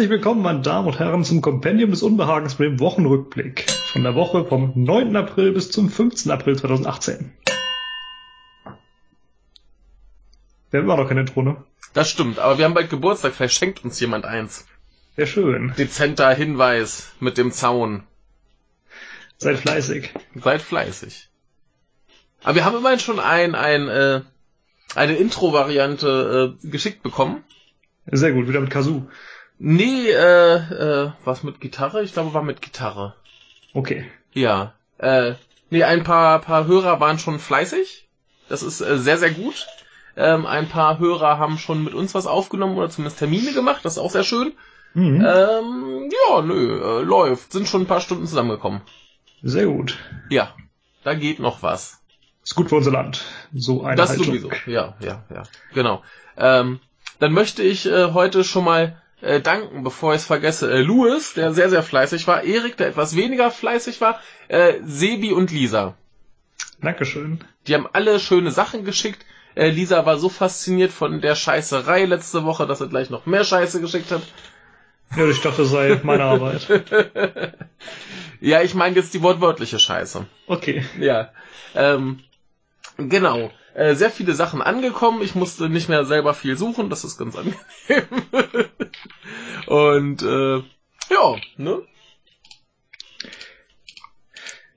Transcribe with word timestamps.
Herzlich 0.00 0.16
willkommen, 0.16 0.40
meine 0.40 0.62
Damen 0.62 0.88
und 0.88 0.98
Herren, 0.98 1.24
zum 1.24 1.42
Kompendium 1.42 1.90
des 1.90 2.02
Unbehagens 2.02 2.58
mit 2.58 2.70
dem 2.70 2.80
Wochenrückblick 2.80 3.70
von 3.92 4.02
der 4.02 4.14
Woche 4.14 4.46
vom 4.46 4.72
9. 4.74 5.14
April 5.14 5.52
bis 5.52 5.70
zum 5.70 5.90
15. 5.90 6.32
April 6.32 6.56
2018. 6.56 7.34
Wir 10.70 10.80
haben 10.80 10.84
immer 10.86 10.96
noch 10.96 11.06
keine 11.06 11.20
Intro, 11.20 11.42
ne? 11.42 11.62
Das 11.92 12.08
stimmt, 12.08 12.38
aber 12.38 12.56
wir 12.56 12.64
haben 12.64 12.72
bald 12.72 12.88
Geburtstag, 12.88 13.34
vielleicht 13.34 13.58
schenkt 13.58 13.84
uns 13.84 14.00
jemand 14.00 14.24
eins. 14.24 14.66
Sehr 15.16 15.26
schön. 15.26 15.74
Dezenter 15.76 16.32
Hinweis 16.32 17.12
mit 17.20 17.36
dem 17.36 17.52
Zaun. 17.52 18.04
Seid 19.36 19.58
fleißig. 19.58 20.14
Seid 20.34 20.62
fleißig. 20.62 21.28
Aber 22.42 22.54
wir 22.54 22.64
haben 22.64 22.78
immerhin 22.78 23.00
schon 23.00 23.20
ein, 23.20 23.54
ein, 23.54 23.88
äh, 23.88 24.22
eine 24.94 25.16
Intro-Variante 25.16 26.56
äh, 26.64 26.68
geschickt 26.68 27.02
bekommen. 27.02 27.44
Sehr 28.06 28.32
gut, 28.32 28.48
wieder 28.48 28.62
mit 28.62 28.70
Kazoo. 28.70 29.06
Nee, 29.62 30.08
äh, 30.10 30.54
äh, 30.56 31.12
was 31.26 31.42
mit 31.42 31.60
Gitarre? 31.60 32.02
Ich 32.02 32.14
glaube, 32.14 32.32
war 32.32 32.42
mit 32.42 32.62
Gitarre. 32.62 33.14
Okay. 33.74 34.10
Ja. 34.32 34.72
Äh, 34.96 35.34
nee, 35.68 35.84
ein 35.84 36.02
paar, 36.02 36.38
paar 36.38 36.66
Hörer 36.66 36.98
waren 36.98 37.18
schon 37.18 37.38
fleißig. 37.38 38.08
Das 38.48 38.62
ist 38.62 38.80
äh, 38.80 38.98
sehr, 38.98 39.18
sehr 39.18 39.30
gut. 39.32 39.66
Ähm, 40.16 40.46
ein 40.46 40.66
paar 40.70 40.98
Hörer 40.98 41.36
haben 41.38 41.58
schon 41.58 41.84
mit 41.84 41.92
uns 41.92 42.14
was 42.14 42.26
aufgenommen 42.26 42.78
oder 42.78 42.88
zumindest 42.88 43.18
Termine 43.18 43.52
gemacht. 43.52 43.84
Das 43.84 43.92
ist 43.92 43.98
auch 43.98 44.10
sehr 44.10 44.24
schön. 44.24 44.54
Mhm. 44.94 45.24
Ähm, 45.24 46.10
ja, 46.10 46.40
nö, 46.40 46.80
äh, 46.80 47.02
läuft. 47.02 47.52
Sind 47.52 47.68
schon 47.68 47.82
ein 47.82 47.86
paar 47.86 48.00
Stunden 48.00 48.26
zusammengekommen. 48.26 48.80
Sehr 49.42 49.66
gut. 49.66 49.98
Ja, 50.30 50.54
da 51.04 51.12
geht 51.12 51.38
noch 51.38 51.62
was. 51.62 52.00
Ist 52.42 52.54
gut 52.54 52.70
für 52.70 52.76
unser 52.76 52.92
Land. 52.92 53.24
So 53.52 53.84
eine 53.84 53.96
Das 53.96 54.08
Haltung. 54.08 54.24
sowieso. 54.26 54.50
Ja, 54.64 54.96
ja, 55.00 55.22
ja. 55.28 55.42
Genau. 55.74 56.02
Ähm, 56.38 56.80
dann 57.18 57.32
möchte 57.32 57.62
ich 57.62 57.84
äh, 57.84 58.12
heute 58.12 58.42
schon 58.42 58.64
mal 58.64 59.00
äh, 59.22 59.40
danken, 59.40 59.82
bevor 59.82 60.14
ich 60.14 60.20
es 60.20 60.26
vergesse. 60.26 60.70
Äh, 60.70 60.82
Louis, 60.82 61.34
der 61.34 61.52
sehr, 61.52 61.70
sehr 61.70 61.82
fleißig 61.82 62.26
war. 62.26 62.42
Erik, 62.44 62.76
der 62.76 62.88
etwas 62.88 63.16
weniger 63.16 63.50
fleißig 63.50 64.00
war. 64.00 64.20
Äh, 64.48 64.74
Sebi 64.84 65.32
und 65.32 65.50
Lisa. 65.50 65.94
Dankeschön. 66.80 67.44
Die 67.66 67.74
haben 67.74 67.88
alle 67.92 68.18
schöne 68.20 68.50
Sachen 68.50 68.84
geschickt. 68.84 69.24
Äh, 69.54 69.70
Lisa 69.70 70.06
war 70.06 70.18
so 70.18 70.28
fasziniert 70.28 70.92
von 70.92 71.20
der 71.20 71.34
Scheißerei 71.34 72.04
letzte 72.04 72.44
Woche, 72.44 72.66
dass 72.66 72.80
er 72.80 72.86
gleich 72.88 73.10
noch 73.10 73.26
mehr 73.26 73.44
Scheiße 73.44 73.80
geschickt 73.80 74.10
hat. 74.10 74.22
Ja, 75.16 75.26
ich 75.28 75.40
dachte, 75.40 75.62
das 75.62 75.70
sei 75.70 76.00
meine 76.02 76.24
Arbeit. 76.24 76.68
ja, 78.40 78.62
ich 78.62 78.74
meine 78.74 78.96
jetzt 78.96 79.12
die 79.12 79.22
wortwörtliche 79.22 79.78
Scheiße. 79.78 80.26
Okay. 80.46 80.84
Ja. 80.98 81.32
Ähm, 81.74 82.20
genau. 82.96 83.50
Äh, 83.74 83.94
sehr 83.94 84.10
viele 84.10 84.34
Sachen 84.34 84.62
angekommen. 84.62 85.22
Ich 85.22 85.34
musste 85.34 85.68
nicht 85.68 85.88
mehr 85.88 86.04
selber 86.04 86.34
viel 86.34 86.56
suchen. 86.56 86.90
Das 86.90 87.04
ist 87.04 87.18
ganz 87.18 87.36
angenehm. 87.36 87.58
Und 89.66 90.22
äh, 90.22 90.56
ja, 90.56 91.36
ne? 91.56 91.82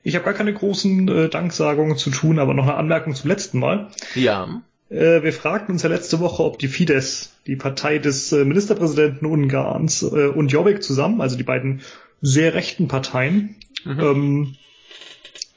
Ich 0.04 0.16
habe 0.16 0.26
gar 0.26 0.34
keine 0.34 0.54
großen 0.54 1.08
äh, 1.08 1.30
Danksagungen 1.30 1.98
zu 1.98 2.10
tun, 2.10 2.38
aber 2.38 2.54
noch 2.54 2.64
eine 2.64 2.76
Anmerkung 2.76 3.16
zum 3.16 3.30
letzten 3.30 3.60
Mal. 3.60 3.90
Ja. 4.16 4.62
Äh, 4.90 5.24
wir 5.24 5.34
fragten 5.34 5.74
uns 5.74 5.84
ja 5.84 5.90
letzte 5.90 6.20
Woche, 6.20 6.44
ob 6.44 6.60
die 6.60 6.68
Fidesz, 6.68 7.34
die 7.48 7.56
Partei 7.56 7.98
des 8.00 8.32
äh, 8.32 8.44
Ministerpräsidenten 8.44 9.26
Ungarns 9.26 10.04
äh, 10.04 10.28
und 10.28 10.52
Jobbik 10.52 10.84
zusammen, 10.84 11.22
also 11.22 11.38
die 11.38 11.44
beiden 11.44 11.82
sehr 12.22 12.54
rechten 12.54 12.88
Parteien, 12.88 13.56
mhm. 13.86 14.00
ähm, 14.00 14.56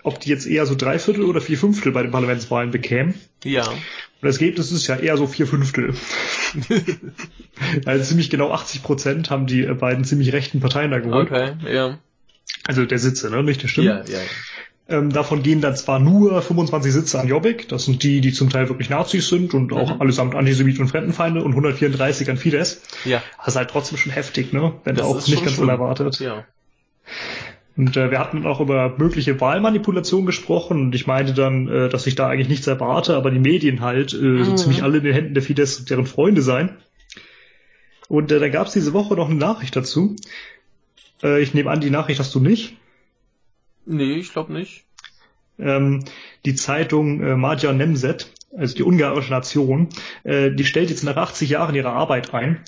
ob 0.07 0.21
die 0.21 0.31
jetzt 0.31 0.47
eher 0.47 0.67
so 0.67 0.75
drei 0.75 0.99
Viertel 0.99 1.25
oder 1.25 1.41
vier 1.41 1.59
Fünftel 1.59 1.93
bei 1.93 2.03
den 2.03 2.13
Parlamentswahlen 2.13 2.71
bekämen. 2.71 3.15
Ja. 3.45 3.69
Und 3.69 3.81
das 4.23 4.37
Ergebnis 4.39 4.73
ist 4.73 4.87
ja 4.87 4.97
eher 4.97 5.17
so 5.17 5.27
vier 5.27 5.47
Fünftel. 5.47 5.95
also 7.87 8.05
ziemlich 8.05 8.31
genau 8.31 8.51
80 8.53 8.83
Prozent 8.83 9.31
haben 9.31 9.47
die 9.47 9.63
beiden 9.63 10.05
ziemlich 10.05 10.33
rechten 10.33 10.61
Parteien 10.61 10.91
da 10.91 10.99
geholt. 11.01 11.31
Okay, 11.31 11.53
ja. 11.71 11.99
Also 12.67 12.85
der 12.85 12.99
Sitze, 12.99 13.31
ne? 13.31 13.43
Nicht 13.43 13.63
der 13.63 13.69
Stimme. 13.69 14.05
Ja, 14.09 14.19
ja. 14.19 14.21
Ähm, 14.89 15.13
davon 15.13 15.43
gehen 15.43 15.61
dann 15.61 15.75
zwar 15.75 15.99
nur 15.99 16.41
25 16.41 16.93
Sitze 16.93 17.19
an 17.19 17.27
Jobbik, 17.27 17.69
das 17.69 17.87
sind 17.87 18.05
die, 18.05 18.21
die 18.21 18.33
zum 18.33 18.51
Teil 18.51 18.69
wirklich 18.69 18.89
Nazis 18.89 19.29
sind 19.29 19.53
und 19.53 19.73
auch 19.73 19.97
Mhm. 19.97 20.01
allesamt 20.01 20.35
Antisemiten 20.37 20.83
und 20.83 20.89
Fremdenfeinde 20.89 21.43
und 21.43 21.51
134 21.57 22.31
an 22.31 22.37
Fidesz. 22.37 22.83
Ja. 23.05 23.21
Das 23.39 23.49
ist 23.49 23.57
halt 23.57 23.71
trotzdem 23.71 23.99
schon 23.99 24.13
heftig, 24.13 24.53
ne? 24.53 24.75
Wenn 24.85 24.95
Das 24.95 25.05
auch 25.05 25.17
nicht 25.27 25.41
ganz 25.43 25.55
schlimm. 25.57 25.65
unerwartet. 25.69 26.21
Ja. 26.21 26.45
Und 27.77 27.97
äh, 27.97 28.11
wir 28.11 28.19
hatten 28.19 28.47
auch 28.47 28.61
über 28.61 28.95
mögliche 28.97 29.39
Wahlmanipulation 29.41 30.25
gesprochen 30.25 30.81
und 30.81 30.95
ich 30.95 31.07
meinte 31.07 31.35
dann, 31.35 31.69
äh, 31.69 31.89
dass 31.89 32.07
ich 32.07 32.15
da 32.15 32.29
eigentlich 32.29 32.49
nichts 32.49 32.67
erwarte, 32.67 33.17
aber 33.17 33.31
die 33.31 33.39
Medien 33.39 33.81
halt 33.83 34.15
äh, 34.15 34.45
so 34.45 34.53
Mhm. 34.53 34.57
ziemlich 34.57 34.83
alle 34.83 34.99
in 34.99 35.05
den 35.05 35.13
Händen 35.15 35.35
der 35.35 35.43
Fidesz 35.43 35.79
und 35.79 35.91
deren 35.91 36.07
Freunde 36.07 36.41
seien. 36.43 36.77
Und 38.09 38.33
äh, 38.33 38.41
dann 38.41 38.51
gab 38.53 38.67
es 38.69 38.73
diese 38.73 38.93
Woche 38.93 39.15
noch 39.15 39.29
eine 39.29 39.39
Nachricht 39.39 39.77
dazu. 39.77 40.17
Äh, 41.23 41.43
ich 41.43 41.53
nehme 41.55 41.71
an, 41.71 41.81
die 41.81 41.91
Nachricht 41.91 42.19
hast 42.21 42.35
du 42.35 42.41
nicht. 42.41 42.77
Nee, 43.85 44.15
ich 44.15 44.33
glaube 44.33 44.53
nicht. 44.53 44.85
Ähm, 45.59 46.05
die 46.45 46.55
Zeitung 46.55 47.23
äh, 47.23 47.37
Magyar 47.37 47.73
Nemzet, 47.73 48.33
also 48.57 48.75
die 48.75 48.83
ungarische 48.85 49.31
Nation, 49.31 49.89
äh, 50.25 50.51
die 50.51 50.65
stellt 50.65 50.91
jetzt 50.91 51.03
nach 51.05 51.17
80 51.17 51.51
Jahren 51.51 51.75
ihre 51.75 51.91
Arbeit 51.91 52.33
ein. 52.35 52.61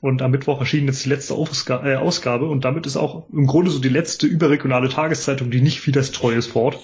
Und 0.00 0.20
am 0.22 0.30
Mittwoch 0.30 0.60
erschien 0.60 0.86
jetzt 0.86 1.04
die 1.04 1.08
letzte 1.08 1.34
äh, 1.34 1.96
Ausgabe 1.96 2.48
und 2.48 2.64
damit 2.64 2.86
ist 2.86 2.96
auch 2.96 3.28
im 3.32 3.46
Grunde 3.46 3.70
so 3.70 3.78
die 3.78 3.88
letzte 3.88 4.26
überregionale 4.26 4.88
Tageszeitung, 4.88 5.50
die 5.50 5.60
nicht 5.62 5.80
Fidesz 5.80 6.12
treu 6.12 6.34
ist, 6.34 6.48
fort. 6.48 6.78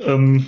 Ähm, 0.00 0.46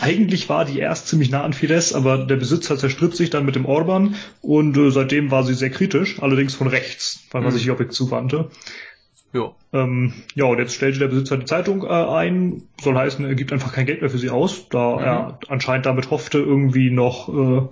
eigentlich 0.00 0.48
war 0.48 0.64
die 0.64 0.78
erst 0.78 1.08
ziemlich 1.08 1.30
nah 1.30 1.42
an 1.42 1.52
Fidesz, 1.52 1.92
aber 1.92 2.18
der 2.26 2.36
Besitzer 2.36 2.76
zerstritt 2.78 3.14
sich 3.16 3.30
dann 3.30 3.44
mit 3.44 3.54
dem 3.54 3.66
Orban 3.66 4.14
und 4.40 4.76
äh, 4.76 4.90
seitdem 4.90 5.30
war 5.30 5.44
sie 5.44 5.54
sehr 5.54 5.70
kritisch, 5.70 6.20
allerdings 6.22 6.54
von 6.54 6.66
rechts, 6.66 7.26
weil 7.30 7.42
man 7.42 7.52
Mhm. 7.52 7.56
sich 7.56 7.66
Jobbik 7.66 7.92
zuwandte. 7.92 8.50
Ja. 9.32 9.52
Ähm, 9.72 10.12
ja, 10.34 10.44
und 10.44 10.58
jetzt 10.58 10.74
stellte 10.74 10.98
der 10.98 11.08
Besitzer 11.08 11.38
die 11.38 11.46
Zeitung 11.46 11.84
äh, 11.84 11.88
ein, 11.88 12.64
soll 12.80 12.96
heißen, 12.96 13.24
er 13.24 13.34
gibt 13.34 13.52
einfach 13.52 13.72
kein 13.72 13.86
Geld 13.86 14.02
mehr 14.02 14.10
für 14.10 14.18
sie 14.18 14.30
aus, 14.30 14.68
da 14.68 14.96
Mhm. 14.96 15.02
er 15.04 15.38
anscheinend 15.48 15.86
damit 15.86 16.10
hoffte, 16.10 16.38
irgendwie 16.38 16.90
noch 16.90 17.28
äh, 17.28 17.68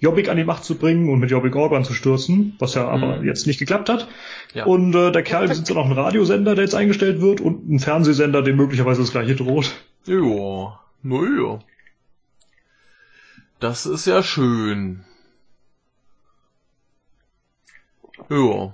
Jobbik 0.00 0.28
an 0.28 0.36
die 0.36 0.44
Macht 0.44 0.64
zu 0.64 0.76
bringen 0.76 1.08
und 1.10 1.18
mit 1.18 1.30
Jobbik 1.30 1.56
Orban 1.56 1.84
zu 1.84 1.92
stürzen, 1.92 2.54
was 2.58 2.74
ja 2.74 2.86
aber 2.88 3.16
Mhm. 3.18 3.26
jetzt 3.26 3.46
nicht 3.46 3.58
geklappt 3.58 3.88
hat. 3.88 4.08
Ja. 4.54 4.64
Und 4.64 4.94
äh, 4.94 5.10
der 5.10 5.22
Kerl 5.24 5.48
besitzt 5.48 5.70
dann 5.70 5.76
auch 5.76 5.86
einen 5.86 5.98
Radiosender, 5.98 6.54
der 6.54 6.64
jetzt 6.64 6.74
eingestellt 6.74 7.20
wird 7.20 7.40
und 7.40 7.68
einen 7.68 7.80
Fernsehsender, 7.80 8.42
dem 8.42 8.56
möglicherweise 8.56 9.00
das 9.00 9.10
gleiche 9.10 9.34
droht. 9.34 9.72
Ja. 10.06 10.78
Naja. 11.02 11.58
Das 13.60 13.86
ist 13.86 14.06
ja 14.06 14.22
schön. 14.22 15.04
Ja. 18.30 18.72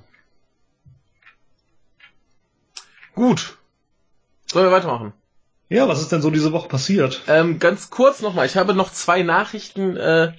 Gut. 3.14 3.56
Sollen 4.46 4.66
wir 4.66 4.72
weitermachen? 4.72 5.12
Ja, 5.68 5.88
was 5.88 6.00
ist 6.02 6.12
denn 6.12 6.20
so 6.22 6.30
diese 6.30 6.52
Woche 6.52 6.68
passiert? 6.68 7.22
Ähm, 7.26 7.58
ganz 7.58 7.90
kurz 7.90 8.20
nochmal. 8.20 8.46
Ich 8.46 8.56
habe 8.56 8.74
noch 8.74 8.92
zwei 8.92 9.22
Nachrichten 9.22 9.96
äh, 9.96 10.32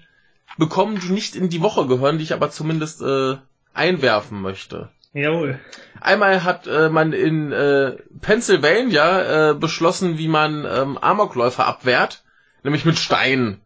bekommen, 0.57 0.99
die 0.99 1.11
nicht 1.11 1.35
in 1.35 1.49
die 1.49 1.61
Woche 1.61 1.87
gehören, 1.87 2.17
die 2.17 2.23
ich 2.23 2.33
aber 2.33 2.49
zumindest 2.49 3.01
äh, 3.01 3.37
einwerfen 3.73 4.41
möchte. 4.41 4.89
Jawohl. 5.13 5.59
Einmal 6.01 6.43
hat 6.43 6.67
äh, 6.67 6.89
man 6.89 7.13
in 7.13 7.51
äh, 7.51 7.97
Pennsylvania 8.21 9.51
äh, 9.51 9.53
beschlossen, 9.53 10.17
wie 10.17 10.27
man 10.27 10.65
ähm, 10.65 10.97
Amokläufer 10.97 11.65
abwehrt, 11.65 12.23
nämlich 12.63 12.85
mit 12.85 12.97
Steinen. 12.99 13.61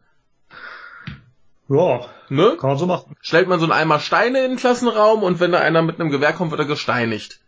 Ja, 1.68 2.06
Ne? 2.30 2.56
kann 2.58 2.70
man 2.70 2.78
so 2.78 2.86
machen. 2.86 3.16
Stellt 3.20 3.48
man 3.48 3.58
so 3.58 3.64
einen 3.64 3.72
Eimer 3.72 3.98
Steine 3.98 4.44
in 4.44 4.52
den 4.52 4.58
Klassenraum 4.58 5.24
und 5.24 5.40
wenn 5.40 5.50
da 5.50 5.58
einer 5.58 5.82
mit 5.82 6.00
einem 6.00 6.10
Gewehr 6.10 6.32
kommt, 6.32 6.52
wird 6.52 6.60
er 6.60 6.66
gesteinigt. 6.66 7.40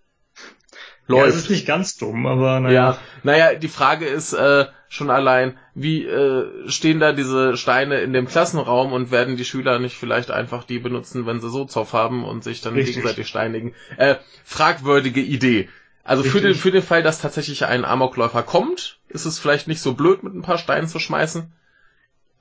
Ja, 1.08 1.16
es 1.26 1.34
Läuft. 1.34 1.36
ist 1.38 1.50
nicht 1.50 1.66
ganz 1.66 1.96
dumm, 1.96 2.26
aber 2.26 2.54
Ja, 2.54 2.60
naja. 2.60 2.98
naja, 3.22 3.54
die 3.54 3.68
Frage 3.68 4.06
ist 4.06 4.32
äh, 4.32 4.66
schon 4.88 5.10
allein, 5.10 5.58
wie 5.74 6.04
äh, 6.06 6.68
stehen 6.68 7.00
da 7.00 7.12
diese 7.12 7.56
Steine 7.56 8.00
in 8.00 8.12
dem 8.12 8.26
Klassenraum 8.26 8.92
und 8.92 9.10
werden 9.10 9.36
die 9.36 9.44
Schüler 9.44 9.78
nicht 9.78 9.96
vielleicht 9.96 10.30
einfach 10.30 10.64
die 10.64 10.78
benutzen, 10.78 11.26
wenn 11.26 11.40
sie 11.40 11.50
so 11.50 11.64
Zoff 11.64 11.92
haben 11.92 12.24
und 12.24 12.44
sich 12.44 12.60
dann 12.60 12.74
Richtig. 12.74 12.94
gegenseitig 12.96 13.26
steinigen? 13.28 13.74
Äh, 13.96 14.16
fragwürdige 14.44 15.20
Idee. 15.20 15.68
Also 16.04 16.22
für 16.24 16.40
den, 16.40 16.54
für 16.54 16.70
den 16.72 16.82
Fall, 16.82 17.02
dass 17.02 17.20
tatsächlich 17.20 17.64
ein 17.66 17.84
Amokläufer 17.84 18.42
kommt, 18.42 18.98
ist 19.08 19.24
es 19.24 19.38
vielleicht 19.38 19.68
nicht 19.68 19.80
so 19.80 19.94
blöd, 19.94 20.22
mit 20.22 20.34
ein 20.34 20.42
paar 20.42 20.58
Steinen 20.58 20.88
zu 20.88 20.98
schmeißen. 20.98 21.52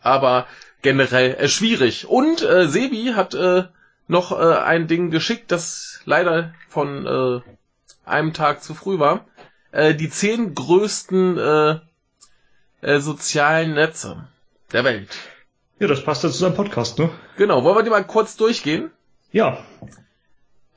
Aber 0.01 0.47
generell 0.81 1.35
äh, 1.35 1.47
schwierig. 1.47 2.07
Und 2.07 2.41
äh, 2.41 2.67
Sebi 2.67 3.13
hat 3.15 3.33
äh, 3.33 3.63
noch 4.07 4.31
äh, 4.31 4.55
ein 4.57 4.87
Ding 4.87 5.11
geschickt, 5.11 5.51
das 5.51 6.01
leider 6.05 6.53
von 6.69 7.05
äh, 7.05 7.41
einem 8.05 8.33
Tag 8.33 8.63
zu 8.63 8.73
früh 8.73 8.99
war. 8.99 9.25
Äh, 9.71 9.95
die 9.95 10.09
zehn 10.09 10.53
größten 10.53 11.37
äh, 11.37 11.79
äh, 12.81 12.99
sozialen 12.99 13.73
Netze 13.73 14.27
der 14.73 14.83
Welt. 14.83 15.09
Ja, 15.79 15.87
das 15.87 16.03
passt 16.03 16.23
ja 16.23 16.29
zu 16.29 16.37
seinem 16.37 16.55
Podcast, 16.55 16.99
ne? 16.99 17.09
Genau, 17.37 17.63
wollen 17.63 17.77
wir 17.77 17.83
die 17.83 17.89
mal 17.89 18.03
kurz 18.05 18.37
durchgehen? 18.37 18.91
Ja. 19.31 19.63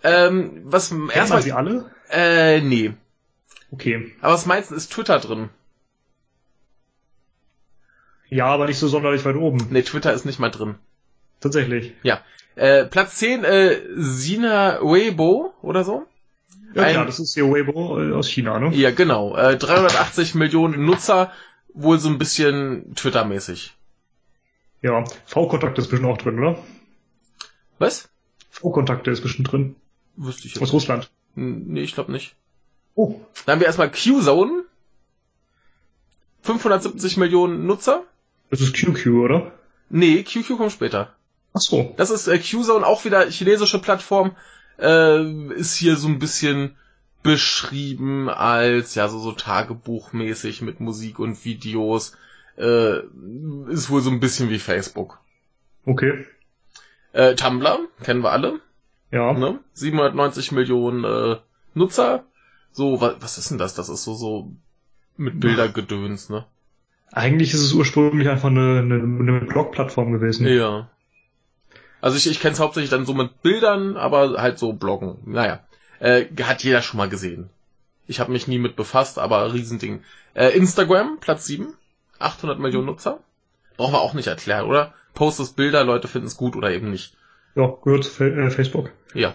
Ähm, 0.03 0.62
was 0.65 0.91
Kennt 0.91 1.15
erstmal 1.15 1.43
sie 1.43 1.53
alle? 1.53 1.91
äh, 2.11 2.61
nee. 2.61 2.94
Okay. 3.73 4.12
Aber 4.21 4.35
was 4.35 4.47
meinst 4.47 4.71
du, 4.71 4.75
ist 4.75 4.93
Twitter 4.93 5.19
drin? 5.19 5.50
Ja, 8.29 8.47
aber 8.47 8.67
nicht 8.67 8.79
so 8.79 8.88
sonderlich 8.88 9.25
weit 9.25 9.37
oben. 9.37 9.67
Nee, 9.71 9.82
Twitter 9.82 10.12
ist 10.12 10.25
nicht 10.25 10.38
mal 10.38 10.50
drin. 10.50 10.76
tatsächlich. 11.41 11.93
Ja. 12.03 12.21
Äh, 12.56 12.85
Platz 12.85 13.17
10, 13.17 13.44
äh, 13.44 13.81
Sina 13.97 14.79
Weibo 14.81 15.53
oder 15.62 15.85
so. 15.85 16.06
Ja, 16.75 16.91
klar, 16.91 17.06
das 17.06 17.21
ist 17.21 17.35
hier 17.35 17.45
Weibo 17.51 18.01
äh, 18.01 18.12
aus 18.12 18.29
China, 18.29 18.59
ne? 18.59 18.75
Ja, 18.75 18.91
genau. 18.91 19.37
Äh, 19.37 19.56
380 19.56 20.35
Millionen 20.35 20.85
Nutzer, 20.85 21.33
wohl 21.73 21.99
so 21.99 22.09
ein 22.09 22.19
bisschen 22.19 22.95
Twitter-mäßig. 22.95 23.75
Ja. 24.83 25.05
V-Kontakte 25.27 25.81
ist 25.81 25.89
bestimmt 25.89 26.11
auch 26.11 26.19
drin, 26.19 26.39
oder? 26.39 26.59
Was? 27.79 28.09
V-Kontakte 28.51 29.11
ist 29.11 29.23
bestimmt 29.23 29.53
drin. 29.53 29.77
Wüsste 30.17 30.47
ich 30.47 30.55
jetzt. 30.55 30.62
Aus 30.62 30.73
Russland. 30.73 31.11
Nee, 31.35 31.83
ich 31.83 31.95
glaube 31.95 32.12
nicht. 32.12 32.35
Oh. 32.95 33.21
Dann 33.47 33.55
haben 33.55 33.61
wir 33.61 33.67
erstmal 33.67 33.91
Q-Zone. 33.91 34.65
570 36.43 37.17
Millionen 37.17 37.67
Nutzer. 37.67 38.05
Das 38.50 38.61
ist 38.61 38.75
QQ, 38.75 39.07
oder? 39.07 39.53
Nee, 39.89 40.23
QQ 40.23 40.57
kommt 40.57 40.73
später. 40.73 41.15
Ach 41.55 41.61
so. 41.61 41.95
Das 41.97 42.11
ist 42.11 42.27
äh, 42.27 42.39
Q-Zone, 42.39 42.87
auch 42.87 43.05
wieder 43.05 43.29
chinesische 43.31 43.79
Plattform. 43.79 44.37
Äh, 44.79 45.53
ist 45.55 45.75
hier 45.76 45.97
so 45.97 46.09
ein 46.09 46.19
bisschen 46.19 46.76
beschrieben 47.23 48.29
als, 48.29 48.94
ja, 48.94 49.09
so, 49.09 49.19
so 49.19 49.32
Tagebuchmäßig 49.32 50.62
mit 50.62 50.81
Musik 50.81 51.19
und 51.19 51.44
Videos. 51.44 52.17
Äh, 52.56 53.00
ist 53.69 53.91
wohl 53.91 54.03
so 54.03 54.11
ein 54.11 54.21
bisschen 54.21 54.50
wie 54.50 54.59
Facebook. 54.59 55.21
Okay. 55.87 56.26
Äh, 57.12 57.35
Tumblr, 57.35 57.79
kennen 58.03 58.23
wir 58.23 58.32
alle. 58.32 58.61
Ja. 59.11 59.32
Ne? 59.32 59.61
790 59.73 60.53
Millionen 60.53 61.05
äh, 61.05 61.37
Nutzer. 61.75 62.25
So, 62.73 63.00
wa 63.00 63.15
was 63.21 63.38
ist 63.38 63.50
denn 63.50 63.59
das? 63.59 63.75
Das 63.75 63.88
ist 63.88 64.05
so, 64.05 64.15
so 64.15 64.53
mit 65.17 65.38
Bildergedöns, 65.41 66.29
ne? 66.29 66.44
Eigentlich 67.12 67.55
ist 67.55 67.62
es 67.62 67.73
ursprünglich 67.73 68.29
einfach 68.29 68.49
eine, 68.49 68.81
eine, 68.81 68.94
eine 68.94 69.41
Blog-Plattform 69.47 70.12
gewesen. 70.12 70.49
Ja. 70.49 70.91
Also 72.05 72.19
ich, 72.19 72.31
ich 72.31 72.39
kenne 72.39 72.53
es 72.53 72.61
hauptsächlich 72.61 72.91
dann 72.91 73.06
so 73.06 73.15
mit 73.15 73.41
Bildern, 73.41 73.97
aber 73.97 74.35
halt 74.37 74.59
so 74.59 74.75
Bloggen. 74.75 75.17
Naja. 75.25 75.61
Äh, 76.01 76.27
hat 76.43 76.62
jeder 76.62 76.83
schon 76.83 76.99
mal 76.99 77.09
gesehen. 77.09 77.49
Ich 78.06 78.21
habe 78.21 78.31
mich 78.31 78.47
nie 78.47 78.59
mit 78.59 78.77
befasst, 78.77 79.19
aber 79.19 79.55
Riesending. 79.55 80.05
Äh, 80.35 80.49
Instagram, 80.51 81.17
Platz 81.19 81.47
7. 81.47 81.73
800 82.19 82.59
Millionen 82.59 82.85
Nutzer. 82.85 83.21
Brauchen 83.79 83.95
wir 83.95 84.03
auch 84.03 84.12
nicht 84.12 84.27
erklären, 84.27 84.67
oder? 84.67 84.93
Postest 85.15 85.56
Bilder, 85.56 85.83
Leute 85.83 86.06
finden 86.06 86.27
es 86.27 86.37
gut 86.37 86.56
oder 86.56 86.73
eben 86.73 86.91
nicht. 86.91 87.17
Ja, 87.55 87.73
gehört 87.83 88.05
zu 88.05 88.23
äh, 88.23 88.50
Facebook. 88.50 88.91
Ja. 89.15 89.35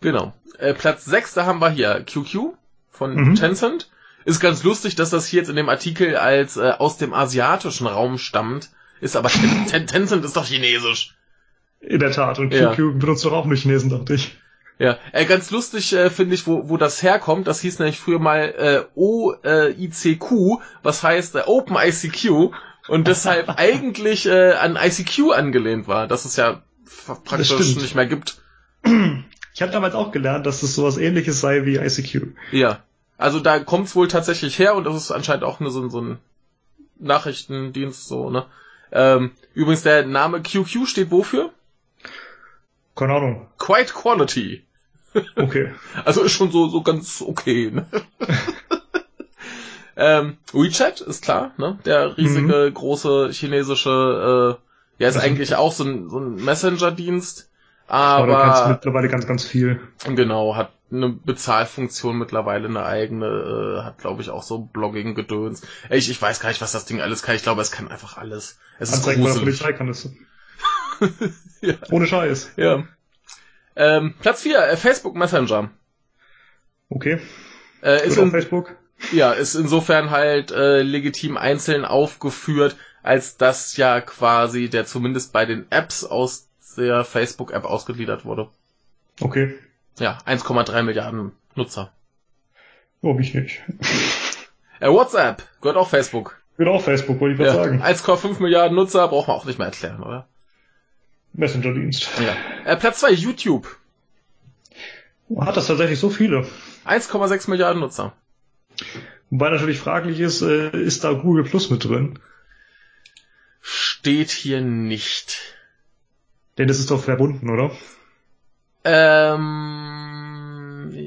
Genau. 0.00 0.32
Äh, 0.56 0.72
Platz 0.72 1.04
6, 1.04 1.34
da 1.34 1.44
haben 1.44 1.60
wir 1.60 1.68
hier 1.68 2.02
QQ 2.02 2.54
von 2.90 3.14
Mhm. 3.14 3.34
Tencent. 3.34 3.90
Ist 4.24 4.40
ganz 4.40 4.64
lustig, 4.64 4.94
dass 4.94 5.10
das 5.10 5.26
hier 5.26 5.40
jetzt 5.40 5.50
in 5.50 5.56
dem 5.56 5.68
Artikel 5.68 6.16
als 6.16 6.56
äh, 6.56 6.70
aus 6.78 6.96
dem 6.96 7.12
asiatischen 7.12 7.86
Raum 7.86 8.16
stammt. 8.16 8.70
Ist 9.02 9.16
aber 9.16 9.28
Ten 9.28 9.66
Ten 9.66 9.86
Tencent 9.86 10.24
ist 10.24 10.34
doch 10.34 10.46
chinesisch. 10.46 11.14
In 11.80 12.00
der 12.00 12.10
Tat. 12.12 12.38
Und 12.38 12.52
Ja. 12.52 12.74
QQ 12.74 12.98
benutzt 12.98 13.24
doch 13.24 13.32
auch 13.32 13.46
nur 13.46 13.56
Chinesen, 13.56 13.90
dachte 13.90 14.14
ich. 14.14 14.36
Ja, 14.78 14.96
äh, 15.12 15.24
ganz 15.24 15.50
lustig 15.50 15.92
äh, 15.92 16.08
finde 16.08 16.34
ich, 16.34 16.46
wo, 16.46 16.68
wo 16.68 16.76
das 16.76 17.02
herkommt. 17.02 17.48
Das 17.48 17.60
hieß 17.60 17.80
nämlich 17.80 17.98
früher 17.98 18.20
mal 18.20 18.88
äh, 18.96 18.98
OICQ, 18.98 20.60
was 20.82 21.02
heißt 21.02 21.34
äh, 21.34 21.42
Open 21.46 21.76
ICQ 21.76 22.52
und 22.88 23.08
deshalb 23.08 23.48
eigentlich 23.58 24.26
äh, 24.26 24.52
an 24.52 24.76
ICQ 24.80 25.32
angelehnt 25.34 25.88
war, 25.88 26.06
dass 26.06 26.24
es 26.24 26.36
ja 26.36 26.62
praktisch 27.24 27.50
nicht 27.58 27.94
mehr 27.94 28.06
gibt. 28.06 28.40
Ich 29.54 29.62
habe 29.62 29.72
damals 29.72 29.96
auch 29.96 30.12
gelernt, 30.12 30.46
dass 30.46 30.62
es 30.62 30.76
sowas 30.76 30.98
ähnliches 30.98 31.40
sei 31.40 31.64
wie 31.66 31.78
ICQ. 31.78 32.28
Ja, 32.52 32.84
also 33.16 33.40
da 33.40 33.58
kommt's 33.58 33.96
wohl 33.96 34.06
tatsächlich 34.06 34.56
her 34.60 34.76
und 34.76 34.84
das 34.84 34.94
ist 34.94 35.10
anscheinend 35.10 35.42
auch 35.42 35.58
eine, 35.58 35.70
so, 35.70 35.88
so 35.88 36.00
ein 36.00 36.18
Nachrichtendienst 37.00 38.06
so, 38.06 38.30
ne? 38.30 38.46
Ähm, 38.92 39.32
übrigens, 39.54 39.82
der 39.82 40.06
Name 40.06 40.42
QQ 40.42 40.86
steht 40.86 41.10
wofür? 41.10 41.50
Keine 42.98 43.14
Ahnung. 43.14 43.46
Quite 43.58 43.92
Quality. 43.94 44.64
Okay. 45.36 45.72
Also 46.04 46.22
ist 46.22 46.32
schon 46.32 46.50
so, 46.50 46.68
so 46.68 46.82
ganz 46.82 47.22
okay, 47.22 47.70
ne? 47.72 47.86
ähm, 49.96 50.36
WeChat 50.52 51.00
ist 51.00 51.22
klar, 51.22 51.52
ne? 51.56 51.78
Der 51.84 52.16
riesige, 52.16 52.70
große 52.72 53.30
chinesische, 53.32 54.58
äh, 54.58 55.02
ja, 55.02 55.08
ist 55.08 55.14
Das- 55.16 55.22
eigentlich 55.24 55.54
auch 55.56 55.72
so 55.72 55.84
ein, 55.84 56.08
so 56.08 56.18
ein 56.18 56.36
Messenger-Dienst, 56.44 57.48
Aber 57.88 58.26
da 58.26 58.40
kannst 58.42 58.62
aber 58.62 58.72
mittlerweile 58.74 59.08
ganz, 59.08 59.26
ganz 59.26 59.44
viel. 59.44 59.80
genau, 60.14 60.56
hat 60.56 60.72
eine 60.90 61.08
Bezahlfunktion 61.10 62.18
mittlerweile, 62.18 62.68
eine 62.68 62.84
eigene, 62.84 63.26
äh, 63.26 63.84
hat 63.84 63.98
glaube 63.98 64.22
ich 64.22 64.30
auch 64.30 64.42
so 64.42 64.58
Blogging-Gedöns. 64.58 65.62
Ich, 65.90 66.10
ich 66.10 66.20
weiß 66.20 66.40
gar 66.40 66.48
nicht, 66.48 66.60
was 66.62 66.72
das 66.72 66.84
Ding 66.86 67.00
alles 67.00 67.22
kann. 67.22 67.34
Ich 67.36 67.42
glaube, 67.42 67.60
es 67.62 67.70
kann 67.70 67.88
einfach 67.88 68.16
alles. 68.16 68.58
Es 68.78 68.88
ist 68.90 68.96
Anzeigen 68.96 69.22
bei 69.22 69.28
der 69.28 69.34
gruselig. 69.36 69.58
Polizei 69.60 69.76
kann 69.76 69.88
es. 69.88 70.10
Ja. 71.60 71.74
Ohne 71.90 72.06
Scheiß. 72.06 72.52
Ja. 72.56 72.84
Ähm, 73.74 74.14
Platz 74.20 74.42
4, 74.42 74.58
äh, 74.58 74.76
Facebook 74.76 75.16
Messenger. 75.16 75.70
Okay. 76.88 77.20
Äh, 77.82 78.06
ist 78.06 78.16
in, 78.16 78.30
Facebook. 78.30 78.76
Ja, 79.12 79.32
ist 79.32 79.54
insofern 79.54 80.10
halt 80.10 80.50
äh, 80.50 80.82
legitim 80.82 81.36
einzeln 81.36 81.84
aufgeführt, 81.84 82.76
als 83.02 83.36
dass 83.36 83.76
ja 83.76 84.00
quasi 84.00 84.68
der 84.68 84.86
zumindest 84.86 85.32
bei 85.32 85.46
den 85.46 85.66
Apps 85.70 86.04
aus 86.04 86.48
der 86.76 87.04
Facebook-App 87.04 87.64
ausgegliedert 87.64 88.24
wurde. 88.24 88.48
Okay. 89.20 89.54
Ja, 89.98 90.18
1,3 90.26 90.82
Milliarden 90.82 91.32
Nutzer. 91.54 91.92
Oh, 93.02 93.14
mich 93.14 93.34
nicht. 93.34 93.60
Äh, 94.80 94.90
WhatsApp 94.90 95.42
gehört 95.60 95.76
auch 95.76 95.88
Facebook. 95.88 96.40
Wird 96.56 96.68
auch 96.68 96.80
Facebook, 96.80 97.18
wollte 97.20 97.34
ich 97.34 97.40
was 97.40 97.48
Ja, 97.48 97.64
sagen. 97.64 97.82
1,5 97.82 98.40
Milliarden 98.40 98.76
Nutzer 98.76 99.08
braucht 99.08 99.26
man 99.26 99.36
auch 99.36 99.44
nicht 99.44 99.58
mehr 99.58 99.66
erklären, 99.66 100.04
oder? 100.04 100.28
Messenger-Dienst. 101.38 102.10
Ja. 102.20 102.36
Äh, 102.70 102.76
Platz 102.76 103.00
2, 103.00 103.12
YouTube. 103.12 103.78
Hat 105.38 105.56
das 105.56 105.68
tatsächlich 105.68 105.98
so 105.98 106.10
viele? 106.10 106.46
1,6 106.84 107.48
Milliarden 107.50 107.80
Nutzer. 107.80 108.12
Wobei 109.30 109.50
natürlich 109.50 109.78
fraglich 109.78 110.20
ist, 110.20 110.42
äh, 110.42 110.70
ist 110.70 111.04
da 111.04 111.12
Google 111.12 111.44
Plus 111.44 111.70
mit 111.70 111.84
drin? 111.84 112.18
Steht 113.60 114.30
hier 114.30 114.60
nicht. 114.60 115.56
Denn 116.56 116.66
das 116.66 116.78
ist 116.80 116.90
doch 116.90 117.02
verbunden, 117.02 117.50
oder? 117.50 117.70
Ähm, 118.84 119.52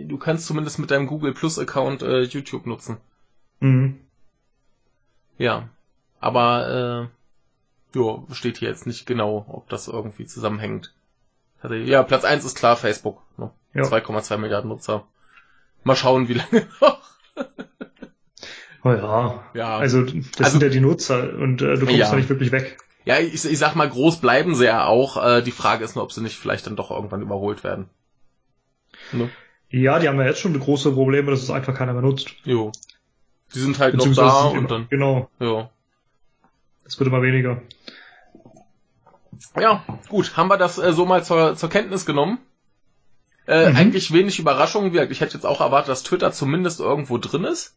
du 0.07 0.17
kannst 0.17 0.45
zumindest 0.45 0.79
mit 0.79 0.91
deinem 0.91 1.07
Google 1.07 1.33
Plus 1.33 1.57
Account 1.59 2.03
äh, 2.03 2.21
YouTube 2.21 2.67
nutzen. 2.67 2.97
Mhm. 3.59 3.99
Ja. 5.37 5.67
Aber 6.19 7.09
äh, 7.09 7.20
jo, 7.93 8.27
steht 8.31 8.57
hier 8.57 8.69
jetzt 8.69 8.87
nicht 8.87 9.05
genau, 9.05 9.45
ob 9.47 9.69
das 9.69 9.87
irgendwie 9.87 10.25
zusammenhängt. 10.25 10.93
Also, 11.61 11.75
ja, 11.75 12.03
Platz 12.03 12.23
1 12.23 12.43
ist 12.45 12.57
klar 12.57 12.75
Facebook. 12.75 13.21
Ne? 13.37 13.51
Ja. 13.73 13.83
2,2 13.83 14.37
Milliarden 14.37 14.69
Nutzer. 14.69 15.05
Mal 15.83 15.95
schauen, 15.95 16.27
wie 16.27 16.33
lange 16.35 16.67
noch. 16.79 16.99
Oh 18.83 18.89
ja. 18.91 19.43
Ja. 19.53 19.77
Also, 19.77 20.01
das 20.03 20.15
Also- 20.39 20.51
sind 20.51 20.63
ja 20.63 20.69
die 20.69 20.79
Nutzer 20.79 21.33
und 21.33 21.61
äh, 21.61 21.75
du 21.75 21.85
kommst 21.85 21.93
Ja. 21.93 22.09
da 22.09 22.15
nicht 22.15 22.29
wirklich 22.29 22.51
weg. 22.51 22.77
Ja, 23.05 23.19
ich, 23.19 23.45
ich 23.45 23.57
sag 23.57 23.75
mal, 23.75 23.89
groß 23.89 24.17
bleiben 24.21 24.53
sie 24.55 24.65
ja 24.65 24.85
auch. 24.85 25.17
Äh, 25.23 25.41
die 25.41 25.51
Frage 25.51 25.83
ist 25.83 25.95
nur, 25.95 26.03
ob 26.03 26.11
sie 26.11 26.21
nicht 26.21 26.37
vielleicht 26.37 26.67
dann 26.67 26.75
doch 26.75 26.91
irgendwann 26.91 27.21
überholt 27.21 27.63
werden. 27.63 27.89
Ne? 29.11 29.29
Ja, 29.69 29.99
die 29.99 30.07
haben 30.07 30.19
ja 30.19 30.25
jetzt 30.27 30.39
schon 30.39 30.59
große 30.59 30.91
Probleme, 30.91 31.31
dass 31.31 31.41
es 31.41 31.49
einfach 31.49 31.73
keiner 31.73 31.93
mehr 31.93 32.01
nutzt. 32.01 32.29
Jo. 32.43 32.71
Die 33.55 33.59
sind 33.59 33.79
halt 33.79 33.95
noch 33.95 34.13
da 34.13 34.45
und 34.45 34.69
dann. 34.69 34.87
Genau, 34.89 35.29
Ja. 35.39 35.69
Das 36.91 36.99
wird 36.99 37.07
immer 37.07 37.21
weniger. 37.21 37.61
Ja, 39.59 39.83
gut, 40.09 40.35
haben 40.37 40.49
wir 40.49 40.57
das 40.57 40.77
äh, 40.77 40.91
so 40.93 41.05
mal 41.05 41.23
zur, 41.23 41.55
zur 41.55 41.69
Kenntnis 41.69 42.05
genommen. 42.05 42.39
Äh, 43.47 43.69
Mhm. 43.69 43.75
Eigentlich 43.77 44.13
wenig 44.13 44.39
Überraschung. 44.39 44.85
Wie 44.85 44.89
gesagt, 44.91 45.11
Ich 45.11 45.21
hätte 45.21 45.33
jetzt 45.35 45.45
auch 45.45 45.61
erwartet, 45.61 45.89
dass 45.89 46.03
Twitter 46.03 46.31
zumindest 46.31 46.79
irgendwo 46.79 47.17
drin 47.17 47.45
ist. 47.45 47.75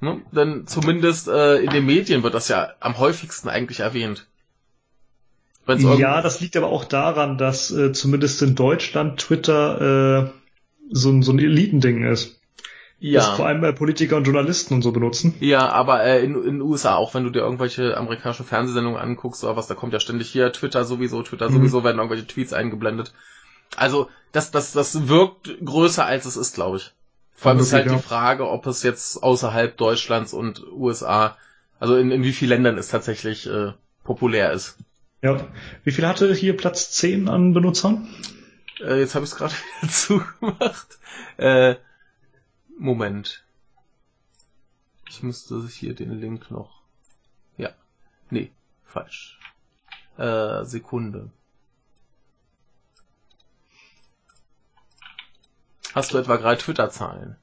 Ne? 0.00 0.20
Denn 0.32 0.66
zumindest 0.66 1.28
äh, 1.28 1.58
in 1.58 1.70
den 1.70 1.86
Medien 1.86 2.22
wird 2.22 2.34
das 2.34 2.48
ja 2.48 2.72
am 2.80 2.98
häufigsten 2.98 3.48
eigentlich 3.48 3.80
erwähnt. 3.80 4.26
Ja, 6.00 6.22
das 6.22 6.40
liegt 6.40 6.56
aber 6.56 6.68
auch 6.68 6.84
daran, 6.84 7.38
dass 7.38 7.70
äh, 7.70 7.92
zumindest 7.92 8.42
in 8.42 8.54
Deutschland 8.56 9.20
Twitter 9.20 10.26
äh, 10.26 10.30
so, 10.90 11.10
ein- 11.10 11.22
so 11.22 11.32
ein 11.32 11.38
Elitending 11.38 12.02
ist. 12.04 12.39
Das 13.02 13.28
vor 13.28 13.46
ja. 13.46 13.46
allem 13.46 13.64
äh, 13.64 13.72
Politiker 13.72 14.16
und 14.16 14.24
Journalisten 14.24 14.74
und 14.74 14.82
so 14.82 14.92
benutzen. 14.92 15.34
Ja, 15.40 15.70
aber 15.70 16.04
äh, 16.04 16.22
in, 16.22 16.34
in 16.34 16.42
den 16.42 16.60
USA, 16.60 16.96
auch 16.96 17.14
wenn 17.14 17.24
du 17.24 17.30
dir 17.30 17.40
irgendwelche 17.40 17.96
amerikanischen 17.96 18.44
Fernsehsendungen 18.44 19.00
anguckst 19.00 19.42
oder 19.42 19.56
was, 19.56 19.66
da 19.66 19.74
kommt 19.74 19.94
ja 19.94 20.00
ständig 20.00 20.28
hier 20.30 20.52
Twitter 20.52 20.84
sowieso, 20.84 21.22
Twitter 21.22 21.48
Mhm. 21.48 21.54
sowieso, 21.54 21.82
werden 21.82 21.96
irgendwelche 21.96 22.26
Tweets 22.26 22.52
eingeblendet. 22.52 23.14
Also, 23.76 24.08
das, 24.32 24.50
das, 24.50 24.72
das 24.72 25.08
wirkt 25.08 25.50
größer 25.64 26.04
als 26.04 26.26
es 26.26 26.36
ist, 26.36 26.54
glaube 26.54 26.76
ich. 26.76 26.92
Vor 27.34 27.52
allem 27.52 27.60
ist 27.60 27.72
halt 27.72 27.90
die 27.90 27.96
Frage, 27.98 28.46
ob 28.46 28.66
es 28.66 28.82
jetzt 28.82 29.22
außerhalb 29.22 29.74
Deutschlands 29.78 30.34
und 30.34 30.62
USA, 30.70 31.38
also 31.78 31.96
in, 31.96 32.10
in 32.10 32.22
wie 32.22 32.32
vielen 32.32 32.50
Ländern 32.50 32.76
es 32.76 32.88
tatsächlich 32.88 33.46
äh, 33.48 33.72
populär 34.04 34.52
ist. 34.52 34.76
Ja. 35.22 35.38
Wie 35.84 35.92
viel 35.92 36.06
hatte 36.06 36.34
hier 36.34 36.54
Platz 36.54 36.90
10 36.90 37.30
an 37.30 37.54
Benutzern? 37.54 38.08
Äh, 38.78 39.00
jetzt 39.00 39.14
habe 39.14 39.24
ich 39.24 39.30
es 39.30 39.36
gerade 39.38 39.54
wieder 39.80 39.90
zugemacht. 39.90 40.98
Äh, 41.38 41.76
Moment. 42.80 43.44
Ich 45.08 45.22
müsste 45.22 45.62
hier 45.68 45.94
den 45.94 46.18
Link 46.18 46.50
noch. 46.50 46.80
Ja. 47.58 47.70
Nee, 48.30 48.52
falsch. 48.84 49.38
Äh, 50.16 50.64
Sekunde. 50.64 51.30
Hast 55.94 56.14
du 56.14 56.18
etwa 56.18 56.36
gerade 56.36 56.56
Twitter-Zahlen? 56.58 57.36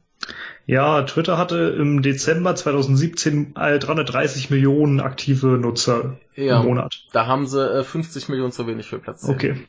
Ja, 0.65 1.03
Twitter 1.03 1.37
hatte 1.37 1.75
im 1.77 2.01
Dezember 2.01 2.55
2017 2.55 3.53
330 3.53 4.49
Millionen 4.49 4.99
aktive 4.99 5.49
Nutzer 5.59 6.17
Ja. 6.33 6.59
im 6.61 6.65
Monat. 6.65 7.05
Da 7.13 7.27
haben 7.27 7.45
sie 7.45 7.61
äh, 7.63 7.83
50 7.83 8.27
Millionen 8.29 8.51
zu 8.51 8.65
wenig 8.65 8.87
für 8.87 8.97
Platz 8.97 9.21
10. 9.21 9.35
Okay. 9.35 9.67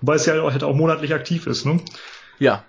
Wobei 0.00 0.14
es 0.14 0.26
ja 0.26 0.40
auch, 0.40 0.52
halt 0.52 0.62
auch 0.62 0.76
monatlich 0.76 1.14
aktiv 1.14 1.46
ist, 1.48 1.66
ne? 1.66 1.80
Ja. 2.38 2.64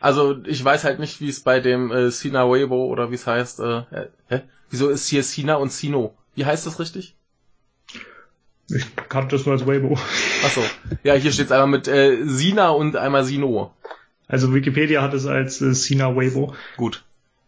Also 0.00 0.36
ich 0.44 0.62
weiß 0.64 0.84
halt 0.84 0.98
nicht, 0.98 1.20
wie 1.20 1.28
es 1.28 1.40
bei 1.40 1.60
dem 1.60 1.90
äh, 1.90 2.10
Sina 2.10 2.48
Weibo 2.48 2.86
oder 2.86 3.10
wie 3.10 3.14
es 3.14 3.26
heißt. 3.26 3.60
Äh, 3.60 3.82
hä? 4.28 4.42
Wieso 4.70 4.88
ist 4.88 5.08
hier 5.08 5.22
Sina 5.22 5.54
und 5.56 5.72
Sino? 5.72 6.14
Wie 6.34 6.44
heißt 6.44 6.66
das 6.66 6.78
richtig? 6.80 7.14
Ich 8.68 8.84
kannte 9.08 9.36
das 9.36 9.46
nur 9.46 9.54
als 9.54 9.66
Weibo. 9.66 9.98
Achso. 10.44 10.60
Ja, 11.04 11.14
hier 11.14 11.32
steht 11.32 11.46
es 11.46 11.52
einmal 11.52 11.68
mit 11.68 11.88
äh, 11.88 12.24
Sina 12.24 12.70
und 12.70 12.96
einmal 12.96 13.24
Sino. 13.24 13.72
Also 14.28 14.52
Wikipedia 14.52 15.02
hat 15.02 15.14
es 15.14 15.26
als 15.26 15.60
äh, 15.62 15.72
Sina 15.72 16.16
Weibo. 16.16 16.54
Gut. 16.76 17.04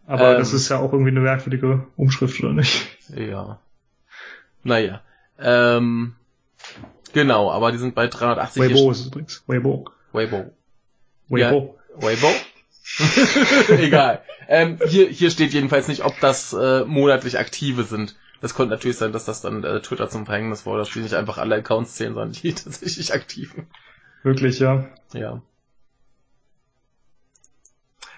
Aber 0.07 0.33
Ähm. 0.33 0.39
das 0.39 0.53
ist 0.53 0.69
ja 0.69 0.79
auch 0.79 0.93
irgendwie 0.93 1.11
eine 1.11 1.19
merkwürdige 1.19 1.85
Umschrift, 1.97 2.41
oder 2.41 2.53
nicht? 2.53 2.87
Ja. 3.09 3.59
Naja. 4.63 5.01
Ähm, 5.37 6.15
genau, 7.13 7.51
aber 7.51 7.71
die 7.71 7.77
sind 7.77 7.95
bei 7.95 8.07
380. 8.07 8.63
Weibo 8.63 8.91
ist 8.91 9.01
es 9.01 9.07
übrigens. 9.07 9.43
Weibo. 9.45 9.85
Weibo. 10.13 10.51
Weibo. 11.27 11.78
Weibo? 11.95 12.31
Egal. 13.77 14.23
Ähm, 14.47 14.79
hier, 14.87 15.07
hier 15.09 15.29
steht 15.31 15.53
jedenfalls 15.53 15.87
nicht, 15.87 16.03
ob 16.03 16.19
das 16.19 16.53
äh, 16.53 16.83
monatlich 16.85 17.37
aktive 17.37 17.83
sind. 17.83 18.15
Das 18.41 18.55
könnte 18.55 18.73
natürlich 18.75 18.97
sein, 18.97 19.11
dass 19.11 19.25
das 19.25 19.41
dann 19.41 19.63
äh, 19.63 19.81
Twitter 19.81 20.09
zum 20.09 20.25
Verhängnis 20.25 20.65
war, 20.65 20.77
dass 20.77 20.89
die 20.91 20.99
nicht 20.99 21.13
einfach 21.13 21.37
alle 21.37 21.55
Accounts 21.55 21.95
zählen, 21.95 22.13
sondern 22.13 22.31
die 22.33 22.53
tatsächlich 22.55 23.13
aktiven. 23.13 23.67
Wirklich, 24.23 24.59
ja. 24.59 24.85
Ja. 25.13 25.41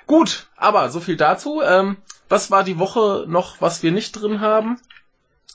Gut, 0.07 0.47
aber 0.57 0.89
so 0.89 0.99
viel 0.99 1.15
dazu. 1.17 1.61
Ähm, 1.63 1.97
was 2.29 2.51
war 2.51 2.63
die 2.63 2.79
Woche 2.79 3.25
noch, 3.27 3.61
was 3.61 3.83
wir 3.83 3.91
nicht 3.91 4.13
drin 4.13 4.41
haben? 4.41 4.79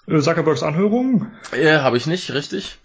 Äh, 0.07 0.21
Zuckerbergs 0.21 0.63
Anhörung, 0.63 1.31
Äh, 1.53 1.79
Habe 1.79 1.97
ich 1.97 2.07
nicht, 2.07 2.33
richtig? 2.33 2.79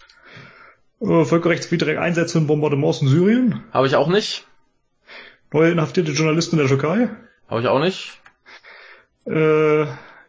äh, 1.00 1.24
völkerrechtswidrige 1.24 2.00
Einsätze 2.00 2.38
und 2.38 2.46
Bombardements 2.46 3.02
in 3.02 3.08
Syrien, 3.08 3.64
Habe 3.72 3.86
ich 3.86 3.96
auch 3.96 4.08
nicht. 4.08 4.46
Neue 5.52 5.70
inhaftierte 5.70 6.12
Journalisten 6.12 6.56
in 6.56 6.66
der 6.66 6.68
Türkei, 6.68 7.08
Habe 7.48 7.60
ich 7.60 7.66
auch 7.68 7.78
nicht. 7.80 8.18
äh, 9.26 9.84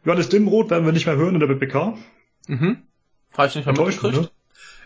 Johannes 0.05 0.29
Dimroth 0.29 0.69
werden 0.69 0.85
wir 0.85 0.91
nicht 0.93 1.05
mehr 1.05 1.15
hören 1.15 1.33
in 1.35 1.39
der 1.39 1.47
BPK. 1.47 1.97
Mhm. 2.47 2.77
Habe 3.37 3.47
ich 3.47 3.55
nicht 3.55 3.65
mehr 3.65 3.73
mitgekriegt. 3.75 4.15
ne? 4.15 4.29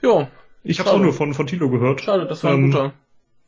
Ja, 0.02 0.28
Ich 0.64 0.80
habe 0.80 0.92
auch 0.92 1.00
nur 1.00 1.14
von, 1.14 1.34
von 1.34 1.48
Tilo 1.48 1.70
gehört. 1.70 2.02
schade, 2.02 2.26
das 2.28 2.44
war 2.44 2.52
ein 2.52 2.66
Ähm, 2.66 2.72
guter. 2.72 2.94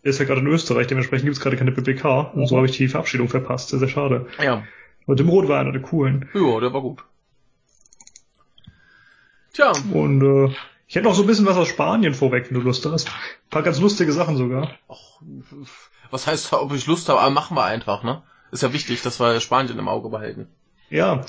Der 0.04 0.10
ist 0.12 0.20
ja 0.20 0.26
gerade 0.26 0.42
in 0.42 0.48
Österreich, 0.48 0.88
dementsprechend 0.88 1.26
gibt 1.26 1.38
es 1.38 1.44
gerade 1.44 1.58
keine 1.58 1.72
BPK. 1.72 2.32
Und 2.34 2.48
so 2.48 2.56
Mhm. 2.56 2.60
habe 2.60 2.68
ich 2.70 2.78
die 2.78 2.88
Verabschiedung 2.88 3.28
verpasst. 3.30 3.70
Sehr, 3.70 3.80
sehr 3.80 3.88
schade. 3.90 4.28
Ja, 4.42 4.64
Aber 5.06 5.16
Dimroth 5.16 5.48
war 5.48 5.60
einer 5.60 5.72
der 5.74 5.82
coolen. 5.82 6.30
ja, 6.34 6.60
der 6.60 6.74
war 6.74 6.82
gut. 6.82 7.04
Tja, 9.54 9.72
Und 9.94 10.22
äh, 10.22 10.56
ich 10.90 10.96
hätte 10.96 11.06
noch 11.06 11.14
so 11.14 11.22
ein 11.22 11.28
bisschen 11.28 11.46
was 11.46 11.56
aus 11.56 11.68
Spanien 11.68 12.16
vorweg, 12.16 12.50
wenn 12.50 12.56
du 12.56 12.62
Lust 12.62 12.84
hast. 12.88 13.08
Ein 13.08 13.50
paar 13.52 13.62
ganz 13.62 13.80
lustige 13.80 14.12
Sachen 14.12 14.38
sogar. 14.38 14.74
Och, 14.88 15.22
was 16.10 16.26
heißt, 16.26 16.52
ob 16.54 16.74
ich 16.74 16.88
Lust 16.88 17.10
habe, 17.10 17.20
aber 17.20 17.30
machen 17.30 17.56
wir 17.56 17.64
einfach, 17.64 18.04
ne? 18.04 18.24
Ist 18.52 18.64
ja 18.64 18.74
wichtig, 18.74 19.04
dass 19.04 19.20
wir 19.20 19.40
Spanien 19.40 19.78
im 19.78 19.88
Auge 19.88 20.10
behalten. 20.10 20.48
Ja, 20.90 21.24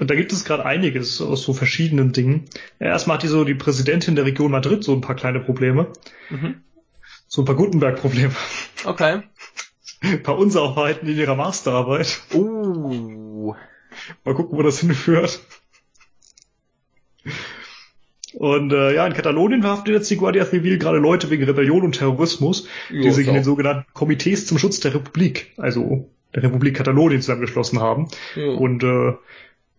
und 0.00 0.10
da 0.10 0.16
gibt 0.16 0.32
es 0.32 0.44
gerade 0.44 0.66
einiges 0.66 1.20
aus 1.22 1.44
so 1.44 1.54
verschiedenen 1.54 2.12
Dingen. 2.12 2.46
Erstmal 2.80 3.18
hat 3.18 3.22
die 3.22 3.28
so 3.28 3.44
die 3.44 3.54
Präsidentin 3.54 4.16
der 4.16 4.24
Region 4.24 4.50
Madrid 4.50 4.82
so 4.82 4.92
ein 4.92 5.02
paar 5.02 5.14
kleine 5.14 5.38
Probleme. 5.38 5.92
Mhm. 6.28 6.62
So 7.28 7.42
ein 7.42 7.44
paar 7.44 7.54
Gutenberg-Probleme. 7.54 8.34
Okay. 8.84 9.22
Ein 10.00 10.22
paar 10.24 10.36
Unsauberheiten 10.36 11.08
in 11.08 11.16
ihrer 11.16 11.36
Masterarbeit. 11.36 12.22
Uh. 12.34 13.54
Mal 14.24 14.34
gucken, 14.34 14.58
wo 14.58 14.62
das 14.62 14.80
hinführt. 14.80 15.38
Und 18.38 18.70
äh, 18.70 18.94
ja, 18.94 19.06
in 19.06 19.14
Katalonien 19.14 19.62
verhaftet 19.62 19.94
jetzt 19.94 20.10
die 20.10 20.16
Guardia 20.18 20.44
Civil 20.44 20.76
gerade 20.76 20.98
Leute 20.98 21.30
wegen 21.30 21.44
Rebellion 21.44 21.82
und 21.82 21.92
Terrorismus, 21.96 22.68
die 22.90 22.96
Ja, 22.96 23.10
sich 23.10 23.26
in 23.26 23.34
ist 23.34 23.38
den 23.40 23.44
sogenannten 23.44 23.86
Komitees 23.94 24.46
zum 24.46 24.58
Schutz 24.58 24.78
der 24.80 24.92
Republik, 24.94 25.54
also 25.56 26.10
der 26.34 26.42
Republik 26.42 26.76
Katalonien 26.76 27.22
zusammengeschlossen 27.22 27.80
haben. 27.80 28.08
Ja. 28.34 28.48
Und 28.48 28.82
äh, 28.84 29.14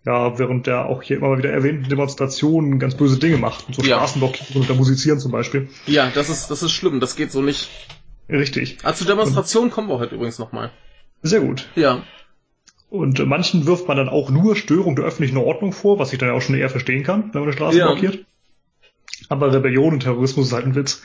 ja, 0.08 0.40
während 0.40 0.66
der 0.66 0.88
auch 0.88 1.04
hier 1.04 1.18
immer 1.18 1.38
wieder 1.38 1.52
erwähnten 1.52 1.88
Demonstrationen 1.88 2.80
ganz 2.80 2.96
böse 2.96 3.20
Dinge 3.20 3.38
machten, 3.38 3.74
so 3.74 3.84
Ja. 3.84 3.98
Straßenblockieren 3.98 4.62
und 4.62 4.68
da 4.68 4.74
musizieren 4.74 5.20
zum 5.20 5.32
Beispiel. 5.32 5.68
ja, 5.86 6.10
das 6.16 6.30
ist, 6.30 6.48
das 6.50 6.64
ist 6.64 6.72
schlimm, 6.72 7.00
das 7.00 7.16
geht 7.16 7.32
so 7.32 7.44
nicht. 7.44 7.70
Richtig. 8.28 8.80
Ah, 8.82 8.94
zu 8.96 9.06
Demonstrationen 9.06 9.70
kommen 9.70 9.88
wir 9.88 10.00
heute 10.00 10.16
übrigens 10.16 10.40
nochmal. 10.40 10.72
Sehr 11.22 11.42
gut. 11.42 11.68
Ja. 11.76 12.02
Und 12.90 13.20
äh, 13.20 13.26
manchen 13.26 13.68
wirft 13.68 13.88
man 13.88 13.98
dann 13.98 14.10
auch 14.10 14.32
nur 14.32 14.56
Störung 14.56 14.96
der 14.96 15.06
öffentlichen 15.06 15.38
Ordnung 15.38 15.74
vor, 15.74 16.00
was 16.00 16.12
ich 16.12 16.18
dann 16.18 16.30
ja 16.30 16.36
auch 16.36 16.42
schon 16.42 16.56
eher 16.56 16.70
verstehen 16.72 17.04
kann, 17.04 17.26
wenn 17.34 17.42
man 17.42 17.44
eine 17.50 17.54
Straße 17.54 17.78
Ja. 17.78 17.86
blockiert. 17.92 18.26
Aber 19.30 19.54
Rebellion 19.54 19.94
und 19.94 20.00
Terrorismus 20.02 20.48
ist 20.48 20.54
halt 20.54 20.66
ein 20.66 20.76
Witz. 20.76 21.02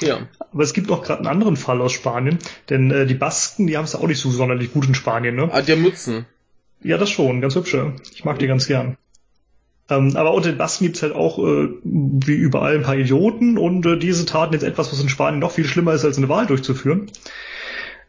Ja. 0.00 0.28
Aber 0.38 0.62
es 0.62 0.72
gibt 0.72 0.90
auch 0.90 1.02
gerade 1.02 1.20
einen 1.20 1.28
anderen 1.28 1.56
Fall 1.56 1.80
aus 1.80 1.92
Spanien, 1.92 2.38
denn 2.70 2.90
äh, 2.90 3.06
die 3.06 3.14
Basken, 3.14 3.66
die 3.66 3.76
haben 3.76 3.84
es 3.84 3.94
auch 3.94 4.06
nicht 4.06 4.18
so 4.18 4.30
sonderlich 4.30 4.72
gut 4.72 4.86
in 4.86 4.94
Spanien, 4.94 5.36
ne? 5.36 5.48
Ah, 5.52 5.62
der 5.62 5.76
Mützen. 5.76 6.26
Ja, 6.82 6.98
das 6.98 7.10
schon, 7.10 7.40
ganz 7.40 7.54
hübsche. 7.54 7.94
Ich 8.12 8.24
mag 8.24 8.38
die 8.38 8.48
ganz 8.48 8.66
gern. 8.66 8.96
Ähm, 9.88 10.16
aber 10.16 10.32
unter 10.32 10.50
den 10.50 10.58
Basken 10.58 10.86
gibt's 10.86 11.02
halt 11.02 11.14
auch, 11.14 11.38
äh, 11.38 11.68
wie 11.84 12.34
überall, 12.34 12.76
ein 12.76 12.82
paar 12.82 12.96
Idioten 12.96 13.58
und 13.58 13.86
äh, 13.86 13.98
diese 13.98 14.26
taten 14.26 14.54
jetzt 14.54 14.62
etwas, 14.62 14.92
was 14.92 15.00
in 15.00 15.08
Spanien 15.08 15.40
noch 15.40 15.52
viel 15.52 15.64
schlimmer 15.64 15.92
ist, 15.92 16.04
als 16.04 16.18
eine 16.18 16.28
Wahl 16.28 16.46
durchzuführen. 16.46 17.10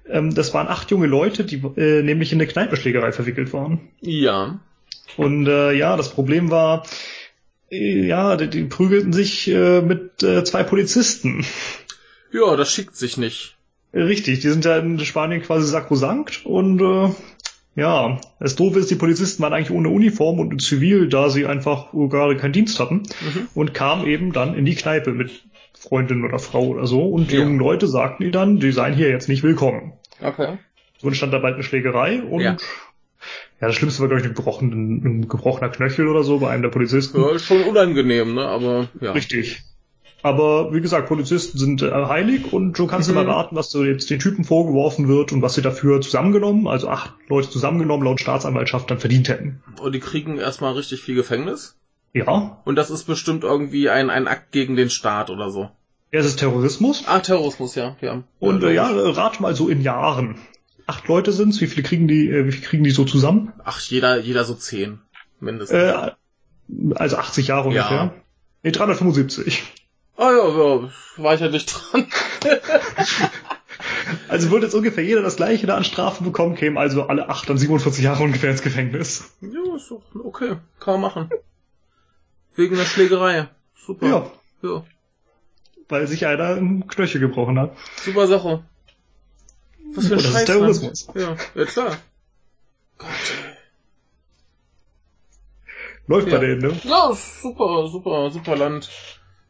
Ähm, 0.09 0.33
das 0.33 0.53
waren 0.53 0.67
acht 0.67 0.91
junge 0.91 1.07
Leute, 1.07 1.43
die 1.43 1.61
äh, 1.77 2.01
nämlich 2.01 2.31
in 2.31 2.39
eine 2.39 2.47
Kneipenschlägerei 2.47 3.11
verwickelt 3.11 3.53
waren. 3.53 3.81
Ja. 4.01 4.59
Und 5.17 5.47
äh, 5.47 5.73
ja, 5.73 5.95
das 5.97 6.09
Problem 6.09 6.49
war, 6.51 6.83
ja, 7.69 8.35
die, 8.37 8.49
die 8.49 8.63
prügelten 8.63 9.13
sich 9.13 9.47
äh, 9.49 9.81
mit 9.81 10.21
äh, 10.23 10.43
zwei 10.43 10.63
Polizisten. 10.63 11.45
Ja, 12.31 12.55
das 12.55 12.71
schickt 12.71 12.95
sich 12.95 13.17
nicht. 13.17 13.55
Richtig, 13.93 14.39
die 14.39 14.49
sind 14.49 14.65
ja 14.65 14.77
in 14.77 14.99
Spanien 14.99 15.41
quasi 15.41 15.67
sakrosankt 15.67 16.45
und 16.45 16.81
äh, 16.81 17.13
ja, 17.75 18.19
das 18.39 18.55
Doofe 18.55 18.79
ist, 18.79 18.89
die 18.91 18.95
Polizisten 18.95 19.41
waren 19.43 19.53
eigentlich 19.53 19.71
ohne 19.71 19.89
Uniform 19.89 20.39
und 20.39 20.51
in 20.51 20.59
Zivil, 20.59 21.09
da 21.09 21.29
sie 21.29 21.45
einfach 21.45 21.91
gerade 21.93 22.37
keinen 22.37 22.53
Dienst 22.53 22.79
hatten 22.79 23.03
Mhm. 23.21 23.47
und 23.55 23.73
kamen 23.73 24.05
eben 24.07 24.31
dann 24.33 24.55
in 24.55 24.65
die 24.65 24.75
Kneipe 24.75 25.11
mit 25.11 25.43
Freundin 25.77 26.23
oder 26.23 26.39
Frau 26.39 26.67
oder 26.67 26.85
so 26.87 27.03
und 27.07 27.31
die 27.31 27.35
Ja. 27.35 27.41
jungen 27.43 27.59
Leute 27.59 27.87
sagten 27.87 28.23
ihnen 28.23 28.31
dann, 28.31 28.59
die 28.59 28.71
seien 28.71 28.93
hier 28.95 29.09
jetzt 29.09 29.27
nicht 29.29 29.43
willkommen. 29.43 29.93
Okay. 30.21 30.57
So 30.99 31.07
entstand 31.07 31.33
da 31.33 31.39
bald 31.39 31.55
eine 31.55 31.63
Schlägerei 31.63 32.21
und 32.23 32.41
Ja. 32.41 32.57
Ja, 33.63 33.67
das 33.67 33.77
Schlimmste 33.77 34.01
war, 34.01 34.09
glaube 34.09 34.19
ich, 34.21 34.27
ein, 34.27 34.33
gebrochen, 34.33 34.71
ein 35.21 35.27
gebrochener 35.29 35.69
Knöchel 35.69 36.09
oder 36.09 36.23
so 36.23 36.39
bei 36.39 36.49
einem 36.49 36.63
der 36.63 36.69
Polizisten. 36.69 37.17
Ja, 37.21 37.31
ist 37.31 37.45
schon 37.45 37.63
unangenehm, 37.63 38.33
ne? 38.33 38.45
Aber 38.45 38.89
ja. 38.99 39.13
Richtig. 39.13 39.61
Aber 40.21 40.73
wie 40.73 40.81
gesagt, 40.81 41.07
Polizisten 41.07 41.57
sind 41.57 41.81
äh, 41.81 41.89
heilig 41.89 42.51
und 42.51 42.77
du 42.77 42.87
kannst 42.87 43.09
Mhm. 43.09 43.17
immer 43.17 43.27
raten, 43.33 43.55
was 43.55 43.71
so 43.71 43.85
jetzt 43.85 44.09
den 44.09 44.19
Typen 44.19 44.43
vorgeworfen 44.43 45.07
wird 45.07 45.31
und 45.31 45.41
was 45.41 45.53
sie 45.53 45.61
dafür 45.61 46.01
zusammengenommen, 46.01 46.67
also 46.67 46.89
acht 46.89 47.13
Leute 47.29 47.49
zusammengenommen 47.49 48.03
laut 48.05 48.19
Staatsanwaltschaft 48.19 48.91
dann 48.91 48.99
verdient 48.99 49.29
hätten. 49.29 49.63
Und 49.81 49.95
die 49.95 50.01
kriegen 50.01 50.37
erstmal 50.39 50.73
richtig 50.73 51.01
viel 51.01 51.15
Gefängnis. 51.15 51.77
Ja, 52.11 52.61
Und 52.65 52.75
das 52.75 52.89
ist 52.89 53.05
bestimmt 53.05 53.45
irgendwie 53.45 53.89
ein, 53.89 54.09
ein 54.09 54.27
Akt 54.27 54.51
gegen 54.51 54.75
den 54.75 54.89
Staat 54.89 55.29
oder 55.29 55.49
so. 55.49 55.69
es 56.11 56.25
ist 56.25 56.39
Terrorismus. 56.39 57.05
Ah, 57.07 57.19
Terrorismus, 57.19 57.75
ja. 57.75 57.95
ja. 58.01 58.23
Und 58.39 58.61
ja, 58.61 58.69
äh, 58.69 58.73
ja, 58.75 58.89
rat 58.89 59.39
mal 59.39 59.55
so 59.55 59.69
in 59.69 59.81
Jahren. 59.81 60.35
Acht 60.85 61.07
Leute 61.07 61.31
sind's, 61.31 61.61
wie 61.61 61.67
viele 61.67 61.83
kriegen 61.83 62.07
die, 62.07 62.29
äh, 62.29 62.45
wie 62.45 62.51
viel 62.51 62.63
kriegen 62.63 62.83
die 62.83 62.91
so 62.91 63.05
zusammen? 63.05 63.53
Ach, 63.63 63.79
jeder, 63.79 64.19
jeder 64.19 64.43
so 64.43 64.53
zehn. 64.53 64.99
Mindestens. 65.39 65.77
Äh, 65.77 66.11
also 66.95 67.17
80 67.17 67.47
Jahre 67.47 67.69
ungefähr. 67.69 67.97
Ja. 67.97 68.13
Nee, 68.63 68.71
375. 68.71 69.63
Ah 70.15 70.31
ja, 70.31 70.47
ja, 70.47 70.89
war 71.17 71.33
ich 71.33 71.41
ja 71.41 71.49
nicht 71.49 71.73
dran. 71.73 72.07
Also 74.27 74.51
würde 74.51 74.65
jetzt 74.65 74.75
ungefähr 74.75 75.03
jeder 75.03 75.21
das 75.21 75.35
gleiche 75.35 75.67
da 75.67 75.75
an 75.75 75.83
Strafen 75.83 76.25
bekommen, 76.25 76.55
kämen 76.55 76.77
also 76.77 77.03
alle 77.03 77.29
acht 77.29 77.49
dann 77.49 77.57
47 77.57 78.03
Jahre 78.03 78.23
ungefähr 78.23 78.51
ins 78.51 78.61
Gefängnis. 78.61 79.35
ja, 79.41 79.75
ist 79.75 79.89
doch 79.91 80.01
okay. 80.23 80.57
Kann 80.79 80.99
man 80.99 81.01
machen. 81.01 81.29
Wegen 82.55 82.75
der 82.75 82.85
Schlägerei. 82.85 83.49
Super. 83.75 84.07
Ja, 84.07 84.31
ja. 84.61 84.83
weil 85.89 86.07
sich 86.07 86.25
einer 86.27 86.55
einen 86.55 86.87
Knöchel 86.87 87.19
gebrochen 87.19 87.59
hat. 87.59 87.75
Super 87.97 88.27
Sache. 88.27 88.63
Was 89.95 90.07
für 90.07 90.13
ein 90.13 90.17
das 90.17 90.25
ist 90.25 90.33
Scheiß. 90.33 90.45
Terrorismus. 90.45 91.07
Ja, 91.15 91.35
ja 91.55 91.65
klar. 91.65 91.97
Gott. 92.97 93.09
Läuft 96.07 96.27
Ja. 96.27 96.37
bei 96.37 96.45
denen, 96.45 96.61
ne? 96.61 96.79
Ja, 96.83 97.11
super, 97.13 97.87
super, 97.89 98.29
super 98.31 98.55
Land. 98.55 98.89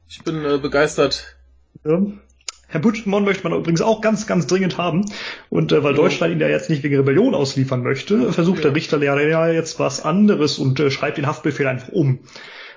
Ich 0.07 0.21
bin 0.23 0.45
äh, 0.45 0.57
begeistert. 0.59 1.35
Ja. 1.83 1.99
Herr 2.67 2.79
Puigdemont 2.81 3.25
möchte 3.25 3.47
man 3.47 3.57
übrigens 3.57 3.81
auch 3.81 4.01
ganz, 4.01 4.25
ganz 4.27 4.47
dringend 4.47 4.77
haben. 4.77 5.05
Und 5.49 5.71
äh, 5.71 5.83
weil 5.83 5.91
Ja. 5.91 5.97
Deutschland 5.97 6.33
ihn 6.33 6.39
ja 6.39 6.47
jetzt 6.47 6.69
nicht 6.69 6.83
wegen 6.83 6.95
Rebellion 6.95 7.35
ausliefern 7.35 7.81
möchte, 7.83 8.31
versucht 8.31 8.57
Ja. 8.57 8.63
der 8.63 8.75
Richter 8.75 9.01
ja 9.01 9.47
jetzt 9.51 9.79
was 9.79 10.03
anderes 10.03 10.57
und 10.59 10.79
äh, 10.79 10.89
schreibt 10.91 11.17
den 11.17 11.27
Haftbefehl 11.27 11.67
einfach 11.67 11.89
um. 11.89 12.19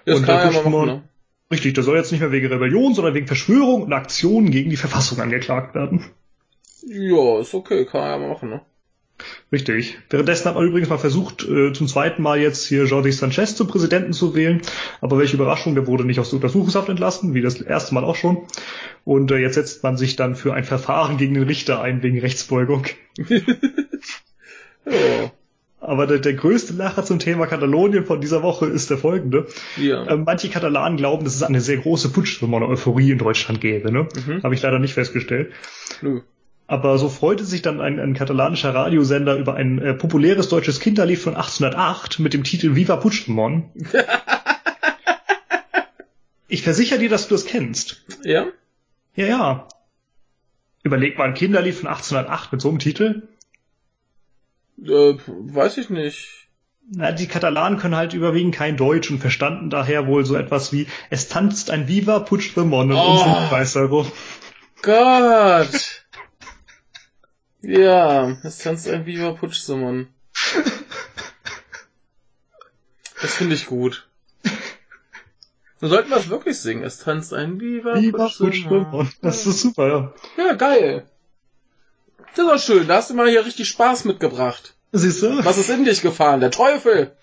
Das 0.05 0.19
Und 0.19 0.27
kann 0.27 0.37
er 0.39 0.45
ja 0.47 0.51
mal 0.53 0.63
Puigdemont- 0.63 0.87
machen, 0.87 0.87
ne? 0.99 1.09
Richtig, 1.51 1.75
der 1.75 1.85
soll 1.85 1.97
jetzt 1.97 2.11
nicht 2.11 2.21
mehr 2.21 2.33
wegen 2.33 2.49
Rebellion, 2.49 2.95
sondern 2.95 3.15
wegen 3.15 3.29
Verschwörung 3.29 3.83
und 3.85 3.93
Aktion 3.93 4.51
gegen 4.51 4.69
die 4.69 4.77
Verfassung 4.77 5.21
angeklagt 5.21 5.75
werden. 5.77 6.05
Ja, 6.87 7.41
ist 7.41 7.55
okay, 7.55 7.85
kann 7.85 8.03
er 8.03 8.11
ja 8.13 8.19
mal 8.19 8.29
machen, 8.29 8.51
ne? 8.51 8.61
Richtig. 9.51 9.99
Währenddessen 10.11 10.45
hat 10.47 10.57
man 10.57 10.67
übrigens 10.67 10.91
mal 10.91 10.99
versucht, 10.99 11.43
äh, 11.49 11.73
zum 11.73 11.89
zweiten 11.89 12.23
Mal 12.23 12.39
jetzt 12.39 12.67
hier 12.67 12.85
Jordi 12.85 13.13
Sanchez 13.13 13.57
zum 13.57 13.67
Präsidenten 13.67 14.13
zu 14.13 14.35
wählen. 14.35 14.61
Aber 15.01 15.19
welche 15.19 15.37
Überraschung, 15.37 15.75
der 15.75 15.87
wurde 15.87 16.05
nicht 16.05 16.21
aus 16.21 16.31
der 16.31 16.37
Untersuchungshaft 16.37 16.89
entlassen, 16.91 17.33
wie 17.33 17.41
das 17.41 17.61
erste 17.61 17.95
Mal 17.95 18.05
auch 18.05 18.17
schon. 18.17 18.47
Und 19.05 19.31
äh, 19.31 19.39
jetzt 19.39 19.55
setzt 19.55 19.83
man 19.83 19.97
sich 19.97 20.17
dann 20.17 20.37
für 20.37 20.53
ein 20.53 20.65
Verfahren 20.65 21.17
gegen 21.17 21.35
den 21.35 21.45
Richter 21.45 21.81
ein, 21.81 22.03
wegen 22.03 22.19
Rechtsbeugung. 22.21 22.85
Ja. 24.87 25.33
Aber 25.81 26.07
der, 26.07 26.19
der 26.19 26.35
größte 26.35 26.73
Lacher 26.75 27.05
zum 27.05 27.19
Thema 27.19 27.47
Katalonien 27.47 28.05
von 28.07 28.21
dieser 28.21 28.43
Woche 28.43 28.67
ist 28.67 28.91
der 28.91 28.99
folgende. 28.99 29.47
Ja. 29.77 30.09
Ähm, 30.09 30.25
manche 30.25 30.49
Katalanen 30.49 30.97
glauben, 30.97 31.25
dass 31.25 31.35
es 31.35 31.43
eine 31.43 31.61
sehr 31.61 31.77
große 31.79 32.11
Putschstimmung-Euphorie 32.11 33.13
in 33.13 33.19
Deutschland 33.19 33.61
gäbe. 33.61 33.93
Ne? 33.93 34.09
Mhm. 34.15 34.43
Habe 34.43 34.55
ich 34.55 34.63
leider 34.63 34.79
nicht 34.79 34.95
festgestellt. 34.95 35.53
Nö. 36.03 36.21
Aber 36.69 36.99
so 36.99 37.09
freute 37.09 37.45
sich 37.45 37.63
dann 37.63 37.81
ein, 37.81 38.01
ein 38.01 38.15
katalanischer 38.15 38.75
Radiosender 38.75 39.37
über 39.37 39.55
ein 39.55 39.79
äh, 39.81 39.95
populäres 39.95 40.49
deutsches 40.49 40.81
Kinderlied 40.81 41.19
von 41.21 41.37
1808 41.37 42.19
mit 42.19 42.35
dem 42.35 42.43
Titel 42.43 42.75
Viva 42.75 42.97
Puigdemont. 42.97 43.67
ich 46.49 46.63
versichere 46.63 46.99
dir, 46.99 47.09
dass 47.09 47.29
du 47.29 47.35
das 47.35 47.45
kennst. 47.47 48.05
Ja? 48.25 48.47
Ja, 49.15 49.27
ja. 49.27 49.69
Überleg 50.83 51.19
mal 51.19 51.29
ein 51.29 51.35
Kinderlied 51.35 51.75
von 51.75 51.87
1808 51.89 52.53
mit 52.53 52.61
so 52.61 52.69
einem 52.69 52.81
Titel. 52.81 53.29
Äh, 54.83 55.15
weiß 55.27 55.79
ich 55.79 55.89
nicht. 55.89 56.49
Na, 56.91 57.11
die 57.13 57.27
Katalanen 57.27 57.79
können 57.79 57.97
halt 57.97 58.13
überwiegend 58.15 58.55
kein 58.55 58.77
Deutsch 58.77 59.11
und 59.11 59.19
verstanden 59.19 59.71
daher 59.71 60.07
wohl 60.07 60.25
so 60.25 60.37
etwas 60.37 60.73
wie 60.73 60.87
Es 61.11 61.29
tanzt 61.29 61.71
ein 61.71 61.89
Viva 61.89 62.21
Puigdemont 62.21 62.93
Oh. 62.93 63.13
unserem 63.13 63.49
Kreis 63.49 63.75
herum. 63.75 64.11
Gott! 64.83 66.06
Ja, 67.63 68.37
es 68.43 68.59
tanzt 68.59 68.89
ein 68.89 69.07
Viva 69.07 69.33
Putschsummern. 69.33 70.09
Das 73.21 73.35
finde 73.35 73.55
ich 73.55 73.67
gut. 73.67 74.09
Dann 75.81 75.91
sollten 75.91 76.11
wir 76.11 76.17
es 76.17 76.29
wirklich 76.29 76.59
singen. 76.59 76.85
Es 76.85 76.99
tanzt 76.99 77.35
ein 77.35 77.61
Viva, 77.61 78.01
Viva 78.01 78.29
Putschsummern. 78.29 79.11
Das 79.23 79.47
ist 79.47 79.61
super, 79.61 79.89
ja. 79.89 80.15
Ja, 80.37 80.55
geil. 80.55 81.09
Das 82.35 82.45
ist 82.45 82.53
doch 82.53 82.59
schön. 82.59 82.87
Da 82.87 82.97
hast 82.97 83.11
du 83.11 83.15
mal 83.15 83.29
hier 83.29 83.45
richtig 83.45 83.69
Spaß 83.69 84.05
mitgebracht. 84.05 84.75
Siehst 84.93 85.23
du? 85.23 85.45
Was 85.45 85.59
ist 85.59 85.71
in 85.71 85.85
dich 85.85 86.03
gefahren? 86.03 86.41
Der 86.41 86.51
Teufel! 86.51 87.17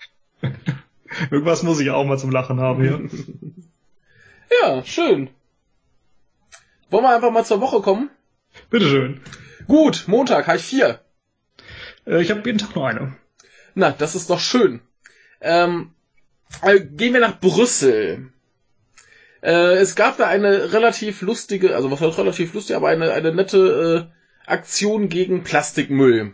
Irgendwas 1.30 1.62
muss 1.62 1.80
ich 1.80 1.90
auch 1.90 2.04
mal 2.04 2.18
zum 2.18 2.30
Lachen 2.30 2.60
haben 2.60 2.82
hier. 2.82 3.08
Ja, 4.62 4.84
schön. 4.84 5.30
Wollen 6.90 7.04
wir 7.04 7.14
einfach 7.14 7.30
mal 7.30 7.44
zur 7.44 7.60
Woche 7.60 7.80
kommen? 7.80 8.10
Bitteschön. 8.70 9.20
Gut, 9.66 10.04
Montag, 10.06 10.46
habe 10.46 10.58
ich 10.58 10.64
vier. 10.64 11.00
Äh, 12.06 12.22
ich 12.22 12.30
habe 12.30 12.42
jeden 12.44 12.58
Tag 12.58 12.74
nur 12.74 12.86
eine. 12.86 13.16
Na, 13.74 13.90
das 13.90 14.14
ist 14.14 14.30
doch 14.30 14.40
schön. 14.40 14.80
Ähm, 15.40 15.92
äh, 16.62 16.80
gehen 16.80 17.12
wir 17.12 17.20
nach 17.20 17.40
Brüssel. 17.40 18.30
Äh, 19.42 19.76
es 19.76 19.94
gab 19.94 20.16
da 20.16 20.26
eine 20.26 20.72
relativ 20.72 21.20
lustige, 21.22 21.74
also 21.74 21.90
was 21.90 22.00
heißt 22.00 22.18
relativ 22.18 22.54
lustig, 22.54 22.76
aber 22.76 22.88
eine, 22.88 23.12
eine 23.12 23.34
nette 23.34 24.10
äh, 24.10 24.50
Aktion 24.50 25.08
gegen 25.08 25.44
Plastikmüll. 25.44 26.32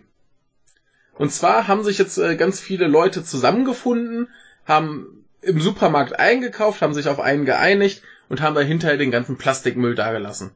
Und 1.14 1.32
zwar 1.32 1.68
haben 1.68 1.84
sich 1.84 1.98
jetzt 1.98 2.18
äh, 2.18 2.36
ganz 2.36 2.60
viele 2.60 2.86
Leute 2.86 3.24
zusammengefunden, 3.24 4.28
haben 4.64 5.24
im 5.42 5.60
Supermarkt 5.60 6.18
eingekauft, 6.18 6.82
haben 6.82 6.94
sich 6.94 7.08
auf 7.08 7.20
einen 7.20 7.44
geeinigt 7.44 8.02
und 8.28 8.40
haben 8.40 8.54
da 8.54 8.60
hinterher 8.60 8.96
den 8.96 9.10
ganzen 9.10 9.38
Plastikmüll 9.38 9.94
dagelassen. 9.94 10.52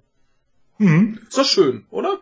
Mhm. 0.79 1.20
Ist 1.29 1.38
doch 1.38 1.44
schön, 1.44 1.87
oder? 1.90 2.20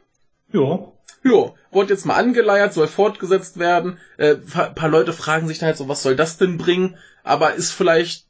Ja. 0.52 0.92
Ja, 1.24 1.54
wurde 1.70 1.92
jetzt 1.92 2.04
mal 2.04 2.16
angeleiert, 2.16 2.74
soll 2.74 2.88
fortgesetzt 2.88 3.58
werden. 3.58 3.98
Äh, 4.16 4.36
ein 4.54 4.74
paar 4.74 4.88
Leute 4.88 5.12
fragen 5.12 5.46
sich 5.46 5.58
da 5.58 5.66
halt 5.66 5.76
so, 5.76 5.88
was 5.88 6.02
soll 6.02 6.16
das 6.16 6.36
denn 6.36 6.58
bringen? 6.58 6.96
Aber 7.22 7.54
ist 7.54 7.70
vielleicht 7.70 8.26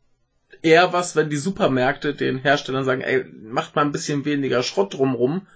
eher 0.63 0.93
was, 0.93 1.17
wenn 1.17 1.31
die 1.31 1.37
Supermärkte 1.37 2.15
den 2.15 2.39
Herstellern 2.39 2.85
sagen, 2.85 3.01
ey, 3.01 3.25
macht 3.43 3.75
mal 3.75 3.83
ein 3.83 3.93
bisschen 3.93 4.25
weniger 4.25 4.63
Schrott 4.63 4.95
drumrum, 4.95 5.47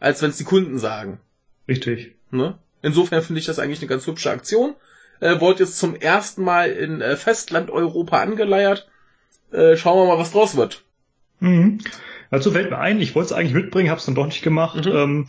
als 0.00 0.22
wenn 0.22 0.30
es 0.30 0.38
die 0.38 0.44
Kunden 0.44 0.78
sagen. 0.78 1.20
Richtig. 1.68 2.14
Ne? 2.30 2.58
Insofern 2.82 3.22
finde 3.22 3.40
ich 3.40 3.46
das 3.46 3.58
eigentlich 3.58 3.80
eine 3.80 3.88
ganz 3.88 4.06
hübsche 4.06 4.30
Aktion. 4.30 4.74
Äh, 5.20 5.40
wurde 5.40 5.60
jetzt 5.60 5.78
zum 5.78 5.96
ersten 5.96 6.42
Mal 6.42 6.70
in 6.70 7.00
äh, 7.00 7.16
Festland-Europa 7.16 8.20
angeleiert. 8.20 8.88
Äh, 9.52 9.76
schauen 9.76 9.98
wir 9.98 10.06
mal, 10.06 10.20
was 10.20 10.32
draus 10.32 10.56
wird. 10.56 10.84
Mhm. 11.40 11.80
Dazu 12.30 12.50
fällt 12.50 12.70
mir 12.70 12.78
ein, 12.78 13.00
ich 13.00 13.14
wollte 13.14 13.28
es 13.28 13.32
eigentlich 13.32 13.54
mitbringen, 13.54 13.90
habe 13.90 13.98
es 13.98 14.06
dann 14.06 14.14
doch 14.14 14.26
nicht 14.26 14.42
gemacht. 14.42 14.84
Mhm. 14.84 14.92
Ähm, 14.92 15.26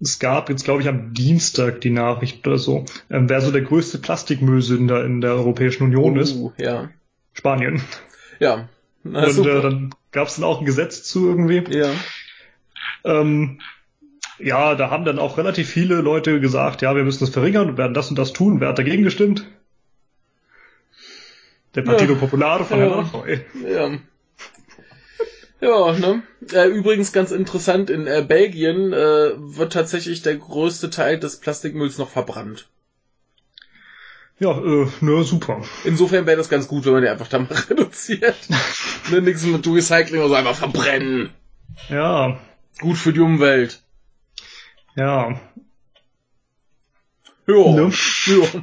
es 0.00 0.18
gab 0.18 0.48
jetzt, 0.48 0.64
glaube 0.64 0.82
ich, 0.82 0.88
am 0.88 1.12
Dienstag 1.14 1.80
die 1.80 1.90
Nachricht 1.90 2.46
oder 2.46 2.58
so, 2.58 2.84
ähm, 3.10 3.28
wer 3.28 3.40
so 3.40 3.50
der 3.50 3.62
größte 3.62 3.98
Plastikmüllsünder 3.98 5.04
in 5.04 5.20
der 5.20 5.32
Europäischen 5.32 5.84
Union 5.84 6.16
ist. 6.16 6.36
Uh, 6.36 6.52
ja. 6.56 6.90
Spanien. 7.32 7.82
Ja. 8.38 8.68
Na, 9.02 9.26
Und 9.26 9.46
äh, 9.46 9.62
dann 9.62 9.94
gab 10.12 10.28
es 10.28 10.36
dann 10.36 10.44
auch 10.44 10.60
ein 10.60 10.66
Gesetz 10.66 11.02
zu 11.04 11.28
irgendwie. 11.28 11.64
ja. 11.76 11.90
Ähm, 13.04 13.60
ja, 14.38 14.76
da 14.76 14.90
haben 14.90 15.04
dann 15.04 15.18
auch 15.18 15.36
relativ 15.38 15.68
viele 15.68 15.96
Leute 15.96 16.40
gesagt, 16.40 16.82
ja, 16.82 16.94
wir 16.94 17.02
müssen 17.02 17.20
das 17.24 17.30
verringern 17.30 17.70
und 17.70 17.76
werden 17.78 17.94
das 17.94 18.10
und 18.10 18.16
das 18.18 18.32
tun. 18.32 18.60
Wer 18.60 18.68
hat 18.68 18.78
dagegen 18.78 19.02
gestimmt? 19.02 19.44
Der 21.74 21.82
Partido 21.82 22.12
Ja. 22.14 22.18
Popolare 22.20 22.64
von 22.64 22.78
Ja. 22.78 22.84
Herrn 22.84 23.06
Rajoy. 23.06 23.40
Ja. 23.68 23.98
Ja, 25.60 25.92
ne? 25.92 26.22
Äh, 26.52 26.68
übrigens 26.68 27.12
ganz 27.12 27.32
interessant, 27.32 27.90
in 27.90 28.06
äh, 28.06 28.24
Belgien 28.26 28.92
äh, 28.92 29.32
wird 29.36 29.72
tatsächlich 29.72 30.22
der 30.22 30.36
größte 30.36 30.90
Teil 30.90 31.18
des 31.18 31.36
Plastikmülls 31.40 31.98
noch 31.98 32.10
verbrannt. 32.10 32.68
Ja, 34.38 34.56
äh, 34.56 34.86
ne, 35.00 35.24
super. 35.24 35.62
Insofern 35.84 36.26
wäre 36.26 36.36
das 36.36 36.48
ganz 36.48 36.68
gut, 36.68 36.84
wenn 36.84 36.92
man 36.92 37.02
den 37.02 37.10
einfach 37.10 37.26
da 37.26 37.40
mal 37.40 37.48
reduziert. 37.70 38.36
ne, 39.10 39.20
nichts 39.20 39.44
mit 39.44 39.66
Recycling 39.66 40.20
oder 40.20 40.28
so, 40.28 40.34
einfach 40.34 40.54
verbrennen. 40.54 41.30
Ja, 41.88 42.38
Gut 42.80 42.96
für 42.96 43.12
die 43.12 43.20
Umwelt. 43.20 43.82
ja. 44.94 45.40
Ja. 47.46 47.72
Ne? 47.72 47.90
ja. 48.26 48.62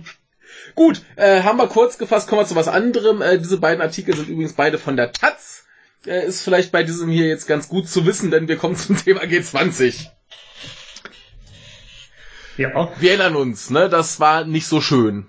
Gut, 0.76 1.02
äh, 1.16 1.42
haben 1.42 1.58
wir 1.58 1.68
kurz 1.68 1.98
gefasst, 1.98 2.30
kommen 2.30 2.42
wir 2.42 2.46
zu 2.46 2.56
was 2.56 2.68
anderem. 2.68 3.22
Äh, 3.22 3.40
diese 3.40 3.58
beiden 3.58 3.82
Artikel 3.82 4.16
sind 4.16 4.30
übrigens 4.30 4.54
beide 4.54 4.78
von 4.78 4.96
der 4.96 5.12
Taz. 5.12 5.65
Äh, 6.06 6.26
ist 6.26 6.42
vielleicht 6.42 6.72
bei 6.72 6.84
diesem 6.84 7.10
hier 7.10 7.28
jetzt 7.28 7.48
ganz 7.48 7.68
gut 7.70 7.88
zu 7.88 8.06
wissen, 8.06 8.32
denn 8.32 8.48
wir 8.48 8.58
kommen 8.58 8.76
zum 8.76 8.98
Thema 8.98 9.22
G20. 9.24 10.08
Ja, 12.58 12.90
Wir 13.00 13.12
erinnern 13.12 13.36
uns, 13.36 13.70
ne? 13.70 13.90
Das 13.90 14.20
war 14.20 14.46
nicht 14.46 14.68
so 14.68 14.80
schön. 14.80 15.26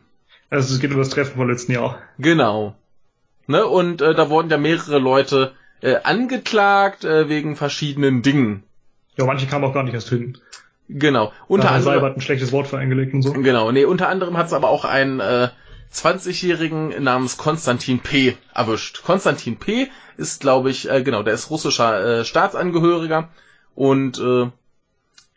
also 0.48 0.72
es 0.74 0.80
geht 0.80 0.92
um 0.92 0.98
das 0.98 1.08
Treffen 1.08 1.36
vom 1.36 1.48
letzten 1.48 1.72
Jahr. 1.72 1.98
Genau. 2.18 2.76
Ne? 3.48 3.66
Und 3.66 4.00
äh, 4.00 4.14
da 4.14 4.30
wurden 4.30 4.48
ja 4.50 4.58
mehrere 4.58 4.98
Leute 4.98 5.52
äh, 5.80 5.96
angeklagt 6.04 7.04
äh, 7.04 7.28
wegen 7.28 7.56
verschiedenen 7.56 8.22
Dingen. 8.22 8.62
Ja, 9.16 9.24
manche 9.24 9.46
kamen 9.46 9.64
auch 9.64 9.74
gar 9.74 9.82
nicht 9.82 9.94
erst 9.94 10.08
hin. 10.08 10.38
Genau. 10.88 11.32
Unter 11.48 11.70
anderem. 11.72 11.94
Seibert 11.94 12.16
ein 12.16 12.20
schlechtes 12.20 12.52
Wort 12.52 12.68
für 12.68 12.78
eingelegt 12.78 13.12
und 13.12 13.22
so. 13.22 13.32
Genau, 13.32 13.72
nee, 13.72 13.84
unter 13.84 14.08
anderem 14.08 14.36
hat 14.36 14.46
es 14.46 14.52
aber 14.52 14.68
auch 14.68 14.84
einen 14.84 15.18
äh, 15.18 15.48
20-Jährigen 15.92 17.02
namens 17.02 17.36
Konstantin 17.36 18.00
P. 18.00 18.36
erwischt. 18.54 19.02
Konstantin 19.02 19.56
P. 19.58 19.88
ist, 20.16 20.40
glaube 20.40 20.70
ich, 20.70 20.90
äh, 20.90 21.02
genau, 21.02 21.22
der 21.22 21.34
ist 21.34 21.50
russischer 21.50 22.20
äh, 22.20 22.24
Staatsangehöriger 22.24 23.28
und 23.74 24.18
äh, 24.18 24.50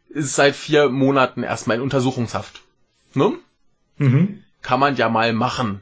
ist 0.09 0.35
seit 0.35 0.55
vier 0.55 0.89
Monaten 0.89 1.43
erstmal 1.43 1.77
in 1.77 1.83
Untersuchungshaft. 1.83 2.61
Ne? 3.13 3.33
Mhm. 3.97 4.43
Kann 4.61 4.79
man 4.79 4.95
ja 4.95 5.09
mal 5.09 5.33
machen. 5.33 5.81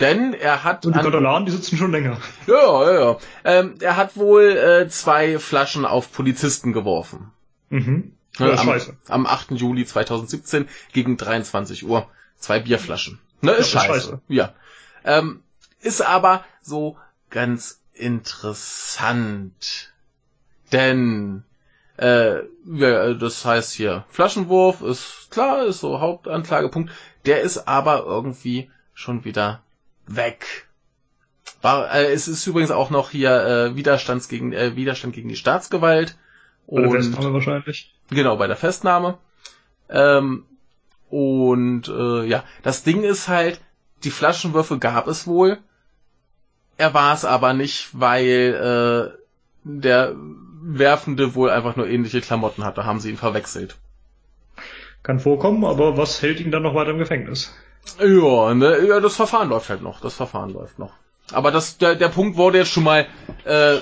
Denn 0.00 0.34
er 0.34 0.62
hat... 0.62 0.84
Und 0.84 0.94
die 0.94 0.98
an- 0.98 1.04
Katalanen, 1.06 1.46
die 1.46 1.52
sitzen 1.52 1.76
schon 1.78 1.90
länger. 1.90 2.18
ja, 2.46 2.92
ja, 2.92 3.00
ja. 3.00 3.16
Ähm, 3.44 3.74
er 3.80 3.96
hat 3.96 4.16
wohl 4.16 4.42
äh, 4.44 4.88
zwei 4.88 5.38
Flaschen 5.38 5.84
auf 5.86 6.12
Polizisten 6.12 6.72
geworfen. 6.72 7.32
Mhm. 7.70 8.12
Ja, 8.38 8.46
Ne, 8.46 8.52
ist 8.52 8.60
am, 8.60 8.66
scheiße. 8.66 8.96
am 9.08 9.26
8. 9.26 9.52
Juli 9.52 9.86
2017 9.86 10.68
gegen 10.92 11.16
23 11.16 11.86
Uhr. 11.86 12.06
Zwei 12.38 12.60
Bierflaschen. 12.60 13.18
Ne, 13.46 13.52
ist 13.52 13.70
scheiße. 13.70 13.86
scheiße. 13.86 14.20
Ja. 14.28 14.54
Ähm, 15.04 15.42
ist 15.80 16.00
aber 16.02 16.44
so 16.62 16.96
ganz 17.30 17.80
interessant. 17.94 19.92
Denn, 20.72 21.44
äh, 21.96 22.40
ja, 22.64 23.14
das 23.14 23.44
heißt 23.44 23.72
hier, 23.72 24.04
Flaschenwurf 24.10 24.82
ist 24.82 25.28
klar, 25.30 25.64
ist 25.64 25.80
so 25.80 26.00
Hauptanklagepunkt. 26.00 26.90
Der 27.24 27.40
ist 27.42 27.68
aber 27.68 28.04
irgendwie 28.04 28.70
schon 28.94 29.24
wieder 29.24 29.62
weg. 30.06 30.66
War, 31.62 31.92
äh, 31.94 32.12
es 32.12 32.28
ist 32.28 32.46
übrigens 32.46 32.70
auch 32.70 32.90
noch 32.90 33.10
hier 33.10 33.30
äh, 33.30 33.76
Widerstands 33.76 34.28
gegen, 34.28 34.52
äh, 34.52 34.76
Widerstand 34.76 35.14
gegen 35.14 35.28
die 35.28 35.36
Staatsgewalt. 35.36 36.16
Bei 36.66 36.82
der 36.82 36.90
Festnahme 36.90 37.32
wahrscheinlich. 37.32 37.94
Genau, 38.10 38.36
bei 38.36 38.46
der 38.46 38.56
Festnahme. 38.56 39.18
Ähm, 39.88 40.44
und 41.10 41.88
äh, 41.88 42.24
ja, 42.24 42.44
das 42.62 42.82
Ding 42.82 43.02
ist 43.02 43.28
halt, 43.28 43.60
die 44.04 44.10
Flaschenwürfe 44.10 44.78
gab 44.78 45.06
es 45.08 45.26
wohl. 45.26 45.58
er 46.76 46.94
war 46.94 47.14
es 47.14 47.24
aber 47.24 47.52
nicht, 47.54 47.88
weil 47.92 49.14
äh, 49.14 49.18
der 49.64 50.14
Werfende 50.62 51.34
wohl 51.34 51.50
einfach 51.50 51.76
nur 51.76 51.88
ähnliche 51.88 52.20
Klamotten 52.20 52.64
hatte, 52.64 52.84
haben 52.84 53.00
sie 53.00 53.10
ihn 53.10 53.16
verwechselt. 53.16 53.76
Kann 55.02 55.20
vorkommen, 55.20 55.64
aber 55.64 55.96
was 55.96 56.20
hält 56.22 56.40
ihn 56.40 56.50
dann 56.50 56.62
noch 56.62 56.74
weiter 56.74 56.90
im 56.90 56.98
Gefängnis? 56.98 57.54
Ja, 58.00 58.52
ne, 58.54 58.84
ja, 58.86 59.00
das 59.00 59.14
Verfahren 59.14 59.48
läuft 59.48 59.70
halt 59.70 59.82
noch. 59.82 60.00
Das 60.00 60.14
Verfahren 60.14 60.50
läuft 60.50 60.78
noch. 60.78 60.92
Aber 61.32 61.50
das, 61.50 61.78
der, 61.78 61.94
der 61.94 62.08
Punkt 62.08 62.36
wurde 62.36 62.58
jetzt 62.58 62.72
schon 62.72 62.84
mal 62.84 63.06
äh, 63.44 63.76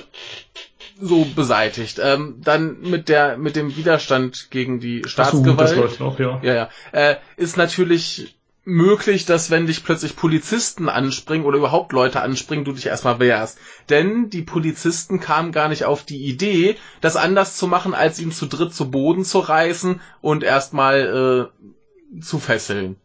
so 0.99 1.25
beseitigt. 1.35 1.99
Ähm, 2.01 2.41
dann 2.43 2.81
mit 2.81 3.09
der 3.09 3.37
mit 3.37 3.55
dem 3.55 3.75
Widerstand 3.75 4.47
gegen 4.49 4.79
die 4.79 5.03
Staatsgewalt. 5.05 5.69
So, 5.69 5.81
das 5.81 5.99
noch, 5.99 6.19
ja. 6.19 6.39
Ja, 6.41 6.53
ja. 6.53 6.69
Äh, 6.91 7.15
ist 7.37 7.57
natürlich 7.57 8.37
möglich, 8.65 9.25
dass 9.25 9.51
wenn 9.51 9.67
dich 9.67 9.83
plötzlich 9.83 10.15
Polizisten 10.15 10.89
anspringen 10.89 11.45
oder 11.45 11.59
überhaupt 11.59 11.93
Leute 11.93 12.21
anspringen, 12.21 12.65
du 12.65 12.71
dich 12.71 12.87
erstmal 12.87 13.19
wehrst. 13.19 13.59
Denn 13.89 14.29
die 14.29 14.41
Polizisten 14.41 15.19
kamen 15.19 15.51
gar 15.51 15.69
nicht 15.69 15.85
auf 15.85 16.03
die 16.03 16.25
Idee, 16.25 16.75
das 16.99 17.15
anders 17.15 17.57
zu 17.57 17.67
machen, 17.67 17.93
als 17.93 18.19
ihn 18.19 18.31
zu 18.31 18.47
dritt 18.47 18.73
zu 18.73 18.89
Boden 18.89 19.23
zu 19.23 19.39
reißen 19.39 20.01
und 20.21 20.43
erstmal 20.43 21.51
äh, 22.17 22.21
zu 22.21 22.39
fesseln. 22.39 22.97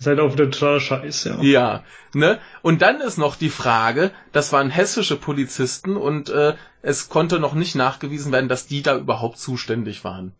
Ist 0.00 0.06
halt 0.06 0.18
auch 0.18 0.32
wieder 0.32 0.50
totaler 0.50 0.80
Scheiß, 0.80 1.24
ja. 1.24 1.38
Ja, 1.42 1.84
ne? 2.14 2.38
Und 2.62 2.80
dann 2.80 3.02
ist 3.02 3.18
noch 3.18 3.36
die 3.36 3.50
Frage, 3.50 4.12
das 4.32 4.50
waren 4.50 4.70
hessische 4.70 5.16
Polizisten 5.16 5.98
und 5.98 6.30
äh, 6.30 6.54
es 6.80 7.10
konnte 7.10 7.38
noch 7.38 7.52
nicht 7.52 7.74
nachgewiesen 7.74 8.32
werden, 8.32 8.48
dass 8.48 8.66
die 8.66 8.80
da 8.80 8.96
überhaupt 8.96 9.36
zuständig 9.36 10.02
waren. 10.02 10.32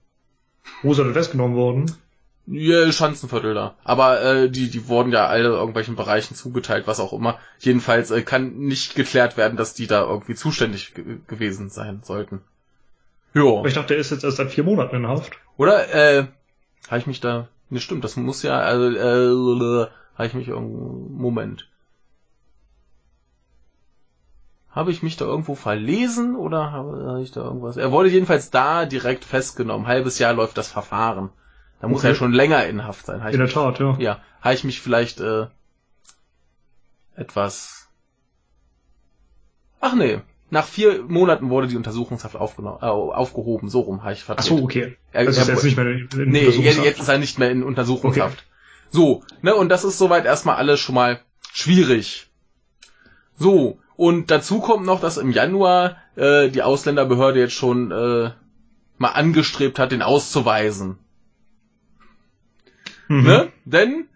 Wo 0.82 0.92
ist 0.92 0.98
er 0.98 1.04
denn 1.04 1.12
festgenommen 1.12 1.56
worden? 1.56 1.94
Ja, 2.46 2.90
Schanzenviertel 2.90 3.52
da. 3.52 3.74
Aber 3.84 4.22
äh, 4.22 4.50
die, 4.50 4.70
die 4.70 4.88
wurden 4.88 5.12
ja 5.12 5.26
alle 5.26 5.50
irgendwelchen 5.50 5.94
Bereichen 5.94 6.34
zugeteilt, 6.34 6.86
was 6.86 6.98
auch 6.98 7.12
immer. 7.12 7.38
Jedenfalls 7.58 8.10
äh, 8.10 8.22
kann 8.22 8.56
nicht 8.56 8.94
geklärt 8.94 9.36
werden, 9.36 9.58
dass 9.58 9.74
die 9.74 9.86
da 9.86 10.00
irgendwie 10.00 10.34
zuständig 10.34 10.94
gewesen 11.26 11.68
sein 11.68 12.00
sollten. 12.02 12.40
Jo. 13.34 13.58
Aber 13.58 13.68
ich 13.68 13.74
dachte, 13.74 13.88
der 13.88 13.98
ist 13.98 14.10
jetzt 14.10 14.24
erst 14.24 14.38
seit 14.38 14.50
vier 14.50 14.64
Monaten 14.64 14.96
in 14.96 15.06
Haft. 15.06 15.32
Oder, 15.58 15.94
äh, 15.94 16.26
habe 16.88 16.98
ich 16.98 17.06
mich 17.06 17.20
da... 17.20 17.48
Ne, 17.70 17.80
stimmt, 17.80 18.04
das 18.04 18.16
muss 18.16 18.42
ja... 18.42 18.59
Also, 18.59 18.90
äh, 18.90 19.88
habe 20.14 20.26
ich 20.26 20.35
mich 20.35 20.48
irgendwo... 20.48 21.09
Moment. 21.11 21.68
Habe 24.70 24.92
ich 24.92 25.02
mich 25.02 25.16
da 25.16 25.24
irgendwo 25.24 25.54
verlesen 25.54 26.37
oder 26.37 26.70
habe 26.70 27.20
ich 27.22 27.33
da 27.33 27.42
irgendwas? 27.42 27.76
Er 27.76 27.90
wurde 27.90 28.09
jedenfalls 28.09 28.50
da 28.50 28.87
direkt 28.87 29.24
festgenommen. 29.24 29.87
Halbes 29.88 30.18
Jahr 30.18 30.33
läuft 30.33 30.59
das 30.59 30.70
Verfahren. 30.70 31.30
Da 31.80 31.88
muss 31.88 32.04
er 32.04 32.14
schon 32.14 32.33
länger 32.33 32.66
in 32.66 32.85
Haft 32.85 33.06
sein. 33.06 33.20
in 33.33 33.38
der 33.38 33.48
Tat, 33.48 33.80
ja. 33.80 33.96
Ja, 33.98 34.20
habe 34.42 34.54
ich 34.54 34.64
mich 34.64 34.80
vielleicht 34.80 35.20
äh, 35.20 35.46
etwas. 37.16 37.88
Ach 39.80 39.94
nee, 39.94 40.20
nach 40.50 40.66
vier 40.66 41.02
Monaten 41.04 41.48
wurde 41.48 41.68
die 41.68 41.76
Untersuchungshaft 41.76 42.36
aufgenommen, 42.36 42.78
äh, 42.82 42.86
aufgehoben. 42.86 43.68
So 43.68 43.80
rum 43.80 44.02
habe 44.02 44.12
ich 44.12 44.24
verdreht. 44.24 44.44
Ach 44.44 44.48
so, 44.48 44.62
okay. 44.62 44.96
Er, 45.12 45.26
also 45.26 45.40
ist 45.40 45.48
er, 45.48 45.54
jetzt 45.54 45.64
nicht 45.64 45.76
mehr 45.76 45.86
in, 45.86 46.08
Nee, 46.30 46.48
jetzt 46.48 47.00
ist 47.00 47.08
er 47.08 47.18
nicht 47.18 47.38
mehr 47.38 47.50
in 47.50 47.62
Untersuchungshaft. 47.62 48.38
Okay. 48.38 48.46
So, 48.90 49.22
ne, 49.42 49.54
und 49.54 49.68
das 49.68 49.84
ist 49.84 49.98
soweit 49.98 50.24
erstmal 50.24 50.56
alles 50.56 50.80
schon 50.80 50.96
mal 50.96 51.20
schwierig. 51.52 52.28
So, 53.36 53.78
und 53.96 54.30
dazu 54.30 54.60
kommt 54.60 54.86
noch, 54.86 55.00
dass 55.00 55.16
im 55.18 55.30
Januar 55.30 55.96
äh, 56.16 56.48
die 56.48 56.62
Ausländerbehörde 56.62 57.38
jetzt 57.38 57.54
schon 57.54 57.90
äh, 57.90 58.30
mal 58.98 59.08
angestrebt 59.08 59.78
hat, 59.78 59.92
den 59.92 60.02
auszuweisen. 60.02 60.98
Mhm. 63.08 63.22
Ne? 63.22 63.52
Denn 63.64 64.08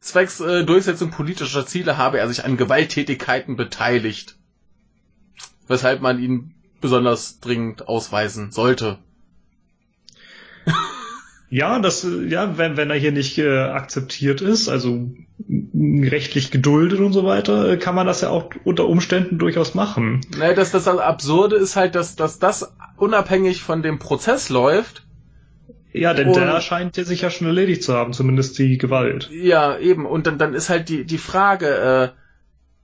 zwecks 0.00 0.40
äh, 0.40 0.64
Durchsetzung 0.64 1.10
politischer 1.10 1.66
Ziele 1.66 1.96
habe 1.96 2.18
er 2.18 2.28
sich 2.28 2.44
an 2.44 2.56
Gewalttätigkeiten 2.56 3.56
beteiligt. 3.56 4.36
Weshalb 5.70 6.02
man 6.02 6.18
ihn 6.20 6.52
besonders 6.80 7.38
dringend 7.38 7.88
ausweisen 7.88 8.50
sollte. 8.50 8.98
Ja, 11.48 11.78
das, 11.78 12.06
ja, 12.28 12.58
wenn, 12.58 12.76
wenn 12.76 12.90
er 12.90 12.96
hier 12.96 13.12
nicht 13.12 13.38
äh, 13.38 13.58
akzeptiert 13.58 14.40
ist, 14.40 14.68
also 14.68 15.10
rechtlich 15.48 16.50
geduldet 16.50 17.00
und 17.00 17.12
so 17.12 17.24
weiter, 17.24 17.70
äh, 17.70 17.76
kann 17.76 17.94
man 17.94 18.06
das 18.06 18.20
ja 18.20 18.30
auch 18.30 18.50
unter 18.64 18.86
Umständen 18.86 19.38
durchaus 19.38 19.74
machen. 19.74 20.20
Naja, 20.36 20.54
das, 20.54 20.70
das 20.70 20.86
Absurde 20.86 21.56
ist 21.56 21.76
halt, 21.76 21.94
dass, 21.94 22.14
dass 22.14 22.38
das 22.38 22.72
unabhängig 22.96 23.62
von 23.62 23.82
dem 23.82 23.98
Prozess 23.98 24.48
läuft 24.48 25.04
ja, 25.92 26.14
denn 26.14 26.28
und, 26.28 26.36
der 26.36 26.60
scheint 26.60 26.94
sich 26.94 27.22
ja 27.22 27.30
schon 27.30 27.48
erledigt 27.48 27.82
zu 27.82 27.94
haben, 27.94 28.12
zumindest 28.12 28.58
die 28.58 28.78
Gewalt. 28.78 29.28
Ja, 29.32 29.76
eben. 29.78 30.06
Und 30.06 30.26
dann, 30.26 30.38
dann 30.38 30.54
ist 30.54 30.70
halt 30.70 30.88
die, 30.88 31.04
die 31.04 31.18
Frage, 31.18 31.66
äh, 31.66 32.08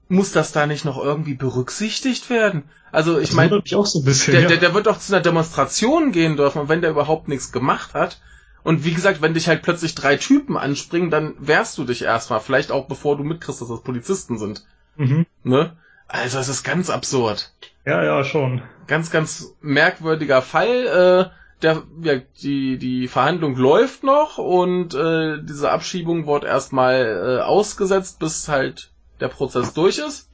muss 0.09 0.31
das 0.31 0.51
da 0.51 0.67
nicht 0.67 0.85
noch 0.85 1.01
irgendwie 1.03 1.33
berücksichtigt 1.33 2.29
werden? 2.29 2.63
Also 2.91 3.19
ich 3.19 3.33
meine, 3.33 3.61
so 3.65 4.01
der, 4.01 4.41
ja. 4.41 4.47
der, 4.47 4.57
der 4.57 4.73
wird 4.73 4.87
doch 4.87 4.99
zu 4.99 5.13
einer 5.13 5.21
Demonstration 5.21 6.11
gehen 6.11 6.37
dürfen 6.37 6.59
und 6.61 6.69
wenn 6.69 6.81
der 6.81 6.91
überhaupt 6.91 7.27
nichts 7.27 7.51
gemacht 7.51 7.93
hat. 7.93 8.21
Und 8.63 8.83
wie 8.83 8.93
gesagt, 8.93 9.21
wenn 9.21 9.33
dich 9.33 9.47
halt 9.47 9.61
plötzlich 9.61 9.95
drei 9.95 10.17
Typen 10.17 10.57
anspringen, 10.57 11.09
dann 11.09 11.35
wehrst 11.39 11.77
du 11.77 11.83
dich 11.83 12.03
erstmal. 12.03 12.39
Vielleicht 12.39 12.71
auch 12.71 12.87
bevor 12.87 13.17
du 13.17 13.23
mitkriegst, 13.23 13.61
dass 13.61 13.69
das 13.69 13.81
Polizisten 13.81 14.37
sind. 14.37 14.65
Mhm. 14.97 15.25
Ne? 15.43 15.77
Also 16.07 16.39
es 16.39 16.49
ist 16.49 16.63
ganz 16.63 16.89
absurd. 16.89 17.53
Ja, 17.85 18.03
ja, 18.03 18.23
schon. 18.23 18.61
Ganz, 18.87 19.11
ganz 19.11 19.55
merkwürdiger 19.61 20.41
Fall. 20.41 21.29
Äh, 21.31 21.61
der, 21.61 21.83
ja, 22.01 22.15
die, 22.41 22.77
die 22.77 23.07
Verhandlung 23.07 23.55
läuft 23.55 24.03
noch 24.03 24.37
und 24.37 24.93
äh, 24.93 25.41
diese 25.41 25.71
Abschiebung 25.71 26.27
wird 26.27 26.43
erstmal 26.43 27.39
äh, 27.39 27.41
ausgesetzt, 27.41 28.19
bis 28.19 28.47
halt 28.47 28.91
der 29.19 29.27
Prozess 29.27 29.73
durch 29.73 29.97
ist. 29.97 30.29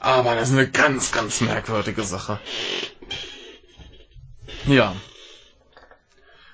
Aber 0.00 0.34
das 0.34 0.50
ist 0.50 0.58
eine 0.58 0.68
ganz, 0.68 1.12
ganz 1.12 1.40
merkwürdige 1.40 2.02
Sache. 2.02 2.40
Ja. 4.66 4.94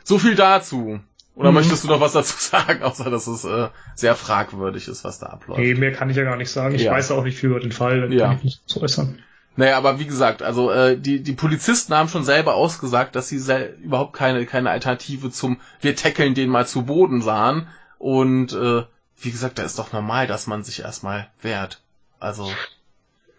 So 0.05 0.19
viel 0.19 0.35
dazu. 0.35 1.01
Oder 1.35 1.51
mhm. 1.51 1.55
möchtest 1.55 1.85
du 1.85 1.89
noch 1.89 2.01
was 2.01 2.13
dazu 2.13 2.37
sagen, 2.39 2.83
außer 2.83 3.11
dass 3.11 3.27
es 3.27 3.45
äh, 3.45 3.69
sehr 3.95 4.17
fragwürdig 4.17 4.89
ist, 4.89 5.05
was 5.05 5.19
da 5.19 5.27
abläuft? 5.27 5.61
Nee, 5.61 5.75
mehr 5.75 5.93
kann 5.93 6.11
ich 6.11 6.17
ja 6.17 6.25
gar 6.25 6.37
nicht 6.37 6.51
sagen. 6.51 6.75
Ich 6.75 6.83
ja. 6.83 6.93
weiß 6.93 7.11
auch 7.13 7.25
nicht 7.25 7.39
viel 7.39 7.51
über 7.51 7.61
den 7.61 7.73
Fall, 7.73 8.01
dann 8.01 8.13
ja. 8.13 8.27
kann 8.27 8.37
ich 8.39 8.45
nicht 8.45 8.63
so 8.67 8.83
äußern. 8.83 9.21
Naja, 9.57 9.77
aber 9.77 9.99
wie 9.99 10.07
gesagt, 10.07 10.43
also 10.43 10.71
äh, 10.71 10.97
die, 10.97 11.21
die 11.21 11.33
Polizisten 11.33 11.95
haben 11.95 12.09
schon 12.09 12.23
selber 12.23 12.55
ausgesagt, 12.55 13.17
dass 13.17 13.29
sie 13.29 13.41
überhaupt 13.83 14.13
keine, 14.13 14.47
keine 14.47 14.71
Alternative 14.71 15.31
zum 15.31 15.59
Wir 15.81 15.97
tackeln 15.97 16.35
den 16.35 16.49
mal 16.49 16.67
zu 16.67 16.83
Boden 16.83 17.23
sahen. 17.23 17.67
Und 17.99 18.53
äh, 18.53 18.85
wie 19.21 19.31
gesagt, 19.31 19.59
da 19.59 19.63
ist 19.63 19.79
doch 19.79 19.93
normal, 19.93 20.27
dass 20.27 20.47
man 20.47 20.63
sich 20.63 20.81
erstmal 20.81 21.29
wehrt. 21.43 21.81
Also 22.21 22.51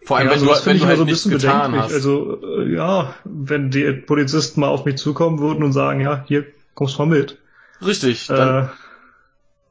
vor 0.04 0.16
allem, 0.16 0.28
ja, 0.28 0.34
wenn 0.34 0.48
also 0.48 0.60
du, 0.60 0.66
wenn 0.66 0.78
du 0.78 0.86
halt 0.86 0.98
so 0.98 1.04
nichts 1.04 1.28
getan 1.28 1.78
hast. 1.78 1.92
Also 1.92 2.40
äh, 2.42 2.74
ja, 2.74 3.14
wenn 3.24 3.70
die 3.70 3.92
Polizisten 3.92 4.60
mal 4.60 4.68
auf 4.68 4.84
mich 4.84 4.96
zukommen 4.96 5.38
würden 5.38 5.62
und 5.62 5.72
sagen, 5.72 6.00
ja, 6.00 6.24
hier 6.26 6.46
kommst 6.74 6.98
du 6.98 7.04
mal 7.04 7.18
mit. 7.18 7.38
Richtig. 7.84 8.26
Dann, 8.26 8.64
äh, 8.64 8.68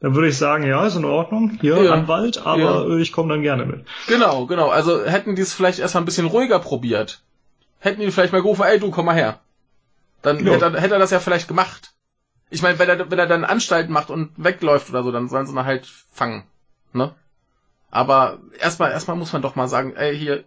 dann 0.02 0.16
würde 0.16 0.30
ich 0.30 0.38
sagen, 0.38 0.66
ja, 0.66 0.86
ist 0.86 0.96
in 0.96 1.06
Ordnung, 1.06 1.58
hier 1.60 1.82
ja, 1.84 1.92
Anwalt, 1.92 2.46
aber 2.46 2.88
ja. 2.88 2.98
ich 2.98 3.12
komme 3.12 3.34
dann 3.34 3.42
gerne 3.42 3.66
mit. 3.66 3.86
Genau, 4.08 4.46
genau. 4.46 4.70
Also 4.70 5.04
hätten 5.04 5.36
die 5.36 5.42
es 5.42 5.54
vielleicht 5.54 5.80
erstmal 5.80 6.04
ein 6.04 6.06
bisschen 6.06 6.28
ruhiger 6.28 6.60
probiert. 6.60 7.22
Hätten 7.80 8.02
die 8.02 8.12
vielleicht 8.12 8.34
mal 8.34 8.42
gerufen, 8.42 8.64
ey 8.64 8.80
du, 8.80 8.92
komm 8.92 9.06
mal 9.06 9.16
her. 9.16 9.40
Dann 10.22 10.46
ja. 10.46 10.54
hätte, 10.54 10.66
er, 10.66 10.82
hätte 10.82 10.94
er 10.94 11.00
das 11.00 11.12
ja 11.12 11.20
vielleicht 11.20 11.48
gemacht. 11.48 11.94
Ich 12.50 12.62
meine, 12.62 12.80
wenn 12.80 12.90
er, 12.90 13.12
wenn 13.12 13.20
er 13.20 13.28
dann 13.28 13.46
Anstalten 13.46 13.94
macht 13.94 14.10
und 14.10 14.32
wegläuft 14.38 14.90
oder 14.90 15.04
so, 15.04 15.12
dann 15.12 15.30
sollen 15.30 15.46
sie 15.46 15.54
ihn 15.54 15.66
halt 15.66 15.88
fangen. 16.12 16.44
Ne? 16.94 17.14
Aber 17.92 18.40
erstmal, 18.60 18.92
erstmal 18.92 19.18
muss 19.18 19.34
man 19.34 19.42
doch 19.42 19.56
mal 19.56 19.68
sagen, 19.68 19.96
ey, 19.96 20.18
hier, 20.18 20.44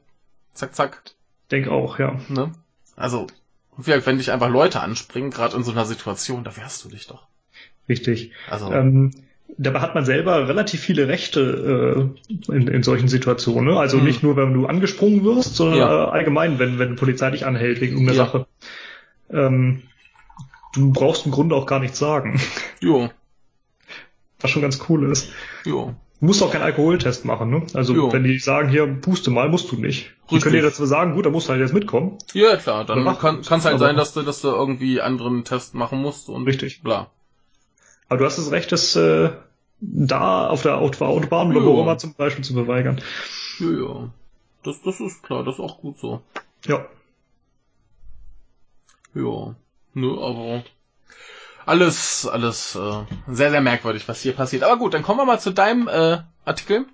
zack, 0.55 0.75
zack. 0.75 1.03
Denk 1.51 1.69
auch, 1.69 1.99
ja. 1.99 2.21
Ne? 2.29 2.53
Also, 2.97 3.27
wenn 3.77 4.19
dich 4.19 4.33
einfach 4.33 4.51
Leute 4.51 4.81
anspringen, 4.81 5.31
gerade 5.31 5.57
in 5.57 5.65
so 5.65 5.73
einer 5.73 5.85
Situation, 5.85 6.45
da 6.45 6.57
wehrst 6.57 6.85
du 6.85 6.89
dich 6.89 7.07
doch. 7.07 7.27
Richtig. 7.89 8.33
Also, 8.49 8.73
ähm, 8.73 9.13
dabei 9.59 9.81
hat 9.81 9.95
man 9.95 10.05
selber 10.05 10.49
relativ 10.49 10.81
viele 10.81 11.09
Rechte 11.09 12.15
äh, 12.49 12.53
in, 12.53 12.69
in 12.69 12.83
solchen 12.83 13.09
Situationen. 13.09 13.73
Ne? 13.73 13.79
Also 13.79 13.99
mhm. 13.99 14.05
nicht 14.05 14.23
nur, 14.23 14.37
wenn 14.37 14.55
du 14.55 14.67
angesprungen 14.67 15.25
wirst, 15.25 15.57
sondern 15.57 15.79
ja. 15.79 16.05
äh, 16.05 16.11
allgemein, 16.11 16.59
wenn, 16.59 16.79
wenn 16.79 16.97
Polizei 16.97 17.31
dich 17.31 17.47
anhält 17.47 17.81
wegen 17.81 17.95
irgendeiner 17.95 18.19
ja. 18.19 18.25
Sache. 18.25 18.47
Ähm, 19.31 19.83
du 20.73 20.93
brauchst 20.93 21.27
im 21.27 21.33
Grunde 21.33 21.55
auch 21.55 21.67
gar 21.67 21.81
nichts 21.81 21.99
sagen. 21.99 22.41
Jo. 22.81 23.11
Was 24.41 24.51
schon 24.51 24.63
ganz 24.63 24.81
cool 24.89 25.11
ist. 25.11 25.31
Jo. 25.65 25.95
Du 26.21 26.27
musst 26.27 26.43
auch 26.43 26.53
keinen 26.53 26.63
Alkoholtest 26.63 27.25
machen, 27.25 27.51
ne? 27.51 27.67
Also 27.75 27.95
jo. 27.95 28.13
wenn 28.13 28.25
die 28.25 28.39
sagen, 28.39 28.69
hier, 28.69 28.87
puste 28.87 29.31
mal, 29.31 29.49
musst 29.49 29.71
du 29.73 29.77
nicht. 29.77 30.13
Richtig. 30.23 30.29
Die 30.31 30.39
können 30.39 30.55
dir 30.55 30.63
dazu 30.63 30.87
sagen, 30.87 31.15
gut, 31.15 31.27
dann 31.27 31.33
musst 31.33 31.49
du 31.49 31.53
halt 31.53 31.61
jetzt 31.61 31.75
mitkommen. 31.75 32.19
Ja, 32.33 32.57
klar, 32.57 32.85
dann 32.85 33.05
kann 33.19 33.41
es 33.41 33.65
halt 33.65 33.79
sein, 33.79 33.97
dass 33.97 34.15
du, 34.15 34.23
dass 34.23 34.41
du 34.41 34.49
irgendwie 34.49 35.01
anderen 35.01 35.45
Test 35.45 35.75
machen 35.75 36.01
musst 36.01 36.29
und 36.29 36.47
richtig. 36.47 36.83
bla. 36.83 37.11
Aber 38.09 38.19
du 38.19 38.25
hast 38.25 38.39
das 38.39 38.51
Recht, 38.51 38.71
das 38.73 38.95
äh, 38.95 39.31
da 39.81 40.47
auf 40.47 40.63
der 40.63 40.79
Autobahn 40.79 41.51
oder 41.51 41.65
wo 41.65 41.81
immer 41.81 41.99
zum 41.99 42.15
Beispiel 42.15 42.45
zu 42.45 42.55
verweigern. 42.55 43.01
Ja, 43.59 43.71
ja. 43.71 44.11
Das, 44.63 44.81
das 44.83 45.01
ist 45.01 45.23
klar, 45.23 45.43
das 45.43 45.55
ist 45.55 45.61
auch 45.61 45.79
gut 45.79 45.99
so. 45.99 46.23
Ja. 46.67 46.87
Ja. 49.15 49.57
Ne, 49.95 50.09
aber 50.09 50.65
alles, 51.67 52.27
alles 52.27 52.75
äh, 52.75 53.05
sehr, 53.29 53.51
sehr 53.51 53.61
merkwürdig, 53.61 54.09
was 54.09 54.21
hier 54.21 54.33
passiert. 54.33 54.63
Aber 54.65 54.79
gut, 54.79 54.95
dann 54.95 55.03
kommen 55.03 55.21
wir 55.21 55.25
mal 55.25 55.41
zu 55.41 55.51
deinem 55.51 55.89
äh, 55.89 56.19
Artikel. 56.45 56.87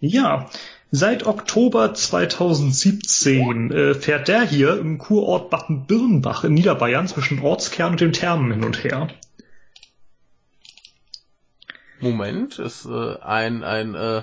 Ja, 0.00 0.48
Seit 0.92 1.26
Oktober 1.26 1.94
2017 1.94 3.70
äh, 3.72 3.94
fährt 3.94 4.28
der 4.28 4.42
hier 4.42 4.78
im 4.78 4.98
Kurort 4.98 5.50
Baden-Birnbach 5.50 6.44
in 6.44 6.54
Niederbayern 6.54 7.08
zwischen 7.08 7.40
Ortskern 7.40 7.92
und 7.92 8.00
den 8.00 8.12
Thermen 8.12 8.52
hin 8.52 8.64
und 8.64 8.84
her. 8.84 9.08
Moment, 12.00 12.60
ist 12.60 12.86
äh, 12.86 13.18
ein 13.20 13.64
ein 13.64 13.94
äh, 13.94 14.22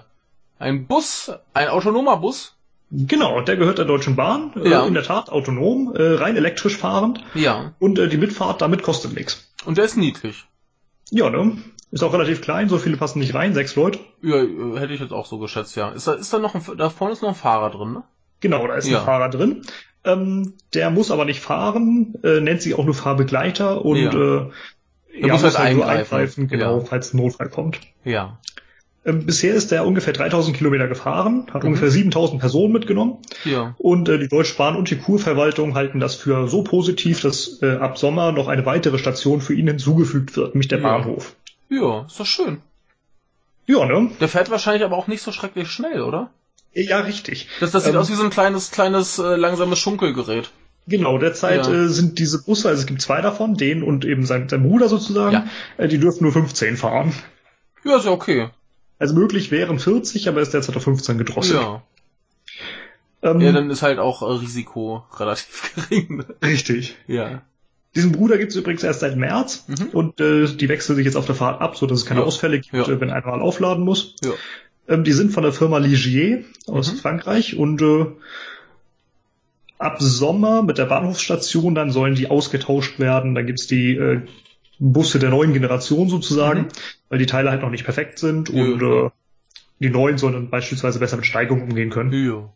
ein 0.58 0.88
Bus, 0.88 1.32
ein 1.54 1.68
autonomer 1.68 2.18
Bus? 2.18 2.56
Genau, 2.96 3.42
der 3.42 3.58
gehört 3.58 3.80
der 3.80 3.86
Deutschen 3.86 4.16
Bahn. 4.16 4.52
Äh, 4.56 4.70
Ja. 4.70 4.86
in 4.86 4.94
der 4.94 5.02
Tat 5.04 5.30
autonom, 5.30 5.94
äh, 5.96 6.14
rein 6.16 6.36
elektrisch 6.38 6.78
fahrend. 6.78 7.24
Ja. 7.34 7.74
Und 7.80 7.98
äh, 7.98 8.08
die 8.08 8.18
Mitfahrt 8.18 8.62
damit 8.62 8.84
kostet 8.84 9.16
nichts. 9.16 9.52
Und 9.66 9.78
der 9.80 9.86
ist 9.86 9.98
niedlich. 9.98 10.46
Ja, 11.10 11.30
ne? 11.32 11.58
Ist 11.90 12.04
auch 12.04 12.14
relativ 12.14 12.42
klein, 12.42 12.70
so 12.70 12.78
viele 12.78 12.98
passen 12.98 13.20
nicht 13.20 13.34
rein, 13.34 13.54
sechs 13.54 13.76
Leute. 13.76 14.00
Ja, 14.22 14.36
hätte 14.80 14.94
ich 14.94 15.00
jetzt 15.00 15.12
auch 15.14 15.26
so 15.26 15.40
geschätzt, 15.40 15.76
ja. 15.76 15.90
Ist 15.90 16.08
da, 16.08 16.14
ist 16.14 16.32
da 16.34 16.40
noch 16.40 16.54
ein, 16.56 16.62
da 16.78 16.90
vorne 16.90 17.14
ist 17.14 17.22
noch 17.22 17.30
ein 17.30 17.36
Fahrer 17.36 17.70
drin, 17.72 17.94
ne? 17.94 18.04
Genau, 18.40 18.68
da 18.68 18.76
ist 18.76 18.88
Ja. 18.88 19.00
ein 19.00 19.06
Fahrer 19.06 19.30
drin. 19.30 19.64
Ähm, 20.04 20.54
der 20.74 20.90
muss 20.92 21.12
aber 21.12 21.26
nicht 21.26 21.40
fahren, 21.40 22.16
äh, 22.24 22.42
nennt 22.42 22.62
sich 22.62 22.74
auch 22.78 22.84
nur 22.86 22.94
Fahrbegleiter 22.96 23.84
und 23.86 23.98
Ja. 23.98 24.12
äh, 24.12 24.50
Er 25.20 25.28
muss 25.30 25.58
halt 25.58 25.76
nur 25.76 25.88
eingreifen. 25.88 26.48
genau, 26.48 26.80
Ja. 26.80 26.86
falls 26.86 27.14
ein 27.14 27.18
Notfall 27.18 27.50
kommt. 27.50 27.80
Ja. 28.04 28.40
Ähm, 29.06 29.26
bisher 29.26 29.54
ist 29.54 29.72
er 29.74 29.86
ungefähr 29.86 30.14
3000 30.14 30.56
Kilometer 30.56 30.88
gefahren, 30.88 31.48
hat 31.54 31.64
Mhm. 31.64 31.70
ungefähr 31.70 31.92
7000 31.92 32.40
Personen 32.40 32.72
mitgenommen 32.72 33.18
Ja. 33.44 33.76
und 33.78 34.08
äh, 34.08 34.18
die 34.18 34.30
Deutsche 34.30 34.56
Bahn 34.56 34.76
und 34.78 34.90
die 34.90 34.98
Kurverwaltung 34.98 35.76
halten 35.76 36.00
das 36.00 36.16
für 36.16 36.48
so 36.48 36.64
positiv, 36.64 37.20
dass 37.22 37.62
äh, 37.62 37.76
ab 37.78 37.98
Sommer 37.98 38.32
noch 38.32 38.48
eine 38.48 38.66
weitere 38.66 38.98
Station 38.98 39.42
für 39.42 39.54
ihn 39.54 39.68
hinzugefügt 39.68 40.38
wird, 40.38 40.54
nämlich 40.56 40.70
der 40.70 40.80
Ja. 40.80 40.84
Bahnhof. 40.98 41.36
Ja, 41.70 42.06
ist 42.06 42.20
doch 42.20 42.26
schön. 42.26 42.60
Ja, 43.66 43.86
ne? 43.86 44.12
Der 44.20 44.28
fährt 44.30 44.50
wahrscheinlich 44.52 44.84
aber 44.84 44.98
auch 44.98 45.08
nicht 45.08 45.22
so 45.22 45.32
schrecklich 45.32 45.70
schnell, 45.70 46.02
oder? 46.02 46.30
Ja, 46.74 47.00
richtig. 47.02 47.48
Das, 47.60 47.72
das 47.72 47.84
sieht 47.86 47.94
Ähm, 47.94 48.00
aus 48.00 48.10
wie 48.10 48.16
so 48.16 48.24
ein 48.24 48.30
kleines, 48.30 48.72
kleines, 48.72 49.20
äh, 49.20 49.36
langsames 49.36 49.80
Schunkelgerät. 49.80 50.50
Genau, 50.88 51.18
derzeit 51.18 51.66
Ja. 51.68 51.74
äh, 51.74 51.88
sind 51.88 52.20
diese 52.20 52.44
Busse, 52.44 52.68
also 52.70 52.82
es 52.82 52.88
gibt 52.88 53.02
zwei 53.02 53.22
davon, 53.22 53.56
den 53.56 53.84
und 53.84 54.04
eben 54.06 54.26
sein, 54.26 54.50
sein 54.50 54.64
Bruder 54.64 54.90
sozusagen, 54.90 55.34
Ja. 55.34 55.46
äh, 55.78 55.88
die 55.88 55.98
dürfen 55.98 56.24
nur 56.24 56.34
15 56.34 56.76
fahren. 56.78 57.14
Ja, 57.86 57.98
ist 57.98 58.06
ja 58.06 58.12
okay. 58.12 58.50
Also 59.04 59.16
möglich 59.16 59.52
wären 59.52 59.80
40, 59.80 60.30
aber 60.30 60.40
ist 60.40 60.54
derzeit 60.54 60.78
auf 60.78 60.84
15 60.84 61.18
gedrosselt. 61.18 61.60
Ja. 61.62 61.84
Ähm, 63.22 63.42
Ja, 63.42 63.52
dann 63.52 63.70
ist 63.70 63.82
halt 63.82 64.00
auch 64.00 64.22
äh, 64.22 64.26
Risiko 64.40 65.04
relativ 65.20 65.74
gering. 65.90 66.18
ne? 66.20 66.26
richtig. 66.42 66.96
Ja. 67.08 67.42
Diesen 67.96 68.14
Bruder 68.14 68.38
gibt 68.38 68.52
es 68.52 68.56
übrigens 68.56 68.82
erst 68.84 69.02
seit 69.02 69.18
März 69.18 69.66
Mhm. 69.68 69.88
und 69.92 70.22
äh, 70.22 70.46
die 70.48 70.70
wechseln 70.70 70.96
sich 70.96 71.04
jetzt 71.06 71.18
auf 71.18 71.26
der 71.26 71.36
Fahrt 71.36 71.60
ab, 71.60 71.76
so 71.76 71.86
dass 71.86 72.00
es 72.00 72.06
keine 72.06 72.22
Ja. 72.22 72.26
Ausfälle 72.26 72.60
gibt, 72.62 72.74
Ja. 72.74 72.88
äh, 72.88 73.02
wenn 73.02 73.10
einer 73.12 73.28
mal 73.28 73.42
aufladen 73.42 73.84
muss. 73.84 74.16
Ja. 74.24 74.32
Ähm, 74.88 75.04
die 75.04 75.12
sind 75.12 75.34
von 75.34 75.44
der 75.44 75.52
Firma 75.52 75.80
Ligier 75.80 76.46
aus 76.68 76.94
Mhm. 76.94 76.98
Frankreich 77.00 77.58
und 77.58 77.82
äh, 77.82 78.06
ab 79.80 79.98
Sommer 80.02 80.64
mit 80.64 80.78
der 80.78 80.86
Bahnhofsstation 80.86 81.76
dann 81.76 81.92
sollen 81.92 82.16
die 82.16 82.30
ausgetauscht 82.30 83.00
werden. 83.00 83.36
Dann 83.36 83.46
gibt's 83.48 83.68
die 83.68 83.96
äh, 83.98 84.22
Busse 84.92 85.20
der 85.20 85.30
neuen 85.30 85.54
Generation 85.54 86.10
sozusagen, 86.10 86.62
Mhm. 86.64 86.68
weil 87.10 87.20
die 87.20 87.26
Teile 87.26 87.50
halt 87.52 87.62
noch 87.62 87.70
nicht 87.70 87.86
perfekt 87.86 88.20
sind 88.20 88.50
Ja, 88.50 88.64
und 88.64 88.82
äh, 88.82 89.10
die 89.80 89.90
neuen 89.90 90.18
sollen 90.18 90.34
dann 90.34 90.50
beispielsweise 90.50 91.00
besser 91.00 91.16
mit 91.16 91.26
Steigungen 91.26 91.64
umgehen 91.64 91.90
können. 91.90 92.12
Ja. 92.12 92.50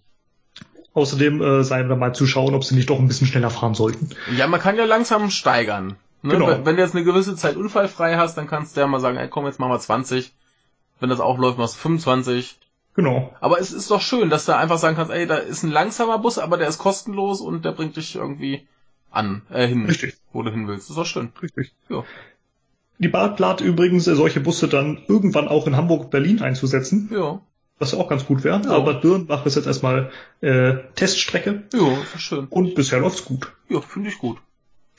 Außerdem 0.93 1.41
äh, 1.41 1.63
seien 1.63 1.89
wir 1.89 1.95
mal 1.95 2.13
zu 2.13 2.25
schauen, 2.25 2.55
ob 2.55 2.63
sie 2.63 2.75
nicht 2.75 2.89
doch 2.89 2.99
ein 2.99 3.07
bisschen 3.07 3.27
schneller 3.27 3.49
fahren 3.49 3.75
sollten. 3.75 4.09
Ja, 4.35 4.47
man 4.47 4.59
kann 4.59 4.77
ja 4.77 4.85
langsam 4.85 5.29
steigern. 5.29 5.95
Ne? 6.23 6.33
Genau. 6.33 6.47
Wenn, 6.47 6.65
wenn 6.65 6.75
du 6.75 6.81
jetzt 6.81 6.95
eine 6.95 7.03
gewisse 7.03 7.35
Zeit 7.35 7.55
unfallfrei 7.55 8.17
hast, 8.17 8.35
dann 8.37 8.47
kannst 8.47 8.75
du 8.75 8.81
ja 8.81 8.87
mal 8.87 8.99
sagen, 8.99 9.17
ey, 9.17 9.27
komm, 9.29 9.45
jetzt 9.45 9.59
machen 9.59 9.71
wir 9.71 9.79
20. 9.79 10.33
Wenn 10.99 11.09
das 11.09 11.19
auch 11.19 11.37
läuft, 11.37 11.59
machst 11.59 11.75
du 11.75 11.79
25. 11.79 12.57
Genau. 12.95 13.31
Aber 13.41 13.59
es 13.59 13.71
ist 13.71 13.91
doch 13.91 14.01
schön, 14.01 14.31
dass 14.31 14.45
du 14.45 14.55
einfach 14.55 14.79
sagen 14.79 14.95
kannst, 14.95 15.11
ey, 15.11 15.27
da 15.27 15.35
ist 15.37 15.61
ein 15.61 15.69
langsamer 15.71 16.17
Bus, 16.17 16.39
aber 16.39 16.57
der 16.57 16.67
ist 16.67 16.79
kostenlos 16.79 17.41
und 17.41 17.63
der 17.63 17.73
bringt 17.73 17.95
dich 17.95 18.15
irgendwie 18.15 18.67
an, 19.11 19.41
äh, 19.49 19.67
hin, 19.67 19.85
Richtig. 19.85 20.15
wo 20.33 20.43
du 20.43 20.51
hin 20.51 20.67
willst. 20.67 20.85
Das 20.85 20.91
ist 20.91 20.97
doch 20.97 21.05
schön. 21.05 21.31
Richtig. 21.41 21.73
Ja. 21.89 22.03
Die 22.99 23.07
Bahn 23.07 23.35
plant 23.35 23.61
übrigens, 23.61 24.07
äh, 24.07 24.15
solche 24.15 24.39
Busse 24.39 24.67
dann 24.67 24.99
irgendwann 25.07 25.47
auch 25.47 25.67
in 25.67 25.75
Hamburg, 25.75 26.09
Berlin 26.11 26.41
einzusetzen, 26.41 27.09
Ja. 27.13 27.41
was 27.79 27.93
auch 27.93 28.09
ganz 28.09 28.25
gut 28.25 28.43
wäre. 28.43 28.61
Ja. 28.63 28.71
Aber 28.71 28.95
Birnbach 28.95 29.45
ist 29.45 29.55
jetzt 29.55 29.67
erstmal 29.67 30.11
äh, 30.41 30.75
Teststrecke 30.95 31.63
Ja, 31.73 31.97
ist 32.15 32.21
schön. 32.21 32.47
und 32.47 32.75
bisher 32.75 32.99
läuft's 32.99 33.23
gut. 33.25 33.51
Ja, 33.69 33.81
finde 33.81 34.09
ich 34.09 34.17
gut. 34.17 34.37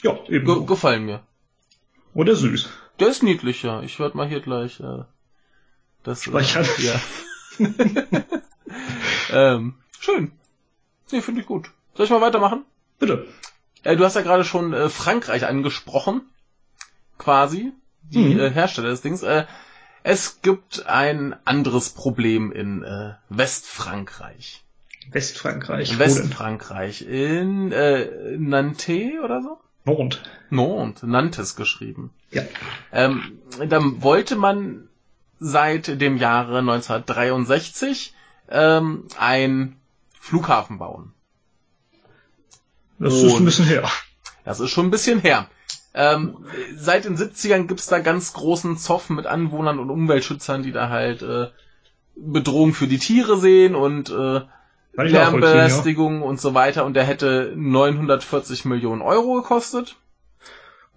Ja, 0.03 0.16
eben. 0.29 0.47
Ge 0.47 0.64
gefallen 0.64 1.05
mir. 1.07 1.21
Und 2.14 2.29
er 2.29 2.35
ist 2.35 2.40
süß. 2.40 2.68
Der 3.01 3.09
ist 3.09 3.23
niedlich, 3.23 3.62
ja. 3.62 3.83
Ich 3.83 3.99
werde 4.01 4.16
mal 4.16 4.29
hier 4.29 4.40
gleich 4.40 4.81
äh, 4.81 5.03
das 6.05 6.21
äh, 6.21 6.31
Speichern. 6.31 6.66
Ja. 6.79 7.01
ähm, 9.33 9.75
schön. 9.99 10.33
Nee, 11.11 11.21
finde 11.23 11.40
ich 11.40 11.47
gut. 11.47 11.71
Soll 11.94 12.05
ich 12.07 12.11
mal 12.11 12.21
weitermachen? 12.21 12.64
Bitte. 12.99 13.27
Äh, 13.84 13.96
du 13.96 14.04
hast 14.04 14.14
ja 14.14 14.22
gerade 14.22 14.44
schon 14.44 14.72
äh, 14.72 14.88
Frankreich 14.88 15.46
angesprochen. 15.46 16.22
Quasi. 17.18 17.72
Die 18.02 18.18
Mhm. 18.18 18.40
äh, 18.40 18.50
Hersteller 18.50 18.88
des 18.90 19.02
Dings. 19.02 19.22
Äh, 19.22 19.44
es 20.02 20.40
gibt 20.42 20.86
ein 20.86 21.36
anderes 21.44 21.90
Problem 21.90 22.52
in 22.52 22.82
äh, 22.82 23.14
Westfrankreich. 23.28 24.62
Westfrankreich. 25.10 25.92
In? 25.92 25.98
Westfrankreich. 25.98 27.06
Äh, 27.08 27.44
Nantes 28.38 29.12
oder 29.24 29.42
so? 29.42 29.58
Nord. 29.84 30.22
Nantes, 30.50 31.02
Nantes 31.02 31.56
geschrieben. 31.56 32.10
Ja. 32.30 32.42
Ähm, 32.92 33.38
dann 33.68 34.02
wollte 34.02 34.36
man 34.36 34.88
seit 35.40 36.00
dem 36.00 36.16
Jahre 36.16 36.58
1963 36.58 38.14
ähm, 38.50 39.04
ein 39.18 39.76
Flughafen 40.20 40.78
bauen. 40.78 41.12
Das 42.98 43.14
ist 43.14 43.32
Und- 43.34 43.42
ein 43.42 43.44
bisschen 43.44 43.66
her. 43.66 43.88
Das 44.44 44.61
ist 44.61 44.70
schon 44.70 44.87
ein 44.87 44.90
bisschen 44.90 45.20
her. 45.20 45.46
Ähm, 45.94 46.37
seit 46.76 47.04
den 47.04 47.16
70ern 47.16 47.66
gibt's 47.66 47.87
da 47.87 47.98
ganz 47.98 48.32
großen 48.32 48.76
Zoff 48.78 49.11
mit 49.11 49.26
Anwohnern 49.26 49.78
und 49.78 49.90
Umweltschützern, 49.90 50.62
die 50.62 50.72
da 50.72 50.88
halt 50.90 51.22
äh, 51.22 51.48
Bedrohung 52.16 52.72
für 52.72 52.87
die 52.87 52.98
Tiere 52.98 53.37
sehen 53.38 53.74
und 53.74 54.11
äh, 54.11 54.12
nachvollziehen, 54.12 54.46
ja. 54.96 55.04
Lärmbelästigung 55.30 56.22
und 56.22 56.40
so 56.40 56.54
weiter. 56.54 56.84
Und 56.84 56.94
der 56.94 57.04
hätte 57.04 57.52
940 57.56 58.64
Millionen 58.64 59.02
Euro 59.02 59.34
gekostet. 59.34 59.96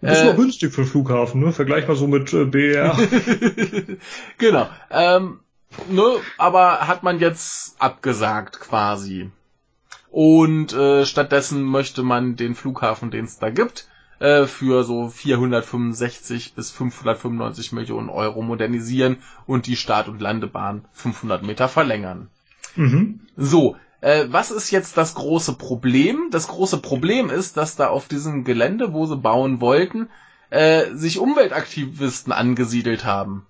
Das 0.01 0.19
ist 0.19 0.25
Äh, 0.29 0.33
günstig 0.35 0.73
für 0.73 0.85
Flughafen, 0.85 1.41
ne? 1.41 1.51
Vergleich 1.51 1.87
mal 1.87 1.95
so 1.95 2.07
mit 2.07 2.31
äh, 2.33 2.45
BR. 2.45 2.97
genau. 4.37 4.69
Ähm, 4.89 5.39
ne, 5.89 6.03
aber 6.37 6.87
hat 6.87 7.03
man 7.03 7.19
jetzt 7.19 7.75
abgesagt 7.79 8.59
quasi. 8.59 9.29
Und 10.11 10.73
äh, 10.73 11.05
stattdessen 11.05 11.63
möchte 11.63 12.03
man 12.03 12.35
den 12.35 12.53
Flughafen, 12.53 13.11
den 13.11 13.25
es 13.25 13.39
da 13.39 13.49
gibt, 13.49 13.87
äh, 14.19 14.45
für 14.45 14.83
so 14.83 15.07
465 15.07 16.53
bis 16.53 16.69
595 16.69 17.71
Millionen 17.71 18.09
Euro 18.09 18.41
modernisieren 18.41 19.17
und 19.47 19.67
die 19.67 19.77
Start- 19.77 20.09
und 20.09 20.21
Landebahn 20.21 20.83
500 20.91 21.43
Meter 21.43 21.69
verlängern. 21.69 22.27
mhm. 22.75 23.21
So, 23.37 23.77
äh, 24.01 24.25
was 24.29 24.51
ist 24.51 24.69
jetzt 24.69 24.97
das 24.97 25.15
große 25.15 25.53
Problem? 25.53 26.27
Das 26.29 26.49
große 26.49 26.79
Problem 26.79 27.29
ist, 27.29 27.55
dass 27.55 27.77
da 27.77 27.87
auf 27.87 28.09
diesem 28.09 28.43
Gelände, 28.43 28.91
wo 28.91 29.05
sie 29.05 29.15
bauen 29.15 29.61
wollten, 29.61 30.09
äh, 30.49 30.93
sich 30.93 31.19
Umweltaktivisten 31.19 32.33
angesiedelt 32.33 33.05
haben. 33.05 33.45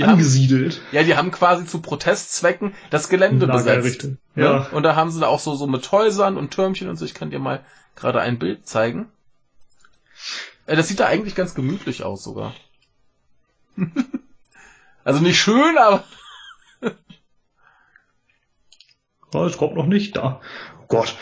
Die 0.00 0.06
haben, 0.06 0.12
Angesiedelt. 0.12 0.80
ja, 0.92 1.02
die 1.02 1.14
haben 1.14 1.30
quasi 1.30 1.66
zu 1.66 1.82
Protestzwecken 1.82 2.74
das 2.88 3.10
Gelände 3.10 3.46
besetzt. 3.46 4.08
Ja. 4.34 4.42
Ja. 4.42 4.66
Und 4.72 4.82
da 4.82 4.96
haben 4.96 5.10
sie 5.10 5.20
da 5.20 5.26
auch 5.26 5.40
so, 5.40 5.54
so 5.54 5.66
mit 5.66 5.92
Häusern 5.92 6.38
und 6.38 6.52
Türmchen 6.52 6.88
und 6.88 6.96
so. 6.96 7.04
Ich 7.04 7.12
kann 7.12 7.28
dir 7.30 7.38
mal 7.38 7.62
gerade 7.96 8.22
ein 8.22 8.38
Bild 8.38 8.66
zeigen. 8.66 9.10
Äh, 10.64 10.76
das 10.76 10.88
sieht 10.88 11.00
da 11.00 11.06
eigentlich 11.06 11.34
ganz 11.34 11.54
gemütlich 11.54 12.02
aus 12.02 12.24
sogar. 12.24 12.54
also 15.04 15.20
nicht 15.20 15.38
schön, 15.38 15.76
aber 15.76 16.02
Ja, 19.34 19.44
es 19.44 19.58
kommt 19.58 19.76
noch 19.76 19.86
nicht 19.86 20.16
da. 20.16 20.40
Oh 20.80 20.86
Gott. 20.88 21.14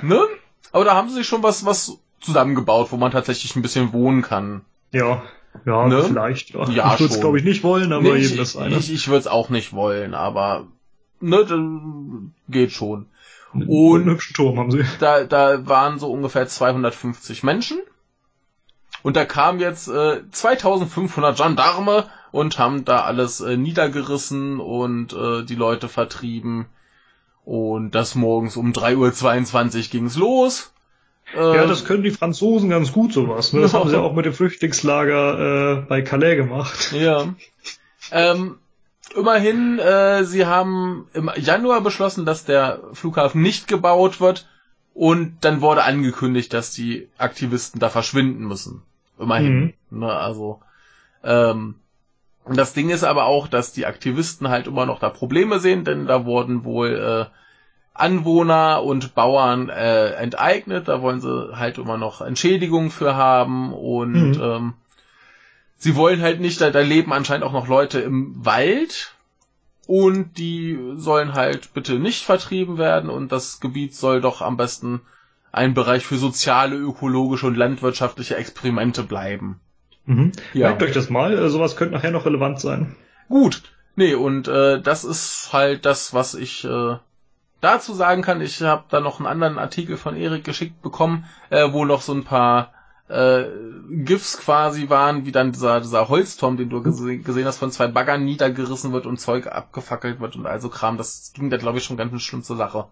Ne? 0.00 0.26
Aber 0.72 0.86
da 0.86 0.94
haben 0.94 1.10
sie 1.10 1.16
sich 1.16 1.26
schon 1.26 1.42
was, 1.42 1.66
was 1.66 1.98
zusammengebaut, 2.20 2.90
wo 2.90 2.96
man 2.96 3.12
tatsächlich 3.12 3.54
ein 3.54 3.60
bisschen 3.60 3.92
wohnen 3.92 4.22
kann. 4.22 4.64
Ja. 4.92 5.22
Ja, 5.64 5.86
Ne? 5.88 6.02
vielleicht. 6.04 6.50
Ja, 6.50 6.68
Ja, 6.70 6.94
ich 6.94 7.00
würde 7.00 7.14
es 7.14 7.20
glaube 7.20 7.38
ich 7.38 7.44
nicht 7.44 7.62
wollen, 7.64 7.92
aber 7.92 8.02
Nee, 8.02 8.16
jedem 8.16 8.36
das 8.38 8.56
eine. 8.56 8.76
ich, 8.76 8.92
ich 8.92 9.08
würde 9.08 9.18
es 9.20 9.26
auch 9.26 9.48
nicht 9.48 9.72
wollen, 9.72 10.14
aber 10.14 10.66
ne, 11.20 12.30
geht 12.48 12.72
schon. 12.72 13.06
Und 13.52 13.68
und- 13.68 14.00
einen 14.02 14.10
hübschen 14.10 14.34
Turm 14.34 14.58
haben 14.58 14.70
sie. 14.70 14.84
Da, 15.00 15.24
da 15.24 15.66
waren 15.66 15.98
so 15.98 16.10
ungefähr 16.12 16.46
250 16.46 17.42
Menschen. 17.42 17.78
Und 19.02 19.16
da 19.16 19.24
kamen 19.24 19.60
jetzt 19.60 19.88
äh, 19.88 20.22
2500 20.30 21.36
Gendarme 21.36 22.04
und 22.32 22.58
haben 22.58 22.84
da 22.84 23.02
alles 23.02 23.40
äh, 23.40 23.56
niedergerissen 23.56 24.60
und 24.60 25.12
äh, 25.12 25.44
die 25.44 25.54
Leute 25.54 25.88
vertrieben. 25.88 26.66
Und 27.44 27.92
das 27.94 28.14
morgens 28.14 28.56
um 28.56 28.72
3.22 28.72 29.76
Uhr 29.76 29.82
ging's 29.90 30.16
los. 30.16 30.72
Ja, 31.34 31.66
das 31.66 31.84
können 31.84 32.02
die 32.02 32.10
Franzosen 32.10 32.70
ganz 32.70 32.92
gut 32.92 33.12
sowas. 33.12 33.52
Ne? 33.52 33.60
Das 33.60 33.74
haben 33.74 33.90
sie 33.90 34.00
auch 34.00 34.14
mit 34.14 34.24
dem 34.24 34.32
Flüchtlingslager 34.32 35.82
äh, 35.82 35.86
bei 35.86 36.02
Calais 36.02 36.36
gemacht. 36.36 36.92
Ja. 36.92 37.34
Ähm, 38.10 38.56
immerhin, 39.14 39.78
äh, 39.78 40.24
sie 40.24 40.46
haben 40.46 41.08
im 41.12 41.30
Januar 41.36 41.82
beschlossen, 41.82 42.24
dass 42.24 42.46
der 42.46 42.80
Flughafen 42.94 43.42
nicht 43.42 43.68
gebaut 43.68 44.18
wird 44.18 44.48
und 44.94 45.36
dann 45.42 45.60
wurde 45.60 45.84
angekündigt, 45.84 46.54
dass 46.54 46.72
die 46.72 47.08
Aktivisten 47.18 47.80
da 47.80 47.90
verschwinden 47.90 48.46
müssen. 48.46 48.82
Immerhin. 49.18 49.74
Mhm. 49.90 50.00
Ne, 50.00 50.10
also 50.10 50.60
ähm, 51.22 51.74
das 52.46 52.72
Ding 52.72 52.88
ist 52.88 53.04
aber 53.04 53.26
auch, 53.26 53.48
dass 53.48 53.72
die 53.72 53.86
Aktivisten 53.86 54.48
halt 54.48 54.66
immer 54.66 54.86
noch 54.86 55.00
da 55.00 55.10
Probleme 55.10 55.58
sehen, 55.58 55.84
denn 55.84 56.06
da 56.06 56.24
wurden 56.24 56.64
wohl 56.64 56.94
äh, 57.28 57.38
Anwohner 57.98 58.82
und 58.82 59.14
Bauern 59.14 59.68
äh, 59.68 60.10
enteignet, 60.12 60.88
da 60.88 61.02
wollen 61.02 61.20
sie 61.20 61.56
halt 61.56 61.78
immer 61.78 61.98
noch 61.98 62.20
Entschädigungen 62.20 62.90
für 62.90 63.16
haben 63.16 63.72
und 63.72 64.12
mhm. 64.12 64.40
ähm, 64.40 64.74
sie 65.76 65.96
wollen 65.96 66.22
halt 66.22 66.40
nicht, 66.40 66.60
da, 66.60 66.70
da 66.70 66.80
leben 66.80 67.12
anscheinend 67.12 67.44
auch 67.44 67.52
noch 67.52 67.68
Leute 67.68 68.00
im 68.00 68.34
Wald 68.44 69.14
und 69.86 70.38
die 70.38 70.78
sollen 70.96 71.34
halt 71.34 71.72
bitte 71.74 71.98
nicht 71.98 72.24
vertrieben 72.24 72.78
werden 72.78 73.10
und 73.10 73.32
das 73.32 73.58
Gebiet 73.60 73.94
soll 73.94 74.20
doch 74.20 74.42
am 74.42 74.56
besten 74.56 75.00
ein 75.50 75.74
Bereich 75.74 76.04
für 76.04 76.18
soziale, 76.18 76.76
ökologische 76.76 77.46
und 77.46 77.56
landwirtschaftliche 77.56 78.36
Experimente 78.36 79.02
bleiben. 79.02 79.60
Mhm. 80.04 80.32
Ja. 80.54 80.68
Merkt 80.68 80.82
euch 80.82 80.92
das 80.92 81.10
mal, 81.10 81.36
äh, 81.36 81.48
sowas 81.48 81.76
könnte 81.76 81.94
nachher 81.94 82.10
noch 82.10 82.26
relevant 82.26 82.60
sein. 82.60 82.96
Gut. 83.28 83.62
Nee, 83.96 84.14
und 84.14 84.46
äh, 84.46 84.80
das 84.80 85.04
ist 85.04 85.50
halt 85.52 85.84
das, 85.84 86.14
was 86.14 86.34
ich 86.34 86.64
äh, 86.64 86.96
dazu 87.60 87.94
sagen 87.94 88.22
kann. 88.22 88.40
Ich 88.40 88.60
habe 88.62 88.84
da 88.88 89.00
noch 89.00 89.18
einen 89.18 89.26
anderen 89.26 89.58
Artikel 89.58 89.96
von 89.96 90.16
Erik 90.16 90.44
geschickt 90.44 90.82
bekommen, 90.82 91.24
äh, 91.50 91.72
wo 91.72 91.84
noch 91.84 92.02
so 92.02 92.12
ein 92.12 92.24
paar 92.24 92.72
äh, 93.08 93.44
GIFs 93.90 94.38
quasi 94.38 94.88
waren, 94.88 95.24
wie 95.24 95.32
dann 95.32 95.52
dieser, 95.52 95.80
dieser 95.80 96.08
Holzturm, 96.08 96.56
den 96.56 96.68
du 96.68 96.82
gese 96.82 97.18
gesehen 97.18 97.46
hast, 97.46 97.58
von 97.58 97.70
zwei 97.70 97.88
Baggern 97.88 98.24
niedergerissen 98.24 98.92
wird 98.92 99.06
und 99.06 99.18
Zeug 99.18 99.46
abgefackelt 99.46 100.20
wird 100.20 100.36
und 100.36 100.46
also 100.46 100.68
Kram. 100.68 100.96
Das 100.98 101.32
ging 101.34 101.50
da, 101.50 101.56
glaube 101.56 101.78
ich, 101.78 101.84
schon 101.84 101.96
ganz 101.96 102.20
schlimm 102.22 102.42
zur 102.42 102.56
Sache. 102.56 102.86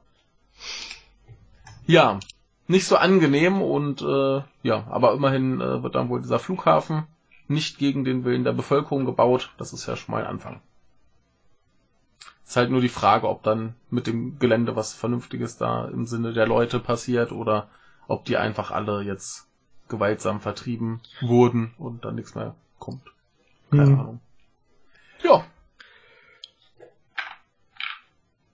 Ja, 1.87 2.19
nicht 2.67 2.87
so 2.87 2.97
angenehm 2.97 3.63
und 3.63 4.03
äh, 4.03 4.43
ja, 4.63 4.87
aber 4.89 5.13
immerhin 5.13 5.61
äh, 5.61 5.83
wird 5.83 5.95
dann 5.95 6.09
wohl 6.09 6.23
dieser 6.23 6.39
Flughafen 6.39 7.05
nicht 7.49 7.79
gegen 7.79 8.05
den 8.05 8.25
Willen 8.25 8.43
der 8.43 8.53
Bevölkerung 8.53 9.05
gebaut. 9.05 9.53
Das 9.59 9.73
ist 9.73 9.87
ja 9.87 9.97
schon 9.97 10.13
mal 10.13 10.23
ein 10.23 10.31
Anfang. 10.31 10.61
Ist 12.47 12.57
halt 12.57 12.71
nur 12.71 12.81
die 12.81 12.89
Frage, 12.89 13.29
ob 13.29 13.43
dann 13.43 13.75
mit 13.91 14.07
dem 14.07 14.39
Gelände 14.39 14.77
was 14.77 14.95
Vernünftiges 14.95 15.57
da 15.59 15.87
im 15.87 16.07
Sinne 16.07 16.33
der 16.33 16.47
Leute 16.47 16.79
passiert 16.79 17.33
oder 17.33 17.69
ob 18.07 18.25
die 18.25 18.37
einfach 18.37 18.71
alle 18.71 19.03
jetzt 19.03 19.49
gewaltsam 19.89 20.41
vertrieben 20.41 21.01
wurden 21.21 21.75
und 21.77 22.05
dann 22.05 22.15
nichts 22.15 22.35
mehr 22.37 22.55
kommt. 22.79 23.03
Keine 23.71 23.87
hm. 23.87 24.01
Ahnung. 24.01 24.21
Ja. 25.25 25.45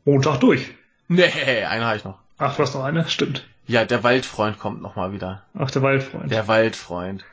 Montag 0.05 0.41
durch. 0.41 0.75
Nee, 1.09 1.65
eine 1.65 1.85
habe 1.85 1.97
ich 1.97 2.05
noch. 2.05 2.19
Ach, 2.39 2.57
du 2.57 2.63
hast 2.63 2.75
noch 2.75 2.85
eine? 2.85 3.07
Stimmt. 3.09 3.47
Ja, 3.67 3.85
der 3.85 4.03
Waldfreund 4.03 4.59
kommt 4.59 4.81
nochmal 4.83 5.13
wieder. 5.13 5.43
Ach, 5.55 5.71
der 5.71 5.83
Waldfreund. 5.83 6.31
Der 6.31 6.49
Waldfreund. 6.49 7.25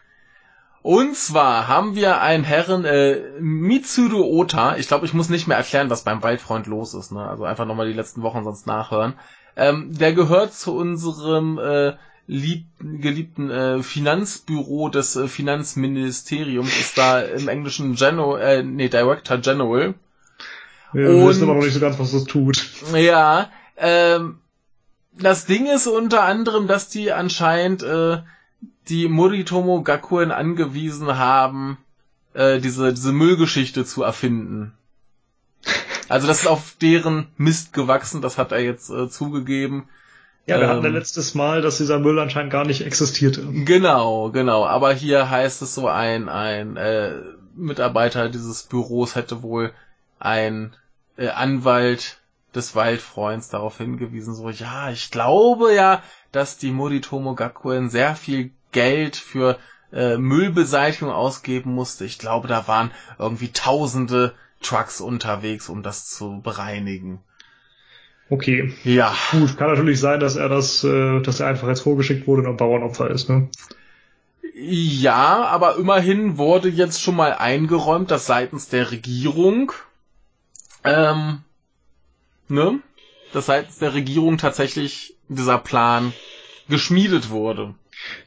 Und 0.82 1.16
zwar 1.16 1.68
haben 1.68 1.96
wir 1.96 2.22
einen 2.22 2.44
Herren 2.44 2.86
äh, 2.86 3.20
Mitsuru 3.40 4.24
Ota. 4.24 4.78
Ich 4.78 4.88
glaube, 4.88 5.06
ich 5.06 5.14
muss 5.14 5.30
nicht 5.30 5.48
mehr 5.48 5.58
erklären, 5.58 5.90
was 5.90 6.04
beim 6.04 6.24
Waldfreund 6.24 6.68
los 6.68 6.94
ist. 6.94 7.12
Ne? 7.12 7.22
Also 7.22 7.44
einfach 7.44 7.66
nochmal 7.66 7.88
die 7.88 7.94
letzten 7.94 8.22
Wochen 8.22 8.44
sonst 8.44 8.66
nachhören. 8.66 9.14
Ähm, 9.58 9.98
der 9.98 10.14
gehört 10.14 10.54
zu 10.54 10.76
unserem 10.76 11.58
äh, 11.58 11.94
lieb, 12.28 12.66
geliebten 12.80 13.50
äh, 13.50 13.84
Finanzbüro 13.84 14.88
des 14.88 15.18
äh, 15.18 15.28
Finanzministeriums. 15.28 16.80
Ist 16.80 16.98
da 16.98 17.22
im 17.22 17.50
Englischen 17.50 17.96
General, 17.96 18.40
äh, 18.40 18.64
nee, 18.64 18.88
Director 18.88 19.38
General. 19.40 19.96
Ja, 20.94 21.00
wir 21.02 21.28
wissen 21.28 21.44
aber 21.44 21.56
noch 21.56 21.64
nicht 21.64 21.74
so 21.74 21.82
ganz, 21.82 22.00
was 22.00 22.14
das 22.14 22.24
tut. 22.24 22.64
Ja, 22.96 23.50
ähm, 23.76 24.40
das 25.12 25.46
Ding 25.46 25.68
ist 25.68 25.88
unter 25.88 26.24
anderem, 26.24 26.68
dass 26.68 26.88
die 26.88 27.12
anscheinend 27.12 27.84
äh, 27.84 28.20
die 28.88 29.08
Moritomo 29.08 29.84
Gakuen 29.84 30.32
angewiesen 30.32 31.18
haben, 31.18 31.78
äh, 32.34 32.60
diese, 32.60 32.94
diese 32.94 33.12
Müllgeschichte 33.12 33.86
zu 33.86 34.04
erfinden. 34.04 34.74
Also 36.08 36.28
das 36.28 36.42
ist 36.42 36.48
auf 36.48 36.76
deren 36.82 37.28
Mist 37.38 37.72
gewachsen, 37.74 38.22
das 38.22 38.38
hat 38.38 38.52
er 38.52 38.60
jetzt 38.60 38.90
äh, 38.90 39.10
zugegeben. 39.10 39.88
Ja, 40.48 40.58
wir 40.58 40.64
ähm, 40.64 40.70
hatten 40.70 40.84
ja 40.84 40.90
letztes 40.90 41.36
Mal, 41.36 41.62
dass 41.62 41.78
dieser 41.78 42.00
Müll 42.00 42.18
anscheinend 42.18 42.52
gar 42.52 42.66
nicht 42.66 42.82
existierte. 42.82 43.46
Genau, 43.46 44.32
genau. 44.32 44.66
Aber 44.66 44.92
hier 44.94 45.30
heißt 45.30 45.62
es 45.62 45.76
so, 45.76 45.88
ein, 45.88 46.28
ein 46.28 46.76
äh, 46.78 47.14
Mitarbeiter 47.56 48.30
dieses 48.30 48.64
Büros 48.64 49.16
hätte 49.16 49.44
wohl 49.44 49.72
ein 50.18 50.76
äh, 51.18 51.28
Anwalt 51.28 52.19
des 52.56 52.76
Waldfreunds 52.76 53.50
darauf 53.50 53.78
hingewiesen, 53.78 54.34
so, 54.34 54.50
ja, 54.50 54.90
ich 54.90 55.12
glaube 55.12 55.74
ja, 55.74 56.02
dass 56.32 56.58
die 56.58 56.72
Moritomo 56.72 57.36
Gakuen 57.36 57.90
sehr 57.90 58.16
viel 58.16 58.52
Geld 58.72 59.16
für 59.16 59.58
äh, 59.92 60.18
Müllbeseitigung 60.18 61.12
ausgeben 61.12 61.74
musste. 61.74 62.06
Ich 62.06 62.20
glaube, 62.20 62.48
da 62.48 62.68
waren 62.68 62.92
irgendwie 63.18 63.52
tausende 63.52 64.34
Trucks 64.62 65.02
unterwegs, 65.02 65.70
um 65.70 65.84
das 65.84 66.10
zu 66.10 66.42
bereinigen. 66.42 67.22
Okay. 68.30 68.74
Ja. 68.84 69.16
Gut, 69.32 69.58
kann 69.58 69.70
natürlich 69.70 70.00
sein, 70.00 70.20
dass 70.20 70.36
er 70.36 70.50
das, 70.50 70.84
äh, 70.84 71.22
dass 71.22 71.40
er 71.40 71.48
einfach 71.48 71.68
jetzt 71.68 71.82
vorgeschickt 71.82 72.28
wurde 72.28 72.44
und 72.44 72.50
ein 72.50 72.58
Bauernopfer 72.58 73.10
ist, 73.10 73.30
ne? 73.30 73.50
Ja, 74.54 75.46
aber 75.46 75.78
immerhin 75.78 76.38
wurde 76.38 76.70
jetzt 76.70 77.02
schon 77.02 77.16
mal 77.16 77.34
eingeräumt, 77.34 78.12
dass 78.12 78.26
seitens 78.26 78.68
der 78.68 78.92
Regierung, 78.92 79.72
ähm, 80.84 81.44
ne, 82.50 82.80
dass 83.34 83.48
seitens 83.48 83.80
der 83.80 83.94
Regierung 83.94 84.38
tatsächlich 84.38 85.16
dieser 85.28 85.58
Plan 85.58 86.14
geschmiedet 86.68 87.30
wurde. 87.30 87.76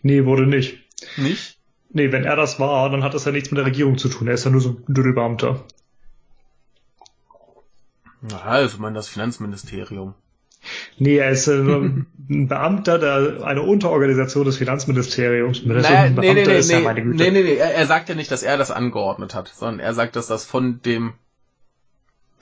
Nee, 0.03 0.25
wurde 0.25 0.47
nicht. 0.47 0.79
Nicht? 1.17 1.59
Nee, 1.91 2.13
wenn 2.13 2.25
er 2.25 2.37
das 2.37 2.59
war, 2.59 2.89
dann 2.91 3.03
hat 3.03 3.15
das 3.15 3.25
ja 3.25 3.33
nichts 3.33 3.51
mit 3.51 3.59
der 3.59 3.67
Regierung 3.67 3.99
zu 3.99 4.09
tun. 4.09 4.29
Er 4.29 4.35
ist 4.35 4.45
ja 4.45 4.51
nur 4.51 4.61
so 4.61 4.71
ein 4.71 4.95
Dödelbeamter. 4.95 5.65
Na, 8.23 8.41
also 8.43 8.77
ich 8.77 8.81
meine 8.81 8.95
das 8.95 9.09
Finanzministerium. 9.09 10.15
Nee, 10.99 11.17
er 11.17 11.31
ist 11.31 11.49
äh, 11.49 11.55
ein 11.55 12.07
Beamter 12.49 12.99
der 12.99 13.45
eine 13.45 13.63
Unterorganisation 13.63 14.45
des 14.45 14.57
Finanzministeriums. 14.57 15.65
Naja, 15.65 16.09
so 16.09 16.21
nee, 16.21 16.35
nee, 16.35 16.45
nee, 16.45 16.59
ist, 16.59 16.69
nee, 16.69 16.83
ja 16.83 16.93
nee, 16.93 17.03
nee, 17.03 17.31
nee, 17.31 17.55
er, 17.57 17.75
er 17.75 17.87
sagt 17.87 18.09
ja 18.09 18.15
nicht, 18.15 18.31
dass 18.31 18.45
er 18.45 18.57
das 18.57 18.71
angeordnet 18.71 19.35
hat, 19.35 19.49
sondern 19.49 19.81
er 19.81 19.93
sagt, 19.93 20.15
dass 20.15 20.29
das 20.29 20.45
von 20.45 20.81
dem 20.83 21.15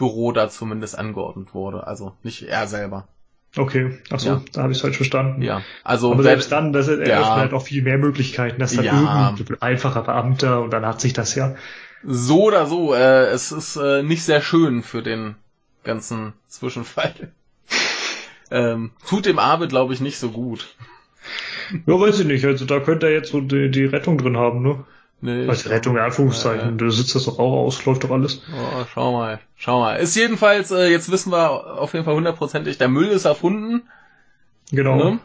Büro 0.01 0.33
da 0.33 0.49
zumindest 0.49 0.99
angeordnet 0.99 1.53
wurde. 1.53 1.87
Also 1.87 2.15
nicht 2.23 2.43
er 2.43 2.67
selber. 2.67 3.07
Okay, 3.55 3.99
ach 4.11 4.19
so, 4.19 4.29
ja. 4.29 4.43
da 4.53 4.63
habe 4.63 4.73
ich 4.73 4.79
es 4.79 4.83
falsch 4.83 4.97
verstanden. 4.97 5.43
Ja, 5.43 5.63
also 5.85 6.13
aber 6.13 6.23
selbst 6.23 6.51
dann, 6.53 6.73
das 6.73 6.89
eröffnet 6.89 7.09
ja. 7.09 7.37
halt 7.37 7.53
auch 7.53 7.63
viel 7.63 7.83
mehr 7.83 7.99
Möglichkeiten, 7.99 8.59
dass 8.61 8.75
dann 8.75 8.85
ja. 8.85 9.31
irgendein 9.31 9.61
einfacher 9.61 10.03
Beamter 10.03 10.63
und 10.63 10.73
dann 10.73 10.87
hat 10.87 11.01
sich 11.01 11.13
das 11.13 11.35
ja. 11.35 11.55
So 12.03 12.45
oder 12.45 12.67
so, 12.67 12.95
äh, 12.95 13.27
es 13.27 13.53
ist 13.53 13.77
äh, 13.77 14.03
nicht 14.03 14.23
sehr 14.23 14.41
schön 14.41 14.83
für 14.83 15.03
den 15.03 15.35
ganzen 15.85 16.33
Zwischenfall. 16.49 17.33
ähm, 18.51 18.93
tut 19.07 19.27
dem 19.27 19.39
Arbe, 19.39 19.69
glaube 19.69 19.93
ich, 19.93 20.01
nicht 20.01 20.19
so 20.19 20.31
gut. 20.31 20.75
Ja, 21.87 22.01
weiß 22.01 22.21
ich 22.21 22.27
nicht. 22.27 22.45
Also 22.47 22.65
da 22.65 22.81
könnte 22.81 23.07
er 23.07 23.13
jetzt 23.13 23.33
so 23.33 23.41
die, 23.41 23.71
die 23.71 23.85
Rettung 23.85 24.17
drin 24.17 24.39
haben, 24.39 24.63
ne? 24.63 24.85
Nee, 25.23 25.49
Als 25.49 25.69
Rettung, 25.69 25.97
in 25.97 26.03
Anführungszeichen. 26.03 26.75
Äh, 26.75 26.77
du 26.77 26.91
sitzt 26.91 27.15
das 27.15 27.25
doch 27.25 27.39
auch 27.39 27.65
aus, 27.65 27.85
läuft 27.85 28.05
doch 28.05 28.11
alles. 28.11 28.41
Oh, 28.53 28.85
schau 28.93 29.13
mal, 29.13 29.39
schau 29.57 29.81
mal. 29.81 29.97
Ist 29.97 30.17
jedenfalls, 30.17 30.71
äh, 30.71 30.91
jetzt 30.91 31.11
wissen 31.11 31.31
wir 31.31 31.79
auf 31.79 31.93
jeden 31.93 32.07
Fall 32.07 32.15
hundertprozentig, 32.15 32.79
der 32.79 32.89
Müll 32.89 33.09
ist 33.09 33.27
erfunden. 33.27 33.83
Genau. 34.73 34.97
Ne? 34.97 35.19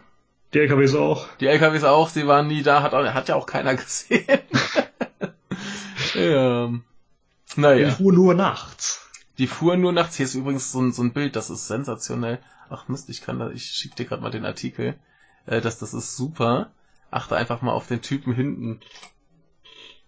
Die 0.53 0.59
LKWs 0.59 0.95
auch. 0.95 1.27
Die 1.39 1.47
LKWs 1.47 1.83
auch, 1.85 2.09
sie 2.09 2.27
waren 2.27 2.47
nie 2.47 2.61
da, 2.61 2.81
hat, 2.81 2.93
hat 2.93 3.29
ja 3.29 3.35
auch 3.35 3.45
keiner 3.45 3.75
gesehen. 3.75 4.25
ja. 6.13 6.69
Naja. 7.55 7.87
Die 7.87 7.91
fuhren 7.91 8.15
nur 8.15 8.33
nachts. 8.33 9.09
Die 9.37 9.47
fuhren 9.47 9.81
nur 9.81 9.93
nachts. 9.93 10.17
Hier 10.17 10.25
ist 10.25 10.35
übrigens 10.35 10.71
so 10.71 10.81
ein, 10.81 10.91
so 10.91 11.03
ein 11.03 11.13
Bild, 11.13 11.35
das 11.35 11.49
ist 11.49 11.67
sensationell. 11.67 12.39
Ach 12.69 12.87
Mist, 12.87 13.09
ich 13.09 13.21
kann 13.21 13.39
da, 13.39 13.49
ich 13.49 13.65
schieb 13.65 13.95
dir 13.95 14.05
gerade 14.05 14.21
mal 14.21 14.31
den 14.31 14.45
Artikel. 14.45 14.95
Äh, 15.45 15.61
das, 15.61 15.77
das 15.79 15.93
ist 15.93 16.17
super. 16.17 16.71
Achte 17.11 17.35
einfach 17.37 17.61
mal 17.61 17.71
auf 17.71 17.87
den 17.87 18.01
Typen 18.01 18.33
hinten. 18.33 18.81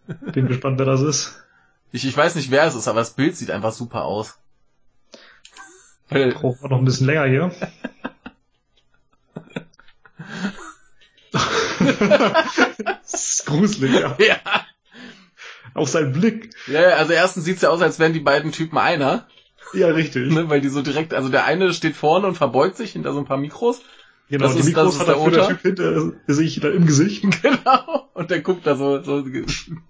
Bin 0.08 0.48
gespannt, 0.48 0.80
wer 0.80 0.86
das 0.86 1.02
ist. 1.02 1.44
Ich, 1.92 2.06
ich 2.06 2.16
weiß 2.16 2.36
nicht, 2.36 2.52
wer 2.52 2.66
es 2.66 2.76
ist, 2.76 2.88
aber 2.88 3.00
das 3.00 3.14
Bild 3.14 3.36
sieht 3.36 3.52
einfach 3.52 3.74
super 3.74 4.06
aus. 4.06 4.38
Weil, 6.10 6.34
Braucht 6.34 6.64
noch 6.64 6.78
ein 6.78 6.86
bisschen 6.86 7.08
länger 7.08 7.26
hier. 7.26 7.52
das 12.86 13.14
ist 13.14 13.46
gruselig, 13.46 13.94
ja. 13.94 14.16
ja. 14.20 14.40
Auch 15.74 15.88
sein 15.88 16.14
Blick. 16.14 16.50
Ja, 16.68 16.96
also 16.96 17.14
erstens 17.14 17.46
sieht's 17.46 17.62
ja 17.62 17.70
aus, 17.70 17.82
als 17.82 18.00
wären 18.00 18.14
die 18.14 18.20
beiden 18.20 18.52
Typen 18.52 18.78
einer. 18.78 19.28
Ja, 19.74 19.88
richtig. 19.88 20.32
Ne, 20.32 20.50
weil 20.50 20.62
die 20.62 20.70
so 20.70 20.82
direkt, 20.82 21.14
also 21.14 21.30
der 21.30 21.46
eine 21.46 21.74
steht 21.74 21.96
vorne 21.96 22.28
und 22.28 22.36
verbeugt 22.36 22.78
sich 22.78 22.94
hinter 22.94 23.14
so 23.14 23.20
ein 23.20 23.26
paar 23.26 23.38
Mikros. 23.38 23.82
Genau, 24.30 24.44
das 24.46 24.54
die 24.56 24.60
ist, 24.60 24.66
Mikros 24.66 25.00
hat 25.00 25.08
er 25.08 25.24
für 25.24 25.32
der 25.32 25.48
Typ 25.48 25.62
hinter 25.62 26.12
sich 26.28 26.60
da 26.60 26.70
im 26.70 26.86
Gesicht. 26.86 27.24
Genau. 27.42 28.10
Und 28.14 28.30
der 28.32 28.42
guckt 28.42 28.68
da 28.68 28.76
so, 28.76 29.02
so, 29.02 29.24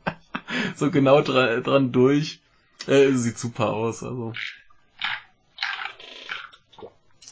so 0.76 0.92
genau 0.92 1.22
dran, 1.22 1.64
dran 1.64 1.92
durch. 1.92 2.40
Äh, 2.86 3.12
sieht 3.14 3.38
super 3.40 3.74
aus, 3.74 4.04
also. 4.04 4.34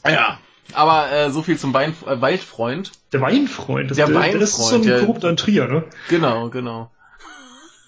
Ja, 0.06 0.40
aber 0.74 1.12
äh, 1.12 1.32
so 1.32 1.42
viel 1.42 1.58
zum 1.58 1.74
Wein, 1.74 1.96
äh, 2.06 2.20
Waldfreund. 2.22 2.92
Der 3.12 3.22
Weinfreund. 3.22 3.96
Der 3.98 4.14
Weinfreund, 4.14 4.42
Das 4.42 4.50
ist 4.58 4.68
so 4.68 4.76
ein 4.76 4.84
der- 4.84 5.00
korrupter 5.02 5.36
Trier, 5.36 5.68
ne? 5.68 5.84
Genau, 6.10 6.50
genau. 6.50 6.92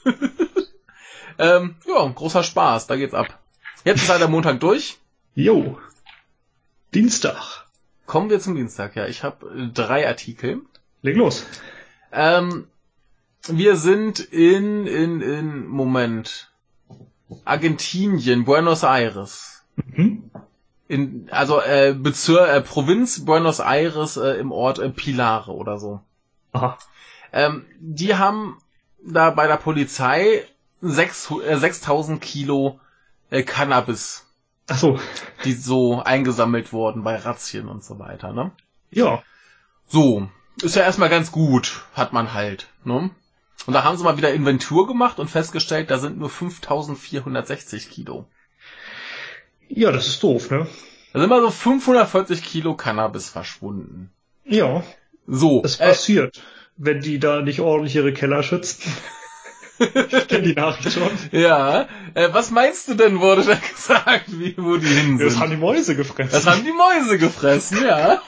ähm, 1.37 1.75
ja, 1.87 2.07
großer 2.07 2.43
Spaß, 2.43 2.87
da 2.87 2.95
geht's 2.95 3.13
ab. 3.13 3.39
Jetzt 3.83 4.03
ist 4.03 4.09
halt 4.09 4.21
der 4.21 4.27
Montag 4.29 4.59
durch. 4.59 4.97
Jo. 5.35 5.77
Dienstag. 6.93 7.66
Kommen 8.07 8.29
wir 8.29 8.39
zum 8.39 8.55
Dienstag, 8.55 8.95
ja. 8.95 9.05
Ich 9.05 9.23
habe 9.23 9.47
äh, 9.49 9.67
drei 9.71 10.07
Artikel. 10.07 10.61
Leg 11.03 11.15
los. 11.17 11.45
Ähm, 12.11 12.67
wir 13.47 13.75
sind 13.75 14.19
in, 14.19 14.87
in, 14.87 15.21
in, 15.21 15.67
Moment. 15.67 16.51
Argentinien, 17.43 18.45
Buenos 18.45 18.83
Aires. 18.83 19.63
Mhm. 19.75 20.31
In, 20.87 21.27
also 21.31 21.61
äh, 21.61 21.93
Bezirk, 21.93 22.49
äh, 22.49 22.61
Provinz 22.61 23.25
Buenos 23.25 23.59
Aires 23.59 24.15
äh, 24.15 24.39
im 24.39 24.53
Ort 24.53 24.79
äh, 24.79 24.89
Pilare 24.89 25.51
oder 25.51 25.77
so. 25.77 25.99
Aha. 26.53 26.77
Ähm, 27.33 27.65
die 27.79 28.15
haben 28.15 28.57
da 29.03 29.31
bei 29.31 29.47
der 29.47 29.57
Polizei 29.57 30.45
sechs, 30.81 31.29
äh, 31.29 31.57
6000 31.57 32.21
Kilo 32.21 32.79
äh, 33.29 33.43
Cannabis, 33.43 34.26
Ach 34.67 34.77
so. 34.77 34.99
die 35.45 35.53
so 35.53 36.01
eingesammelt 36.01 36.73
wurden 36.73 37.03
bei 37.03 37.15
Razzien 37.15 37.67
und 37.67 37.83
so 37.83 37.99
weiter, 37.99 38.33
ne? 38.33 38.51
Ja. 38.91 39.23
So, 39.87 40.29
ist 40.61 40.75
ja 40.75 40.83
erstmal 40.83 41.09
ganz 41.09 41.31
gut, 41.31 41.83
hat 41.93 42.13
man 42.13 42.33
halt, 42.33 42.67
ne? 42.83 43.09
Und 43.65 43.73
da 43.73 43.83
haben 43.83 43.97
sie 43.97 44.03
mal 44.03 44.17
wieder 44.17 44.33
Inventur 44.33 44.87
gemacht 44.87 45.19
und 45.19 45.29
festgestellt, 45.29 45.89
da 45.89 45.97
sind 45.97 46.17
nur 46.17 46.29
5460 46.29 47.89
Kilo. 47.89 48.25
Ja, 49.69 49.91
das 49.91 50.07
ist 50.07 50.23
doof, 50.23 50.51
ne? 50.51 50.67
Da 51.13 51.19
sind 51.19 51.29
mal 51.29 51.41
so 51.41 51.49
540 51.49 52.43
Kilo 52.43 52.75
Cannabis 52.75 53.29
verschwunden. 53.29 54.11
Ja. 54.45 54.83
So, 55.25 55.61
Das 55.61 55.79
äh, 55.79 55.87
passiert, 55.87 56.41
wenn 56.77 57.01
die 57.01 57.19
da 57.19 57.41
nicht 57.41 57.59
ordentlich 57.59 57.95
ihre 57.95 58.13
Keller 58.13 58.43
schützen. 58.43 58.91
Ich 59.79 60.27
kenne 60.27 60.43
die 60.43 60.53
Nachricht 60.53 60.91
schon. 60.93 61.09
ja, 61.31 61.87
äh, 62.13 62.29
was 62.31 62.51
meinst 62.51 62.87
du 62.87 62.95
denn, 62.95 63.19
wurde 63.19 63.43
da 63.43 63.55
gesagt, 63.75 64.25
wie, 64.27 64.55
wo 64.57 64.77
die 64.77 64.87
hin 64.87 65.17
sind? 65.17 65.27
Das 65.27 65.39
haben 65.39 65.51
die 65.51 65.57
Mäuse 65.57 65.95
gefressen. 65.95 66.31
Das 66.31 66.45
haben 66.45 66.63
die 66.63 66.71
Mäuse 66.71 67.17
gefressen, 67.17 67.85
ja. 67.85 68.21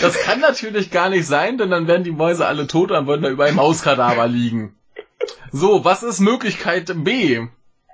Das 0.00 0.18
kann 0.20 0.40
natürlich 0.40 0.90
gar 0.90 1.08
nicht 1.08 1.26
sein, 1.26 1.58
denn 1.58 1.70
dann 1.70 1.88
wären 1.88 2.04
die 2.04 2.12
Mäuse 2.12 2.46
alle 2.46 2.66
tot 2.66 2.92
und 2.92 3.06
würden 3.06 3.22
da 3.22 3.30
über 3.30 3.46
ein 3.46 3.54
Mauskadaver 3.56 4.28
liegen. 4.28 4.76
So, 5.50 5.84
was 5.84 6.02
ist 6.02 6.20
Möglichkeit 6.20 6.92
B, 7.04 7.46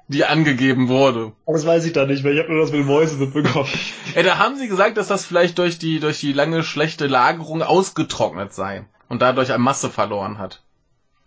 die 0.09 0.25
angegeben 0.25 0.89
wurde? 0.89 1.33
Aber 1.47 1.57
das 1.57 1.67
weiß 1.67 1.85
ich 1.87 1.93
da 1.93 2.05
nicht 2.05 2.25
mehr. 2.25 2.33
Ich 2.35 2.41
habe 2.41 2.53
nur 2.53 2.61
das 2.61 2.73
mit 2.73 2.81
den 2.81 2.87
Mäusen 2.87 3.21
mitbekommen. 3.21 3.69
Ja, 4.15 4.23
da 4.23 4.39
haben 4.39 4.57
sie 4.59 4.69
gesagt, 4.69 4.99
dass 4.99 5.09
das 5.09 5.25
vielleicht 5.25 5.59
durch 5.59 5.79
die, 5.79 6.01
durch 6.01 6.21
die 6.21 6.33
lange 6.33 6.63
schlechte 6.63 7.07
Lagerung 7.07 7.63
ausgetrocknet 7.63 8.53
sei 8.53 8.85
und 9.09 9.23
dadurch 9.23 9.53
an 9.53 9.61
Masse 9.61 9.89
verloren 9.89 10.39
hat. 10.39 10.63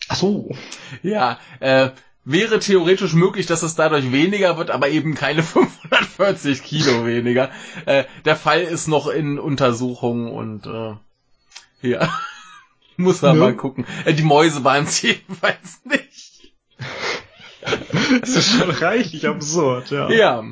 Ach 0.09 0.15
so. 0.15 0.49
Ja, 1.01 1.39
äh, 1.59 1.89
wäre 2.25 2.59
theoretisch 2.59 3.13
möglich, 3.13 3.45
dass 3.45 3.63
es 3.63 3.75
dadurch 3.75 4.11
weniger 4.11 4.57
wird, 4.57 4.71
aber 4.71 4.89
eben 4.89 5.15
keine 5.15 5.43
540 5.43 6.63
Kilo 6.63 7.05
weniger. 7.05 7.49
Äh, 7.85 8.05
der 8.25 8.35
Fall 8.35 8.61
ist 8.61 8.87
noch 8.87 9.07
in 9.07 9.39
Untersuchung 9.39 10.31
und 10.31 10.65
äh, 10.65 10.95
ja, 11.87 12.09
muss 12.97 13.21
man 13.21 13.35
Ja. 13.37 13.41
mal 13.43 13.55
gucken. 13.55 13.85
Äh, 14.05 14.13
die 14.13 14.23
Mäuse 14.23 14.63
waren 14.63 14.85
es 14.85 15.01
jedenfalls 15.01 15.81
nicht. 15.85 16.53
Das 18.19 18.29
ist 18.29 18.51
schon 18.57 18.69
reichlich 18.69 19.27
absurd, 19.27 19.89
ja. 19.91 20.09
Ja. 20.09 20.43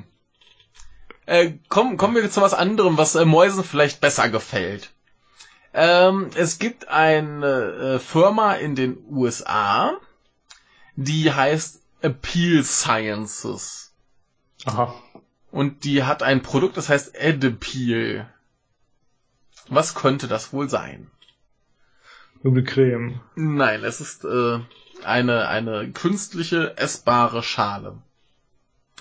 Äh, 1.25 1.53
kommen, 1.69 1.97
kommen 1.97 2.15
wir 2.15 2.29
zu 2.31 2.41
was 2.41 2.53
anderem, 2.53 2.97
was 2.97 3.15
äh, 3.15 3.25
Mäusen 3.25 3.63
vielleicht 3.63 4.01
besser 4.01 4.29
gefällt. 4.29 4.91
Ähm, 5.73 6.29
es 6.35 6.59
gibt 6.59 6.89
eine 6.89 7.45
äh, 7.95 7.99
Firma 7.99 8.53
in 8.55 8.75
den 8.75 8.97
USA, 9.09 9.97
die 10.95 11.31
heißt 11.31 11.81
Appeal 12.01 12.63
Sciences. 12.63 13.93
Aha. 14.65 14.93
Und 15.51 15.83
die 15.83 16.03
hat 16.03 16.23
ein 16.23 16.41
Produkt, 16.41 16.77
das 16.77 16.89
heißt 16.89 17.15
Adapeel. 17.19 18.27
Was 19.67 19.95
könnte 19.95 20.27
das 20.27 20.51
wohl 20.53 20.69
sein? 20.69 21.09
Irgendeine 22.43 22.63
Creme. 22.65 23.19
Nein, 23.35 23.83
es 23.83 24.01
ist 24.01 24.25
äh, 24.25 24.59
eine, 25.03 25.47
eine 25.47 25.91
künstliche 25.91 26.77
essbare 26.77 27.43
Schale. 27.43 27.97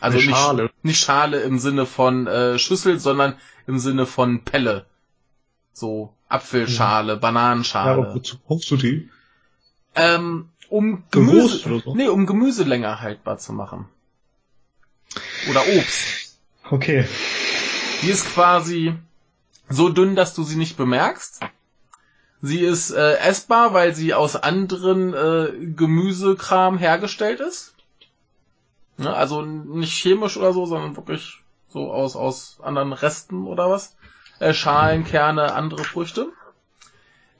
Also 0.01 0.19
Eine 0.19 0.27
nicht 0.27 0.37
Schale. 0.39 0.71
nicht 0.83 1.01
Schale 1.01 1.41
im 1.41 1.59
Sinne 1.59 1.87
von 1.87 2.27
äh, 2.27 2.59
Schüssel, 2.59 2.99
sondern 2.99 3.39
im 3.67 3.79
Sinne 3.79 4.07
von 4.07 4.45
Pelle. 4.45 4.87
So 5.73 6.13
Apfelschale, 6.29 7.09
Ja, 7.09 7.13
aber 7.15 7.21
Bananenschale. 7.21 8.15
wozu 8.15 8.39
brauchst 8.39 8.71
du 8.71 8.77
die? 8.77 9.09
ähm, 9.95 10.49
um 10.69 11.03
Gemüse, 11.11 11.59
so? 11.85 11.95
nee, 11.97 12.07
um 12.09 12.27
Gemüse 12.27 12.63
länger 12.65 13.01
haltbar 13.01 13.39
zu 13.39 13.53
machen. 13.53 13.89
Oder 15.51 15.63
Obst. 15.67 16.39
Okay. 16.71 17.07
Die 18.03 18.09
ist 18.09 18.27
quasi 18.33 18.95
so 19.69 19.89
dünn, 19.89 20.15
dass 20.15 20.35
du 20.35 20.45
sie 20.45 20.57
nicht 20.57 20.77
bemerkst. 20.77 21.41
Sie 22.43 22.61
ist 22.61 22.91
äh, 22.93 23.17
essbar, 23.17 23.75
weil 23.75 23.95
sie 23.95 24.15
aus 24.15 24.37
anderen 24.37 25.13
äh, 25.13 25.53
Gemüsekram 25.77 26.79
hergestellt 26.79 27.41
ist. 27.41 27.75
Ne, 28.97 29.13
also 29.13 29.43
nicht 29.43 29.93
chemisch 29.93 30.37
oder 30.37 30.53
so, 30.53 30.65
sondern 30.67 30.97
wirklich 30.97 31.41
so 31.69 31.93
aus, 31.93 32.15
aus 32.17 32.59
anderen 32.63 32.93
Resten 32.93 33.47
oder 33.47 33.69
was. 33.69 33.97
Äh, 34.41 34.53
Schalen, 34.53 35.05
Kerne, 35.05 35.55
andere 35.55 35.85
Früchte. 35.85 36.29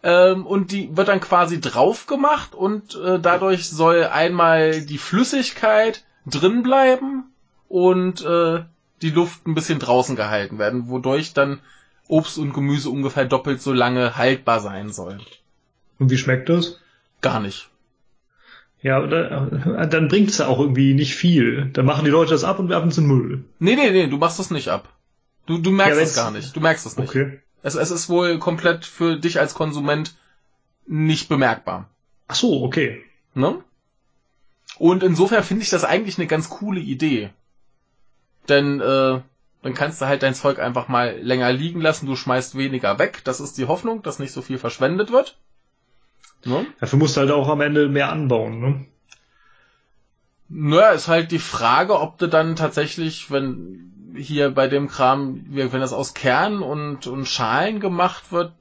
Ähm, 0.03 0.47
und 0.47 0.71
die 0.71 0.97
wird 0.97 1.09
dann 1.09 1.21
quasi 1.21 1.61
drauf 1.61 2.07
gemacht 2.07 2.55
und 2.55 2.95
äh, 2.95 3.19
dadurch 3.19 3.69
soll 3.69 4.05
einmal 4.05 4.83
die 4.83 4.99
Flüssigkeit 4.99 6.05
drin 6.27 6.63
bleiben 6.63 7.25
und 7.69 8.25
äh, 8.25 8.63
die 9.03 9.11
Luft 9.11 9.47
ein 9.47 9.55
bisschen 9.55 9.79
draußen 9.79 10.17
gehalten 10.17 10.59
werden, 10.59 10.89
wodurch 10.89 11.35
dann 11.35 11.61
Obst 12.09 12.39
und 12.39 12.53
Gemüse 12.53 12.91
ungefähr 12.91 13.25
doppelt 13.25 13.61
so 13.61 13.73
lange 13.73 14.17
haltbar 14.17 14.61
sein 14.61 14.91
soll. 14.91 15.19
Und 15.99 16.11
wie 16.11 16.19
schmeckt 16.19 16.49
das? 16.49 16.81
Gar 17.21 17.41
nicht. 17.41 17.69
Ja, 18.83 19.03
oder, 19.03 19.87
dann 19.87 20.09
bringt 20.09 20.31
es 20.31 20.39
ja 20.39 20.47
auch 20.47 20.59
irgendwie 20.59 20.95
nicht 20.95 21.15
viel. 21.15 21.67
Dann 21.73 21.85
machen 21.85 22.07
die 22.07 22.11
Leute 22.11 22.31
das 22.31 22.45
ab 22.45 22.59
und 22.59 22.71
werfen 22.71 22.89
es 22.89 22.97
in 22.97 23.05
den 23.05 23.17
Müll. 23.17 23.45
Nee, 23.59 23.77
nee, 23.77 23.91
nee, 23.91 24.07
du 24.07 24.17
machst 24.17 24.39
das 24.39 24.51
nicht 24.51 24.69
ab. 24.69 24.89
Du, 25.51 25.59
du 25.59 25.73
merkst 25.73 25.99
Ja, 25.99 26.05
es 26.05 26.15
gar 26.15 26.31
nicht. 26.31 26.55
Du 26.55 26.61
merkst 26.61 26.87
es 26.87 26.97
nicht. 26.97 27.09
Okay. 27.09 27.41
Es, 27.65 27.75
es 27.75 27.91
ist 27.91 28.09
wohl 28.09 28.39
komplett 28.39 28.85
für 28.85 29.17
dich 29.17 29.41
als 29.41 29.53
Konsument 29.53 30.15
nicht 30.87 31.29
bemerkbar. 31.29 31.91
Ach 32.29 32.37
so, 32.37 32.63
okay. 32.63 33.03
Ne? 33.35 33.59
Und 34.79 35.03
insofern 35.03 35.43
finde 35.43 35.65
ich 35.65 35.71
das 35.71 35.83
eigentlich 35.83 36.19
eine 36.19 36.29
ganz 36.29 36.51
coole 36.51 36.79
Idee. 36.79 37.31
Denn 38.49 38.81
äh, 38.81 39.21
dann 39.63 39.75
kannst 39.75 40.01
du 40.01 40.07
halt 40.07 40.23
dein 40.23 40.37
Zeug 40.37 40.61
einfach 40.61 40.87
mal 40.87 41.19
länger 41.21 41.53
liegen 41.53 41.81
lassen, 41.81 42.07
du 42.07 42.15
schmeißt 42.15 42.57
weniger 42.57 43.01
weg. 43.01 43.23
Das 43.25 43.41
ist 43.41 43.59
die 43.59 43.67
Hoffnung, 43.67 44.05
dass 44.05 44.21
nicht 44.21 44.33
so 44.33 44.43
viel 44.43 44.59
verschwendet 44.59 45.11
wird. 45.11 45.37
Ne? 46.45 46.65
Dafür 46.79 47.01
musst 47.01 47.17
du 47.17 47.23
halt 47.23 47.33
auch 47.33 47.49
am 47.49 47.61
Ende 47.61 47.89
mehr 47.89 48.13
anbauen, 48.13 48.61
ne? 48.61 48.87
Naja, 50.49 50.91
ist 50.91 51.09
halt 51.09 51.33
die 51.33 51.41
Frage, 51.41 51.99
ob 51.99 52.19
du 52.19 52.29
dann 52.29 52.55
tatsächlich, 52.55 53.33
wenn 53.33 54.00
hier 54.15 54.51
bei 54.51 54.69
dem 54.69 54.89
Kram, 54.89 55.45
wenn 55.49 55.81
das 55.81 55.93
aus 55.93 56.15
Kernen 56.15 56.63
und, 56.63 57.07
und 57.07 57.27
Schalen 57.27 57.81
gemacht 57.81 58.33
wird, 58.33 58.53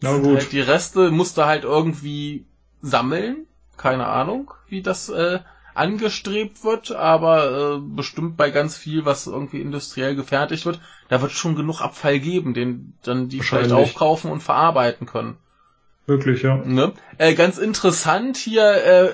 Na 0.00 0.12
sind 0.12 0.22
gut. 0.22 0.38
halt 0.38 0.52
die 0.52 0.60
Reste 0.60 1.10
musst 1.10 1.38
du 1.38 1.44
halt 1.44 1.64
irgendwie 1.64 2.44
sammeln. 2.82 3.46
Keine 3.76 4.06
Ahnung, 4.06 4.52
wie 4.68 4.80
das 4.80 5.10
äh, 5.10 5.40
angestrebt 5.74 6.64
wird, 6.64 6.92
aber 6.92 7.76
äh, 7.76 7.78
bestimmt 7.80 8.36
bei 8.36 8.50
ganz 8.50 8.76
viel, 8.76 9.04
was 9.04 9.26
irgendwie 9.26 9.60
industriell 9.60 10.16
gefertigt 10.16 10.64
wird, 10.64 10.80
da 11.08 11.20
wird 11.20 11.32
schon 11.32 11.54
genug 11.54 11.82
Abfall 11.82 12.18
geben, 12.18 12.54
den 12.54 12.94
dann 13.02 13.28
die 13.28 13.40
vielleicht 13.40 13.72
aufkaufen 13.72 14.30
und 14.30 14.42
verarbeiten 14.42 15.06
können. 15.06 15.36
Wirklich, 16.06 16.42
ja. 16.42 16.56
Ne? 16.56 16.92
Äh, 17.18 17.34
ganz 17.34 17.58
interessant 17.58 18.36
hier, 18.36 18.64
äh, 18.64 19.10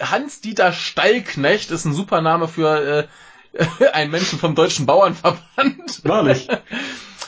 Hans-Dieter 0.00 0.72
Steilknecht 0.72 1.70
ist 1.70 1.84
ein 1.84 1.92
super 1.92 2.20
Name 2.20 2.48
für 2.48 2.80
äh, 2.80 3.06
einen 3.92 4.10
Menschen 4.10 4.38
vom 4.38 4.54
Deutschen 4.54 4.86
Bauernverband. 4.86 6.04
Wahrlich. 6.04 6.48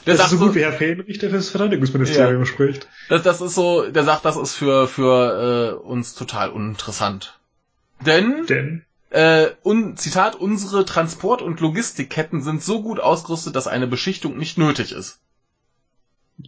Der 0.06 0.14
das 0.14 0.18
sagt 0.18 0.32
ist 0.32 0.38
so 0.38 0.38
so, 0.38 0.46
gut 0.46 0.54
wie 0.54 0.62
Herr 0.62 0.72
Fähnrich, 0.72 1.18
der 1.18 1.28
für 1.28 1.36
das 1.36 1.50
Verteidigungsministerium 1.50 2.46
spricht. 2.46 2.88
das, 3.10 3.22
das 3.22 3.42
ist 3.42 3.54
so, 3.54 3.90
der 3.90 4.02
sagt, 4.02 4.24
das 4.24 4.38
ist 4.38 4.54
für, 4.54 4.88
für 4.88 5.76
äh, 5.82 5.86
uns 5.86 6.14
total 6.14 6.48
uninteressant. 6.50 7.38
Denn, 8.00 8.46
Denn, 8.46 8.86
äh, 9.10 9.50
un, 9.62 9.98
Zitat, 9.98 10.36
unsere 10.36 10.86
Transport- 10.86 11.42
und 11.42 11.60
Logistikketten 11.60 12.40
sind 12.40 12.62
so 12.62 12.80
gut 12.80 12.98
ausgerüstet, 12.98 13.54
dass 13.56 13.66
eine 13.66 13.86
Beschichtung 13.86 14.38
nicht 14.38 14.56
nötig 14.56 14.92
ist. 14.92 15.20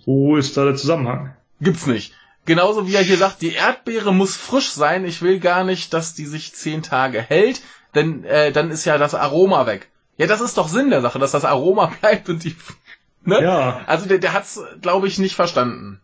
wo 0.06 0.36
ist 0.38 0.56
da 0.56 0.64
der 0.64 0.76
Zusammenhang? 0.76 1.36
Gibt's 1.60 1.86
nicht. 1.86 2.14
Genauso 2.46 2.88
wie 2.88 2.94
er 2.94 3.02
hier 3.02 3.18
sagt, 3.18 3.42
die 3.42 3.52
Erdbeere 3.52 4.12
muss 4.14 4.34
frisch 4.34 4.70
sein. 4.70 5.04
Ich 5.04 5.22
will 5.22 5.38
gar 5.38 5.62
nicht, 5.62 5.92
dass 5.92 6.14
die 6.14 6.26
sich 6.26 6.54
zehn 6.54 6.82
Tage 6.82 7.20
hält, 7.20 7.60
denn 7.95 8.24
äh, 8.24 8.53
dann 8.53 8.70
ist 8.70 8.84
ja 8.84 8.99
das 8.99 9.14
Aroma 9.14 9.66
weg. 9.66 9.88
Ja, 10.16 10.26
das 10.26 10.40
ist 10.40 10.59
doch 10.59 10.68
Sinn 10.68 10.90
der 10.90 11.01
Sache, 11.01 11.18
dass 11.18 11.32
das 11.32 11.45
Aroma 11.45 11.86
bleibt 12.01 12.28
und 12.28 12.45
die. 12.45 12.57
Ne? 13.24 13.43
Ja. 13.43 13.80
Also 13.86 14.07
der, 14.07 14.18
der 14.18 14.32
hat's, 14.32 14.61
glaube 14.80 15.07
ich, 15.07 15.18
nicht 15.18 15.34
verstanden. 15.34 16.01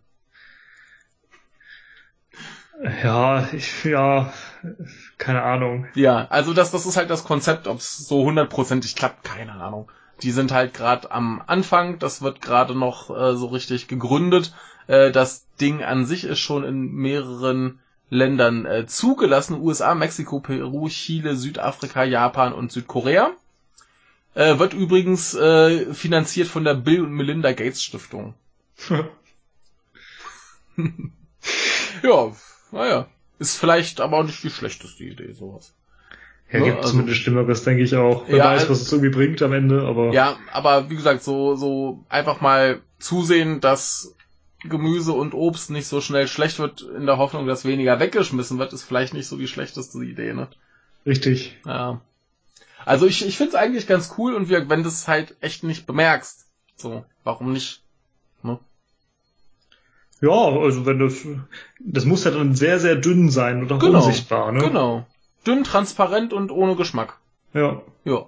Ja, 3.02 3.48
ich, 3.52 3.84
ja, 3.84 4.32
keine 5.18 5.42
Ahnung. 5.42 5.88
Ja, 5.94 6.28
also 6.30 6.54
das, 6.54 6.70
das 6.70 6.86
ist 6.86 6.96
halt 6.96 7.10
das 7.10 7.24
Konzept, 7.24 7.66
ob 7.66 7.78
es 7.78 8.06
so 8.06 8.24
hundertprozentig 8.24 8.94
klappt, 8.94 9.24
keine 9.24 9.52
Ahnung. 9.52 9.90
Die 10.22 10.30
sind 10.30 10.52
halt 10.52 10.74
gerade 10.74 11.10
am 11.10 11.42
Anfang, 11.46 11.98
das 11.98 12.22
wird 12.22 12.40
gerade 12.40 12.76
noch 12.76 13.10
äh, 13.10 13.36
so 13.36 13.46
richtig 13.46 13.88
gegründet. 13.88 14.54
Äh, 14.86 15.10
das 15.10 15.46
Ding 15.60 15.82
an 15.82 16.06
sich 16.06 16.24
ist 16.24 16.38
schon 16.38 16.64
in 16.64 16.92
mehreren 16.92 17.80
Ländern 18.10 18.64
äh, 18.66 18.86
zugelassen. 18.86 19.60
USA, 19.60 19.94
Mexiko, 19.94 20.40
Peru, 20.40 20.88
Chile, 20.88 21.36
Südafrika, 21.36 22.04
Japan 22.04 22.52
und 22.52 22.72
Südkorea. 22.72 23.30
Äh, 24.34 24.58
wird 24.58 24.72
übrigens 24.74 25.34
äh, 25.34 25.92
finanziert 25.94 26.48
von 26.48 26.64
der 26.64 26.74
Bill 26.74 27.02
und 27.02 27.12
Melinda 27.12 27.52
Gates 27.52 27.82
Stiftung. 27.82 28.34
ja, 32.02 32.32
naja. 32.72 33.06
Ist 33.38 33.56
vielleicht 33.56 34.00
aber 34.00 34.18
auch 34.18 34.24
nicht 34.24 34.42
die 34.42 34.50
schlechteste 34.50 35.04
Idee, 35.04 35.32
sowas. 35.32 35.72
Ja, 36.50 36.58
Ne, 36.60 36.64
gibt 36.66 36.78
also- 36.78 36.90
zumindest 36.90 37.20
Schlimmeres, 37.20 37.62
denke 37.64 37.82
ich 37.82 37.94
auch. 37.94 38.24
Wer 38.28 38.38
Ja, 38.38 38.44
weiß, 38.46 38.62
also- 38.62 38.72
was 38.72 38.82
es 38.82 38.92
irgendwie 38.92 39.10
bringt 39.14 39.42
am 39.42 39.52
Ende, 39.52 39.82
aber 39.82 40.12
Ja, 40.12 40.36
aber 40.52 40.90
wie 40.90 40.96
gesagt, 40.96 41.22
so, 41.22 41.54
so 41.56 42.04
einfach 42.08 42.40
mal 42.40 42.80
zusehen, 42.98 43.60
dass 43.60 44.14
Gemüse 44.64 45.12
und 45.12 45.34
Obst 45.34 45.70
nicht 45.70 45.86
so 45.86 46.00
schnell 46.00 46.26
schlecht 46.26 46.58
wird, 46.58 46.82
in 46.82 47.06
der 47.06 47.18
Hoffnung, 47.18 47.46
dass 47.46 47.64
weniger 47.64 48.00
weggeschmissen 48.00 48.58
wird, 48.58 48.72
ist 48.72 48.82
vielleicht 48.82 49.14
nicht 49.14 49.26
so 49.28 49.36
die 49.36 49.48
schlechteste 49.48 49.98
Idee, 49.98 50.32
ne? 50.34 50.48
richtig. 51.06 51.56
Ja. 51.64 52.00
Also 52.84 53.06
ich, 53.06 53.26
ich 53.26 53.36
finde 53.36 53.50
es 53.50 53.54
eigentlich 53.54 53.86
ganz 53.86 54.14
cool 54.18 54.34
und 54.34 54.48
wir, 54.48 54.68
wenn 54.68 54.82
du 54.82 54.88
es 54.88 55.08
halt 55.08 55.36
echt 55.40 55.62
nicht 55.62 55.86
bemerkst, 55.86 56.46
so, 56.76 57.04
warum 57.24 57.52
nicht? 57.52 57.82
Ne? 58.42 58.58
Ja, 60.20 60.30
also 60.30 60.86
wenn 60.86 60.98
das, 60.98 61.14
das 61.80 62.04
muss 62.04 62.24
ja 62.24 62.30
dann 62.30 62.54
sehr, 62.54 62.78
sehr 62.80 62.96
dünn 62.96 63.30
sein 63.30 63.64
oder 63.64 63.78
Genau. 63.78 64.04
unsichtbar, 64.04 64.52
ne? 64.52 64.60
Genau. 64.60 65.06
Dünn, 65.46 65.64
transparent 65.64 66.32
und 66.32 66.50
ohne 66.50 66.76
Geschmack. 66.76 67.16
Ja. 67.54 67.82
Ja. 68.04 68.26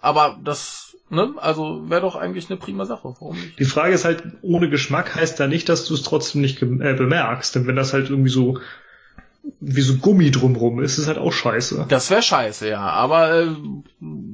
Aber 0.00 0.38
das, 0.42 0.95
ne, 1.10 1.34
also 1.36 1.88
wäre 1.88 2.00
doch 2.00 2.16
eigentlich 2.16 2.48
eine 2.50 2.58
prima 2.58 2.84
Sache. 2.84 3.14
Warum 3.20 3.36
nicht? 3.36 3.58
Die 3.58 3.64
Frage 3.64 3.94
ist 3.94 4.04
halt, 4.04 4.22
ohne 4.42 4.68
Geschmack 4.68 5.14
heißt 5.14 5.38
ja 5.38 5.46
nicht, 5.46 5.68
dass 5.68 5.84
du 5.86 5.94
es 5.94 6.02
trotzdem 6.02 6.40
nicht 6.40 6.60
äh, 6.62 6.66
bemerkst. 6.66 7.54
Denn 7.54 7.66
wenn 7.66 7.76
das 7.76 7.92
halt 7.92 8.10
irgendwie 8.10 8.30
so 8.30 8.58
wie 9.60 9.80
so 9.82 9.96
Gummi 9.98 10.30
drumrum 10.32 10.80
ist, 10.82 10.98
ist 10.98 11.06
halt 11.06 11.18
auch 11.18 11.32
scheiße. 11.32 11.86
Das 11.88 12.10
wäre 12.10 12.22
scheiße, 12.22 12.68
ja. 12.68 12.80
Aber 12.80 13.32
äh, 13.32 13.46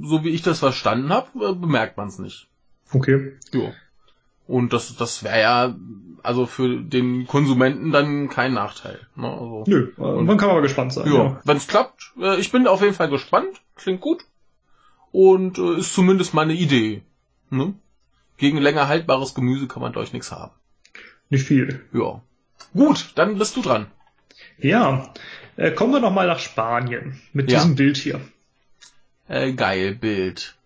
so 0.02 0.24
wie 0.24 0.30
ich 0.30 0.42
das 0.42 0.60
verstanden 0.60 1.10
habe, 1.10 1.28
äh, 1.50 1.54
bemerkt 1.54 1.96
man 1.96 2.08
es 2.08 2.18
nicht. 2.18 2.48
Okay. 2.92 3.32
Ja. 3.52 3.72
Und 4.46 4.72
das, 4.72 4.96
das 4.96 5.22
wäre 5.22 5.40
ja 5.40 5.74
also 6.22 6.46
für 6.46 6.76
den 6.80 7.26
Konsumenten 7.26 7.90
dann 7.90 8.28
kein 8.28 8.54
Nachteil. 8.54 9.00
Ne? 9.16 9.28
Also, 9.28 9.64
Nö, 9.66 9.92
äh, 9.98 10.22
man 10.22 10.36
kann 10.36 10.50
aber 10.50 10.62
gespannt 10.62 10.92
sein. 10.92 11.06
ja, 11.06 11.14
Ja. 11.14 11.40
wenn 11.44 11.56
es 11.56 11.66
klappt. 11.66 12.12
Äh, 12.20 12.38
ich 12.38 12.52
bin 12.52 12.66
auf 12.66 12.80
jeden 12.80 12.94
Fall 12.94 13.08
gespannt. 13.08 13.60
Klingt 13.76 14.00
gut. 14.00 14.24
Und 15.12 15.58
äh, 15.58 15.78
ist 15.78 15.94
zumindest 15.94 16.34
mal 16.34 16.42
eine 16.42 16.54
Idee. 16.54 17.02
Ne? 17.50 17.74
Gegen 18.38 18.58
länger 18.58 18.88
haltbares 18.88 19.34
Gemüse 19.34 19.68
kann 19.68 19.82
man 19.82 19.92
durch 19.92 20.12
nichts 20.12 20.32
haben. 20.32 20.52
Nicht 21.28 21.46
viel. 21.46 21.84
Ja. 21.92 22.22
Gut, 22.74 23.12
dann 23.14 23.38
bist 23.38 23.56
du 23.56 23.62
dran. 23.62 23.86
Ja. 24.58 25.12
Äh, 25.56 25.70
kommen 25.72 25.92
wir 25.92 26.00
noch 26.00 26.12
mal 26.12 26.26
nach 26.26 26.38
Spanien 26.38 27.20
mit 27.32 27.50
Ja. 27.50 27.58
diesem 27.58 27.76
Bild 27.76 27.96
hier. 27.98 28.20
Äh, 29.28 29.52
geil, 29.52 29.94
Bild. 29.94 30.56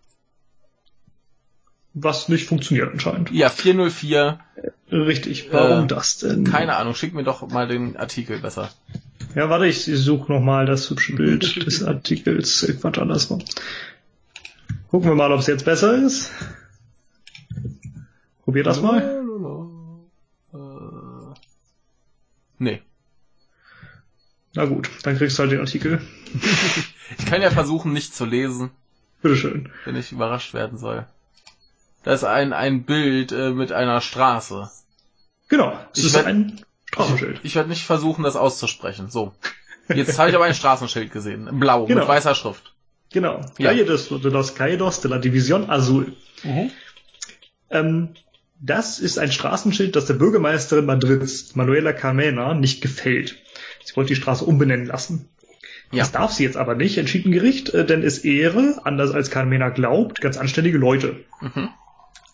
Was 1.93 2.29
nicht 2.29 2.47
funktioniert 2.47 2.91
anscheinend. 2.93 3.31
Ja, 3.31 3.49
404. 3.49 4.39
Richtig. 4.91 5.49
Warum 5.51 5.85
Äh, 5.85 5.87
das 5.87 6.19
denn? 6.19 6.43
Keine 6.45 6.75
Ahnung, 6.77 6.95
schick 6.95 7.13
mir 7.13 7.23
doch 7.23 7.47
mal 7.49 7.67
den 7.67 7.97
Artikel 7.97 8.39
besser. 8.39 8.69
Ja, 9.35 9.49
warte, 9.49 9.67
ich 9.67 9.83
suche 9.83 10.31
noch 10.31 10.39
mal 10.39 10.65
das 10.65 10.89
hübsche 10.89 11.15
Bild 11.15 11.55
des 11.65 11.83
Artikels. 11.83 12.65
Quatsch, 12.79 12.97
andersrum. 12.97 13.43
Gucken 14.89 15.09
wir 15.09 15.15
mal, 15.15 15.31
ob 15.31 15.39
es 15.39 15.47
jetzt 15.47 15.65
besser 15.65 15.95
ist. 15.95 16.31
Probier 18.43 18.63
das 18.63 18.81
mal. 18.81 19.01
Äh, 20.53 20.57
nee. 22.59 22.81
Na 24.53 24.65
gut, 24.65 24.89
dann 25.03 25.17
kriegst 25.17 25.37
du 25.37 25.41
halt 25.43 25.51
den 25.51 25.59
Artikel. 25.59 26.01
Ich 27.17 27.25
kann 27.25 27.41
ja 27.41 27.51
versuchen, 27.51 27.93
nicht 27.93 28.15
zu 28.15 28.25
lesen, 28.25 28.71
Bitteschön. 29.21 29.69
wenn 29.85 29.95
ich 29.95 30.11
überrascht 30.11 30.53
werden 30.53 30.77
soll. 30.77 31.05
Da 32.03 32.13
ist 32.13 32.23
ein, 32.23 32.53
ein 32.53 32.83
Bild 32.83 33.31
äh, 33.33 33.51
mit 33.51 33.71
einer 33.71 33.99
Straße. 34.01 34.69
Genau, 35.49 35.77
es 35.93 35.99
Ich 35.99 36.05
ist 36.05 36.13
werd- 36.15 36.25
ein 36.27 36.61
Straßenschild. 36.85 37.41
Ich 37.43 37.55
werde 37.55 37.69
nicht 37.69 37.83
versuchen, 37.85 38.23
das 38.23 38.35
auszusprechen. 38.37 39.09
So. 39.09 39.33
Jetzt 39.89 40.17
habe 40.17 40.29
ich 40.29 40.35
aber 40.35 40.45
ein 40.45 40.53
Straßenschild 40.55 41.11
gesehen. 41.11 41.59
Blau, 41.59 41.85
Genau. 41.85 41.99
mit 41.99 42.07
weißer 42.07 42.33
Schrift. 42.35 42.73
Genau. 43.11 43.41
Ja. 43.57 43.69
Calle 43.69 43.85
de, 43.85 44.19
de 44.19 44.29
los 44.29 44.55
Caídos 44.55 45.01
de 45.01 45.09
la 45.09 45.17
División 45.17 45.69
Azul. 45.69 46.13
Ähm, 47.69 48.09
das 48.59 48.99
ist 48.99 49.19
ein 49.19 49.31
Straßenschild, 49.31 49.95
das 49.95 50.05
der 50.05 50.15
Bürgermeisterin 50.15 50.85
Madrids, 50.85 51.55
Manuela 51.55 51.93
Carmena, 51.93 52.53
nicht 52.53 52.81
gefällt. 52.81 53.35
Sie 53.83 53.95
wollte 53.95 54.09
die 54.09 54.15
Straße 54.15 54.43
umbenennen 54.43 54.87
lassen. 54.87 55.29
Ja. 55.91 55.99
Das 55.99 56.11
darf 56.11 56.33
sie 56.33 56.43
jetzt 56.43 56.57
aber 56.57 56.75
nicht, 56.75 56.97
entschied 56.97 57.25
ein 57.25 57.31
Gericht, 57.31 57.69
äh, 57.73 57.85
denn 57.85 58.03
es 58.03 58.19
ehre, 58.19 58.81
anders 58.83 59.11
als 59.11 59.29
Carmena 59.31 59.69
glaubt, 59.69 60.19
ganz 60.19 60.37
anständige 60.37 60.77
Leute. 60.77 61.23
Mhm. 61.39 61.69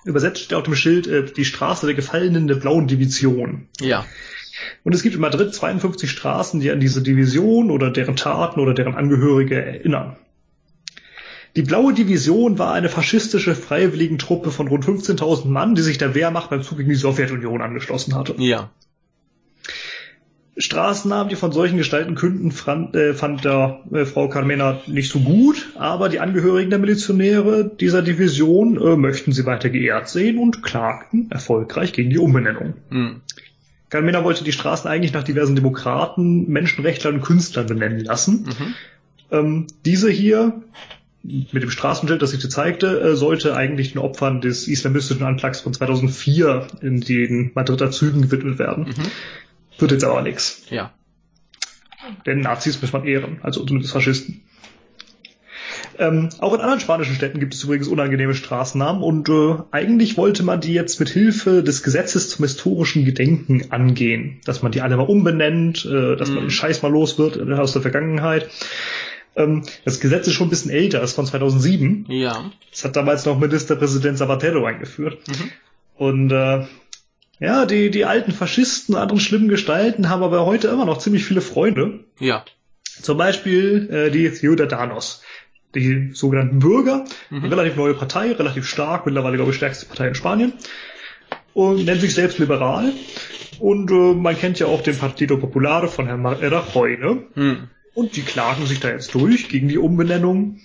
Übersetzt 0.05 0.39
steht 0.39 0.57
auf 0.57 0.63
dem 0.63 0.76
Schild 0.76 1.07
äh, 1.07 1.26
die 1.26 1.45
Straße 1.45 1.86
der 1.86 1.95
Gefallenen 1.95 2.47
der 2.47 2.55
blauen 2.55 2.88
Division. 2.88 3.67
Ja. 3.80 4.05
Und 4.84 4.95
es 4.95 5.03
gibt 5.03 5.15
in 5.15 5.21
Madrid 5.21 5.53
52 5.53 6.09
Straßen, 6.09 6.59
die 6.59 6.71
an 6.71 6.80
diese 6.80 7.01
Division 7.01 7.69
oder 7.69 7.91
deren 7.91 8.15
Taten 8.15 8.59
oder 8.59 8.74
deren 8.74 8.95
Angehörige 8.95 9.63
erinnern. 9.63 10.15
Die 11.55 11.61
Blaue 11.61 11.93
Division 11.93 12.57
war 12.57 12.73
eine 12.73 12.89
faschistische 12.89 13.53
Freiwilligentruppe 13.53 14.49
von 14.49 14.67
rund 14.67 14.85
15.000 14.85 15.47
Mann, 15.47 15.75
die 15.75 15.83
sich 15.83 15.99
der 15.99 16.15
Wehrmacht 16.15 16.49
beim 16.49 16.63
Zug 16.63 16.79
gegen 16.79 16.89
die 16.89 16.95
Sowjetunion 16.95 17.61
angeschlossen 17.61 18.15
hatte. 18.15 18.35
Ja. 18.39 18.71
Straßennamen, 20.57 21.29
die 21.29 21.35
von 21.35 21.51
solchen 21.51 21.77
Gestalten 21.77 22.15
künden, 22.15 22.51
fand, 22.51 22.95
äh, 22.95 23.13
fand 23.13 23.43
der 23.43 23.81
äh, 23.91 24.05
Frau 24.05 24.29
Carmena 24.29 24.81
nicht 24.85 25.11
so 25.11 25.19
gut, 25.19 25.69
aber 25.75 26.09
die 26.09 26.19
Angehörigen 26.19 26.69
der 26.69 26.79
Milizionäre 26.79 27.69
dieser 27.79 28.03
Division 28.03 28.77
äh, 28.77 28.95
möchten 28.95 29.31
sie 29.31 29.45
weiter 29.45 29.69
geehrt 29.69 30.09
sehen 30.09 30.37
und 30.37 30.61
klagten 30.61 31.31
erfolgreich 31.31 31.93
gegen 31.93 32.11
die 32.11 32.19
Umbenennung. 32.19 32.75
Hm. 32.89 33.21
Carmena 33.89 34.23
wollte 34.23 34.43
die 34.43 34.51
Straßen 34.51 34.89
eigentlich 34.89 35.13
nach 35.13 35.23
diversen 35.23 35.55
Demokraten, 35.55 36.49
Menschenrechtlern 36.49 37.15
und 37.15 37.21
Künstlern 37.21 37.67
benennen 37.67 37.99
lassen. 37.99 38.47
Mhm. 38.47 38.75
Ähm, 39.31 39.67
diese 39.85 40.09
hier, 40.09 40.63
mit 41.24 41.63
dem 41.63 41.69
Straßenschild, 41.71 42.21
das 42.21 42.34
ich 42.34 42.41
dir 42.41 42.49
zeigte, 42.49 42.99
äh, 42.99 43.15
sollte 43.15 43.55
eigentlich 43.55 43.93
den 43.93 43.99
Opfern 43.99 44.41
des 44.41 44.67
islamistischen 44.67 45.24
Anschlags 45.26 45.61
von 45.61 45.74
2004 45.74 46.67
in 46.82 46.99
den 46.99 47.51
Madrider 47.55 47.91
Zügen 47.91 48.24
gewidmet 48.24 48.59
werden. 48.59 48.88
Mhm. 48.88 49.80
Wird 49.80 49.91
jetzt 49.91 50.03
aber 50.03 50.21
nichts. 50.21 50.63
Ja. 50.69 50.93
Denn 52.26 52.41
Nazis 52.41 52.82
muss 52.82 52.91
man 52.91 53.05
ehren, 53.05 53.39
also 53.41 53.63
zumindest 53.65 53.93
Faschisten. 53.93 54.41
Ähm, 55.97 56.30
auch 56.39 56.53
in 56.53 56.59
anderen 56.59 56.80
spanischen 56.80 57.15
Städten 57.15 57.39
gibt 57.39 57.53
es 57.53 57.63
übrigens 57.63 57.88
unangenehme 57.88 58.34
Straßennamen 58.34 59.03
und 59.03 59.30
äh, 59.30 59.55
eigentlich 59.71 60.17
wollte 60.17 60.43
man 60.43 60.59
die 60.59 60.74
jetzt 60.74 60.99
mit 60.99 61.09
Hilfe 61.09 61.63
des 61.63 61.84
Gesetzes 61.84 62.30
zum 62.30 62.43
historischen 62.43 63.05
Gedenken 63.05 63.71
angehen, 63.71 64.39
dass 64.45 64.63
man 64.63 64.71
die 64.71 64.82
alle 64.82 64.97
mal 64.97 65.03
umbenennt, 65.03 65.86
äh, 65.86 66.15
dass 66.15 66.30
man 66.30 66.39
Mhm. 66.39 66.47
den 66.47 66.51
Scheiß 66.51 66.82
mal 66.82 66.91
los 66.91 67.19
wird 67.19 67.39
aus 67.51 67.74
der 67.74 67.84
Vergangenheit. 67.84 68.49
Ähm, 69.36 69.63
das 69.86 69.99
Gesetz 69.99 70.27
ist 70.27 70.34
schon 70.34 70.47
ein 70.47 70.49
bisschen 70.51 70.71
älter, 70.71 71.01
ist 71.01 71.13
von 71.13 71.25
2007. 71.25 72.05
Ja. 72.09 72.51
Das 72.71 72.86
hat 72.86 72.95
damals 72.95 73.25
noch 73.25 73.39
Ministerpräsident 73.39 74.17
Zapatero 74.17 74.65
eingeführt. 74.65 75.19
Mhm. 75.27 75.51
Und 75.95 76.31
äh, 76.31 76.65
ja, 77.39 77.65
die, 77.65 77.89
die 77.91 78.05
alten 78.05 78.31
Faschisten, 78.31 78.95
anderen 78.95 79.19
schlimmen 79.19 79.47
Gestalten 79.47 80.09
haben 80.09 80.23
aber 80.23 80.45
heute 80.45 80.67
immer 80.67 80.86
noch 80.86 80.99
ziemlich 80.99 81.25
viele 81.25 81.41
Freunde. 81.41 82.01
Ja. 82.19 82.45
Zum 83.01 83.17
Beispiel 83.17 83.89
äh, 83.91 84.11
die 84.11 84.31
Ciudadanos, 84.31 85.23
die 85.75 86.11
sogenannten 86.13 86.59
Bürger, 86.59 87.05
Mhm. 87.31 87.45
relativ 87.45 87.75
neue 87.75 87.95
Partei, 87.95 88.31
relativ 88.34 88.67
stark, 88.67 89.05
mittlerweile 89.05 89.36
glaube 89.38 89.51
ich 89.51 89.57
stärkste 89.57 89.88
Partei 89.88 90.09
in 90.09 90.15
Spanien 90.15 90.53
und 91.53 91.86
nennt 91.86 92.01
sich 92.01 92.13
selbst 92.13 92.38
liberal. 92.38 92.93
Und 93.59 93.89
äh, 93.91 94.13
man 94.13 94.38
kennt 94.38 94.59
ja 94.59 94.67
auch 94.67 94.81
den 94.81 94.97
Partido 94.97 95.38
Popular 95.38 95.88
von 95.88 96.05
Herrn 96.07 96.25
Rajoy, 96.25 96.97
ne? 96.97 97.23
Hm. 97.34 97.69
Und 97.93 98.15
die 98.15 98.21
klagen 98.21 98.65
sich 98.65 98.79
da 98.79 98.89
jetzt 98.89 99.13
durch 99.13 99.49
gegen 99.49 99.67
die 99.67 99.77
Umbenennung. 99.77 100.59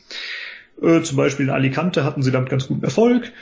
Äh, 0.81 1.03
zum 1.03 1.17
Beispiel 1.17 1.47
in 1.47 1.53
Alicante 1.53 2.05
hatten 2.05 2.23
sie 2.23 2.31
damit 2.31 2.49
ganz 2.49 2.69
guten 2.69 2.85
Erfolg. 2.85 3.33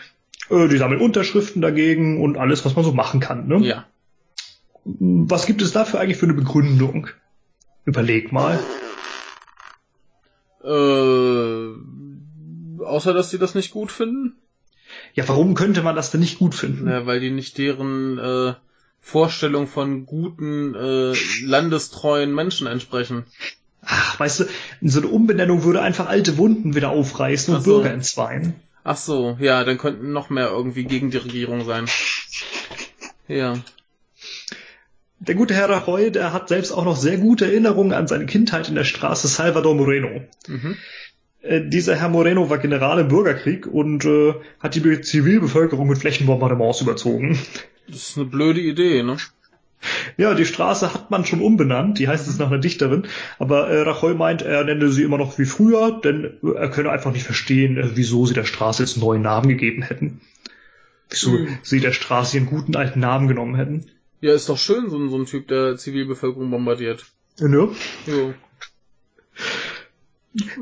Äh, 0.50 0.68
die 0.68 0.78
sammeln 0.78 1.00
Unterschriften 1.00 1.62
dagegen 1.62 2.22
und 2.22 2.36
alles, 2.36 2.64
was 2.64 2.74
man 2.74 2.84
so 2.84 2.92
machen 2.92 3.20
kann. 3.20 3.46
Ne? 3.46 3.58
Ja. 3.66 3.86
Was 4.84 5.46
gibt 5.46 5.62
es 5.62 5.72
dafür 5.72 6.00
eigentlich 6.00 6.16
für 6.16 6.26
eine 6.26 6.34
Begründung? 6.34 7.08
Überleg 7.84 8.32
mal. 8.32 8.58
Äh, 10.64 11.68
außer 12.82 13.14
dass 13.14 13.30
sie 13.30 13.38
das 13.38 13.54
nicht 13.54 13.70
gut 13.70 13.92
finden? 13.92 14.34
Ja, 15.14 15.28
warum 15.28 15.54
könnte 15.54 15.82
man 15.82 15.96
das 15.96 16.10
denn 16.10 16.20
nicht 16.20 16.38
gut 16.38 16.54
finden? 16.54 16.88
Ja, 16.88 17.06
weil 17.06 17.20
die 17.20 17.30
nicht 17.30 17.58
deren 17.58 18.18
äh, 18.18 18.54
Vorstellung 19.00 19.66
von 19.66 20.06
guten, 20.06 20.74
äh, 20.74 21.12
landestreuen 21.42 22.34
Menschen 22.34 22.66
entsprechen. 22.66 23.24
Ach, 23.86 24.18
weißt 24.20 24.40
du, 24.40 24.44
so 24.82 25.00
eine 25.00 25.08
Umbenennung 25.08 25.62
würde 25.64 25.80
einfach 25.80 26.08
alte 26.08 26.36
Wunden 26.38 26.74
wieder 26.74 26.90
aufreißen 26.90 27.54
und 27.54 27.62
so. 27.62 27.76
Bürger 27.76 27.92
entzweien. 27.92 28.54
Ach 28.84 28.96
so, 28.96 29.36
ja, 29.40 29.64
dann 29.64 29.78
könnten 29.78 30.12
noch 30.12 30.30
mehr 30.30 30.48
irgendwie 30.48 30.84
gegen 30.84 31.10
die 31.10 31.16
Regierung 31.16 31.64
sein. 31.64 31.86
Ja. 33.28 33.54
Der 35.18 35.34
gute 35.34 35.54
Herr 35.54 35.70
Rajoy, 35.70 36.10
der 36.12 36.32
hat 36.32 36.48
selbst 36.48 36.72
auch 36.72 36.84
noch 36.84 36.96
sehr 36.96 37.16
gute 37.16 37.46
Erinnerungen 37.46 37.92
an 37.92 38.06
seine 38.06 38.26
Kindheit 38.26 38.68
in 38.68 38.74
der 38.74 38.84
Straße 38.84 39.28
Salvador 39.28 39.74
Moreno. 39.74 40.20
Mhm. 40.46 40.76
Äh, 41.42 41.62
dieser 41.68 41.96
Herr 41.96 42.08
Moreno 42.08 42.50
war 42.50 42.58
General 42.58 42.98
im 42.98 43.08
Bürgerkrieg 43.08 43.66
und 43.66 44.04
äh, 44.04 44.34
hat 44.60 44.74
die 44.74 44.80
Be- 44.80 45.00
Zivilbevölkerung 45.00 45.88
mit 45.88 45.98
Flächenbombardements 45.98 46.80
überzogen. 46.80 47.38
Das 47.88 48.10
ist 48.10 48.16
eine 48.16 48.26
blöde 48.26 48.60
Idee, 48.60 49.02
ne? 49.02 49.16
Ja, 50.16 50.34
die 50.34 50.44
Straße 50.46 50.92
hat 50.94 51.10
man 51.10 51.24
schon 51.24 51.40
umbenannt, 51.40 51.98
die 51.98 52.08
heißt 52.08 52.28
es 52.28 52.38
nach 52.38 52.48
einer 52.48 52.58
Dichterin, 52.58 53.06
aber 53.38 53.68
äh, 53.68 53.80
Rajoy 53.82 54.14
meint, 54.14 54.42
er 54.42 54.64
nenne 54.64 54.88
sie 54.90 55.02
immer 55.02 55.18
noch 55.18 55.38
wie 55.38 55.44
früher, 55.44 56.00
denn 56.02 56.38
äh, 56.42 56.50
er 56.56 56.70
könne 56.70 56.90
einfach 56.90 57.12
nicht 57.12 57.24
verstehen, 57.24 57.76
äh, 57.76 57.90
wieso 57.94 58.26
sie 58.26 58.34
der 58.34 58.44
Straße 58.44 58.82
jetzt 58.82 58.96
einen 58.96 59.04
neuen 59.04 59.22
Namen 59.22 59.48
gegeben 59.48 59.82
hätten. 59.82 60.20
Wieso 61.10 61.32
Hm. 61.32 61.58
sie 61.62 61.80
der 61.80 61.92
Straße 61.92 62.36
ihren 62.36 62.46
guten 62.46 62.74
alten 62.76 63.00
Namen 63.00 63.28
genommen 63.28 63.54
hätten. 63.54 63.86
Ja, 64.20 64.32
ist 64.34 64.48
doch 64.48 64.58
schön, 64.58 64.90
so, 64.90 64.98
ein- 64.98 65.10
so 65.10 65.16
ein 65.18 65.26
Typ, 65.26 65.46
der 65.48 65.76
Zivilbevölkerung 65.76 66.50
bombardiert. 66.50 67.04
Ja, 67.38 67.48
ne? 67.48 67.68
Jo. 68.06 68.34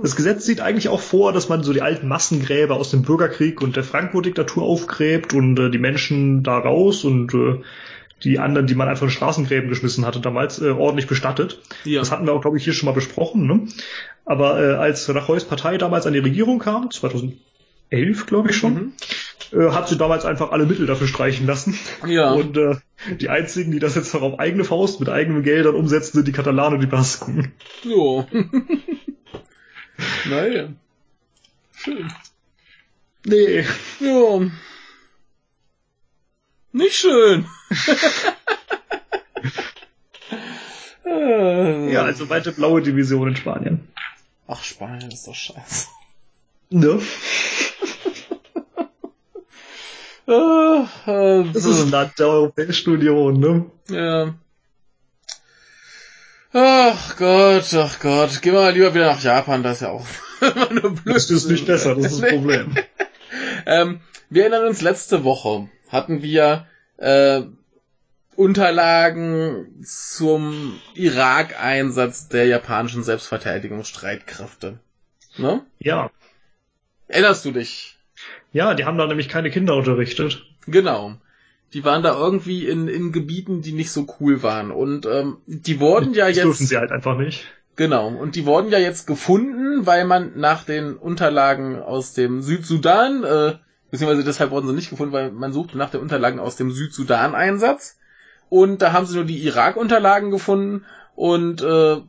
Das 0.03 0.15
Gesetz 0.15 0.45
sieht 0.47 0.61
eigentlich 0.61 0.89
auch 0.89 1.01
vor, 1.01 1.33
dass 1.33 1.49
man 1.49 1.65
so 1.65 1.73
die 1.73 1.83
alten 1.83 2.07
Massengräber 2.07 2.77
aus 2.77 2.91
dem 2.93 3.03
Bürgerkrieg 3.03 3.61
und 3.61 3.75
der 3.75 3.83
Franco-Diktatur 3.83 4.63
aufgräbt 4.63 5.35
und 5.35 5.59
äh, 5.59 5.69
die 5.71 5.79
Menschen 5.79 6.45
da 6.45 6.59
raus 6.59 7.03
und 7.05 7.35
äh, 7.35 7.61
die 8.23 8.39
anderen, 8.39 8.67
die 8.67 8.75
man 8.75 8.89
einfach 8.89 9.03
in 9.05 9.11
Straßengräben 9.11 9.69
geschmissen 9.69 10.07
hatte 10.07 10.21
damals, 10.21 10.61
äh, 10.61 10.71
ordentlich 10.71 11.07
bestattet. 11.07 11.61
Ja. 11.85 12.01
Das 12.01 12.11
hatten 12.11 12.27
wir 12.27 12.33
auch, 12.33 12.41
glaube 12.41 12.57
ich, 12.57 12.65
hier 12.65 12.73
schon 12.73 12.87
mal 12.87 12.93
besprochen. 12.93 13.47
Ne? 13.47 13.67
Aber 14.25 14.61
äh, 14.63 14.75
als 14.77 15.13
Rajoys 15.13 15.45
Partei 15.45 15.77
damals 15.77 16.07
an 16.07 16.13
die 16.15 16.21
Regierung 16.21 16.59
kam, 16.59 16.91
2011, 16.91 17.37
glaube 18.27 18.51
ich 18.51 18.57
schon, 18.57 18.75
Mhm. 19.53 19.61
äh, 19.61 19.71
hat 19.73 19.89
sie 19.89 19.99
damals 19.99 20.25
einfach 20.25 20.53
alle 20.53 20.65
Mittel 20.65 20.87
dafür 20.87 21.07
streichen 21.09 21.47
lassen. 21.47 21.79
Ja. 22.07 22.33
Und 22.35 22.57
äh, 22.57 22.77
die 23.21 23.29
einzigen, 23.29 23.73
die 23.73 23.79
das 23.81 23.95
jetzt 23.97 24.15
noch 24.15 24.23
auf 24.23 24.39
eigene 24.39 24.65
Faust 24.65 25.01
mit 25.01 25.09
eigenen 25.11 25.43
Geldern 25.43 25.75
umsetzen, 25.75 26.17
sind 26.17 26.29
die 26.29 26.33
Katalanen 26.33 26.75
und 26.77 26.81
die 26.81 26.87
Basken. 26.87 27.53
Jo. 27.83 28.27
naja. 30.29 30.69
Schön. 31.77 32.11
Nee. 33.27 33.65
Jo. 34.01 34.51
Nicht 36.75 36.97
schön. 36.97 37.47
Ja, 41.07 42.03
also 42.03 42.29
weite 42.29 42.51
blaue 42.51 42.83
Division 42.83 43.29
in 43.29 43.37
Spanien. 43.37 43.87
Ach, 44.49 44.65
Spanien 44.65 45.11
ist 45.13 45.29
doch 45.29 45.35
scheiße. 45.35 45.87
Ne? 46.71 47.01
Das 50.27 51.65
ist 51.67 51.83
ein 51.83 51.91
Land 51.91 52.19
der 52.19 52.29
Europäischen 52.29 52.95
Union, 52.95 53.39
ne? 53.39 53.71
Ja. 53.89 54.35
Ach 56.55 57.17
Gott, 57.17 57.75
ach 57.75 58.01
Gott. 58.01 58.41
Gehen 58.43 58.55
wir 58.55 58.63
mal 58.63 58.73
lieber 58.73 58.95
wieder 58.95 59.13
nach 59.13 59.23
Japan, 59.23 59.63
das 59.63 59.77
ist 59.77 59.83
ja 59.83 59.91
auch 59.91 60.07
immer 60.41 60.73
nur 60.73 60.95
blöd. 60.95 61.15
Das 61.15 61.31
ist 61.31 61.49
nicht 61.49 61.67
besser, 61.67 61.95
das 61.95 62.13
ist 62.13 62.23
das 62.23 62.31
Problem. 62.31 62.75
Ähm, 63.67 64.01
wir 64.31 64.43
erinnern 64.43 64.67
uns, 64.67 64.81
letzte 64.81 65.23
Woche 65.25 65.69
hatten 65.89 66.23
wir 66.23 66.67
äh, 66.97 67.43
Unterlagen 68.37 69.85
zum 69.85 70.81
Irak-Einsatz 70.95 72.29
der 72.29 72.47
japanischen 72.47 73.03
Selbstverteidigungsstreitkräfte. 73.05 74.79
Ne? 75.37 75.65
Ja. 75.79 76.11
Erinnerst 77.09 77.45
du 77.45 77.53
dich? 77.53 77.97
Ja, 78.53 78.75
die 78.75 78.85
haben 78.85 78.99
da 78.99 79.07
nämlich 79.07 79.29
keine 79.29 79.51
Kinder 79.51 79.77
unterrichtet. 79.77 80.45
Genau. 80.67 81.17
Die 81.73 81.85
waren 81.85 82.03
da 82.03 82.17
irgendwie 82.17 82.67
in, 82.67 82.89
in 82.89 83.13
Gebieten, 83.13 83.63
die 83.63 83.73
nicht 83.73 83.91
so 83.91 84.07
cool 84.21 84.43
waren. 84.43 84.71
Und 84.71 85.07
ähm, 85.07 85.39
die 85.47 85.81
wurden 85.81 86.15
ja 86.15 86.27
das 86.27 86.37
jetzt. 86.37 86.45
dürfen 86.45 86.67
sie 86.67 86.77
halt 86.77 86.93
einfach 86.93 87.17
nicht. 87.19 87.47
Genau, 87.77 88.07
und 88.07 88.37
die 88.37 88.47
wurden 88.47 88.71
ja 88.71 88.79
jetzt 88.79 89.07
gefunden, 89.07 89.85
weil 89.85 90.05
man 90.05 90.39
nach 90.39 90.65
den 90.65 90.95
Unterlagen 90.95 91.83
aus 91.83 92.15
dem 92.15 92.41
Südsudan, 92.41 93.25
äh, 93.25 93.55
beziehungsweise 93.95 94.25
deshalb 94.25 94.51
wurden 94.51 94.67
sie 94.67 94.75
nicht 94.75 94.91
gefunden, 94.91 95.13
weil 95.13 95.31
man 95.31 95.53
suchte 95.53 95.79
nach 95.79 95.89
den 95.91 96.01
Unterlagen 96.01 96.41
aus 96.41 96.57
dem 96.57 96.73
Südsudan-Einsatz. 96.73 97.97
Und 98.49 98.83
da 98.83 98.93
haben 98.93 99.07
sie 99.07 99.15
nur 99.15 99.25
die 99.25 99.39
Irak-Unterlagen 99.45 100.33
gefunden 100.33 100.85
und 101.15 101.63
äh, 101.63 102.01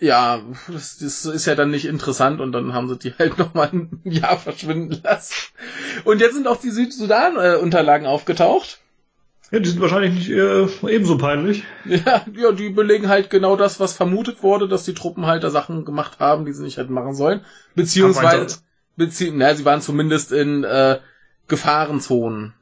ja, 0.00 0.40
das, 0.66 0.98
das 0.98 1.24
ist 1.24 1.46
ja 1.46 1.54
dann 1.54 1.70
nicht 1.70 1.84
interessant 1.84 2.40
und 2.40 2.50
dann 2.50 2.74
haben 2.74 2.88
sie 2.88 2.98
die 2.98 3.14
halt 3.16 3.38
nochmal 3.38 3.70
ein 3.72 4.00
Jahr 4.02 4.36
verschwinden 4.36 5.00
lassen. 5.04 5.52
Und 6.04 6.20
jetzt 6.20 6.34
sind 6.34 6.48
auch 6.48 6.60
die 6.60 6.70
Südsudan-Unterlagen 6.70 8.06
aufgetaucht. 8.06 8.80
Ja, 9.52 9.60
die 9.60 9.68
sind 9.68 9.80
wahrscheinlich 9.80 10.14
nicht 10.14 10.30
äh, 10.30 10.66
ebenso 10.88 11.16
peinlich. 11.16 11.62
Ja, 11.84 12.24
ja, 12.34 12.50
die 12.50 12.70
belegen 12.70 13.08
halt 13.08 13.30
genau 13.30 13.54
das, 13.54 13.78
was 13.78 13.92
vermutet 13.92 14.42
wurde, 14.42 14.66
dass 14.66 14.84
die 14.84 14.94
Truppen 14.94 15.26
halt 15.26 15.44
da 15.44 15.50
Sachen 15.50 15.84
gemacht 15.84 16.18
haben, 16.18 16.44
die 16.44 16.52
sie 16.52 16.64
nicht 16.64 16.76
hätten 16.76 16.92
machen 16.92 17.14
sollen. 17.14 17.44
Beziehungsweise, 17.76 18.58
Kampfeinsatz. 18.96 19.26
bezieh 19.26 19.30
na, 19.30 19.54
sie 19.54 19.64
waren 19.64 19.80
zumindest 19.80 20.32
in 20.32 20.64
äh, 20.64 20.98
Gefahrenzonen. 21.48 22.54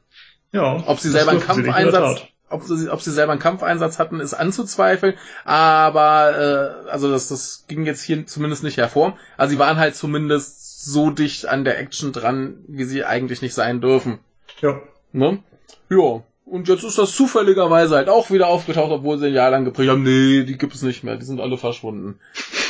Ja. 0.53 0.83
Ob 0.87 1.01
sie 1.01 1.11
selber 1.11 1.33
einen 1.33 1.41
Kampfeinsatz, 1.41 2.23
ob 2.51 2.63
sie, 2.65 2.91
ob 2.91 3.01
sie 3.01 3.11
selber 3.11 3.33
einen 3.33 3.41
Kampfeinsatz 3.41 3.99
hatten, 3.99 4.21
ist 4.21 4.35
anzuzweifeln. 4.35 5.15
Aber 5.45 6.85
äh, 6.87 6.91
also 6.91 7.11
das, 7.11 7.29
das 7.29 7.65
ging 7.69 7.87
jetzt 7.87 8.03
hier 8.03 8.27
zumindest 8.27 8.63
nicht 8.63 8.77
hervor. 8.77 9.17
Also 9.37 9.53
sie 9.53 9.59
waren 9.59 9.79
halt 9.79 9.97
zumindest 9.97 10.85
so 10.85 11.11
dicht 11.11 11.47
an 11.47 11.65
der 11.65 11.79
Action 11.79 12.13
dran, 12.13 12.59
wie 12.69 12.85
sie 12.85 13.05
eigentlich 13.05 13.41
nicht 13.41 13.55
sein 13.55 13.81
dürfen. 13.81 14.19
Ja. 14.61 14.81
Ne? 15.13 15.43
Ja. 15.89 16.23
Und 16.45 16.69
jetzt 16.69 16.85
ist 16.85 16.99
das 16.99 17.15
zufälligerweise 17.15 17.97
halt 17.97 18.09
auch 18.09 18.31
wieder 18.31 18.49
aufgetaucht, 18.49 18.91
obwohl 18.91 19.19
sie 19.19 19.29
ein 19.29 19.33
Jahr 19.35 19.51
lang 19.51 19.65
geprägt 19.65 19.89
haben, 19.91 20.03
nee, 20.03 20.43
die 20.45 20.59
gibt 20.59 20.75
es 20.75 20.83
nicht 20.83 21.03
mehr, 21.05 21.17
die 21.17 21.25
sind 21.25 21.41
alle 21.41 21.57
verschwunden. 21.57 22.19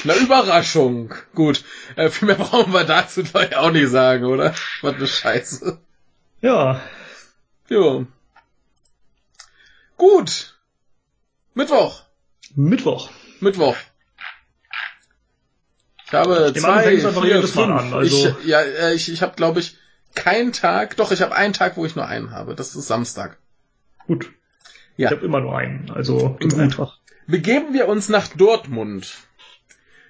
Na, 0.04 0.14
Überraschung. 0.16 1.14
Gut. 1.34 1.64
Äh, 1.96 2.10
viel 2.10 2.26
mehr 2.26 2.36
brauchen 2.36 2.72
wir 2.72 2.84
dazu 2.84 3.22
doch 3.22 3.50
auch 3.56 3.70
nicht 3.70 3.88
sagen, 3.88 4.24
oder? 4.26 4.54
Was 4.82 4.94
eine 4.94 5.06
Scheiße. 5.06 5.78
Ja. 6.42 6.80
Ja. 7.68 8.04
Gut. 9.96 10.54
Mittwoch. 11.54 12.02
Mittwoch. 12.54 13.10
Mittwoch. 13.40 13.76
Ich 16.06 16.12
habe 16.12 16.52
Ich 16.54 16.60
zwei, 16.62 16.98
vier, 16.98 17.10
Mal 17.12 17.42
fünf. 17.42 17.56
an, 17.58 17.94
also- 17.94 18.36
Ich, 18.40 18.46
ja, 18.46 18.60
äh, 18.60 18.94
ich, 18.94 19.10
ich 19.10 19.22
habe, 19.22 19.34
glaube 19.34 19.60
ich, 19.60 19.76
keinen 20.14 20.52
Tag. 20.52 20.96
Doch, 20.98 21.10
ich 21.10 21.22
habe 21.22 21.34
einen 21.34 21.54
Tag, 21.54 21.76
wo 21.76 21.86
ich 21.86 21.96
nur 21.96 22.06
einen 22.06 22.32
habe. 22.32 22.54
Das 22.54 22.74
ist 22.76 22.86
Samstag. 22.86 23.38
Gut. 24.07 24.30
Ja. 24.96 25.09
Ich 25.11 25.16
habe 25.16 25.24
immer 25.26 25.40
nur 25.40 25.57
einen, 25.57 25.90
also 25.90 26.36
Gut. 26.40 26.55
einfach. 26.59 26.98
Begeben 27.26 27.72
wir 27.72 27.88
uns 27.88 28.09
nach 28.09 28.28
Dortmund. 28.28 29.14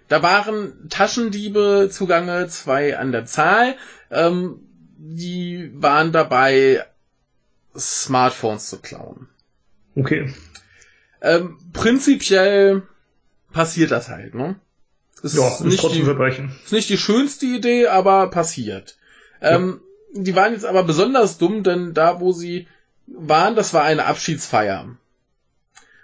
Da 0.09 0.23
waren 0.23 0.89
Taschendiebe 0.91 1.89
zugange, 1.91 2.49
zwei 2.49 2.99
an 2.99 3.13
der 3.13 3.25
Zahl. 3.27 3.77
Ähm, 4.11 4.61
die 4.97 5.71
waren 5.75 6.13
dabei, 6.13 6.85
Smartphones 7.77 8.69
zu 8.69 8.81
klauen. 8.81 9.29
Okay. 9.97 10.33
Ähm, 11.23 11.59
prinzipiell 11.73 12.83
passiert 13.53 13.91
das 13.91 14.09
halt, 14.09 14.35
ne? 14.35 14.57
Ist 15.23 15.37
Ja, 15.37 15.49
ist 15.49 15.61
nicht 15.61 15.81
trotzdem 15.81 16.01
die, 16.01 16.05
Verbrechen. 16.05 16.53
ist 16.65 16.73
nicht 16.73 16.89
die 16.91 16.99
schönste 16.99 17.47
Idee, 17.47 17.87
aber 17.87 18.29
passiert. 18.31 18.97
Ähm, 19.41 19.81
Die 20.15 20.35
waren 20.37 20.53
jetzt 20.53 20.67
aber 20.67 20.83
besonders 20.83 21.39
dumm, 21.39 21.63
denn 21.63 21.95
da, 21.95 22.21
wo 22.21 22.33
sie 22.33 22.67
waren, 23.07 23.57
das 23.57 23.75
war 23.75 23.83
eine 23.83 24.07
Abschiedsfeier. 24.07 24.97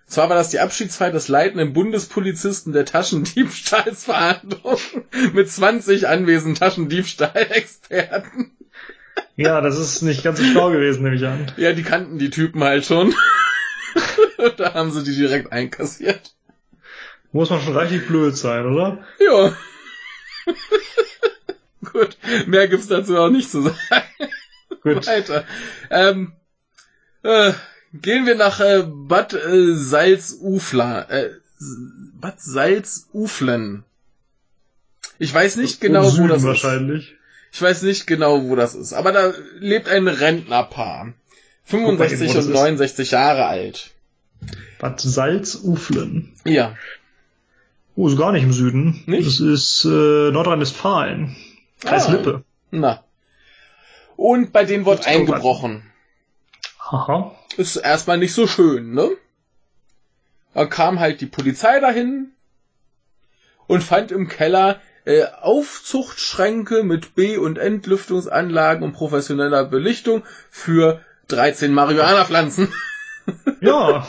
Zwar 0.07 0.29
war 0.31 0.37
das 0.37 0.49
die 0.49 0.61
Abschiedsfeier 0.61 1.11
des 1.11 1.29
leitenden 1.29 1.75
Bundespolizisten 1.75 2.73
der 2.73 2.87
Taschendiebstahlsverhandlung 2.87 4.79
mit 5.35 5.51
20 5.51 6.09
anwesenden 6.09 6.55
Taschendiebstahlexperten. 6.55 8.53
Ja, 9.37 9.61
das 9.61 9.79
ist 9.79 10.01
nicht 10.03 10.25
ganz 10.25 10.39
so 10.39 10.45
schlau 10.45 10.71
gewesen, 10.71 11.03
nehme 11.03 11.17
ich 11.17 11.27
an. 11.27 11.53
Ja, 11.59 11.75
die 11.75 11.83
kannten 11.83 12.19
die 12.19 12.31
Typen 12.31 12.65
halt 12.65 12.87
schon. 12.87 13.15
da 14.57 14.73
haben 14.75 14.91
sie 14.93 15.05
die 15.05 15.15
direkt 15.15 15.53
einkassiert. 15.53 16.35
Muss 17.33 17.51
man 17.51 17.61
schon 17.61 17.77
reichlich 17.77 18.07
blöd 18.07 18.37
sein, 18.37 18.65
oder? 18.65 19.05
Ja. 19.21 19.55
Gut, 21.93 22.17
mehr 22.47 22.67
gibt's 22.69 22.89
dazu 22.89 23.19
auch 23.19 23.29
nicht 23.29 23.51
zu 23.51 23.61
sagen. 23.63 23.77
Gut. 24.83 25.07
Weiter. 25.07 25.45
Ähm, 25.91 26.33
äh, 27.23 27.53
Gehen 27.95 28.27
wir 28.27 28.35
nach 28.35 28.61
äh, 28.61 28.85
Bad 28.87 29.33
äh, 29.33 29.75
Salzufla, 29.75 31.03
äh, 31.09 31.31
Bad 32.21 32.39
Salzuflen. 32.41 33.85
Ich 35.19 35.33
weiß 35.33 35.57
nicht 35.57 35.81
genau, 35.81 36.05
wo 36.05 36.11
Süden 36.11 36.29
das 36.29 36.45
wahrscheinlich. 36.45 37.13
ist. 37.13 37.15
Ich 37.53 37.63
weiß 37.63 37.83
nicht 37.83 38.07
genau, 38.07 38.43
wo 38.45 38.57
das 38.57 38.75
ist. 38.75 38.93
Aber 38.93 39.13
da 39.13 39.33
lebt 39.59 39.89
ein 39.89 40.07
Rentnerpaar. 40.07 41.15
65 41.65 41.89
Guck 41.89 41.99
mal 41.99 42.13
eben, 42.13 42.21
wo 42.21 42.35
das 42.35 42.45
und 42.47 42.53
ist. 42.53 42.59
69 42.59 43.11
Jahre 43.13 43.47
alt. 43.47 43.91
Bad 44.79 45.01
Salzuflen. 45.01 46.33
Ja. 46.45 46.77
Oh, 47.97 48.07
ist 48.07 48.19
gar 48.19 48.33
nicht 48.33 48.45
im 48.45 48.53
Süden. 48.53 49.03
Nicht? 49.07 49.27
Das 49.27 49.41
ist 49.41 49.85
äh, 49.87 50.31
Nordrhein-Westfalen. 50.31 51.35
Kreis 51.81 52.07
Ah. 52.07 52.13
Lippe. 52.13 52.45
Na. 52.71 53.03
Und 54.17 54.53
bei 54.53 54.65
denen 54.65 54.85
wird 54.85 55.07
eingebrochen. 55.07 55.83
Haha. 56.91 57.33
Ist 57.57 57.77
erstmal 57.77 58.19
nicht 58.19 58.33
so 58.33 58.47
schön, 58.47 58.93
ne? 58.93 59.11
Da 60.55 60.65
kam 60.67 61.01
halt 61.01 61.21
die 61.21 61.27
Polizei 61.27 61.81
dahin 61.81 62.33
und 63.67 63.83
fand 63.83 64.11
im 64.11 64.29
Keller 64.29 64.81
äh, 65.05 65.25
Aufzuchtschränke 65.41 66.83
mit 66.83 67.15
B- 67.15 67.37
und 67.37 67.59
Entlüftungsanlagen 67.59 68.83
und 68.83 68.93
professioneller 68.93 69.65
Belichtung 69.65 70.23
für 70.51 71.01
13 71.29 71.73
Marihuana-Pflanzen. 71.73 72.73
Ja. 73.61 74.09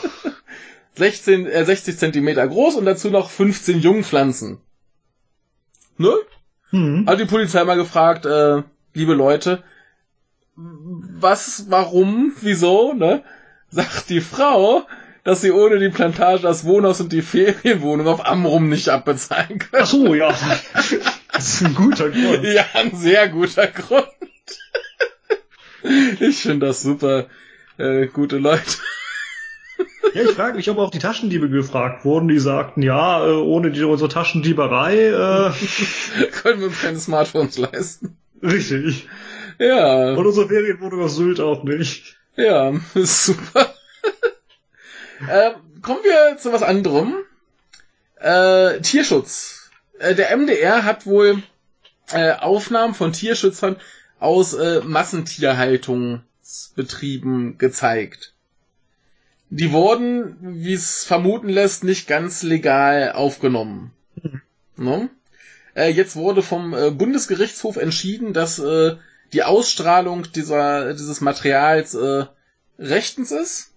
16, 0.94 1.44
äh, 1.46 1.64
60 1.64 1.98
Zentimeter 1.98 2.48
groß 2.48 2.76
und 2.76 2.86
dazu 2.86 3.10
noch 3.10 3.28
15 3.28 3.80
Jungpflanzen. 3.80 4.62
Ne? 5.98 6.14
Hm. 6.70 7.04
Hat 7.06 7.20
die 7.20 7.26
Polizei 7.26 7.62
mal 7.64 7.76
gefragt, 7.76 8.24
äh, 8.24 8.62
liebe 8.94 9.12
Leute, 9.12 9.62
was, 10.56 11.66
warum, 11.68 12.34
wieso, 12.40 12.92
ne? 12.92 13.22
Sagt 13.70 14.10
die 14.10 14.20
Frau, 14.20 14.86
dass 15.24 15.40
sie 15.40 15.52
ohne 15.52 15.78
die 15.78 15.90
Plantage 15.90 16.42
das 16.42 16.64
Wohnhaus 16.64 17.00
und 17.00 17.12
die 17.12 17.22
Ferienwohnung 17.22 18.06
auf 18.08 18.26
Amrum 18.26 18.68
nicht 18.68 18.88
abbezahlen 18.88 19.58
können. 19.58 19.82
Ach 19.82 19.86
so, 19.86 20.14
ja. 20.14 20.34
Das 21.32 21.54
ist 21.54 21.64
ein 21.64 21.74
guter 21.74 22.10
Grund. 22.10 22.44
Ja, 22.44 22.64
ein 22.74 22.94
sehr 22.96 23.28
guter 23.28 23.66
Grund. 23.68 24.08
Ich 26.20 26.42
finde 26.42 26.66
das 26.66 26.82
super, 26.82 27.26
äh, 27.78 28.06
gute 28.06 28.38
Leute. 28.38 28.62
Ja, 30.14 30.22
ich 30.22 30.30
frage 30.32 30.56
mich, 30.56 30.68
ob 30.68 30.78
auch 30.78 30.90
die 30.90 30.98
Taschendiebe 30.98 31.48
gefragt 31.48 32.04
wurden, 32.04 32.28
die 32.28 32.38
sagten, 32.38 32.82
ja, 32.82 33.24
äh, 33.24 33.30
ohne 33.30 33.70
die, 33.70 33.82
unsere 33.84 34.10
Taschendieberei, 34.10 35.06
äh, 35.06 35.52
Können 36.42 36.60
wir 36.60 36.66
uns 36.68 36.80
keine 36.80 36.98
Smartphones 36.98 37.58
leisten. 37.58 38.16
richtig. 38.42 39.08
Ja. 39.60 40.14
Und 40.14 40.26
unsere 40.26 40.48
Ferienwohnung 40.48 41.02
auf 41.02 41.10
Sylt 41.10 41.38
auch 41.38 41.62
nicht. 41.64 42.16
Ja, 42.34 42.72
ist 42.94 43.26
super. 43.26 43.74
äh, 45.28 45.50
kommen 45.82 46.00
wir 46.02 46.38
zu 46.38 46.54
was 46.54 46.62
anderem. 46.62 47.14
Äh, 48.16 48.80
Tierschutz. 48.80 49.70
Äh, 49.98 50.14
der 50.14 50.34
MDR 50.34 50.84
hat 50.84 51.04
wohl 51.04 51.42
äh, 52.10 52.32
Aufnahmen 52.32 52.94
von 52.94 53.12
Tierschützern 53.12 53.76
aus 54.18 54.54
äh, 54.54 54.80
Massentierhaltungsbetrieben 54.80 57.58
gezeigt. 57.58 58.32
Die 59.50 59.72
wurden, 59.72 60.38
wie 60.40 60.72
es 60.72 61.04
vermuten 61.04 61.50
lässt, 61.50 61.84
nicht 61.84 62.08
ganz 62.08 62.42
legal 62.42 63.12
aufgenommen. 63.12 63.92
Ne? 64.76 65.10
Äh, 65.74 65.90
jetzt 65.90 66.16
wurde 66.16 66.42
vom 66.42 66.70
Bundesgerichtshof 66.96 67.76
entschieden, 67.76 68.32
dass 68.32 68.58
äh, 68.58 68.96
die 69.32 69.42
Ausstrahlung 69.42 70.30
dieser, 70.32 70.92
dieses 70.94 71.20
Materials 71.20 71.94
äh, 71.94 72.26
rechtens 72.78 73.30
ist. 73.30 73.72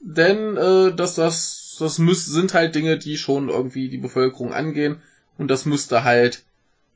Denn 0.00 0.56
äh, 0.56 0.94
dass 0.94 1.14
das, 1.14 1.76
das 1.78 1.98
müß, 1.98 2.26
sind 2.26 2.54
halt 2.54 2.74
Dinge, 2.74 2.98
die 2.98 3.16
schon 3.16 3.48
irgendwie 3.48 3.88
die 3.88 3.98
Bevölkerung 3.98 4.52
angehen. 4.52 5.00
Und 5.38 5.48
das 5.48 5.64
müsste 5.64 6.04
halt 6.04 6.42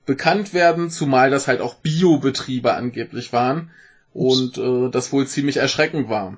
bekannt 0.06 0.54
werden, 0.54 0.90
zumal 0.90 1.30
das 1.30 1.48
halt 1.48 1.60
auch 1.60 1.74
Biobetriebe 1.74 2.74
angeblich 2.74 3.32
waren. 3.32 3.70
Und 4.12 4.58
äh, 4.58 4.90
das 4.90 5.12
wohl 5.12 5.26
ziemlich 5.26 5.56
erschreckend 5.56 6.08
war. 6.08 6.36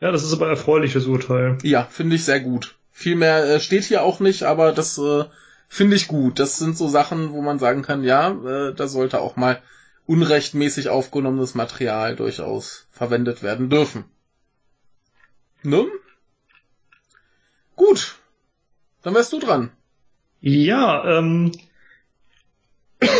Ja, 0.00 0.10
das 0.12 0.24
ist 0.24 0.32
aber 0.32 0.48
erfreulich, 0.48 0.92
das 0.92 1.06
Urteil. 1.06 1.58
Ja, 1.62 1.84
finde 1.84 2.16
ich 2.16 2.24
sehr 2.24 2.40
gut. 2.40 2.74
Viel 2.92 3.16
mehr 3.16 3.44
äh, 3.44 3.60
steht 3.60 3.84
hier 3.84 4.02
auch 4.02 4.20
nicht, 4.20 4.44
aber 4.44 4.72
das 4.72 4.98
äh, 4.98 5.24
finde 5.68 5.96
ich 5.96 6.08
gut. 6.08 6.38
Das 6.38 6.58
sind 6.58 6.76
so 6.76 6.88
Sachen, 6.88 7.32
wo 7.32 7.42
man 7.42 7.58
sagen 7.58 7.82
kann, 7.82 8.04
ja, 8.04 8.30
äh, 8.30 8.74
da 8.74 8.86
sollte 8.86 9.20
auch 9.20 9.36
mal 9.36 9.60
unrechtmäßig 10.06 10.88
aufgenommenes 10.88 11.54
Material 11.54 12.16
durchaus 12.16 12.86
verwendet 12.90 13.42
werden 13.42 13.70
dürfen. 13.70 14.04
Ne? 15.62 15.86
Gut. 17.76 18.16
Dann 19.02 19.14
wärst 19.14 19.32
du 19.32 19.38
dran. 19.38 19.70
Ja, 20.40 21.18
ähm, 21.18 21.52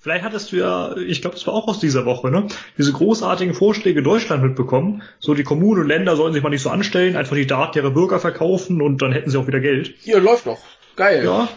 vielleicht 0.00 0.24
hattest 0.24 0.52
du 0.52 0.56
ja, 0.56 0.96
ich 0.96 1.22
glaube, 1.22 1.36
das 1.36 1.46
war 1.46 1.54
auch 1.54 1.68
aus 1.68 1.80
dieser 1.80 2.04
Woche, 2.04 2.30
ne? 2.30 2.48
Diese 2.76 2.92
großartigen 2.92 3.54
Vorschläge 3.54 4.02
Deutschland 4.02 4.42
mitbekommen. 4.42 5.02
So, 5.18 5.34
die 5.34 5.42
Kommunen 5.42 5.82
und 5.82 5.88
Länder 5.88 6.16
sollen 6.16 6.34
sich 6.34 6.42
mal 6.42 6.50
nicht 6.50 6.62
so 6.62 6.70
anstellen, 6.70 7.16
einfach 7.16 7.36
die 7.36 7.46
Daten 7.46 7.78
ihrer 7.78 7.90
Bürger 7.90 8.20
verkaufen 8.20 8.82
und 8.82 9.00
dann 9.00 9.12
hätten 9.12 9.30
sie 9.30 9.38
auch 9.38 9.46
wieder 9.46 9.60
Geld. 9.60 9.94
Hier 10.00 10.20
läuft 10.20 10.46
doch. 10.46 10.60
Geil. 10.96 11.24
Ja, 11.24 11.48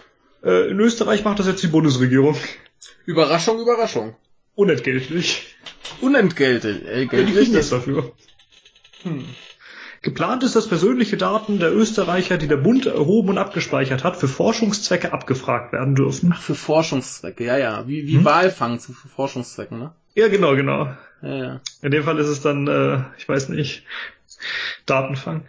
äh, 0.43 0.70
in 0.70 0.80
Österreich 0.80 1.24
macht 1.26 1.39
das 1.39 1.47
jetzt 1.47 1.64
die 1.64 1.68
Bundesregierung. 1.68 2.38
Überraschung, 3.05 3.59
Überraschung. 3.59 4.16
Unentgeltlich. 4.56 5.56
Unentgeltlich. 6.01 6.86
Äh, 6.88 7.06
geltlich, 7.08 7.51
das 7.51 7.70
dafür. 7.70 8.14
hm. 9.04 9.26
Geplant 10.01 10.43
ist, 10.43 10.56
dass 10.58 10.68
persönliche 10.68 11.16
Daten 11.16 11.60
der 11.60 11.74
Österreicher, 11.74 12.38
die 12.38 12.49
der 12.49 12.58
Bund 12.58 12.86
erhoben 12.86 13.30
und 13.30 13.38
abgespeichert 13.38 14.04
hat, 14.04 14.18
für 14.18 14.28
Forschungszwecke 14.28 15.14
abgefragt 15.14 15.72
werden 15.72 15.95
dürfen. 15.95 16.34
Ach, 16.36 16.41
für 16.41 16.56
Forschungszwecke, 16.56 17.45
ja, 17.45 17.58
ja. 17.58 17.88
Wie, 17.88 18.06
wie 18.06 18.18
Hm? 18.18 18.26
Walfang 18.26 18.80
zu 18.80 18.91
für 18.91 19.08
Forschungszwecken, 19.08 19.80
ne? 19.80 19.95
Ja, 20.14 20.28
genau, 20.28 20.56
genau. 20.56 20.93
Ja, 21.22 21.36
ja. 21.36 21.62
In 21.82 21.91
dem 21.91 22.04
Fall 22.04 22.20
ist 22.20 22.28
es 22.28 22.41
dann, 22.41 22.68
äh, 22.68 22.99
ich 23.18 23.30
weiß 23.30 23.47
nicht, 23.49 23.84
Datenfang. 24.86 25.45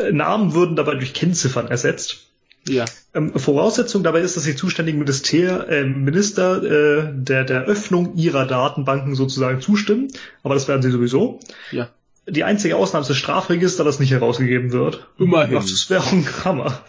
Äh, 0.00 0.10
Namen 0.10 0.52
würden 0.52 0.74
dabei 0.74 0.96
durch 0.96 1.14
Kennziffern 1.14 1.68
ersetzt. 1.68 2.29
Ja. 2.68 2.84
Ähm, 3.14 3.32
Voraussetzung 3.38 4.02
dabei 4.02 4.20
ist, 4.20 4.36
dass 4.36 4.44
die 4.44 4.54
zuständigen 4.54 4.98
Minister, 4.98 5.68
äh, 5.68 5.84
Minister 5.84 6.62
äh, 6.62 7.10
der, 7.12 7.44
der 7.44 7.62
Öffnung 7.64 8.14
ihrer 8.16 8.46
Datenbanken 8.46 9.14
sozusagen 9.14 9.60
zustimmen. 9.60 10.08
Aber 10.42 10.54
das 10.54 10.68
werden 10.68 10.82
sie 10.82 10.90
sowieso. 10.90 11.40
Ja. 11.72 11.88
Die 12.28 12.44
einzige 12.44 12.76
Ausnahme 12.76 13.02
ist 13.02 13.08
das 13.08 13.16
Strafregister, 13.16 13.82
das 13.82 13.98
nicht 13.98 14.10
herausgegeben 14.12 14.72
wird. 14.72 15.08
Immerhin. 15.18 15.54
Das 15.54 15.88
wäre 15.90 16.02
auch 16.02 16.12
ein 16.12 16.26
Hammer. 16.44 16.84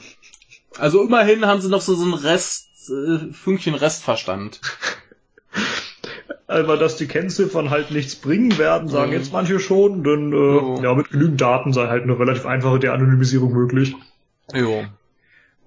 Also 0.77 1.01
immerhin 1.03 1.45
haben 1.45 1.61
sie 1.61 1.69
noch 1.69 1.81
so, 1.81 1.95
so 1.95 2.03
einen 2.03 2.13
Rest, 2.13 2.67
äh, 2.89 3.33
Fünkchen 3.33 3.73
Restverstand. 3.75 4.59
Aber 6.47 6.75
dass 6.75 6.97
die 6.97 7.07
Kennziffern 7.07 7.69
halt 7.69 7.91
nichts 7.91 8.15
bringen 8.15 8.57
werden, 8.57 8.89
sagen 8.89 9.11
Mhm. 9.11 9.17
jetzt 9.17 9.31
manche 9.31 9.59
schon, 9.61 10.03
denn 10.03 10.33
äh, 10.33 10.35
Jo. 10.35 10.79
ja, 10.83 10.93
mit 10.93 11.09
genügend 11.09 11.39
Daten 11.39 11.71
sei 11.71 11.87
halt 11.87 12.03
eine 12.03 12.19
relativ 12.19 12.45
einfache 12.45 12.77
De-Anonymisierung 12.79 13.53
möglich. 13.53 13.95
Jo. 14.53 14.83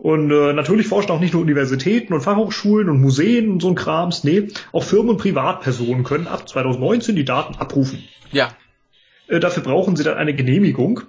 Und 0.04 0.30
äh, 0.30 0.52
natürlich 0.52 0.86
forschen 0.88 1.12
auch 1.12 1.18
nicht 1.20 1.32
nur 1.32 1.40
Universitäten 1.40 2.12
und 2.12 2.20
Fachhochschulen 2.20 2.90
und 2.90 3.00
Museen 3.00 3.50
und 3.50 3.62
so 3.62 3.68
ein 3.68 3.74
Krams, 3.74 4.22
nee, 4.22 4.48
auch 4.70 4.84
Firmen 4.84 5.08
und 5.12 5.16
Privatpersonen 5.16 6.04
können 6.04 6.26
ab 6.26 6.46
2019 6.46 7.16
die 7.16 7.24
Daten 7.24 7.54
abrufen. 7.54 8.04
Ja. 8.30 8.54
Äh, 9.28 9.40
dafür 9.40 9.62
brauchen 9.62 9.96
sie 9.96 10.04
dann 10.04 10.18
eine 10.18 10.34
Genehmigung, 10.34 11.00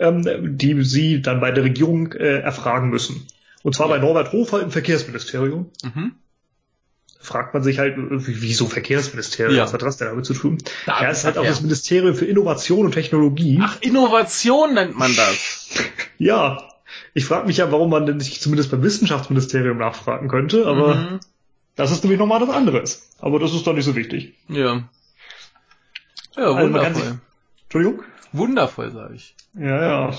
ähm, 0.00 0.56
die 0.56 0.82
sie 0.82 1.20
dann 1.20 1.40
bei 1.40 1.50
der 1.50 1.62
Regierung 1.64 2.12
äh, 2.12 2.38
erfragen 2.38 2.88
müssen. 2.88 3.26
Und 3.62 3.74
zwar 3.74 3.88
Ja. 3.90 3.96
bei 3.96 3.98
Norbert 3.98 4.32
Hofer 4.32 4.62
im 4.62 4.70
Verkehrsministerium. 4.70 5.70
Mhm. 5.82 6.12
Fragt 7.20 7.52
man 7.52 7.62
sich 7.62 7.78
halt, 7.78 7.98
äh, 7.98 8.00
wieso 8.10 8.66
Verkehrsministerium? 8.66 9.56
Ja. 9.58 9.64
Was 9.64 9.74
hat 9.74 9.82
das 9.82 9.98
denn 9.98 10.08
damit 10.08 10.24
zu 10.24 10.32
tun? 10.32 10.56
Da- 10.86 11.02
ja, 11.02 11.10
es 11.10 11.18
ist 11.18 11.24
halt 11.24 11.36
auch 11.36 11.44
das 11.44 11.60
Ministerium 11.60 12.14
für 12.14 12.24
Innovation 12.24 12.86
und 12.86 12.92
Technologie. 12.92 13.58
Ach, 13.62 13.76
Innovation 13.82 14.72
nennt 14.72 14.96
man 14.98 15.14
das. 15.14 15.68
Ja, 16.18 16.70
ich 17.14 17.24
frage 17.24 17.46
mich 17.46 17.56
ja, 17.58 17.70
warum 17.72 17.90
man 17.90 18.06
denn 18.06 18.16
nicht 18.18 18.42
zumindest 18.42 18.70
beim 18.70 18.82
Wissenschaftsministerium 18.82 19.78
nachfragen 19.78 20.28
könnte, 20.28 20.66
aber 20.66 20.94
Mhm. 20.94 21.20
das 21.76 21.90
ist 21.92 22.04
nämlich 22.04 22.18
nochmal 22.20 22.40
was 22.40 22.50
anderes. 22.50 23.10
Aber 23.20 23.38
das 23.38 23.52
ist 23.54 23.66
doch 23.66 23.74
nicht 23.74 23.84
so 23.84 23.96
wichtig. 23.96 24.34
Ja. 24.48 24.84
Ja, 26.36 26.44
Also 26.52 26.54
kann 26.72 26.94
sich, 26.94 27.04
wundervoll. 27.04 27.18
Entschuldigung? 27.64 28.02
Wundervoll, 28.32 28.90
sage 28.90 29.14
ich. 29.14 29.36
Ja, 29.56 30.08
ja. 30.08 30.14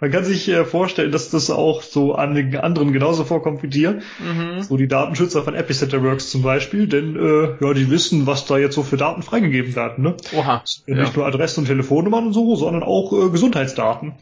Man 0.00 0.10
kann 0.10 0.24
sich 0.26 0.46
äh, 0.50 0.66
vorstellen, 0.66 1.10
dass 1.10 1.30
das 1.30 1.48
auch 1.48 1.80
so 1.80 2.14
an 2.14 2.34
den 2.34 2.54
anderen 2.58 2.92
genauso 2.92 3.24
vorkommt 3.24 3.62
wie 3.62 3.68
dir. 3.68 4.02
Mhm. 4.18 4.60
So 4.60 4.76
die 4.76 4.88
Datenschützer 4.88 5.42
von 5.42 5.54
Epicenter 5.54 6.02
Works 6.02 6.28
zum 6.30 6.42
Beispiel, 6.42 6.86
denn 6.86 7.16
äh, 7.16 7.64
ja, 7.64 7.72
die 7.72 7.90
wissen, 7.90 8.26
was 8.26 8.44
da 8.44 8.58
jetzt 8.58 8.74
so 8.74 8.82
für 8.82 8.98
Daten 8.98 9.22
freigegeben 9.22 9.74
werden. 9.74 10.04
Ne? 10.04 10.16
Oha. 10.36 10.62
Ja. 10.86 10.94
Nicht 10.96 11.16
nur 11.16 11.24
Adressen 11.24 11.60
und 11.60 11.66
Telefonnummern 11.66 12.26
und 12.26 12.32
so, 12.34 12.54
sondern 12.56 12.82
auch 12.82 13.10
äh, 13.14 13.30
Gesundheitsdaten. 13.30 14.12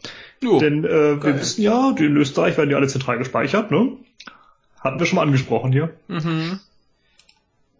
Jo. 0.45 0.59
Denn 0.59 0.85
äh, 0.85 1.23
wir 1.23 1.39
wissen 1.39 1.63
ja, 1.63 1.93
die 1.97 2.05
in 2.05 2.17
Österreich 2.17 2.55
werden 2.57 2.69
die 2.69 2.75
alle 2.75 2.87
zentral 2.87 3.17
gespeichert, 3.17 3.71
ne? 3.71 3.93
Hatten 4.79 4.99
wir 4.99 5.07
schon 5.07 5.15
mal 5.15 5.23
angesprochen 5.23 5.71
hier. 5.71 5.95
Mhm. 6.07 6.59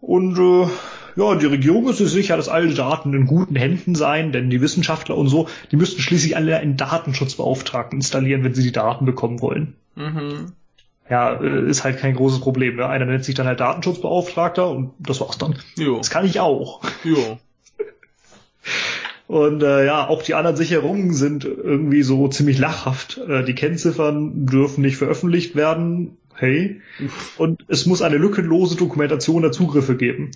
Und 0.00 0.38
äh, 0.38 0.68
ja, 1.14 1.34
die 1.36 1.46
Regierung 1.46 1.88
ist 1.88 1.98
sich 1.98 2.10
sicher, 2.10 2.36
dass 2.36 2.48
alle 2.48 2.74
Daten 2.74 3.14
in 3.14 3.26
guten 3.26 3.54
Händen 3.54 3.94
seien, 3.94 4.32
denn 4.32 4.50
die 4.50 4.60
Wissenschaftler 4.60 5.16
und 5.16 5.28
so, 5.28 5.48
die 5.70 5.76
müssten 5.76 6.00
schließlich 6.02 6.36
alle 6.36 6.56
einen 6.58 6.76
Datenschutzbeauftragten 6.76 7.98
installieren, 7.98 8.42
wenn 8.42 8.54
sie 8.54 8.64
die 8.64 8.72
Daten 8.72 9.06
bekommen 9.06 9.40
wollen. 9.40 9.76
Mhm. 9.94 10.52
Ja, 11.08 11.40
äh, 11.40 11.70
ist 11.70 11.84
halt 11.84 11.98
kein 11.98 12.16
großes 12.16 12.40
Problem. 12.40 12.76
Ne? 12.76 12.86
Einer 12.86 13.06
nennt 13.06 13.24
sich 13.24 13.36
dann 13.36 13.46
halt 13.46 13.60
Datenschutzbeauftragter 13.60 14.68
und 14.68 14.92
das 14.98 15.20
war's 15.20 15.38
dann. 15.38 15.56
Jo. 15.76 15.98
Das 15.98 16.10
kann 16.10 16.26
ich 16.26 16.40
auch. 16.40 16.82
Jo. 17.04 17.38
Und 19.28 19.62
äh, 19.62 19.84
ja, 19.84 20.06
auch 20.08 20.22
die 20.22 20.34
anderen 20.34 20.56
Sicherungen 20.56 21.12
sind 21.12 21.44
irgendwie 21.44 22.02
so 22.02 22.28
ziemlich 22.28 22.58
lachhaft. 22.58 23.18
Äh, 23.18 23.44
die 23.44 23.54
Kennziffern 23.54 24.46
dürfen 24.46 24.82
nicht 24.82 24.96
veröffentlicht 24.96 25.56
werden. 25.56 26.16
Hey. 26.34 26.80
Und 27.38 27.64
es 27.68 27.86
muss 27.86 28.02
eine 28.02 28.18
lückenlose 28.18 28.76
Dokumentation 28.76 29.42
der 29.42 29.52
Zugriffe 29.52 29.96
geben. 29.96 30.30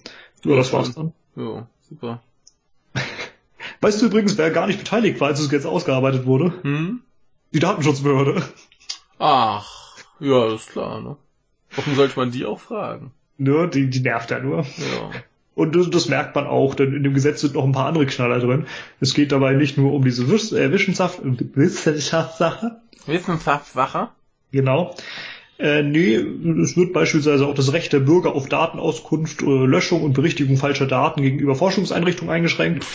Ja, 0.45 0.57
das 0.57 0.72
war's 0.72 0.95
dann. 0.95 1.12
Jo, 1.36 1.66
super. 1.88 2.22
Weißt 3.80 4.03
du 4.03 4.07
übrigens, 4.07 4.36
wer 4.38 4.51
gar 4.51 4.66
nicht 4.66 4.78
beteiligt 4.78 5.20
war, 5.20 5.28
als 5.28 5.41
es 5.41 5.51
jetzt 5.51 5.66
ausgearbeitet 5.66 6.26
wurde? 6.26 6.53
Hm? 6.62 7.03
Die 7.53 7.61
Datenschutzbehörde. 7.61 8.43
Ach, 9.18 9.97
ja, 10.18 10.55
ist 10.55 10.70
klar, 10.70 11.01
ne? 11.01 11.16
Warum 11.76 11.95
sollte 11.95 12.18
man 12.18 12.30
die 12.30 12.45
auch 12.45 12.59
fragen? 12.59 13.12
Ne, 13.38 13.68
die, 13.68 13.88
die 13.88 14.01
nervt 14.01 14.30
ja 14.30 14.41
nur. 14.41 14.59
Ja. 14.59 15.11
Und 15.61 15.77
das, 15.77 15.91
das 15.91 16.09
merkt 16.09 16.35
man 16.35 16.47
auch, 16.47 16.75
denn 16.75 16.95
in 16.95 17.03
dem 17.03 17.13
Gesetz 17.13 17.43
sind 17.43 17.53
noch 17.53 17.65
ein 17.65 17.73
paar 17.73 17.85
andere 17.85 18.07
Knaller 18.07 18.41
drin. 18.41 18.65
Es 18.99 19.13
geht 19.13 19.31
dabei 19.31 19.53
nicht 19.53 19.77
nur 19.77 19.93
um 19.93 20.03
diese 20.03 20.31
Wiss 20.31 20.53
äh, 20.53 20.73
Wissenschaft 20.73 21.21
Wissenschaftssache. 21.23 22.81
Wissenschaftssache? 23.05 24.09
Genau. 24.53 24.97
Äh, 25.59 25.83
nee, 25.83 26.15
es 26.15 26.79
wird 26.79 26.95
beispielsweise 26.95 27.47
auch 27.47 27.55
das 27.55 27.75
Recht 27.75 27.93
der 27.93 28.01
Bürger 28.01 28.35
auf 28.35 28.49
Datenauskunft, 28.49 29.43
äh, 29.43 29.67
Löschung 29.67 30.03
und 30.03 30.15
Berichtigung 30.15 30.57
falscher 30.57 30.87
Daten 30.87 31.21
gegenüber 31.21 31.55
Forschungseinrichtungen 31.55 32.33
eingeschränkt. 32.33 32.87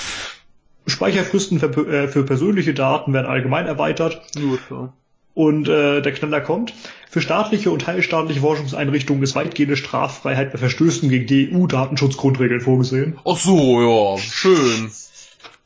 Speicherfristen 0.88 1.60
für, 1.60 1.68
äh, 1.88 2.08
für 2.08 2.24
persönliche 2.24 2.74
Daten 2.74 3.14
werden 3.14 3.28
allgemein 3.28 3.68
erweitert. 3.68 4.24
Gut, 4.34 4.62
ja. 4.72 4.92
Und 5.36 5.68
äh, 5.68 6.02
der 6.02 6.14
Knaller 6.14 6.42
kommt. 6.42 6.74
Für 7.10 7.22
staatliche 7.22 7.70
und 7.70 7.84
teilstaatliche 7.84 8.40
Forschungseinrichtungen 8.40 9.22
ist 9.22 9.36
weitgehende 9.36 9.78
Straffreiheit 9.78 10.52
bei 10.52 10.58
Verstößen 10.58 11.10
gegen 11.10 11.28
die 11.28 11.54
EU-Datenschutzgrundregeln 11.54 12.62
vorgesehen. 12.62 13.20
Ach 13.26 13.38
so, 13.38 13.82
ja, 13.82 14.18
schön. 14.18 14.90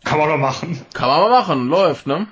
Kann 0.04 0.18
man 0.18 0.30
doch 0.30 0.38
machen. 0.38 0.82
Kann 0.94 1.08
man 1.08 1.22
mal 1.22 1.30
machen, 1.30 1.70
läuft, 1.70 2.08
ne? 2.08 2.28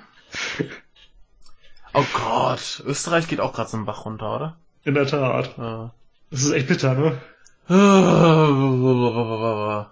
Oh 1.94 2.04
Gott, 2.12 2.82
Österreich 2.86 3.28
geht 3.28 3.40
auch 3.40 3.52
gerade 3.52 3.70
so 3.70 3.76
einen 3.76 3.86
Bach 3.86 4.04
runter, 4.04 4.34
oder? 4.34 4.56
In 4.84 4.94
der 4.94 5.06
Tat. 5.06 5.54
Ja. 5.56 5.92
Das 6.30 6.42
ist 6.42 6.52
echt 6.52 6.68
bitter, 6.68 6.94
ne? 6.94 7.20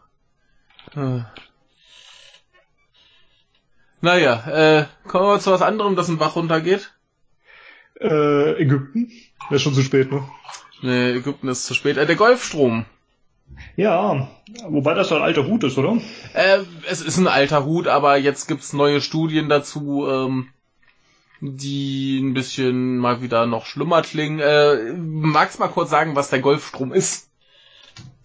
Naja, 4.02 4.46
äh, 4.46 4.86
kommen 5.08 5.26
wir 5.26 5.40
zu 5.40 5.50
was 5.50 5.62
anderem, 5.62 5.96
das 5.96 6.08
einen 6.08 6.18
Bach 6.18 6.36
runtergeht. 6.36 6.95
Äh, 8.00 8.62
Ägypten. 8.62 9.10
Ist 9.50 9.62
schon 9.62 9.74
zu 9.74 9.82
spät, 9.82 10.10
ne? 10.10 10.22
Nee, 10.82 11.12
Ägypten 11.12 11.48
ist 11.48 11.66
zu 11.66 11.74
spät. 11.74 11.96
Äh, 11.96 12.06
der 12.06 12.16
Golfstrom. 12.16 12.84
Ja, 13.76 14.28
wobei 14.68 14.94
das 14.94 15.08
doch 15.08 15.16
ein 15.16 15.22
alter 15.22 15.46
Hut 15.46 15.64
ist, 15.64 15.78
oder? 15.78 15.98
Äh, 16.34 16.58
es 16.88 17.00
ist 17.00 17.16
ein 17.16 17.28
alter 17.28 17.64
Hut, 17.64 17.86
aber 17.86 18.16
jetzt 18.16 18.48
gibt's 18.48 18.72
neue 18.72 19.00
Studien 19.00 19.48
dazu, 19.48 20.06
ähm, 20.08 20.48
die 21.40 22.18
ein 22.18 22.34
bisschen 22.34 22.98
mal 22.98 23.22
wieder 23.22 23.46
noch 23.46 23.66
schlimmer 23.66 24.02
klingen. 24.02 24.40
Äh, 24.40 24.92
magst 24.94 25.58
mal 25.58 25.68
kurz 25.68 25.90
sagen, 25.90 26.16
was 26.16 26.30
der 26.30 26.40
Golfstrom 26.40 26.92
ist? 26.92 27.28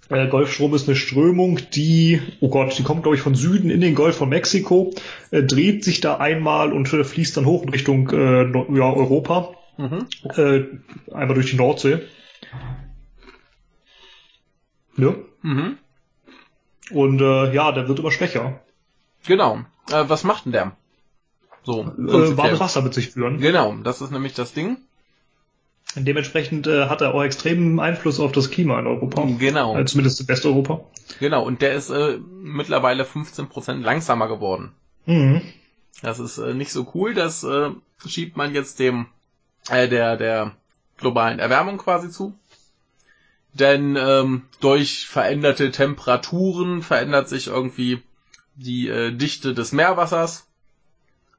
Der 0.09 0.27
Golfstrom 0.27 0.73
ist 0.73 0.89
eine 0.89 0.97
Strömung, 0.97 1.59
die, 1.73 2.21
oh 2.41 2.49
Gott, 2.49 2.77
die 2.77 2.83
kommt, 2.83 3.03
glaube 3.03 3.15
ich, 3.15 3.21
von 3.21 3.33
Süden 3.33 3.69
in 3.69 3.79
den 3.79 3.95
Golf 3.95 4.17
von 4.17 4.27
Mexiko, 4.27 4.93
äh, 5.31 5.41
dreht 5.41 5.85
sich 5.85 6.01
da 6.01 6.17
einmal 6.17 6.73
und 6.73 6.91
äh, 6.91 7.05
fließt 7.05 7.37
dann 7.37 7.45
hoch 7.45 7.63
in 7.63 7.69
Richtung 7.69 8.09
äh, 8.09 8.43
ja, 8.77 8.91
Europa, 8.93 9.55
Mhm. 9.81 10.07
äh, 10.35 10.63
einmal 11.11 11.33
durch 11.33 11.49
die 11.49 11.57
Nordsee. 11.57 12.01
Ja. 14.97 15.15
Mhm. 15.41 15.77
Und 16.91 17.21
äh, 17.21 17.53
ja, 17.53 17.71
der 17.71 17.87
wird 17.87 17.99
immer 17.99 18.11
schwächer. 18.11 18.61
Genau. 19.25 19.61
Äh, 19.89 20.03
was 20.07 20.23
macht 20.23 20.45
denn 20.45 20.51
der? 20.51 20.75
So. 21.63 21.81
Äh, 21.81 22.37
warmes 22.37 22.59
Wasser 22.59 22.81
mit 22.81 22.93
sich 22.93 23.09
führen. 23.09 23.39
Genau, 23.39 23.75
das 23.83 24.01
ist 24.01 24.11
nämlich 24.11 24.33
das 24.33 24.53
Ding. 24.53 24.77
Dementsprechend 25.95 26.67
äh, 26.67 26.87
hat 26.87 27.01
er 27.01 27.13
auch 27.13 27.23
extremen 27.23 27.79
Einfluss 27.79 28.19
auf 28.19 28.31
das 28.31 28.51
Klima 28.51 28.79
in 28.79 28.87
Europa. 28.87 29.27
Genau. 29.39 29.77
Äh, 29.77 29.85
zumindest 29.85 30.21
in 30.21 30.27
Westeuropa. 30.27 30.85
Genau, 31.19 31.43
und 31.43 31.61
der 31.61 31.73
ist 31.73 31.89
äh, 31.89 32.17
mittlerweile 32.17 33.03
15% 33.03 33.81
langsamer 33.81 34.27
geworden. 34.27 34.73
Mhm. 35.05 35.41
Das 36.01 36.19
ist 36.19 36.37
äh, 36.37 36.53
nicht 36.53 36.71
so 36.71 36.91
cool, 36.93 37.13
das 37.13 37.43
äh, 37.43 37.71
schiebt 38.05 38.37
man 38.37 38.53
jetzt 38.53 38.79
dem 38.79 39.07
äh, 39.71 39.87
der 39.87 40.17
der 40.17 40.51
globalen 40.97 41.39
Erwärmung 41.39 41.77
quasi 41.77 42.09
zu. 42.09 42.37
Denn 43.53 43.97
ähm, 43.97 44.43
durch 44.61 45.07
veränderte 45.07 45.71
Temperaturen 45.71 46.81
verändert 46.81 47.27
sich 47.27 47.47
irgendwie 47.47 48.01
die 48.55 48.87
äh, 48.87 49.11
Dichte 49.11 49.53
des 49.53 49.71
Meerwassers 49.71 50.47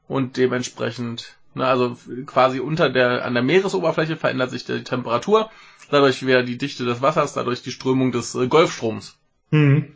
und 0.08 0.36
dementsprechend, 0.36 1.36
ne, 1.54 1.66
also 1.66 1.96
quasi 2.26 2.60
unter 2.60 2.90
der 2.90 3.24
an 3.24 3.34
der 3.34 3.42
Meeresoberfläche 3.42 4.16
verändert 4.16 4.50
sich 4.50 4.64
die 4.64 4.84
Temperatur, 4.84 5.50
dadurch 5.90 6.26
wäre 6.26 6.44
die 6.44 6.58
Dichte 6.58 6.84
des 6.84 7.00
Wassers, 7.00 7.32
dadurch 7.32 7.62
die 7.62 7.72
Strömung 7.72 8.12
des 8.12 8.34
äh, 8.34 8.46
Golfstroms. 8.46 9.16
Mhm. 9.50 9.94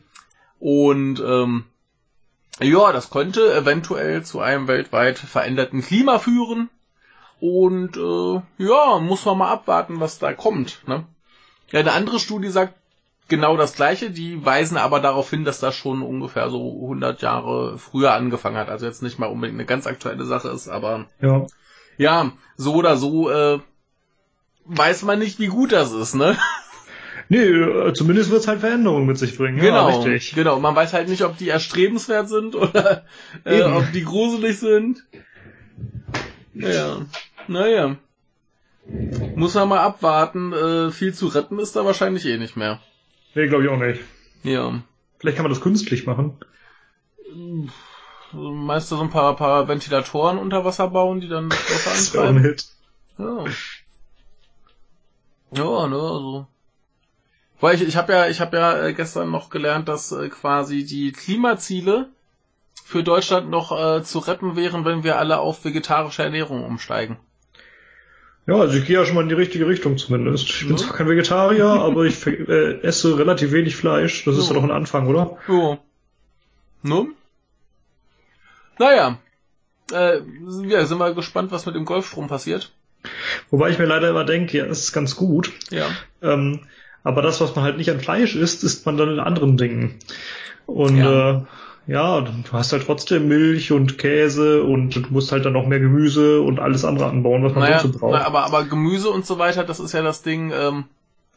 Und 0.58 1.20
ähm, 1.20 1.64
ja, 2.60 2.92
das 2.92 3.10
könnte 3.10 3.54
eventuell 3.54 4.24
zu 4.24 4.40
einem 4.40 4.68
weltweit 4.68 5.18
veränderten 5.18 5.82
Klima 5.82 6.18
führen. 6.18 6.70
Und 7.40 7.96
äh, 7.96 8.40
ja, 8.64 8.98
muss 8.98 9.24
man 9.24 9.38
mal 9.38 9.50
abwarten, 9.52 10.00
was 10.00 10.18
da 10.18 10.32
kommt. 10.32 10.82
Ne? 10.86 11.04
Ja, 11.70 11.80
eine 11.80 11.92
andere 11.92 12.18
Studie 12.18 12.48
sagt 12.48 12.74
genau 13.28 13.56
das 13.56 13.74
Gleiche. 13.74 14.10
Die 14.10 14.44
weisen 14.44 14.76
aber 14.78 15.00
darauf 15.00 15.28
hin, 15.30 15.44
dass 15.44 15.60
das 15.60 15.76
schon 15.76 16.02
ungefähr 16.02 16.48
so 16.48 16.80
100 16.82 17.20
Jahre 17.22 17.78
früher 17.78 18.12
angefangen 18.14 18.56
hat. 18.56 18.68
Also 18.70 18.86
jetzt 18.86 19.02
nicht 19.02 19.18
mal 19.18 19.26
unbedingt 19.26 19.58
eine 19.58 19.66
ganz 19.66 19.86
aktuelle 19.86 20.24
Sache 20.24 20.48
ist, 20.48 20.68
aber 20.68 21.06
Ja. 21.20 21.46
ja, 21.98 22.32
so 22.56 22.74
oder 22.74 22.96
so 22.96 23.30
äh, 23.30 23.58
weiß 24.64 25.02
man 25.02 25.18
nicht, 25.18 25.38
wie 25.38 25.48
gut 25.48 25.72
das 25.72 25.92
ist, 25.92 26.14
ne? 26.14 26.36
Nee, 27.28 27.38
äh, 27.38 27.92
zumindest 27.92 28.30
wird 28.30 28.42
es 28.42 28.46
halt 28.46 28.60
Veränderungen 28.60 29.04
mit 29.06 29.18
sich 29.18 29.36
bringen. 29.36 29.58
Genau, 29.58 29.88
Ja, 29.90 29.96
richtig. 29.96 30.34
genau. 30.36 30.60
Man 30.60 30.76
weiß 30.76 30.92
halt 30.92 31.08
nicht, 31.08 31.24
ob 31.24 31.36
die 31.36 31.48
erstrebenswert 31.48 32.28
sind 32.28 32.54
oder 32.54 33.04
äh, 33.44 33.58
Eben. 33.62 33.72
ob 33.74 33.90
die 33.90 34.04
gruselig 34.04 34.60
sind. 34.60 35.04
Ja, 36.58 37.06
naja. 37.48 37.96
Muss 39.34 39.54
man 39.54 39.68
mal 39.68 39.80
abwarten. 39.80 40.52
Äh, 40.52 40.90
viel 40.90 41.12
zu 41.12 41.26
retten 41.26 41.58
ist 41.58 41.76
da 41.76 41.84
wahrscheinlich 41.84 42.24
eh 42.26 42.38
nicht 42.38 42.56
mehr. 42.56 42.80
Nee, 43.34 43.48
glaube 43.48 43.64
ich 43.64 43.70
auch 43.70 43.78
nicht. 43.78 44.00
Ja. 44.42 44.82
Vielleicht 45.18 45.36
kann 45.36 45.44
man 45.44 45.52
das 45.52 45.60
künstlich 45.60 46.06
machen. 46.06 46.38
Meinst 48.32 48.90
du 48.90 48.96
so 48.96 49.02
ein 49.02 49.10
paar, 49.10 49.36
paar 49.36 49.68
Ventilatoren 49.68 50.38
unter 50.38 50.64
Wasser 50.64 50.88
bauen, 50.88 51.20
die 51.20 51.28
dann 51.28 51.48
das 51.50 51.86
Wasser 51.86 52.20
auch 52.20 52.24
ein 52.24 52.36
antreiben? 52.36 52.42
Hit. 52.42 52.66
Ja. 53.18 53.44
Ja, 55.52 55.86
ne, 55.86 55.96
also. 55.96 56.46
Weil 57.60 57.74
ich, 57.76 57.82
ich 57.82 57.96
habe 57.96 58.12
ja, 58.12 58.28
ich 58.28 58.40
habe 58.40 58.56
ja 58.56 58.86
äh, 58.86 58.92
gestern 58.92 59.30
noch 59.30 59.48
gelernt, 59.48 59.88
dass 59.88 60.12
äh, 60.12 60.28
quasi 60.28 60.84
die 60.84 61.12
Klimaziele 61.12 62.10
für 62.84 63.02
Deutschland 63.02 63.50
noch 63.50 63.72
äh, 63.72 64.02
zu 64.02 64.18
retten 64.20 64.56
wären, 64.56 64.84
wenn 64.84 65.02
wir 65.04 65.18
alle 65.18 65.38
auf 65.38 65.64
vegetarische 65.64 66.22
Ernährung 66.22 66.64
umsteigen. 66.64 67.16
Ja, 68.46 68.54
also 68.54 68.78
ich 68.78 68.86
gehe 68.86 68.96
ja 68.96 69.04
schon 69.04 69.16
mal 69.16 69.22
in 69.22 69.28
die 69.28 69.34
richtige 69.34 69.66
Richtung 69.66 69.98
zumindest. 69.98 70.48
Ich 70.48 70.60
bin 70.68 70.76
Ja. 70.76 70.82
zwar 70.84 70.96
kein 70.96 71.08
Vegetarier, 71.08 71.64
aber 71.66 72.04
ich 72.04 72.24
äh, 72.26 72.80
esse 72.82 73.18
relativ 73.18 73.50
wenig 73.52 73.74
Fleisch. 73.76 74.24
Das 74.24 74.36
ist 74.36 74.48
Ja. 74.48 74.54
ja 74.54 74.60
doch 74.60 74.64
ein 74.64 74.70
Anfang, 74.74 75.08
oder? 75.08 75.36
Jo. 75.48 75.78
Ne? 76.82 77.08
Naja. 78.78 79.18
Äh, 79.92 80.20
ja, 80.68 80.84
sind 80.84 80.98
wir 80.98 81.14
gespannt, 81.14 81.52
was 81.52 81.66
mit 81.66 81.74
dem 81.74 81.84
Golfstrom 81.84 82.28
passiert. 82.28 82.72
Wobei 83.50 83.70
ich 83.70 83.78
mir 83.78 83.86
leider 83.86 84.10
immer 84.10 84.24
denke, 84.24 84.58
ja, 84.58 84.66
das 84.66 84.80
ist 84.80 84.92
ganz 84.92 85.16
gut. 85.16 85.52
Ja. 85.70 85.86
Ähm, 86.22 86.60
aber 87.04 87.22
das, 87.22 87.40
was 87.40 87.54
man 87.54 87.64
halt 87.64 87.76
nicht 87.78 87.90
an 87.90 88.00
Fleisch 88.00 88.34
isst, 88.34 88.64
isst 88.64 88.84
man 88.86 88.96
dann 88.96 89.10
in 89.10 89.20
anderen 89.20 89.56
Dingen. 89.56 89.98
Und 90.66 90.96
Ja. 90.98 91.30
äh, 91.30 91.42
ja, 91.86 92.20
du 92.20 92.32
hast 92.52 92.72
halt 92.72 92.84
trotzdem 92.84 93.28
Milch 93.28 93.70
und 93.72 93.98
Käse 93.98 94.62
und 94.64 94.96
du 94.96 95.00
musst 95.10 95.30
halt 95.32 95.44
dann 95.44 95.52
noch 95.52 95.66
mehr 95.66 95.78
Gemüse 95.80 96.40
und 96.40 96.58
alles 96.58 96.84
andere 96.84 97.06
anbauen, 97.06 97.44
was 97.44 97.52
man 97.54 97.62
Naja, 97.64 97.78
so 97.80 97.90
braucht. 97.90 98.12
na, 98.12 98.24
aber, 98.24 98.44
aber 98.44 98.64
Gemüse 98.64 99.08
und 99.10 99.24
so 99.26 99.38
weiter, 99.38 99.64
das 99.64 99.78
ist 99.80 99.92
ja 99.92 100.02
das 100.02 100.22
Ding, 100.22 100.52
ähm, 100.52 100.84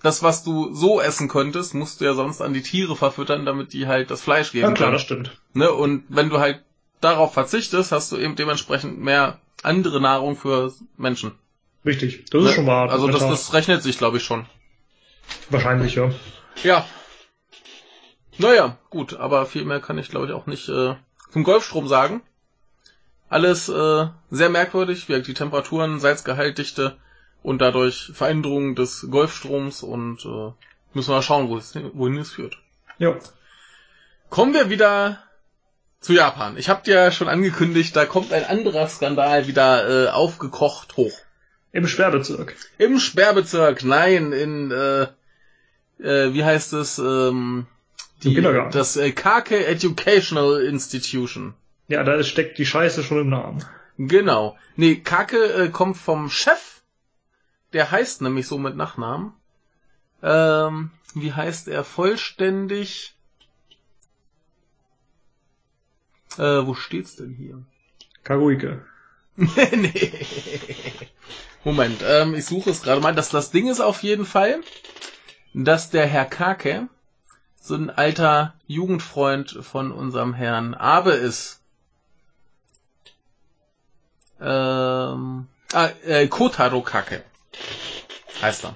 das, 0.02 0.24
was 0.24 0.44
du 0.44 0.74
so 0.74 1.02
essen 1.02 1.28
könntest, 1.28 1.76
musst 1.76 2.00
du 2.02 2.06
ja 2.06 2.14
sonst 2.14 2.42
an 2.42 2.54
die 2.54 2.62
Tiere 2.62 2.96
verfüttern, 2.96 3.46
damit 3.46 3.74
die 3.74 3.86
halt 3.88 4.10
das 4.12 4.22
Fleisch 4.22 4.52
geben 4.52 4.64
ja 4.70 4.72
klar, 4.72 4.88
können. 4.88 4.94
das 4.94 5.02
stimmt. 5.02 5.38
Ne? 5.54 5.72
Und 5.72 6.04
wenn 6.10 6.30
du 6.30 6.40
halt 6.40 6.62
darauf 7.02 7.34
verzichtest, 7.34 7.92
hast 7.92 8.12
du 8.12 8.18
eben 8.18 8.36
dementsprechend 8.36 9.00
mehr 9.00 9.40
andere 9.62 10.00
Nahrung 10.02 10.36
für 10.36 10.74
Menschen. 10.98 11.34
Richtig. 11.86 12.26
Das 12.32 12.42
ist 12.42 12.48
Ne? 12.50 12.54
schon 12.56 12.66
wahr. 12.68 12.90
Also 12.90 13.08
das, 13.08 13.20
das 13.20 13.54
rechnet 13.54 13.84
sich, 13.84 13.98
glaube 13.98 14.18
ich, 14.18 14.24
schon. 14.24 14.46
Wahrscheinlich, 15.50 15.96
ja. 15.96 16.12
Ja. 16.64 16.86
Naja, 18.40 18.78
gut, 18.90 19.16
aber 19.16 19.46
viel 19.46 19.66
mehr 19.66 19.82
kann 19.82 19.98
ich 19.98 20.10
glaube 20.10 20.28
ich 20.28 20.32
auch 20.32 20.48
nicht 20.48 20.70
äh, 20.70 20.96
zum 21.32 21.44
Golfstrom 21.44 21.88
sagen. 21.88 22.22
Alles 23.28 23.68
äh, 23.70 24.08
sehr 24.32 24.50
merkwürdig, 24.50 25.10
wie 25.10 25.22
die 25.22 25.34
Temperaturen, 25.34 26.00
Salzgehalt, 26.00 26.58
Dichte 26.58 26.98
und 27.44 27.62
dadurch 27.62 28.12
Veränderungen 28.14 28.76
des 28.76 29.08
Golfstroms 29.12 29.84
und 29.84 30.26
äh, 30.26 30.52
müssen 30.94 31.10
wir 31.10 31.16
mal 31.16 31.22
schauen, 31.22 31.50
wo 31.50 31.58
es, 31.58 31.76
wohin 31.94 32.18
es 32.18 32.32
führt. 32.32 32.58
Ja. 32.98 33.16
Kommen 34.30 34.54
wir 34.54 34.70
wieder 34.70 35.22
zu 36.00 36.14
Japan. 36.14 36.58
Ich 36.58 36.70
habe 36.70 36.82
dir 36.84 37.12
schon 37.12 37.28
angekündigt, 37.28 37.94
da 37.94 38.06
kommt 38.06 38.32
ein 38.32 38.46
anderer 38.46 38.88
Skandal 38.88 39.48
wieder 39.48 40.08
äh, 40.08 40.10
aufgekocht 40.10 40.96
hoch. 40.96 41.18
Im 41.74 41.88
Sperrbezirk. 41.88 42.56
Im 42.78 43.00
Sperrbezirk, 43.00 43.84
nein, 43.84 44.32
in 44.32 44.72
äh, 44.72 45.08
äh, 46.00 46.34
wie 46.34 46.44
heißt 46.44 46.74
es? 46.74 47.00
Ähm, 47.00 47.68
Im 48.24 48.34
Kindergarten. 48.34 48.72
das 48.72 48.98
äh, 48.98 49.12
Kake 49.12 49.66
Educational 49.66 50.62
Institution. 50.62 51.54
Ja, 51.88 52.04
da 52.04 52.22
steckt 52.24 52.58
die 52.58 52.66
Scheiße 52.66 53.04
schon 53.04 53.22
im 53.22 53.30
Namen. 53.30 53.64
Genau. 53.98 54.58
Nee, 54.76 54.98
Kake 54.98 55.38
äh, 55.38 55.70
kommt 55.70 55.98
vom 55.98 56.30
Chef. 56.30 56.82
Der 57.74 57.92
heißt 57.92 58.22
nämlich 58.22 58.48
so 58.48 58.58
mit 58.58 58.76
Nachnamen. 58.76 59.34
Ähm, 60.22 60.92
wie 61.14 61.34
heißt 61.34 61.68
er 61.68 61.84
vollständig? 61.84 63.16
Äh, 66.38 66.66
wo 66.66 66.74
steht's 66.74 67.16
denn 67.16 67.34
hier? 67.34 67.64
Kaguike. 68.24 68.86
nee. 69.36 70.12
Moment, 71.64 72.02
ähm, 72.06 72.36
ich 72.36 72.46
suche 72.46 72.70
es 72.70 72.82
gerade 72.82 73.02
mal. 73.02 73.16
Das, 73.16 73.30
das 73.30 73.52
Ding 73.52 73.68
ist 73.68 73.80
auf 73.80 74.04
jeden 74.04 74.26
Fall, 74.26 74.62
dass 75.54 75.90
der 75.90 76.06
Herr 76.06 76.26
Kake 76.26 76.88
so 77.70 77.76
ein 77.76 77.92
alter 77.92 78.56
Jugendfreund 78.68 79.60
von 79.62 79.92
unserem 79.92 80.34
Herrn 80.34 80.74
Abe 80.74 81.12
ist. 81.12 81.62
Ähm, 84.42 85.48
ah, 85.74 85.90
äh, 86.04 86.28
Kotaro 86.28 86.82
Kake 86.82 87.24
heißt 88.42 88.66
er. 88.66 88.76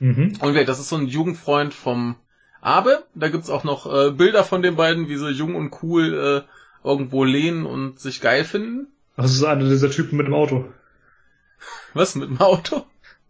Mhm. 0.00 0.36
Und 0.40 0.68
das 0.68 0.80
ist 0.80 0.88
so 0.88 0.96
ein 0.96 1.06
Jugendfreund 1.06 1.72
vom 1.72 2.16
Abe. 2.60 3.04
Da 3.14 3.28
gibt's 3.28 3.50
auch 3.50 3.62
noch 3.62 3.86
äh, 3.86 4.10
Bilder 4.10 4.42
von 4.42 4.62
den 4.62 4.74
beiden, 4.74 5.08
wie 5.08 5.16
sie 5.16 5.30
jung 5.30 5.54
und 5.54 5.82
cool 5.82 6.44
äh, 6.44 6.86
irgendwo 6.86 7.22
lehnen 7.22 7.66
und 7.66 8.00
sich 8.00 8.20
geil 8.20 8.44
finden. 8.44 8.88
Das 9.16 9.32
ist 9.32 9.44
einer 9.44 9.68
dieser 9.68 9.90
Typen 9.90 10.16
mit 10.16 10.26
dem 10.26 10.34
Auto. 10.34 10.72
Was 11.94 12.16
mit 12.16 12.28
dem 12.28 12.40
Auto? 12.40 12.84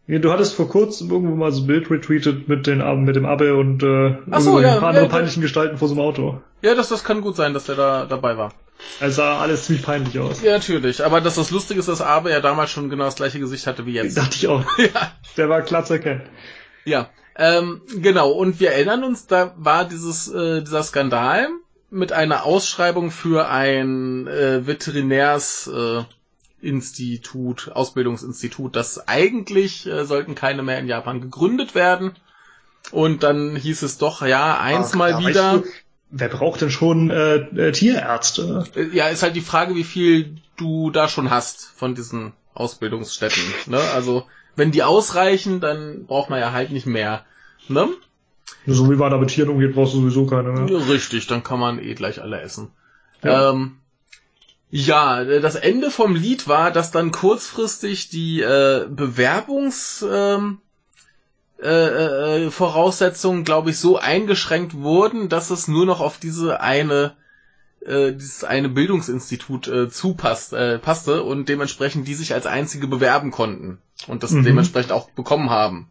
Du 0.09 0.33
hattest 0.33 0.55
vor 0.55 0.71
kurzem 0.71 1.11
irgendwo 1.11 1.37
mal 1.37 1.53
so 1.53 1.63
ein 1.63 1.67
Bild 1.67 1.91
retweetet 1.91 2.49
mit, 2.49 2.67
den, 2.67 3.05
mit 3.05 3.15
dem 3.15 3.27
Abbe 3.27 3.55
und 3.55 3.83
äh, 3.83 4.17
Ach 4.31 4.41
so, 4.41 4.59
ja, 4.59 4.75
ein 4.75 4.81
paar 4.81 4.89
andere 4.89 5.05
ja, 5.05 5.11
peinlichen 5.11 5.43
Gestalten 5.43 5.77
vor 5.77 5.87
so 5.87 5.95
einem 5.95 6.01
Auto. 6.01 6.41
Ja, 6.63 6.75
das, 6.75 6.89
das 6.89 7.05
kann 7.05 7.21
gut 7.21 7.37
sein, 7.37 7.53
dass 7.53 7.67
der 7.67 7.77
da 7.77 8.07
dabei 8.07 8.39
war. 8.39 8.55
Es 9.01 9.17
sah 9.17 9.39
alles 9.39 9.65
ziemlich 9.65 9.85
peinlich 9.85 10.19
aus. 10.19 10.41
Ja, 10.43 10.53
natürlich. 10.53 11.05
Aber 11.05 11.21
dass 11.21 11.35
das 11.35 11.51
Lustige 11.51 11.79
ist, 11.79 11.91
dass 11.91 12.01
Abe 12.01 12.31
ja 12.31 12.41
damals 12.41 12.71
schon 12.71 12.89
genau 12.89 13.05
das 13.05 13.17
gleiche 13.17 13.39
Gesicht 13.39 13.67
hatte 13.67 13.85
wie 13.85 13.93
jetzt. 13.93 14.17
Dachte 14.17 14.37
ich 14.37 14.49
auch. 14.49 14.65
Ja. 14.79 15.13
Der 15.37 15.51
war 15.51 15.61
klar 15.61 15.85
zu 15.85 15.95
erkennen. 15.95 16.23
Ja, 16.87 17.11
ähm, 17.37 17.83
genau. 18.01 18.31
Und 18.31 18.61
wir 18.61 18.71
erinnern 18.71 19.05
uns, 19.05 19.27
da 19.27 19.53
war 19.59 19.85
dieses 19.85 20.29
äh, 20.33 20.63
dieser 20.63 20.83
Skandal 20.85 21.49
mit 21.91 22.13
einer 22.13 22.45
Ausschreibung 22.45 23.11
für 23.11 23.49
ein 23.49 24.27
äh, 24.27 24.67
Veterinärs 24.67 25.69
äh, 25.69 26.05
Institut, 26.61 27.71
Ausbildungsinstitut, 27.73 28.75
das 28.77 29.07
eigentlich 29.09 29.87
äh, 29.87 30.05
sollten 30.05 30.35
keine 30.35 30.63
mehr 30.63 30.79
in 30.79 30.87
Japan 30.89 31.21
gegründet 31.21 31.75
werden. 31.75 32.13
Und 32.91 33.23
dann 33.23 33.55
hieß 33.57 33.83
es 33.83 33.99
doch, 33.99 34.25
ja, 34.27 34.59
eins 34.59 34.91
Ach, 34.93 34.97
mal 34.97 35.11
ja, 35.11 35.21
wieder. 35.21 35.53
weißt 35.55 35.65
du, 35.65 35.71
wer 36.11 36.29
braucht 36.29 36.61
denn 36.61 36.71
schon 36.71 37.11
äh, 37.11 37.37
äh, 37.37 37.73
Tierärzte? 37.73 38.65
Äh, 38.75 38.97
Ja, 38.97 39.09
ist 39.09 39.23
halt 39.23 39.37
die 39.37 39.41
Frage, 39.41 39.75
wie 39.75 39.85
viel 39.85 40.37
du 40.57 40.91
da 40.91 41.09
schon 41.09 41.31
hast 41.31 41.67
von 41.77 41.95
diesen 41.95 42.33
Ausbildungsstätten. 42.55 43.43
Ne? 43.67 43.79
Also, 43.95 44.25
wenn 44.57 44.73
die 44.73 44.83
ausreichen, 44.83 45.61
dann 45.61 46.07
braucht 46.07 46.31
man 46.31 46.41
ja 46.41 46.53
halt 46.53 46.71
nicht 46.73 46.87
mehr. 46.87 47.25
Ne? 47.69 47.89
So 48.67 48.91
wie 48.91 48.97
man 48.97 49.11
da 49.11 49.19
mit 49.19 49.31
Tieren 49.31 49.51
umgeht, 49.51 49.75
brauchst 49.75 49.95
du 49.95 50.01
sowieso 50.01 50.27
keine. 50.27 50.53
Ne? 50.53 50.89
Richtig, 50.89 51.27
dann 51.27 51.45
kann 51.45 51.61
man 51.61 51.79
eh 51.79 51.95
gleich 51.95 52.21
alle 52.21 52.41
essen. 52.41 52.71
Ja. 53.23 53.51
Ähm, 53.51 53.77
ja, 54.71 55.25
das 55.25 55.55
Ende 55.55 55.91
vom 55.91 56.15
Lied 56.15 56.47
war, 56.47 56.71
dass 56.71 56.91
dann 56.91 57.11
kurzfristig 57.11 58.11
die 58.11 58.43
äh, 58.43 58.87
Bewerbungs 58.89 60.05
ähm, 60.11 60.59
äh, 61.61 62.47
äh, 62.47 62.51
Voraussetzungen, 62.51 63.45
glaube 63.45 63.71
ich, 63.71 63.79
so 63.79 63.97
eingeschränkt 63.99 64.75
wurden, 64.75 65.29
dass 65.29 65.51
es 65.51 65.69
nur 65.69 65.87
noch 65.87 66.01
auf 66.01 66.19
diese 66.19 66.61
eine 66.61 67.17
äh, 67.81 68.13
dieses 68.13 68.45
eine 68.45 68.69
Bildungsinstitut 68.69 69.69
äh, 69.69 69.89
zupasst, 69.89 70.53
äh, 70.53 70.79
passte 70.79 71.23
und 71.23 71.49
dementsprechend 71.49 72.07
die 72.07 72.15
sich 72.15 72.35
als 72.35 72.47
einzige 72.47 72.87
bewerben 72.89 73.31
konnten 73.31 73.79
und 74.07 74.23
das 74.23 74.33
Mhm. 74.33 74.45
dementsprechend 74.45 74.93
auch 74.93 75.11
bekommen 75.11 75.51
haben. 75.51 75.91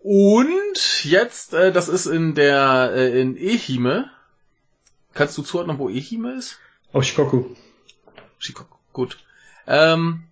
Und 0.00 1.04
jetzt, 1.04 1.54
äh, 1.54 1.72
das 1.72 1.88
ist 1.88 2.06
in 2.06 2.34
der 2.34 2.92
äh, 2.94 3.20
in 3.20 3.36
Ehime. 3.36 4.10
Kannst 5.14 5.38
du 5.38 5.42
zuordnen, 5.42 5.78
wo 5.78 5.88
Ehime 5.88 6.32
ist? 6.32 6.58
Auf 6.94 7.04
Shikoku. 7.04 7.44
Shikoku. 8.38 8.74
Gut. 8.92 9.18
Ähm, 9.66 10.22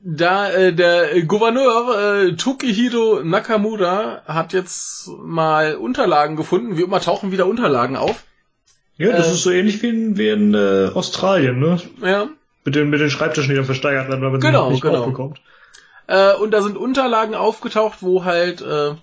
da 0.00 0.50
äh, 0.50 0.72
der 0.72 1.22
Gouverneur 1.22 2.24
äh, 2.28 2.32
Tokihiro 2.36 3.22
Nakamura 3.22 4.22
hat 4.26 4.52
jetzt 4.52 5.08
mal 5.22 5.76
Unterlagen 5.76 6.36
gefunden. 6.36 6.76
Wie 6.76 6.82
immer 6.82 7.00
tauchen 7.00 7.32
wieder 7.32 7.46
Unterlagen 7.46 7.96
auf. 7.96 8.24
Ja, 8.96 9.12
das 9.12 9.28
Äh, 9.28 9.32
ist 9.32 9.42
so 9.42 9.50
ähnlich 9.50 9.82
wie 9.82 9.88
in, 9.88 10.16
wie 10.16 10.28
in 10.30 10.54
äh, 10.54 10.90
Australien, 10.94 11.58
ne? 11.58 11.80
Ja. 12.02 12.28
Mit 12.64 12.74
den, 12.74 12.88
mit 12.90 13.00
den 13.00 13.10
Schreibtischen, 13.10 13.50
die 13.50 13.56
dann 13.56 13.64
versteigert 13.64 14.08
werden, 14.08 14.22
weil 14.22 14.30
man 14.30 14.40
Genau, 14.40 14.70
nicht 14.70 14.80
genau. 14.82 15.00
aufbekommt. 15.00 15.40
Äh, 16.06 16.34
und 16.34 16.52
da 16.52 16.62
sind 16.62 16.76
Unterlagen 16.76 17.34
aufgetaucht, 17.34 17.98
wo 18.00 18.24
halt 18.24 18.62
äh, 18.62 18.94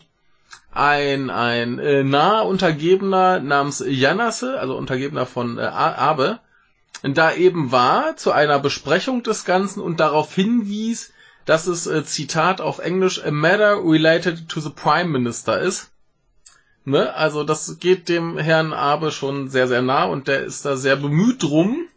ein, 0.72 1.30
ein 1.30 1.80
äh, 1.80 2.04
naher 2.04 2.46
Untergebener 2.46 3.40
namens 3.40 3.84
Janase, 3.86 4.60
also 4.60 4.76
Untergebener 4.76 5.26
von 5.26 5.58
äh, 5.60 5.62
Abe, 5.62 6.40
da 7.02 7.34
eben 7.34 7.72
war 7.72 8.16
zu 8.16 8.32
einer 8.32 8.60
Besprechung 8.60 9.24
des 9.24 9.46
Ganzen 9.46 9.82
und 9.82 10.00
darauf 10.00 10.34
hinwies, 10.34 11.14
dass 11.46 11.68
es, 11.68 11.88
äh, 11.88 12.06
Zitat 12.06 12.62
auf 12.62 12.80
Englisch, 12.80 13.24
a 13.24 13.32
matter 13.32 13.82
related 13.84 14.48
to 14.48 14.60
the 14.60 14.70
Prime 14.70 15.10
Minister 15.10 15.60
ist. 15.60 15.92
Ne? 16.86 17.14
Also 17.14 17.44
das 17.44 17.80
geht 17.80 18.10
dem 18.10 18.38
Herrn 18.38 18.74
Abe 18.74 19.12
schon 19.12 19.50
sehr, 19.50 19.68
sehr 19.68 19.82
nah 19.82 20.06
und 20.06 20.28
der 20.28 20.44
ist 20.44 20.66
da 20.66 20.76
sehr 20.76 20.96
bemüht 20.96 21.44
drum. 21.44 21.88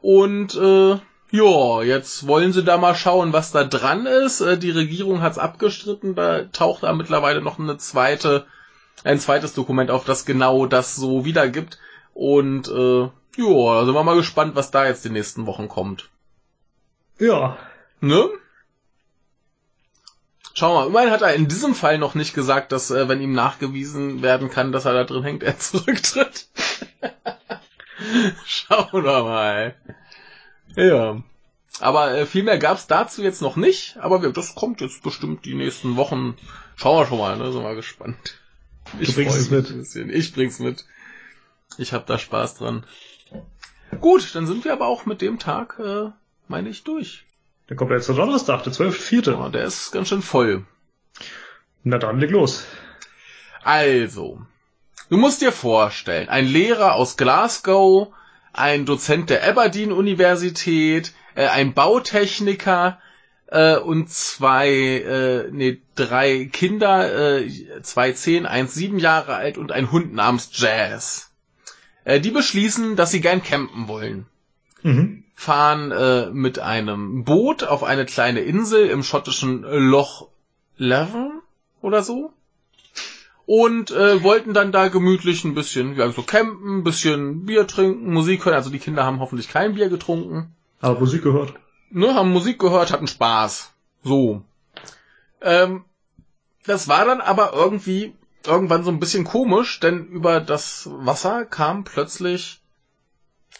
Und 0.00 0.54
äh, 0.54 0.98
ja, 1.32 1.82
jetzt 1.82 2.26
wollen 2.26 2.52
sie 2.52 2.64
da 2.64 2.76
mal 2.76 2.94
schauen, 2.94 3.32
was 3.32 3.52
da 3.52 3.64
dran 3.64 4.06
ist. 4.06 4.40
Äh, 4.40 4.58
die 4.58 4.70
Regierung 4.70 5.20
hat's 5.20 5.38
abgestritten, 5.38 6.14
da 6.14 6.44
taucht 6.44 6.82
da 6.82 6.92
mittlerweile 6.92 7.40
noch 7.40 7.58
eine 7.58 7.76
zweite, 7.76 8.46
ein 9.04 9.20
zweites 9.20 9.54
Dokument 9.54 9.90
auf, 9.90 10.04
das 10.04 10.24
genau 10.24 10.66
das 10.66 10.96
so 10.96 11.24
wiedergibt. 11.24 11.78
Und 12.14 12.68
äh, 12.68 13.08
ja, 13.40 13.74
da 13.74 13.84
sind 13.84 13.94
wir 13.94 14.04
mal 14.04 14.16
gespannt, 14.16 14.54
was 14.54 14.70
da 14.70 14.86
jetzt 14.86 15.04
die 15.04 15.10
nächsten 15.10 15.46
Wochen 15.46 15.68
kommt. 15.68 16.10
Ja. 17.18 17.58
Ne? 18.00 18.28
Schau 20.54 20.74
mal, 20.74 20.86
immerhin 20.88 21.10
hat 21.10 21.22
er 21.22 21.34
in 21.34 21.48
diesem 21.48 21.74
Fall 21.74 21.98
noch 21.98 22.14
nicht 22.14 22.34
gesagt, 22.34 22.72
dass, 22.72 22.90
äh, 22.90 23.08
wenn 23.08 23.20
ihm 23.20 23.32
nachgewiesen 23.32 24.22
werden 24.22 24.50
kann, 24.50 24.72
dass 24.72 24.84
er 24.84 24.92
da 24.92 25.04
drin 25.04 25.22
hängt, 25.22 25.42
er 25.44 25.58
zurücktritt. 25.58 26.48
Schauen 28.44 29.04
wir 29.04 29.22
mal. 29.22 29.74
Ja. 30.76 31.22
Aber 31.78 32.14
äh, 32.14 32.26
viel 32.26 32.42
mehr 32.42 32.58
gab's 32.58 32.86
dazu 32.86 33.22
jetzt 33.22 33.42
noch 33.42 33.56
nicht, 33.56 33.96
aber 33.98 34.22
wir, 34.22 34.32
das 34.32 34.54
kommt 34.54 34.80
jetzt 34.80 35.02
bestimmt 35.02 35.44
die 35.44 35.54
nächsten 35.54 35.96
Wochen. 35.96 36.36
Schauen 36.76 36.98
wir 36.98 37.06
schon 37.06 37.18
mal, 37.18 37.36
ne? 37.36 37.52
Sind 37.52 37.62
wir 37.62 37.74
gespannt. 37.74 38.38
Du 38.98 39.12
bringst 39.12 39.36
es 39.36 39.50
mit. 39.50 39.70
Ich 39.94 40.34
bring's 40.34 40.58
mit. 40.58 40.84
Ich 41.78 41.92
hab 41.92 42.06
da 42.06 42.18
Spaß 42.18 42.56
dran. 42.56 42.84
Gut, 43.98 44.34
dann 44.34 44.46
sind 44.46 44.64
wir 44.64 44.72
aber 44.72 44.86
auch 44.86 45.06
mit 45.06 45.20
dem 45.20 45.38
Tag, 45.38 45.78
äh, 45.78 46.10
meine 46.48 46.68
ich, 46.68 46.84
durch. 46.84 47.24
Dann 47.66 47.76
kommt 47.76 47.90
jetzt 47.90 48.08
der 48.08 48.16
Donnerstag, 48.16 48.62
der 48.64 48.72
12.4. 48.72 49.34
Oh, 49.34 49.48
der 49.48 49.64
ist 49.64 49.92
ganz 49.92 50.08
schön 50.08 50.22
voll. 50.22 50.64
Na 51.82 51.98
dann, 51.98 52.18
leg 52.18 52.30
los. 52.30 52.66
Also, 53.62 54.40
du 55.08 55.16
musst 55.16 55.42
dir 55.42 55.52
vorstellen, 55.52 56.28
ein 56.28 56.46
Lehrer 56.46 56.94
aus 56.94 57.16
Glasgow, 57.16 58.12
ein 58.52 58.86
Dozent 58.86 59.30
der 59.30 59.46
Aberdeen-Universität, 59.48 61.12
äh, 61.34 61.46
ein 61.46 61.74
Bautechniker 61.74 63.00
äh, 63.46 63.76
und 63.76 64.10
zwei, 64.10 64.70
äh, 64.70 65.48
nee, 65.50 65.80
drei 65.94 66.46
Kinder, 66.46 67.38
äh, 67.38 67.82
zwei 67.82 68.12
zehn, 68.12 68.46
eins 68.46 68.74
sieben 68.74 68.98
Jahre 68.98 69.34
alt 69.34 69.58
und 69.58 69.72
ein 69.72 69.92
Hund 69.92 70.14
namens 70.14 70.50
Jazz. 70.52 71.29
Äh, 72.04 72.20
die 72.20 72.30
beschließen, 72.30 72.96
dass 72.96 73.10
sie 73.10 73.20
gern 73.20 73.42
campen 73.42 73.88
wollen 73.88 74.26
Mhm. 74.82 75.24
fahren 75.34 75.90
äh, 75.92 76.30
mit 76.30 76.58
einem 76.58 77.24
Boot 77.24 77.64
auf 77.64 77.82
eine 77.84 78.06
kleine 78.06 78.40
Insel 78.40 78.88
im 78.88 79.02
schottischen 79.02 79.62
Loch 79.62 80.28
Leven 80.78 81.42
oder 81.82 82.02
so. 82.02 82.32
und 83.44 83.90
äh, 83.90 84.22
wollten 84.22 84.54
dann 84.54 84.70
da 84.72 84.88
gemütlich 84.88 85.44
ein 85.44 85.54
bisschen, 85.54 85.96
ja, 85.96 86.10
so 86.12 86.22
campen, 86.22 86.78
ein 86.78 86.84
bisschen 86.84 87.44
Bier 87.46 87.66
trinken, 87.66 88.12
Musik 88.12 88.44
hören. 88.44 88.54
Also 88.54 88.70
die 88.70 88.78
Kinder 88.78 89.04
haben 89.04 89.18
hoffentlich 89.20 89.48
kein 89.48 89.74
Bier 89.74 89.88
getrunken. 89.88 90.54
Aber 90.80 91.00
Musik 91.00 91.22
gehört. 91.24 91.52
Ne, 91.90 92.14
haben 92.14 92.30
Musik 92.32 92.58
gehört, 92.60 92.92
hatten 92.92 93.08
Spaß. 93.08 93.72
So. 94.04 94.42
Ähm, 95.42 95.84
das 96.64 96.86
war 96.88 97.04
dann 97.04 97.20
aber 97.20 97.52
irgendwie 97.52 98.14
irgendwann 98.46 98.84
so 98.84 98.90
ein 98.90 99.00
bisschen 99.00 99.24
komisch, 99.24 99.80
denn 99.80 100.06
über 100.06 100.40
das 100.40 100.88
Wasser 100.90 101.44
kam 101.44 101.84
plötzlich 101.84 102.60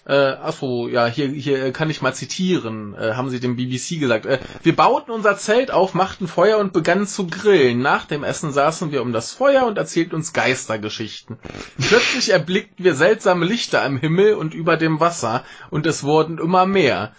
äh, 0.06 0.14
achso, 0.14 0.88
ja, 0.88 1.06
hier, 1.06 1.28
hier 1.28 1.72
kann 1.72 1.90
ich 1.90 2.00
mal 2.00 2.14
zitieren, 2.14 2.94
äh, 2.94 3.12
haben 3.14 3.28
sie 3.28 3.38
dem 3.38 3.56
BBC 3.56 4.00
gesagt. 4.00 4.24
Äh, 4.24 4.38
wir 4.62 4.74
bauten 4.74 5.10
unser 5.10 5.36
Zelt 5.36 5.70
auf, 5.70 5.92
machten 5.94 6.26
Feuer 6.26 6.58
und 6.58 6.72
begannen 6.72 7.06
zu 7.06 7.26
grillen. 7.26 7.80
Nach 7.82 8.06
dem 8.06 8.24
Essen 8.24 8.50
saßen 8.52 8.92
wir 8.92 9.02
um 9.02 9.12
das 9.12 9.32
Feuer 9.32 9.66
und 9.66 9.76
erzählten 9.76 10.14
uns 10.14 10.32
Geistergeschichten. 10.32 11.38
Plötzlich 11.78 12.30
erblickten 12.32 12.84
wir 12.84 12.94
seltsame 12.94 13.44
Lichter 13.44 13.82
am 13.82 13.98
Himmel 13.98 14.34
und 14.34 14.54
über 14.54 14.76
dem 14.78 15.00
Wasser, 15.00 15.44
und 15.70 15.86
es 15.86 16.02
wurden 16.02 16.38
immer 16.38 16.64
mehr. 16.66 17.12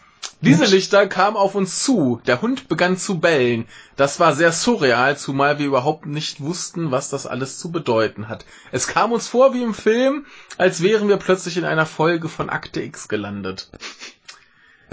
Diese 0.44 0.66
Lichter 0.66 1.06
kamen 1.08 1.38
auf 1.38 1.54
uns 1.54 1.84
zu. 1.84 2.20
Der 2.26 2.42
Hund 2.42 2.68
begann 2.68 2.98
zu 2.98 3.20
bellen. 3.20 3.68
Das 3.96 4.20
war 4.20 4.34
sehr 4.36 4.52
surreal, 4.52 5.16
zumal 5.16 5.60
wir 5.60 5.68
überhaupt 5.68 6.08
nicht 6.08 6.42
wussten, 6.42 6.90
was 6.90 7.10
das 7.10 7.28
alles 7.28 7.60
zu 7.60 7.72
bedeuten 7.72 8.28
hat. 8.28 8.46
Es 8.72 8.88
kam 8.88 9.12
uns 9.12 9.28
vor 9.28 9.54
wie 9.54 9.62
im 9.62 9.76
Film, 9.76 10.26
als 10.58 10.82
wären 10.82 11.10
wir 11.10 11.18
plötzlich 11.18 11.58
in 11.58 11.66
einer 11.66 11.86
Folge 11.86 12.28
von 12.28 12.50
Akte 12.50 12.82
X 12.82 13.08
gelandet. 13.08 13.70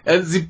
Äh, 0.09 0.23
sie, 0.23 0.49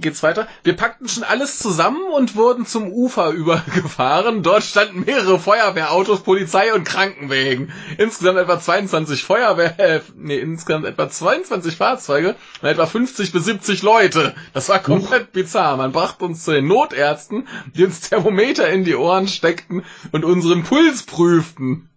geht's 0.00 0.22
weiter? 0.22 0.46
Wir 0.62 0.76
packten 0.76 1.08
schon 1.08 1.22
alles 1.24 1.58
zusammen 1.58 2.02
und 2.14 2.36
wurden 2.36 2.66
zum 2.66 2.92
Ufer 2.92 3.30
übergefahren. 3.30 4.42
Dort 4.42 4.62
standen 4.62 5.04
mehrere 5.06 5.38
Feuerwehrautos, 5.38 6.20
Polizei 6.20 6.74
und 6.74 6.84
Krankenwägen. 6.84 7.72
Insgesamt 7.96 8.38
etwa 8.38 8.60
22 8.60 9.24
Feuerwehr, 9.24 9.78
äh, 9.80 10.00
nee, 10.16 10.36
insgesamt 10.38 10.84
etwa 10.84 11.08
22 11.08 11.76
Fahrzeuge 11.76 12.36
und 12.60 12.68
etwa 12.68 12.84
50 12.84 13.32
bis 13.32 13.46
70 13.46 13.82
Leute. 13.82 14.34
Das 14.52 14.68
war 14.68 14.80
komplett 14.80 15.32
bizarr. 15.32 15.78
Man 15.78 15.92
brachte 15.92 16.26
uns 16.26 16.44
zu 16.44 16.52
den 16.52 16.66
Notärzten, 16.66 17.48
die 17.74 17.84
uns 17.84 18.00
Thermometer 18.00 18.68
in 18.68 18.84
die 18.84 18.96
Ohren 18.96 19.28
steckten 19.28 19.82
und 20.12 20.26
unseren 20.26 20.62
Puls 20.64 21.04
prüften. 21.04 21.88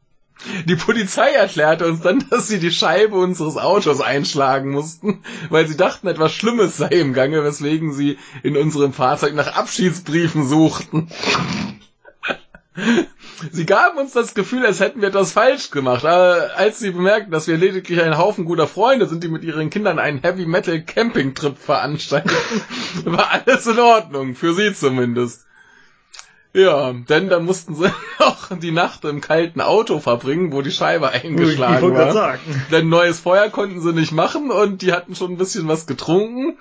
Die 0.65 0.75
Polizei 0.75 1.31
erklärte 1.31 1.87
uns 1.87 2.01
dann, 2.01 2.23
dass 2.29 2.47
sie 2.47 2.59
die 2.59 2.71
Scheibe 2.71 3.15
unseres 3.15 3.57
Autos 3.57 4.01
einschlagen 4.01 4.69
mussten, 4.69 5.23
weil 5.49 5.67
sie 5.67 5.77
dachten, 5.77 6.07
etwas 6.07 6.33
Schlimmes 6.33 6.77
sei 6.77 6.89
im 6.89 7.13
Gange, 7.13 7.43
weswegen 7.43 7.93
sie 7.93 8.17
in 8.43 8.55
unserem 8.55 8.93
Fahrzeug 8.93 9.33
nach 9.33 9.55
Abschiedsbriefen 9.55 10.47
suchten. 10.47 11.09
Sie 13.51 13.65
gaben 13.65 13.97
uns 13.97 14.13
das 14.13 14.35
Gefühl, 14.35 14.65
als 14.65 14.79
hätten 14.79 15.01
wir 15.01 15.09
etwas 15.09 15.31
falsch 15.31 15.71
gemacht, 15.71 16.05
aber 16.05 16.51
als 16.55 16.79
sie 16.79 16.91
bemerkten, 16.91 17.31
dass 17.31 17.47
wir 17.47 17.57
lediglich 17.57 18.01
ein 18.01 18.17
Haufen 18.17 18.45
guter 18.45 18.67
Freunde 18.67 19.07
sind, 19.07 19.23
die 19.23 19.27
mit 19.29 19.43
ihren 19.43 19.69
Kindern 19.69 19.97
einen 19.99 20.21
Heavy 20.21 20.45
Metal 20.45 20.81
Camping 20.81 21.33
Trip 21.33 21.57
veranstalteten, 21.57 22.35
war 23.05 23.31
alles 23.31 23.65
in 23.65 23.79
Ordnung, 23.79 24.35
für 24.35 24.53
sie 24.53 24.73
zumindest. 24.73 25.45
Ja, 26.57 26.91
denn 26.91 27.29
dann 27.29 27.45
mussten 27.45 27.75
sie 27.75 27.91
noch 28.19 28.57
die 28.57 28.71
Nacht 28.71 29.05
im 29.05 29.21
kalten 29.21 29.61
Auto 29.61 29.99
verbringen, 29.99 30.51
wo 30.51 30.63
die 30.63 30.71
Scheibe 30.71 31.09
eingeschlagen 31.09 31.91
ich 31.91 31.95
war. 31.95 32.11
Sagen. 32.11 32.65
Denn 32.71 32.89
neues 32.89 33.19
Feuer 33.19 33.49
konnten 33.49 33.79
sie 33.79 33.93
nicht 33.93 34.11
machen 34.11 34.49
und 34.49 34.81
die 34.81 34.91
hatten 34.91 35.15
schon 35.15 35.33
ein 35.33 35.37
bisschen 35.37 35.67
was 35.67 35.85
getrunken. 35.85 36.57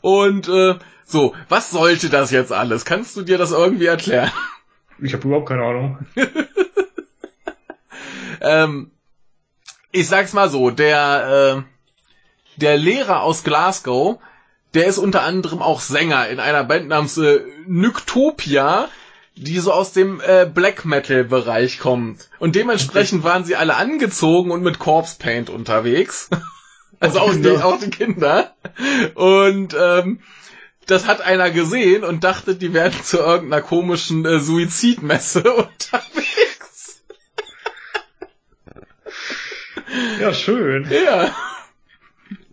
Und 0.00 0.48
äh, 0.48 0.76
so, 1.04 1.34
was 1.50 1.70
sollte 1.70 2.08
das 2.08 2.30
jetzt 2.30 2.52
alles? 2.52 2.86
Kannst 2.86 3.18
du 3.18 3.22
dir 3.22 3.36
das 3.36 3.52
irgendwie 3.52 3.84
erklären? 3.84 4.32
Ich 4.98 5.12
habe 5.12 5.28
überhaupt 5.28 5.50
keine 5.50 5.64
Ahnung. 5.64 5.98
ähm, 8.40 8.92
ich 9.92 10.08
sag's 10.08 10.32
mal 10.32 10.48
so, 10.48 10.70
der, 10.70 11.64
äh, 12.56 12.60
der 12.60 12.78
Lehrer 12.78 13.20
aus 13.20 13.44
Glasgow, 13.44 14.20
der 14.72 14.86
ist 14.86 14.96
unter 14.96 15.22
anderem 15.22 15.60
auch 15.60 15.80
Sänger 15.80 16.28
in 16.28 16.40
einer 16.40 16.64
Band 16.64 16.88
namens 16.88 17.18
äh, 17.18 17.40
Nyktopia, 17.66 18.88
die 19.36 19.58
so 19.58 19.72
aus 19.72 19.92
dem 19.92 20.20
äh, 20.20 20.46
Black 20.46 20.84
Metal 20.84 21.24
Bereich 21.24 21.78
kommt. 21.78 22.28
Und 22.38 22.54
dementsprechend 22.54 23.24
okay. 23.24 23.28
waren 23.32 23.44
sie 23.44 23.56
alle 23.56 23.76
angezogen 23.76 24.50
und 24.50 24.62
mit 24.62 24.78
Corpse 24.78 25.16
Paint 25.18 25.50
unterwegs. 25.50 26.30
also 27.00 27.20
auch 27.20 27.34
die, 27.34 27.50
auch 27.50 27.80
die 27.80 27.90
Kinder. 27.90 28.54
Und 29.14 29.76
ähm, 29.78 30.20
das 30.86 31.06
hat 31.06 31.20
einer 31.20 31.50
gesehen 31.50 32.04
und 32.04 32.24
dachte, 32.24 32.54
die 32.54 32.72
werden 32.72 33.02
zu 33.02 33.18
irgendeiner 33.18 33.62
komischen 33.62 34.24
äh, 34.24 34.38
Suizidmesse 34.38 35.42
unterwegs. 35.52 37.02
ja, 40.20 40.32
schön. 40.32 40.88
Ja. 40.90 41.34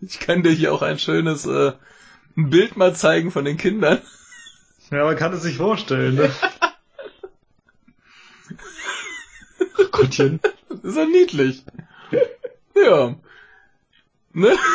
Ich 0.00 0.18
kann 0.18 0.42
dir 0.42 0.50
hier 0.50 0.72
auch 0.72 0.82
ein 0.82 0.98
schönes 0.98 1.46
äh, 1.46 1.72
Bild 2.34 2.76
mal 2.76 2.94
zeigen 2.96 3.30
von 3.30 3.44
den 3.44 3.56
Kindern. 3.56 4.00
Ja, 4.90 5.04
man 5.04 5.16
kann 5.16 5.32
es 5.32 5.42
sich 5.42 5.58
vorstellen. 5.58 6.16
Ne? 6.16 6.30
Gottchen. 9.92 10.40
Das 10.68 10.78
ist 10.82 10.96
ja 10.96 11.06
niedlich. 11.06 11.64
Ja. 12.74 13.14
Ne? 14.32 14.56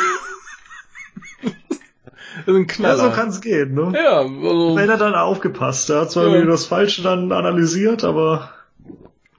Das 2.46 2.54
ist 2.54 2.60
ein 2.60 2.66
Knaller. 2.66 3.02
Ja, 3.02 3.10
so 3.10 3.16
kann's 3.16 3.40
gehen, 3.40 3.74
ne? 3.74 3.92
Ja, 3.94 4.18
also. 4.20 4.76
Wenn 4.76 4.88
er 4.88 4.96
dann 4.96 5.14
aufgepasst, 5.14 5.90
er 5.90 6.02
hat 6.02 6.12
zwar 6.12 6.28
ja. 6.28 6.44
das 6.44 6.66
Falsche 6.66 7.02
dann 7.02 7.32
analysiert, 7.32 8.04
aber. 8.04 8.52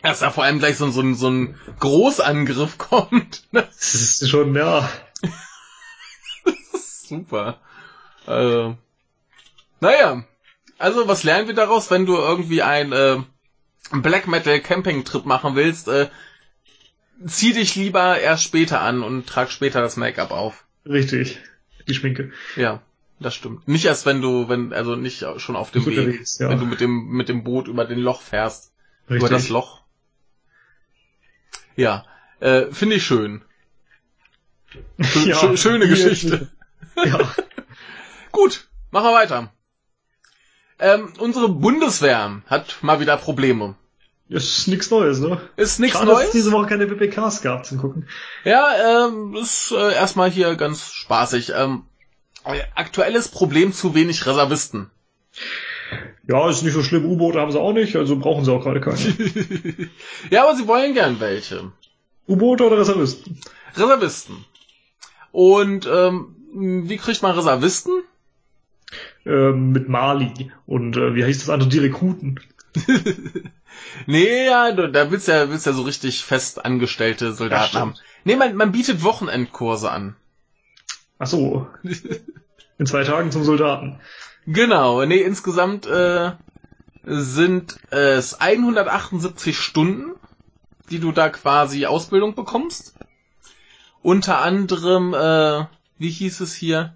Dass 0.01 0.19
da 0.19 0.31
vor 0.31 0.43
allem 0.43 0.59
gleich 0.59 0.77
so, 0.77 0.89
so, 0.89 1.13
so 1.13 1.29
ein 1.29 1.55
Großangriff 1.79 2.77
kommt. 2.77 3.43
Ne? 3.51 3.61
Das 3.67 3.93
ist 3.93 4.29
schon, 4.29 4.55
ja. 4.55 4.89
das 6.43 6.73
ist 6.73 7.07
super. 7.07 7.59
Also. 8.25 8.75
Naja. 9.79 10.23
Also, 10.77 11.07
was 11.07 11.23
lernen 11.23 11.47
wir 11.47 11.55
daraus, 11.55 11.91
wenn 11.91 12.05
du 12.05 12.15
irgendwie 12.15 12.61
ein, 12.61 12.91
äh, 12.91 13.17
Black 13.91 14.27
Metal 14.27 14.59
Camping 14.59 15.03
Trip 15.03 15.25
machen 15.25 15.55
willst, 15.55 15.87
äh, 15.87 16.09
zieh 17.25 17.53
dich 17.53 17.75
lieber 17.75 18.19
erst 18.19 18.43
später 18.43 18.81
an 18.81 19.03
und 19.03 19.27
trag 19.27 19.51
später 19.51 19.81
das 19.81 19.97
Make-up 19.97 20.31
auf. 20.31 20.65
Richtig. 20.85 21.39
Die 21.87 21.93
Schminke. 21.93 22.31
Ja, 22.55 22.81
das 23.19 23.35
stimmt. 23.35 23.67
Nicht 23.67 23.85
erst 23.85 24.05
wenn 24.05 24.21
du, 24.21 24.47
wenn, 24.47 24.73
also 24.73 24.95
nicht 24.95 25.25
schon 25.37 25.55
auf 25.55 25.71
dem 25.71 25.85
Weg, 25.85 26.21
ja. 26.39 26.49
wenn 26.49 26.59
du 26.59 26.65
mit 26.65 26.79
dem, 26.79 27.09
mit 27.09 27.29
dem 27.29 27.43
Boot 27.43 27.67
über 27.67 27.85
den 27.85 27.99
Loch 27.99 28.21
fährst. 28.21 28.71
Richtig. 29.09 29.17
Über 29.17 29.29
das 29.29 29.49
Loch. 29.49 29.81
Ja, 31.75 32.05
äh, 32.39 32.67
finde 32.71 32.97
ich 32.97 33.05
schön. 33.05 33.41
Schö 34.99 35.19
ja, 35.29 35.57
schöne 35.57 35.87
Geschichte. 35.87 36.49
Ja. 36.95 37.33
Gut, 38.31 38.67
machen 38.91 39.05
wir 39.05 39.13
weiter. 39.13 39.51
Ähm, 40.79 41.13
unsere 41.19 41.49
Bundeswehr 41.49 42.41
hat 42.47 42.77
mal 42.81 42.99
wieder 42.99 43.17
Probleme. 43.17 43.75
Ist 44.29 44.67
nichts 44.67 44.91
Neues, 44.91 45.19
ne? 45.19 45.41
Ist 45.55 45.79
nichts 45.79 46.01
Neues. 46.01 46.17
Dass 46.17 46.25
es 46.27 46.31
diese 46.31 46.51
Woche 46.51 46.67
keine 46.67 46.85
BPKs 46.85 47.41
gab 47.41 47.65
zum 47.65 47.79
Gucken. 47.79 48.07
Ja, 48.43 49.07
ähm, 49.07 49.35
ist 49.35 49.71
äh, 49.71 49.93
erstmal 49.93 50.29
hier 50.29 50.55
ganz 50.55 50.93
spaßig. 50.93 51.53
Ähm, 51.55 51.83
aktuelles 52.75 53.27
Problem 53.27 53.73
zu 53.73 53.95
wenig 53.95 54.25
Reservisten. 54.25 54.91
Ja, 56.27 56.47
ist 56.47 56.61
nicht 56.61 56.73
so 56.73 56.83
schlimm. 56.83 57.05
U-Boote 57.05 57.39
haben 57.39 57.51
sie 57.51 57.59
auch 57.59 57.73
nicht, 57.73 57.95
also 57.95 58.17
brauchen 58.17 58.45
sie 58.45 58.51
auch 58.51 58.63
gerade 58.63 58.81
keine. 58.81 58.99
ja, 60.29 60.43
aber 60.43 60.55
sie 60.55 60.67
wollen 60.67 60.93
gern 60.93 61.19
welche. 61.19 61.71
U-Boote 62.27 62.65
oder 62.65 62.77
Reservisten? 62.77 63.39
Reservisten. 63.75 64.45
Und 65.31 65.89
ähm, 65.91 66.35
wie 66.87 66.97
kriegt 66.97 67.23
man 67.23 67.35
Reservisten? 67.35 68.03
Ähm, 69.25 69.71
mit 69.71 69.89
Mali. 69.89 70.51
Und 70.65 70.97
äh, 70.97 71.15
wie 71.15 71.23
heißt 71.23 71.41
das 71.41 71.49
andere? 71.49 71.69
Die 71.69 71.79
Rekruten. 71.79 72.39
nee, 74.05 74.45
ja, 74.45 74.71
da 74.71 75.11
willst 75.11 75.27
du 75.27 75.31
ja, 75.31 75.49
willst 75.49 75.65
ja 75.65 75.73
so 75.73 75.81
richtig 75.81 76.23
fest 76.23 76.63
angestellte 76.63 77.33
Soldaten 77.33 77.75
ja, 77.75 77.81
haben. 77.81 77.95
Nee, 78.23 78.35
man, 78.35 78.55
man 78.55 78.71
bietet 78.71 79.03
Wochenendkurse 79.03 79.91
an. 79.91 80.15
Ach 81.17 81.27
so. 81.27 81.67
In 82.77 82.85
zwei 82.85 83.03
Tagen 83.03 83.31
zum 83.31 83.43
Soldaten. 83.43 83.99
Genau, 84.45 85.03
nee, 85.05 85.21
insgesamt 85.21 85.85
äh, 85.85 86.31
sind 87.03 87.77
es 87.91 88.39
178 88.39 89.57
Stunden, 89.57 90.13
die 90.89 90.99
du 90.99 91.11
da 91.11 91.29
quasi 91.29 91.85
Ausbildung 91.85 92.35
bekommst. 92.35 92.95
Unter 94.01 94.39
anderem, 94.39 95.13
äh, 95.13 95.65
wie 95.97 96.09
hieß 96.09 96.39
es 96.39 96.53
hier? 96.53 96.95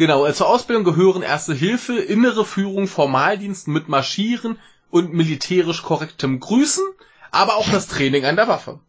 Genau, 0.00 0.24
äh, 0.24 0.32
zur 0.32 0.48
Ausbildung 0.48 0.84
gehören 0.84 1.20
Erste 1.20 1.52
Hilfe, 1.52 1.98
innere 1.98 2.46
Führung, 2.46 2.88
Formaldienst 2.88 3.68
mit 3.68 3.90
Marschieren 3.90 4.58
und 4.88 5.12
militärisch 5.12 5.82
korrektem 5.82 6.40
Grüßen, 6.40 6.82
aber 7.30 7.56
auch 7.56 7.68
das 7.70 7.86
Training 7.86 8.24
an 8.24 8.34
der 8.34 8.48
Waffe. 8.48 8.80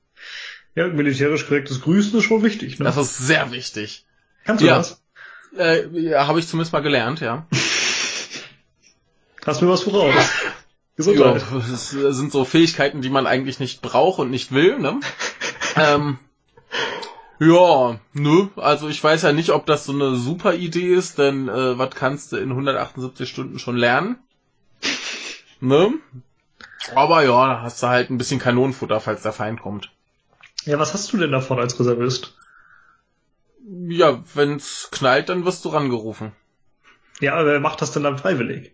Ja, 0.73 0.87
militärisch 0.87 1.49
korrektes 1.49 1.81
Grüßen 1.81 2.17
ist 2.17 2.23
schon 2.23 2.43
wichtig. 2.43 2.79
Ne? 2.79 2.85
Das 2.85 2.95
ist 2.95 3.17
sehr 3.17 3.51
wichtig. 3.51 4.05
Kannst 4.45 4.63
du 4.63 4.67
ja. 4.67 4.77
das? 4.77 5.03
Äh, 5.57 5.87
ja, 5.99 6.27
habe 6.27 6.39
ich 6.39 6.47
zumindest 6.47 6.71
mal 6.71 6.79
gelernt, 6.79 7.19
ja. 7.19 7.45
Hast 9.45 9.61
mir 9.61 9.67
was 9.67 9.83
voraus. 9.83 10.15
Gesundheit. 10.95 11.43
Ja, 11.51 11.57
das 11.57 11.89
sind 11.89 12.31
so 12.31 12.45
Fähigkeiten, 12.45 13.01
die 13.01 13.09
man 13.09 13.27
eigentlich 13.27 13.59
nicht 13.59 13.81
braucht 13.81 14.19
und 14.19 14.29
nicht 14.29 14.53
will, 14.53 14.79
ne? 14.79 15.01
ähm, 15.75 16.19
ja, 17.41 17.99
ne, 18.13 18.49
also 18.55 18.87
ich 18.87 19.03
weiß 19.03 19.23
ja 19.23 19.33
nicht, 19.33 19.49
ob 19.49 19.65
das 19.65 19.85
so 19.85 19.93
eine 19.93 20.15
super 20.15 20.53
Idee 20.53 20.93
ist, 20.93 21.17
denn 21.17 21.49
äh, 21.49 21.75
was 21.75 21.89
kannst 21.95 22.31
du 22.31 22.37
in 22.37 22.51
178 22.51 23.27
Stunden 23.27 23.57
schon 23.57 23.77
lernen? 23.77 24.17
Ne? 25.63 25.93
Aber 26.95 27.23
ja, 27.23 27.47
da 27.47 27.61
hast 27.61 27.83
du 27.83 27.87
halt 27.87 28.09
ein 28.09 28.17
bisschen 28.17 28.39
Kanonenfutter, 28.39 28.99
falls 28.99 29.21
der 29.21 29.31
Feind 29.31 29.61
kommt. 29.61 29.91
Ja, 30.65 30.79
was 30.79 30.95
hast 30.95 31.13
du 31.13 31.17
denn 31.17 31.31
davon 31.31 31.59
als 31.59 31.79
Reservist? 31.79 32.35
Ja, 33.87 34.23
wenn's 34.33 34.89
knallt, 34.91 35.29
dann 35.29 35.45
wirst 35.45 35.63
du 35.63 35.69
rangerufen. 35.69 36.31
Ja, 37.19 37.35
aber 37.35 37.45
wer 37.45 37.59
macht 37.59 37.83
das 37.83 37.91
denn 37.91 38.01
dann 38.01 38.17
freiwillig? 38.17 38.73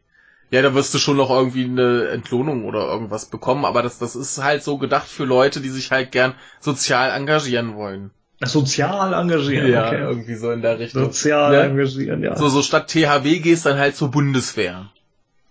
Ja, 0.50 0.62
da 0.62 0.74
wirst 0.74 0.94
du 0.94 0.98
schon 0.98 1.18
noch 1.18 1.30
irgendwie 1.30 1.66
eine 1.66 2.08
Entlohnung 2.08 2.64
oder 2.64 2.88
irgendwas 2.88 3.26
bekommen, 3.26 3.66
aber 3.66 3.84
das, 3.84 4.00
das 4.00 4.16
ist 4.16 4.42
halt 4.42 4.64
so 4.64 4.78
gedacht 4.78 5.10
für 5.10 5.26
Leute, 5.26 5.60
die 5.60 5.70
sich 5.70 5.92
halt 5.92 6.14
gern 6.14 6.36
sozial 6.62 7.12
engagieren 7.12 7.76
wollen. 7.76 8.12
Sozial 8.46 9.14
engagieren, 9.14 9.72
ja, 9.72 9.88
okay. 9.88 10.00
irgendwie 10.00 10.36
so 10.36 10.52
in 10.52 10.62
der 10.62 10.78
Richtung. 10.78 11.06
Sozial 11.06 11.52
Ne? 11.52 11.64
engagieren, 11.64 12.24
ja. 12.24 12.36
So, 12.36 12.50
so 12.50 12.62
statt 12.62 12.88
THW 12.88 13.40
gehst 13.40 13.66
dann 13.66 13.80
halt 13.80 13.96
zur 13.96 14.12
Bundeswehr. 14.12 14.92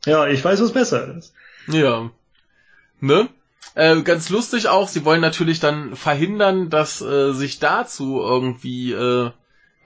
Ja, 0.04 0.28
ich 0.28 0.44
weiß, 0.44 0.60
was 0.60 0.72
besser 0.72 1.16
ist. 1.16 1.34
Ja. 1.66 2.10
Ne? 3.00 3.28
Äh, 3.74 4.02
ganz 4.02 4.30
lustig 4.30 4.68
auch, 4.68 4.88
sie 4.88 5.04
wollen 5.04 5.20
natürlich 5.20 5.58
dann 5.58 5.96
verhindern, 5.96 6.70
dass 6.70 7.02
äh, 7.02 7.32
sich 7.32 7.58
dazu 7.58 8.20
irgendwie 8.20 8.92
äh, 8.92 9.32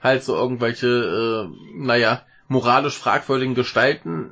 halt 0.01 0.23
so 0.23 0.35
irgendwelche, 0.35 0.87
äh, 0.87 1.49
naja, 1.75 2.21
moralisch 2.47 2.97
fragwürdigen 2.97 3.55
Gestalten 3.55 4.31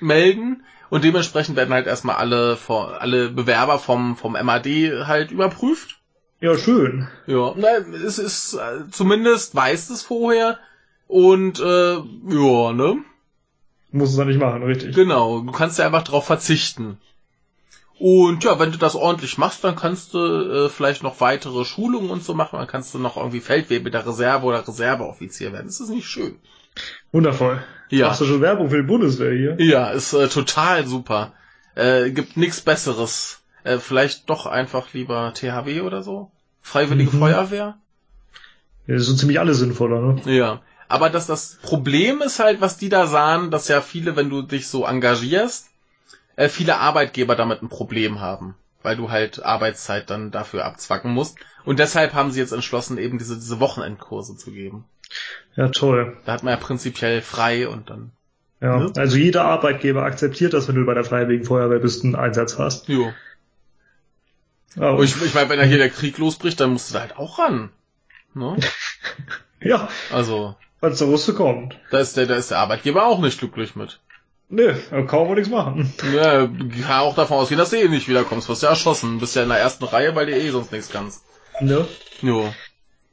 melden. 0.00 0.64
Und 0.88 1.04
dementsprechend 1.04 1.56
werden 1.56 1.74
halt 1.74 1.86
erstmal 1.86 2.16
alle, 2.16 2.56
alle 2.68 3.28
Bewerber 3.28 3.78
vom, 3.78 4.16
vom 4.16 4.32
MAD 4.32 4.66
halt 5.06 5.32
überprüft. 5.32 5.98
Ja, 6.40 6.56
schön. 6.56 7.08
Ja, 7.26 7.54
na, 7.56 7.68
es 8.04 8.18
ist 8.18 8.54
äh, 8.54 8.90
zumindest 8.90 9.54
weiß 9.54 9.90
es 9.90 10.02
vorher. 10.02 10.58
Und 11.08 11.60
äh, 11.60 11.94
ja, 11.94 12.72
ne? 12.72 12.96
Muss 13.92 14.10
es 14.10 14.16
dann 14.16 14.28
nicht 14.28 14.40
machen, 14.40 14.62
richtig. 14.62 14.94
Genau, 14.94 15.40
du 15.40 15.52
kannst 15.52 15.78
ja 15.78 15.86
einfach 15.86 16.02
drauf 16.02 16.26
verzichten. 16.26 16.98
Und 17.98 18.44
ja, 18.44 18.58
wenn 18.58 18.72
du 18.72 18.78
das 18.78 18.94
ordentlich 18.94 19.38
machst, 19.38 19.64
dann 19.64 19.76
kannst 19.76 20.12
du 20.12 20.18
äh, 20.18 20.68
vielleicht 20.68 21.02
noch 21.02 21.20
weitere 21.20 21.64
Schulungen 21.64 22.10
und 22.10 22.22
so 22.22 22.34
machen. 22.34 22.58
Dann 22.58 22.66
kannst 22.66 22.92
du 22.92 22.98
noch 22.98 23.16
irgendwie 23.16 23.40
Feldwebel 23.40 23.90
der 23.90 24.06
Reserve 24.06 24.44
oder 24.44 24.66
Reserveoffizier 24.66 25.52
werden. 25.52 25.66
Das 25.66 25.80
ist 25.80 25.88
nicht 25.88 26.06
schön. 26.06 26.36
Wundervoll. 27.12 27.64
Ja. 27.88 28.08
Machst 28.08 28.20
du 28.20 28.26
schon 28.26 28.42
Werbung 28.42 28.68
für 28.68 28.76
die 28.76 28.86
Bundeswehr 28.86 29.32
hier? 29.32 29.56
Ja, 29.64 29.90
ist 29.90 30.12
äh, 30.12 30.28
total 30.28 30.86
super. 30.86 31.32
Äh, 31.74 32.10
gibt 32.10 32.36
nichts 32.36 32.60
Besseres. 32.60 33.42
Äh, 33.66 33.78
vielleicht 33.78 34.30
doch 34.30 34.46
einfach 34.46 34.92
lieber 34.92 35.32
THW 35.34 35.80
oder 35.80 36.02
so. 36.02 36.30
Freiwillige 36.62 37.14
Mhm. 37.14 37.20
Feuerwehr. 37.20 37.76
Ja, 38.86 38.94
das 38.94 39.06
sind 39.06 39.18
ziemlich 39.18 39.40
alle 39.40 39.54
sinnvoller, 39.54 40.00
ne? 40.00 40.22
Ja. 40.32 40.62
Aber 40.88 41.10
das, 41.10 41.26
das 41.26 41.58
Problem 41.62 42.22
ist 42.22 42.38
halt, 42.38 42.60
was 42.60 42.76
die 42.78 42.88
da 42.88 43.06
sahen, 43.08 43.50
dass 43.50 43.66
ja 43.66 43.80
viele, 43.80 44.14
wenn 44.14 44.30
du 44.30 44.42
dich 44.42 44.68
so 44.68 44.84
engagierst, 44.86 45.68
äh, 46.36 46.48
viele 46.48 46.78
Arbeitgeber 46.78 47.34
damit 47.34 47.60
ein 47.62 47.68
Problem 47.68 48.20
haben. 48.20 48.54
Weil 48.84 48.96
du 48.96 49.10
halt 49.10 49.44
Arbeitszeit 49.44 50.10
dann 50.10 50.30
dafür 50.30 50.64
abzwacken 50.64 51.10
musst. 51.12 51.38
Und 51.64 51.80
deshalb 51.80 52.14
haben 52.14 52.30
sie 52.30 52.38
jetzt 52.38 52.52
entschlossen, 52.52 52.98
eben 52.98 53.18
diese, 53.18 53.34
diese 53.34 53.58
Wochenendkurse 53.58 54.36
zu 54.36 54.52
geben. 54.52 54.84
Ja, 55.56 55.68
toll. 55.70 56.16
Da 56.24 56.32
hat 56.34 56.44
man 56.44 56.52
ja 56.54 56.60
prinzipiell 56.60 57.20
frei 57.20 57.66
und 57.68 57.90
dann. 57.90 58.12
Ja, 58.60 58.78
Ne? 58.78 58.92
also 58.96 59.16
jeder 59.16 59.44
Arbeitgeber 59.44 60.04
akzeptiert 60.04 60.52
das, 60.54 60.68
wenn 60.68 60.76
du 60.76 60.86
bei 60.86 60.94
der 60.94 61.04
Freiwilligen 61.04 61.44
Feuerwehr 61.44 61.80
bist, 61.80 62.04
einen 62.04 62.14
Einsatz 62.14 62.58
hast. 62.58 62.86
Jo. 62.88 63.12
Aber, 64.78 65.02
ich, 65.02 65.20
ich 65.22 65.34
meine, 65.34 65.48
wenn 65.48 65.58
da 65.58 65.64
hier 65.64 65.78
der 65.78 65.90
Krieg 65.90 66.18
losbricht, 66.18 66.60
dann 66.60 66.70
musst 66.70 66.90
du 66.90 66.94
da 66.94 67.00
halt 67.00 67.16
auch 67.16 67.38
ran. 67.38 67.70
Ne? 68.34 68.56
ja, 69.60 69.88
Also, 70.12 70.54
was 70.80 70.98
der 70.98 71.06
Russe 71.08 71.34
kommt. 71.34 71.78
da 71.90 71.98
ist 71.98 72.16
der, 72.16 72.26
da 72.26 72.34
ist 72.34 72.50
der 72.50 72.58
Arbeitgeber 72.58 73.06
auch 73.06 73.20
nicht 73.20 73.38
glücklich 73.38 73.74
mit. 73.76 74.00
Nö, 74.48 74.74
da 74.90 75.02
kann 75.02 75.20
man 75.20 75.28
wohl 75.28 75.34
nichts 75.36 75.50
machen. 75.50 75.92
Ja, 76.14 76.46
kann 76.46 77.00
auch 77.00 77.16
davon 77.16 77.38
ausgehen, 77.38 77.58
dass 77.58 77.70
du 77.70 77.76
eh 77.78 77.88
nicht 77.88 78.08
wiederkommst. 78.08 78.48
Wirst 78.48 78.62
ja 78.62 78.68
erschossen. 78.68 79.18
Bist 79.18 79.34
ja 79.34 79.42
in 79.42 79.48
der 79.48 79.58
ersten 79.58 79.84
Reihe, 79.84 80.14
weil 80.14 80.26
du 80.26 80.32
eh 80.36 80.50
sonst 80.50 80.70
nichts 80.72 80.90
kannst. 80.90 81.24
Ne? 81.60 81.86
Jo. 82.22 82.52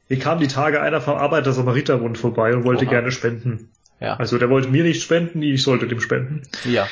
Hier 0.06 0.18
kam 0.18 0.38
die 0.38 0.46
Tage 0.48 0.80
einer 0.82 1.00
vom 1.00 1.14
Arbeiter-Samariter-Bund 1.16 2.18
vorbei 2.18 2.54
und 2.54 2.64
wollte 2.64 2.84
Oha. 2.84 2.90
gerne 2.92 3.10
spenden. 3.10 3.70
Ja. 4.00 4.16
Also 4.16 4.38
der 4.38 4.50
wollte 4.50 4.68
mir 4.68 4.84
nicht 4.84 5.02
spenden, 5.02 5.42
ich 5.42 5.62
sollte 5.62 5.88
dem 5.88 6.00
spenden. 6.00 6.42
Ja. 6.64 6.86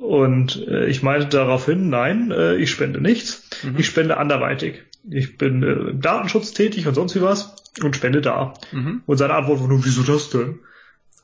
Und 0.00 0.66
äh, 0.66 0.86
ich 0.86 1.02
meinte 1.02 1.28
daraufhin, 1.28 1.90
nein, 1.90 2.30
äh, 2.30 2.56
ich 2.56 2.70
spende 2.70 3.00
nichts. 3.00 3.48
Mhm. 3.62 3.78
Ich 3.78 3.86
spende 3.86 4.16
anderweitig. 4.16 4.82
Ich 5.08 5.36
bin 5.36 5.62
äh, 5.62 5.72
im 5.90 6.00
Datenschutz 6.00 6.52
tätig 6.52 6.86
und 6.86 6.94
sonst 6.94 7.14
wie 7.14 7.22
was 7.22 7.54
und 7.82 7.94
spende 7.96 8.22
da. 8.22 8.54
Mhm. 8.72 9.02
Und 9.06 9.16
seine 9.18 9.34
Antwort 9.34 9.60
war 9.60 9.68
nur, 9.68 9.84
wieso 9.84 10.02
das 10.02 10.30
denn? 10.30 10.58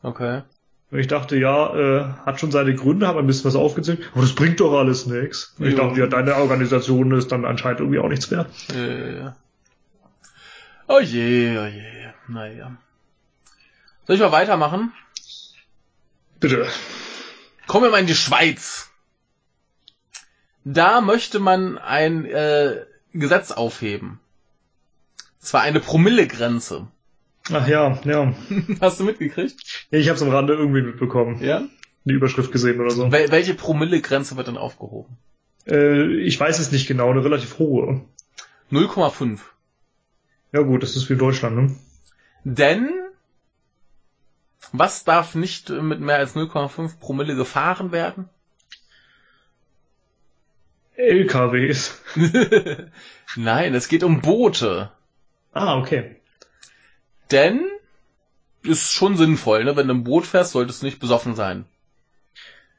Okay. 0.03 0.43
Und 0.91 0.99
ich 0.99 1.07
dachte, 1.09 1.37
ja, 1.37 1.75
äh, 1.75 2.05
hat 2.27 2.39
schon 2.39 2.51
seine 2.53 2.75
Gründe, 2.75 3.09
hat 3.09 3.17
ein 3.17 3.27
bisschen 3.27 3.47
was 3.47 3.57
aufgezählt, 3.57 4.01
aber 4.13 4.21
das 4.21 4.35
bringt 4.35 4.61
doch 4.61 4.79
alles 4.79 5.07
nichts. 5.07 5.55
Und 5.59 5.67
ich 5.67 5.75
Ja. 5.77 5.85
dachte, 5.85 5.99
ja, 6.01 6.07
deine 6.07 6.37
Organisation 6.37 7.11
ist 7.13 7.33
dann 7.33 7.45
anscheinend 7.47 7.81
irgendwie 7.81 7.99
auch 7.99 8.09
nichts 8.09 8.31
wert. 8.31 8.49
Äh, 8.75 9.31
oh 10.87 11.01
je, 11.01 11.59
oh 11.59 11.65
je. 11.67 11.83
Naja. 12.29 12.77
Soll 14.07 14.17
ich 14.17 14.23
mal 14.23 14.33
weitermachen? 14.33 14.93
Bitte. 16.41 16.67
Kommen 17.67 17.85
wir 17.85 17.91
mal 17.91 18.01
in 18.01 18.07
die 18.07 18.15
Schweiz. 18.15 18.91
Da 20.65 21.01
möchte 21.01 21.39
man 21.39 21.79
ein 21.79 22.25
äh, 22.25 22.85
Gesetz 23.13 23.51
aufheben. 23.51 24.21
Zwar 25.39 25.63
eine 25.63 25.81
Promillegrenze. 25.81 26.89
Ach 27.53 27.69
ja, 27.69 28.01
ja. 28.05 28.35
Hast 28.81 29.01
du 29.01 29.05
mitgekriegt? 29.05 29.87
ja 29.91 29.99
ich 29.99 30.09
habe 30.09 30.17
es 30.17 30.23
am 30.23 30.31
Rande 30.31 30.55
irgendwie 30.55 30.83
mitbekommen. 30.83 31.43
Ja. 31.43 31.65
Die 32.05 32.13
Überschrift 32.13 32.53
gesehen 32.53 32.81
oder 32.81 32.91
so. 32.91 33.11
Wel 33.13 33.31
welche 33.31 33.55
Promillegrenze 33.55 34.37
wird 34.37 34.49
denn 34.49 34.57
aufgehoben? 34.57 35.17
Äh, 35.67 36.21
ich 36.21 36.39
weiß 36.39 36.59
es 36.59 36.73
nicht 36.73 36.87
genau, 36.87 37.11
eine 37.11 37.25
relativ 37.25 37.59
hohe. 37.59 38.03
0,5. 38.71 39.39
Ja 40.53 40.63
gut, 40.63 40.83
das 40.83 40.97
ist 40.97 41.11
wie 41.11 41.17
Deutschland, 41.17 41.57
ne? 41.57 41.77
Denn 42.45 42.91
was 44.73 45.05
darf 45.05 45.35
nicht 45.35 45.71
mit 45.71 46.01
mehr 46.01 46.17
als 46.17 46.35
0,5 46.35 46.99
Promille 46.99 47.37
gefahren 47.37 47.93
werden? 47.93 48.29
LKWs. 50.97 52.03
Nein, 53.37 53.75
es 53.75 53.89
geht 53.89 54.03
um 54.03 54.21
Boote. 54.21 54.91
Ah, 55.53 55.79
okay. 55.79 56.17
Denn 57.31 57.65
ist 58.63 58.93
schon 58.93 59.17
sinnvoll, 59.17 59.65
ne? 59.65 59.77
Wenn 59.77 59.89
du 59.89 59.95
im 59.95 60.05
Boot 60.05 60.27
fährst, 60.27 60.53
solltest 60.53 60.83
du 60.83 60.87
nicht 60.87 60.99
besoffen 60.99 61.35
sein. 61.35 61.67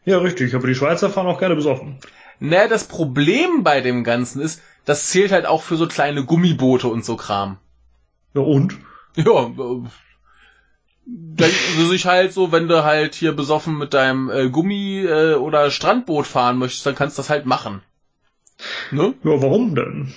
Ja, 0.05 0.19
richtig, 0.19 0.55
aber 0.55 0.67
die 0.67 0.75
Schweizer 0.75 1.09
fahren 1.09 1.27
auch 1.27 1.39
gerne 1.39 1.55
besoffen. 1.55 1.99
Naja, 2.39 2.67
das 2.67 2.87
Problem 2.87 3.63
bei 3.63 3.81
dem 3.81 4.03
Ganzen 4.03 4.41
ist, 4.41 4.61
das 4.85 5.07
zählt 5.07 5.31
halt 5.31 5.45
auch 5.45 5.63
für 5.63 5.75
so 5.75 5.87
kleine 5.87 6.23
Gummiboote 6.23 6.87
und 6.87 7.03
so 7.03 7.17
Kram. 7.17 7.57
Ja, 8.33 8.41
und? 8.41 8.77
Ja, 9.15 9.47
äh, 9.47 9.81
denken 11.07 11.77
sie 11.77 11.87
sich 11.87 12.05
halt 12.05 12.33
so, 12.33 12.51
wenn 12.51 12.67
du 12.67 12.83
halt 12.83 13.15
hier 13.15 13.31
besoffen 13.31 13.77
mit 13.77 13.93
deinem 13.93 14.29
äh, 14.29 14.49
Gummi- 14.49 15.05
äh, 15.05 15.35
oder 15.35 15.71
Strandboot 15.71 16.27
fahren 16.27 16.57
möchtest, 16.57 16.85
dann 16.85 16.95
kannst 16.95 17.17
du 17.17 17.21
das 17.21 17.29
halt 17.29 17.45
machen. 17.45 17.81
Ne? 18.91 19.13
Ja, 19.23 19.41
warum 19.41 19.75
denn? 19.75 20.13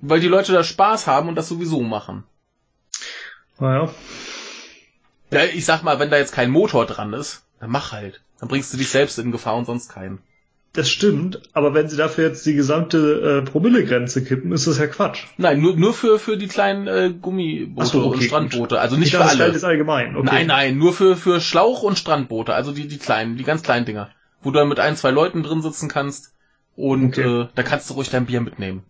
Weil 0.00 0.20
die 0.20 0.28
Leute 0.28 0.52
da 0.52 0.64
Spaß 0.64 1.06
haben 1.06 1.28
und 1.28 1.36
das 1.36 1.48
sowieso 1.48 1.82
machen. 1.82 2.24
Naja. 3.58 3.92
Ja, 5.30 5.44
ich 5.44 5.64
sag 5.64 5.82
mal, 5.82 5.98
wenn 5.98 6.10
da 6.10 6.18
jetzt 6.18 6.32
kein 6.32 6.50
Motor 6.50 6.86
dran 6.86 7.12
ist, 7.12 7.44
dann 7.60 7.70
mach 7.70 7.92
halt. 7.92 8.20
Dann 8.40 8.48
bringst 8.48 8.72
du 8.72 8.76
dich 8.76 8.88
selbst 8.88 9.18
in 9.18 9.32
Gefahr 9.32 9.56
und 9.56 9.64
sonst 9.64 9.88
keinen. 9.88 10.22
Das 10.76 10.88
stimmt, 10.90 11.40
aber 11.54 11.72
wenn 11.74 11.88
sie 11.88 11.96
dafür 11.96 12.28
jetzt 12.28 12.44
die 12.46 12.54
gesamte 12.54 13.40
äh, 13.42 13.50
Promillegrenze 13.50 14.22
kippen, 14.22 14.52
ist 14.52 14.66
das 14.66 14.78
ja 14.78 14.86
Quatsch. 14.86 15.24
Nein, 15.38 15.60
nur, 15.60 15.74
nur 15.76 15.92
für, 15.94 16.18
für 16.18 16.36
die 16.36 16.48
kleinen 16.48 16.86
äh, 16.86 17.12
Gummiboote 17.20 17.86
so, 17.86 18.04
okay, 18.04 18.16
und 18.18 18.22
Strandboote. 18.22 18.78
Also 18.78 18.96
Ich 18.96 19.00
nicht 19.00 19.10
für 19.12 19.16
dachte, 19.18 19.30
das 19.30 19.34
alle. 19.36 19.44
galt 19.44 19.54
jetzt 19.54 19.64
allgemein. 19.64 20.16
Okay. 20.16 20.26
Nein, 20.26 20.46
nein, 20.48 20.76
nur 20.78 20.92
für, 20.92 21.16
für 21.16 21.40
Schlauch- 21.40 21.82
und 21.82 21.98
Strandboote. 21.98 22.52
Also 22.54 22.72
die, 22.72 22.86
die 22.86 22.98
kleinen, 22.98 23.36
die 23.38 23.44
ganz 23.44 23.62
kleinen 23.62 23.86
Dinger. 23.86 24.10
Wo 24.42 24.50
du 24.50 24.58
dann 24.58 24.68
mit 24.68 24.78
ein, 24.78 24.96
zwei 24.96 25.10
Leuten 25.10 25.42
drin 25.42 25.62
sitzen 25.62 25.88
kannst. 25.88 26.34
Und 26.76 27.18
Okay. 27.18 27.42
äh, 27.42 27.48
da 27.54 27.62
kannst 27.62 27.88
du 27.88 27.94
ruhig 27.94 28.10
dein 28.10 28.26
Bier 28.26 28.42
mitnehmen. 28.42 28.82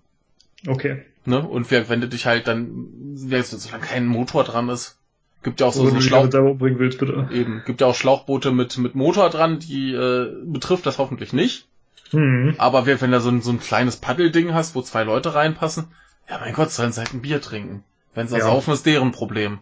Okay. 0.66 1.02
Ne? 1.24 1.40
Und 1.46 1.70
wer- 1.70 1.88
wenn 1.88 2.00
du 2.00 2.08
dich 2.08 2.26
halt 2.26 2.48
dann, 2.48 2.88
wer- 3.14 3.44
solange 3.44 3.84
kein 3.84 4.06
Motor 4.06 4.42
dran 4.42 4.68
ist, 4.68 4.98
gibt 5.44 5.60
ja 5.60 5.66
auch 5.68 5.72
so, 5.72 5.82
Oder 5.82 5.90
so 5.90 5.94
du 5.94 6.00
dich 6.00 6.08
Schlauch, 6.08 6.28
willst, 6.58 6.98
bitte. 6.98 7.28
eben, 7.32 7.62
gibt 7.64 7.80
ja 7.80 7.86
auch 7.86 7.94
Schlauchboote 7.94 8.50
mit, 8.50 8.76
mit 8.78 8.96
Motor 8.96 9.30
dran, 9.30 9.60
die 9.60 9.92
äh, 9.92 10.32
betrifft 10.44 10.84
das 10.86 10.98
hoffentlich 10.98 11.32
nicht. 11.32 11.66
Hm. 12.11 12.55
Aber 12.59 12.87
wenn 12.87 13.11
du 13.11 13.20
so 13.20 13.31
ein, 13.31 13.43
so 13.43 13.51
ein 13.51 13.61
kleines 13.61 13.97
Paddelding 13.97 14.55
hast, 14.55 14.74
wo 14.74 14.83
zwei 14.83 15.03
Leute 15.05 15.35
reinpassen, 15.35 15.87
ja 16.28 16.39
mein 16.39 16.55
Gott, 16.55 16.70
sollen 16.70 16.93
sie 16.93 17.01
halt 17.01 17.12
ein 17.15 17.23
Bier 17.23 17.41
trinken. 17.41 17.83
Wenn 18.15 18.28
sie 18.28 18.37
Ja. 18.39 18.45
saufen, 18.45 18.73
ist 18.73 18.87
deren 18.87 19.12
Problem. 19.12 19.59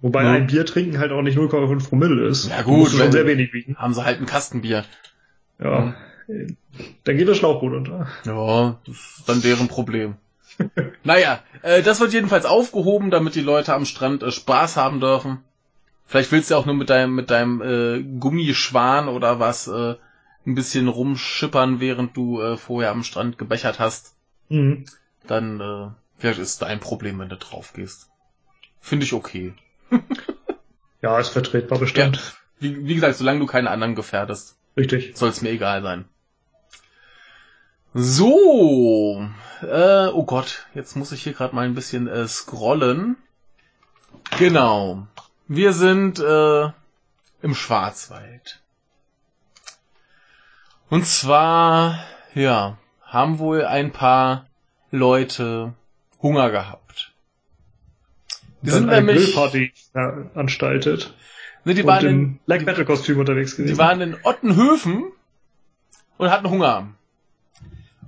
Wobei 0.00 0.24
Ja. 0.24 0.32
ein 0.32 0.46
Bier 0.46 0.64
trinken 0.64 0.98
halt 0.98 1.12
auch 1.12 1.22
nicht 1.22 1.36
0,5 1.36 1.88
Promille 1.88 2.26
ist. 2.26 2.48
Ja, 2.48 2.62
gut, 2.62 2.90
schon 2.90 3.12
sehr 3.12 3.26
wenig 3.26 3.52
wiegen. 3.52 3.76
Haben 3.76 3.92
sie 3.94 4.04
halt 4.04 4.20
ein 4.20 4.26
Kastenbier. 4.26 4.84
Ja. 5.62 5.94
Mhm. 6.26 6.56
Dann 7.04 7.16
geht 7.16 7.28
das 7.28 7.36
Schlauchboot 7.36 7.72
unter. 7.72 8.06
Ja, 8.24 8.78
das 8.86 8.96
ist 8.96 9.28
dann 9.28 9.42
deren 9.42 9.68
Problem. 9.68 10.14
naja, 11.04 11.40
äh, 11.62 11.82
das 11.82 12.00
wird 12.00 12.12
jedenfalls 12.12 12.46
aufgehoben, 12.46 13.10
damit 13.10 13.34
die 13.34 13.40
Leute 13.40 13.74
am 13.74 13.84
Strand 13.84 14.22
äh, 14.22 14.30
Spaß 14.30 14.76
haben 14.76 15.00
dürfen. 15.00 15.38
Vielleicht 16.06 16.32
willst 16.32 16.50
du 16.50 16.54
auch 16.56 16.66
nur 16.66 16.74
mit 16.74 16.88
deinem, 16.90 17.14
mit 17.14 17.30
deinem 17.30 17.60
äh, 17.62 18.02
Gummischwan 18.18 19.08
oder 19.08 19.38
was 19.38 19.68
äh, 19.68 19.94
ein 20.46 20.54
bisschen 20.54 20.88
rumschippern, 20.88 21.80
während 21.80 22.16
du 22.16 22.40
äh, 22.40 22.56
vorher 22.56 22.90
am 22.90 23.04
Strand 23.04 23.38
gebechert 23.38 23.78
hast. 23.78 24.14
Mhm. 24.48 24.86
Dann 25.26 25.60
äh, 25.60 25.90
vielleicht 26.18 26.40
ist 26.40 26.62
dein 26.62 26.80
Problem, 26.80 27.18
wenn 27.18 27.28
du 27.28 27.36
drauf 27.36 27.72
gehst. 27.72 28.08
Finde 28.80 29.04
ich 29.04 29.12
okay. 29.12 29.54
Ja, 31.02 31.18
ist 31.18 31.30
vertretbar 31.30 31.78
bestimmt. 31.78 32.36
Wie, 32.58 32.86
wie 32.86 32.94
gesagt, 32.94 33.16
solange 33.16 33.40
du 33.40 33.46
keine 33.46 33.70
anderen 33.70 33.94
gefährdest, 33.94 34.56
Richtig. 34.76 35.16
soll 35.16 35.30
es 35.30 35.40
mir 35.40 35.50
egal 35.50 35.82
sein. 35.82 36.04
So, 37.94 39.26
äh, 39.62 40.06
oh 40.08 40.24
Gott, 40.24 40.66
jetzt 40.74 40.94
muss 40.96 41.12
ich 41.12 41.22
hier 41.22 41.32
gerade 41.32 41.54
mal 41.54 41.64
ein 41.64 41.74
bisschen 41.74 42.06
äh, 42.06 42.28
scrollen. 42.28 43.16
Genau. 44.38 45.06
Wir 45.48 45.72
sind 45.72 46.20
äh, 46.20 46.68
im 47.42 47.54
Schwarzwald. 47.54 48.60
Und 50.90 51.06
zwar, 51.06 52.04
ja, 52.34 52.76
haben 53.04 53.38
wohl 53.38 53.64
ein 53.64 53.92
paar 53.92 54.46
Leute 54.90 55.74
Hunger 56.20 56.50
gehabt. 56.50 57.12
Die 58.62 58.70
sind 58.70 58.90
eine 58.90 59.06
nämlich, 59.06 59.26
Grillparty 59.26 59.72
veranstaltet. 59.92 61.14
ne, 61.64 61.74
die 61.74 61.86
waren 61.86 62.06
im 62.06 62.10
in, 62.10 62.38
Black 62.44 62.66
Metal 62.66 62.84
Kostüm 62.84 63.20
unterwegs 63.20 63.56
gewesen. 63.56 63.72
Die 63.72 63.78
waren 63.78 64.00
in 64.00 64.16
Ottenhöfen 64.24 65.04
und 66.18 66.30
hatten 66.30 66.50
Hunger. 66.50 66.88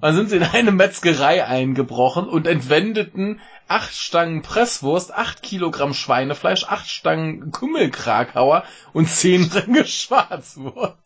Dann 0.01 0.17
sind 0.17 0.31
sie 0.31 0.39
in 0.39 0.43
eine 0.43 0.73
Metzgerei 0.73 1.47
eingebrochen 1.47 2.29
und 2.29 2.49
entwendeten 2.49 3.41
acht 3.69 3.95
Stangen 3.95 4.43
Presswurst, 4.43 5.15
acht 5.15 5.45
Kilogramm 5.45 5.95
Schweinefleisch, 5.95 6.65
acht 6.65 6.91
Stangen 6.91 7.53
Kümmelkrakauer 7.53 8.65
und 8.93 9.09
zehn 9.09 9.45
Ringe 9.45 9.87
Schwarzwurst. 9.87 10.97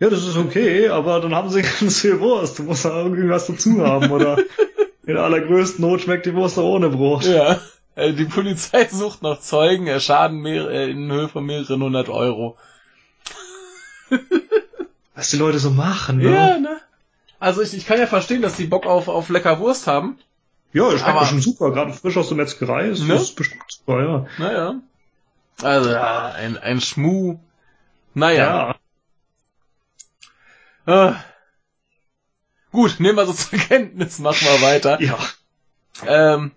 Ja, 0.00 0.10
das 0.10 0.26
ist 0.26 0.36
okay, 0.36 0.88
aber 0.88 1.20
dann 1.20 1.34
haben 1.34 1.50
sie 1.50 1.62
ganz 1.80 2.00
viel 2.00 2.18
Wurst. 2.20 2.58
Du 2.58 2.64
musst 2.64 2.84
da 2.84 3.02
irgendwie 3.02 3.28
was 3.28 3.46
dazu 3.46 3.80
haben, 3.86 4.10
oder? 4.10 4.38
In 5.06 5.16
allergrößten 5.16 5.80
Not 5.84 6.02
schmeckt 6.02 6.26
die 6.26 6.34
Wurst 6.34 6.58
auch 6.58 6.74
ohne 6.74 6.88
Brot. 6.90 7.24
Ja. 7.24 7.58
Äh, 7.96 8.12
Die 8.12 8.24
Polizei 8.26 8.86
sucht 8.90 9.22
noch 9.22 9.40
Zeugen, 9.40 9.86
er 9.86 10.00
Schaden 10.00 10.40
mehr, 10.40 10.68
äh, 10.68 10.90
in 10.90 11.10
Höhe 11.10 11.28
von 11.28 11.44
mehreren 11.44 11.82
hundert 11.82 12.08
Euro. 12.08 12.56
Was 15.14 15.30
die 15.30 15.36
Leute 15.36 15.58
so 15.58 15.70
machen, 15.70 16.18
ne? 16.18 16.30
Ja, 16.32 16.58
ne? 16.58 16.80
Also 17.38 17.62
ich, 17.62 17.74
ich 17.74 17.86
kann 17.86 17.98
ja 17.98 18.06
verstehen, 18.06 18.42
dass 18.42 18.56
die 18.56 18.66
Bock 18.66 18.86
auf, 18.86 19.08
auf 19.08 19.28
lecker 19.28 19.58
Wurst 19.60 19.86
haben. 19.86 20.18
Ja, 20.72 20.88
schmeckt 20.90 21.06
Aber- 21.08 21.20
bestimmt 21.20 21.42
super. 21.42 21.72
Gerade 21.72 21.92
frisch 21.92 22.16
aus 22.16 22.28
der 22.28 22.36
Metzgerei 22.36 22.88
ist 22.88 23.00
Ne? 23.02 23.14
das 23.14 23.32
bestimmt 23.32 23.62
super, 23.68 24.02
ja. 24.04 24.26
Naja. 24.38 24.74
Also, 25.62 25.90
ja, 25.90 26.32
ein, 26.32 26.56
ein 26.58 26.80
Schmuh. 26.80 27.38
Naja. 28.14 28.44
Ja, 28.68 28.76
Äh. 30.86 31.12
Gut, 32.72 33.00
nehmen 33.00 33.16
wir 33.16 33.26
so 33.26 33.32
zur 33.34 33.58
Kenntnis, 33.58 34.18
machen 34.18 34.46
wir 34.46 34.62
weiter. 34.62 35.00
ja, 35.00 35.18
Ähm, 36.06 36.52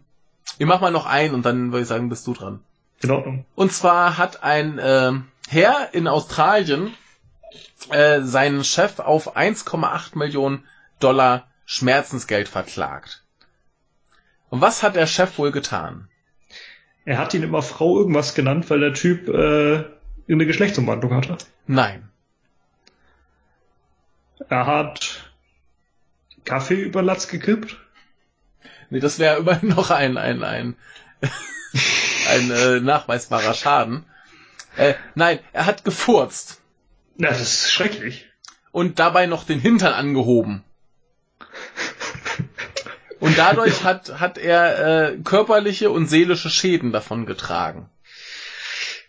ich 0.57 0.65
mach 0.65 0.81
mal 0.81 0.91
noch 0.91 1.05
einen 1.05 1.33
und 1.33 1.45
dann 1.45 1.71
würde 1.71 1.81
ich 1.83 1.87
sagen, 1.87 2.09
bist 2.09 2.27
du 2.27 2.33
dran. 2.33 2.59
in 3.01 3.11
Ordnung. 3.11 3.45
Und 3.55 3.73
zwar 3.73 4.17
hat 4.17 4.43
ein 4.43 4.79
ähm, 4.81 5.27
Herr 5.49 5.89
in 5.93 6.07
Australien 6.07 6.93
äh, 7.89 8.21
seinen 8.21 8.63
Chef 8.63 8.99
auf 8.99 9.35
1,8 9.35 10.17
Millionen 10.17 10.63
Dollar 10.99 11.47
Schmerzensgeld 11.65 12.47
verklagt. 12.47 13.23
Und 14.49 14.61
was 14.61 14.83
hat 14.83 14.95
der 14.95 15.07
Chef 15.07 15.37
wohl 15.37 15.51
getan? 15.51 16.07
Er 17.05 17.17
hat 17.17 17.33
ihn 17.33 17.43
immer 17.43 17.61
Frau 17.61 17.97
irgendwas 17.97 18.35
genannt, 18.35 18.69
weil 18.69 18.79
der 18.79 18.93
Typ 18.93 19.27
äh, 19.27 19.83
eine 20.29 20.45
Geschlechtsumwandlung 20.45 21.13
hatte. 21.13 21.37
Nein. 21.67 22.09
Er 24.49 24.65
hat 24.65 25.31
Kaffee 26.45 26.81
über 26.81 27.01
Latz 27.01 27.27
gekippt. 27.27 27.77
Nee, 28.89 28.99
das 28.99 29.19
wäre 29.19 29.37
immerhin 29.37 29.69
noch 29.75 29.89
ein, 29.91 30.17
ein, 30.17 30.43
ein, 30.43 30.75
ein 32.29 32.51
äh, 32.51 32.79
nachweisbarer 32.79 33.53
Schaden. 33.53 34.05
Äh, 34.77 34.95
nein, 35.15 35.39
er 35.51 35.65
hat 35.65 35.83
gefurzt 35.85 36.59
Na, 37.17 37.29
das 37.29 37.41
ist 37.41 37.71
schrecklich. 37.71 38.27
und 38.71 38.99
dabei 38.99 39.27
noch 39.27 39.43
den 39.45 39.59
Hintern 39.59 39.93
angehoben. 39.93 40.63
Und 43.19 43.37
dadurch 43.37 43.83
hat, 43.83 44.19
hat 44.19 44.37
er 44.37 45.11
äh, 45.13 45.17
körperliche 45.23 45.89
und 45.91 46.07
seelische 46.07 46.49
Schäden 46.49 46.91
davon 46.91 47.25
getragen. 47.25 47.89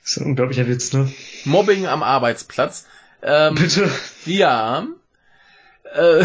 Das 0.03 0.13
ist 0.13 0.17
ein 0.19 0.27
unglaublicher 0.27 0.69
Witz, 0.69 0.93
ne? 0.93 1.11
Mobbing 1.47 1.87
am 1.87 2.03
Arbeitsplatz. 2.03 2.87
Ähm, 3.23 3.55
Bitte. 3.55 3.91
ja. 4.27 4.87
Äh, 5.93 6.25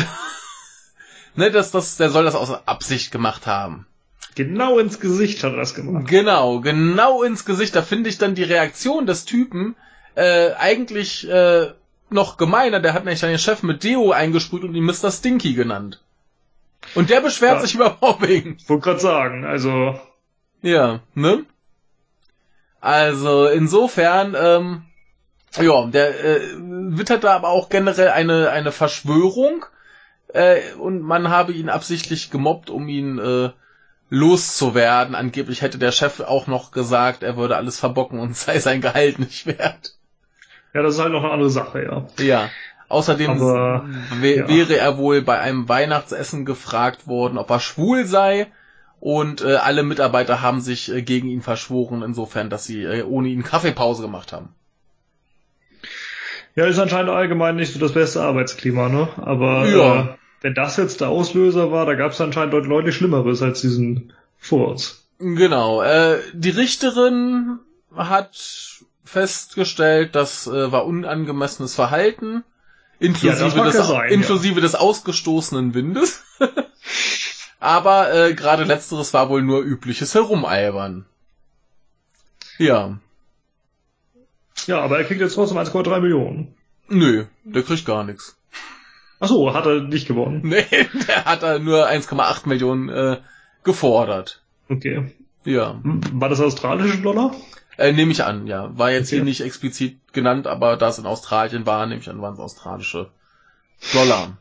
ne, 1.36 1.52
das, 1.52 1.72
das, 1.72 1.98
der 1.98 2.10
soll 2.10 2.24
das 2.26 2.36
aus 2.36 2.52
Absicht 2.68 3.12
gemacht 3.12 3.48
haben. 3.48 3.86
Genau 4.36 4.80
ins 4.80 5.00
Gesicht 5.00 5.44
hat 5.44 5.52
er 5.54 5.58
das 5.58 5.76
gemacht. 5.76 6.08
Genau, 6.08 6.62
genau 6.62 7.24
ins 7.24 7.46
Gesicht. 7.46 7.76
Da 7.76 7.82
finde 7.82 8.10
ich 8.10 8.18
dann 8.18 8.36
die 8.36 8.44
Reaktion 8.44 9.06
des 9.06 9.26
Typen 9.26 9.76
äh, 10.16 10.52
eigentlich 10.54 11.28
äh, 11.30 11.74
noch 12.10 12.38
gemeiner. 12.38 12.80
Der 12.80 12.94
hat 12.94 13.04
nämlich 13.04 13.20
seinen 13.20 13.40
Chef 13.40 13.64
mit 13.64 13.84
Deo 13.84 14.12
eingesprüht 14.12 14.64
und 14.64 14.76
ihn 14.76 14.86
Mr. 14.86 15.12
Stinky 15.12 15.54
genannt. 15.54 16.02
Und 16.96 17.10
der 17.10 17.20
beschwert 17.22 17.56
Ja. 17.56 17.60
sich 17.62 17.76
über 17.76 17.98
Mobbing. 18.02 18.56
Ich 18.58 18.70
wollte 18.70 18.84
gerade 18.84 19.00
sagen, 19.00 19.46
also 19.46 20.00
Ja, 20.62 21.02
ne? 21.16 21.44
Also 22.80 23.48
insofern, 23.48 24.36
ähm, 24.40 24.84
ja, 25.58 25.86
der 25.88 26.24
äh, 26.24 26.42
wittert 26.58 27.24
da 27.24 27.36
aber 27.36 27.50
auch 27.50 27.70
generell 27.70 28.10
eine 28.10 28.50
eine 28.52 28.72
Verschwörung 28.72 29.66
äh, 30.34 30.74
und 30.80 31.02
man 31.02 31.30
habe 31.30 31.54
ihn 31.54 31.70
absichtlich 31.70 32.30
gemobbt, 32.30 32.70
um 32.70 32.88
ihn 32.88 33.18
äh, 33.20 33.50
loszuwerden. 34.10 35.16
Angeblich 35.16 35.62
hätte 35.62 35.78
der 35.78 35.92
Chef 35.92 36.20
auch 36.20 36.48
noch 36.48 36.72
gesagt, 36.72 37.24
er 37.24 37.38
würde 37.38 37.58
alles 37.58 37.80
verbocken 37.80 38.20
und 38.20 38.36
sei 38.38 38.60
sein 38.60 38.82
Gehalt 38.82 39.20
nicht 39.20 39.46
wert. 39.46 39.96
ja, 40.74 40.82
das 40.82 40.96
ist 40.96 41.02
halt 41.02 41.14
noch 41.14 41.24
eine 41.24 41.34
andere 41.34 41.50
Sache, 41.50 41.84
ja. 41.84 42.08
Ja. 42.24 42.50
Außerdem 42.90 43.30
Aber, 43.30 43.88
ja. 44.22 44.48
wäre 44.48 44.76
er 44.76 44.98
wohl 44.98 45.22
bei 45.22 45.40
einem 45.40 45.70
Weihnachtsessen 45.70 46.44
gefragt 46.44 47.06
worden, 47.06 47.38
ob 47.38 47.50
er 47.52 47.60
schwul 47.60 48.06
sei. 48.06 48.48
Und 49.00 49.42
äh, 49.42 49.56
alle 49.56 49.84
Mitarbeiter 49.84 50.42
haben 50.42 50.60
sich 50.60 50.92
äh, 50.92 51.02
gegen 51.02 51.30
ihn 51.30 51.42
verschworen, 51.42 52.02
insofern, 52.02 52.50
dass 52.50 52.66
sie 52.66 52.84
äh, 52.84 53.04
ohne 53.04 53.30
ihn 53.30 53.44
Kaffeepause 53.44 54.02
gemacht 54.02 54.34
haben. 54.34 54.50
Ja, 56.56 56.66
ist 56.66 56.80
anscheinend 56.80 57.10
allgemein 57.12 57.56
nicht 57.56 57.74
so 57.74 57.80
das 57.80 57.94
beste 57.94 58.22
Arbeitsklima, 58.22 58.90
ne? 58.90 59.08
Aber 59.18 59.68
Ja. 59.68 60.02
äh, 60.02 60.08
wenn 60.42 60.54
das 60.56 60.78
jetzt 60.78 61.02
der 61.02 61.10
Auslöser 61.10 61.72
war, 61.72 61.86
da 61.86 61.94
gab 61.96 62.12
es 62.12 62.22
anscheinend 62.22 62.54
dort 62.54 62.66
deutlich 62.66 62.96
Schlimmeres 62.96 63.42
als 63.42 63.62
diesen 63.62 64.14
Furz. 64.38 65.04
Genau. 65.20 65.82
Äh, 65.82 66.20
die 66.34 66.50
Richterin 66.50 67.60
hat 67.96 68.82
festgestellt, 69.04 70.16
das 70.16 70.48
äh, 70.48 70.72
war 70.72 70.86
unangemessenes 70.86 71.76
Verhalten, 71.76 72.44
inklusive, 73.00 73.58
Ja, 73.58 73.64
des, 73.66 73.74
ja 73.76 73.84
sein, 73.84 74.10
ja. 74.10 74.16
inklusive 74.16 74.62
des 74.62 74.76
ausgestoßenen 74.76 75.74
Windes. 75.74 76.24
Aber 77.60 78.14
äh, 78.14 78.34
gerade 78.34 78.64
letzteres 78.64 79.14
war 79.14 79.30
wohl 79.30 79.42
nur 79.42 79.62
übliches 79.62 80.14
Herumalbern. 80.16 81.06
Ja. 82.58 82.98
Ja, 84.70 84.82
aber 84.82 85.00
er 85.00 85.04
kriegt 85.04 85.20
jetzt 85.20 85.34
trotzdem 85.34 85.58
1,3 85.58 86.00
Millionen. 86.00 86.54
Nö, 86.90 87.26
der 87.44 87.64
kriegt 87.64 87.86
gar 87.88 88.04
nichts. 88.04 88.38
Ach 89.20 89.28
so, 89.28 89.52
hat 89.52 89.66
er 89.66 89.82
nicht 89.82 90.08
gewonnen. 90.08 90.42
Nee, 90.48 90.64
der 91.08 91.26
hat 91.26 91.42
da 91.42 91.58
nur 91.58 91.88
1,8 91.90 92.48
Millionen 92.48 92.88
äh, 92.88 93.18
gefordert. 93.64 94.44
Okay. 94.70 95.12
Ja. 95.44 95.80
Hm, 95.82 96.02
War 96.14 96.30
das 96.30 96.40
australische 96.40 97.00
Dollar? 97.00 97.34
Äh, 97.80 97.94
nehme 97.94 98.12
ich 98.12 98.24
an, 98.24 98.46
ja. 98.46 98.78
War 98.78 98.92
jetzt 98.92 99.08
Okay. 99.08 99.16
hier 99.16 99.24
nicht 99.24 99.42
explizit 99.42 99.98
genannt, 100.14 100.46
aber 100.46 100.78
da 100.78 100.90
es 100.90 101.00
in 101.00 101.08
Australien 101.08 101.66
war, 101.66 101.88
nehme 101.88 102.02
ich 102.02 102.10
an, 102.10 102.22
waren 102.22 102.36
es 102.36 102.40
australische 102.40 103.10
Dollar. 103.92 104.38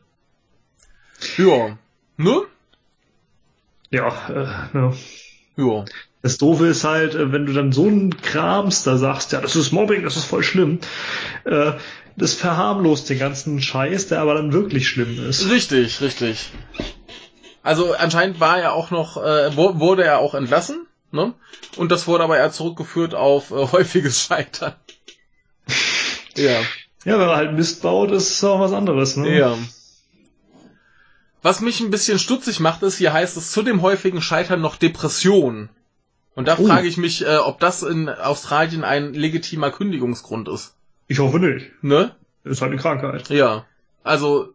Ja. 1.37 1.75
Ne? 2.17 2.41
Ja, 3.89 4.07
äh, 4.29 4.77
ja. 4.77 4.93
Ja. 5.55 5.85
Das 6.21 6.37
Doofe 6.37 6.67
ist 6.67 6.83
halt, 6.83 7.15
äh, 7.15 7.31
wenn 7.31 7.45
du 7.45 7.53
dann 7.53 7.71
so 7.71 7.87
einen 7.87 8.21
Krams 8.21 8.83
da 8.83 8.97
sagst, 8.97 9.31
ja, 9.31 9.39
das 9.41 9.55
ist 9.55 9.71
Mobbing, 9.71 10.03
das 10.03 10.17
ist 10.17 10.25
voll 10.25 10.43
schlimm, 10.43 10.79
äh, 11.45 11.71
das 12.17 12.33
verharmlost 12.33 13.09
den 13.09 13.19
ganzen 13.19 13.61
Scheiß, 13.61 14.07
der 14.07 14.19
aber 14.19 14.33
dann 14.33 14.51
wirklich 14.51 14.87
schlimm 14.89 15.17
ist. 15.29 15.49
Richtig, 15.49 16.01
richtig. 16.01 16.49
Also 17.63 17.93
anscheinend 17.93 18.39
war 18.41 18.59
er 18.59 18.73
auch 18.73 18.91
noch, 18.91 19.15
äh, 19.17 19.55
wu- 19.55 19.79
wurde 19.79 20.03
er 20.03 20.19
auch 20.19 20.33
entlassen, 20.33 20.85
ne? 21.11 21.33
Und 21.77 21.91
das 21.91 22.07
wurde 22.07 22.23
aber 22.25 22.37
eher 22.37 22.51
zurückgeführt 22.51 23.15
auf 23.15 23.51
äh, 23.51 23.55
häufiges 23.71 24.21
Scheitern. 24.23 24.73
Ja. 26.35 26.59
Ja, 27.05 27.17
wenn 27.17 27.27
man 27.27 27.37
halt 27.37 27.53
Mist 27.53 27.81
baut, 27.81 28.11
ist 28.11 28.29
es 28.29 28.43
auch 28.43 28.59
was 28.59 28.73
anderes, 28.73 29.15
ne? 29.15 29.37
Ja. 29.37 29.57
Was 31.41 31.61
mich 31.61 31.79
ein 31.79 31.91
bisschen 31.91 32.19
stutzig 32.19 32.59
macht, 32.59 32.83
ist, 32.83 32.97
hier 32.97 33.13
heißt 33.13 33.37
es 33.37 33.51
zu 33.51 33.61
dem 33.61 33.81
häufigen 33.81 34.21
Scheitern 34.21 34.59
noch 34.59 34.75
Depression. 34.75 35.69
Und 36.39 36.47
da 36.47 36.55
Oh. 36.57 36.65
frage 36.65 36.87
ich 36.87 36.95
mich, 36.95 37.27
äh, 37.27 37.35
ob 37.35 37.59
das 37.59 37.83
in 37.83 38.07
Australien 38.07 38.85
ein 38.85 39.13
legitimer 39.13 39.71
Kündigungsgrund 39.71 40.47
ist. 40.47 40.73
Ich 41.09 41.19
hoffe 41.19 41.37
nicht. 41.37 41.65
Ne? 41.81 42.15
Das 42.45 42.53
ist 42.53 42.61
halt 42.61 42.71
eine 42.71 42.79
Krankheit. 42.79 43.27
Ja. 43.27 43.65
Also, 44.05 44.53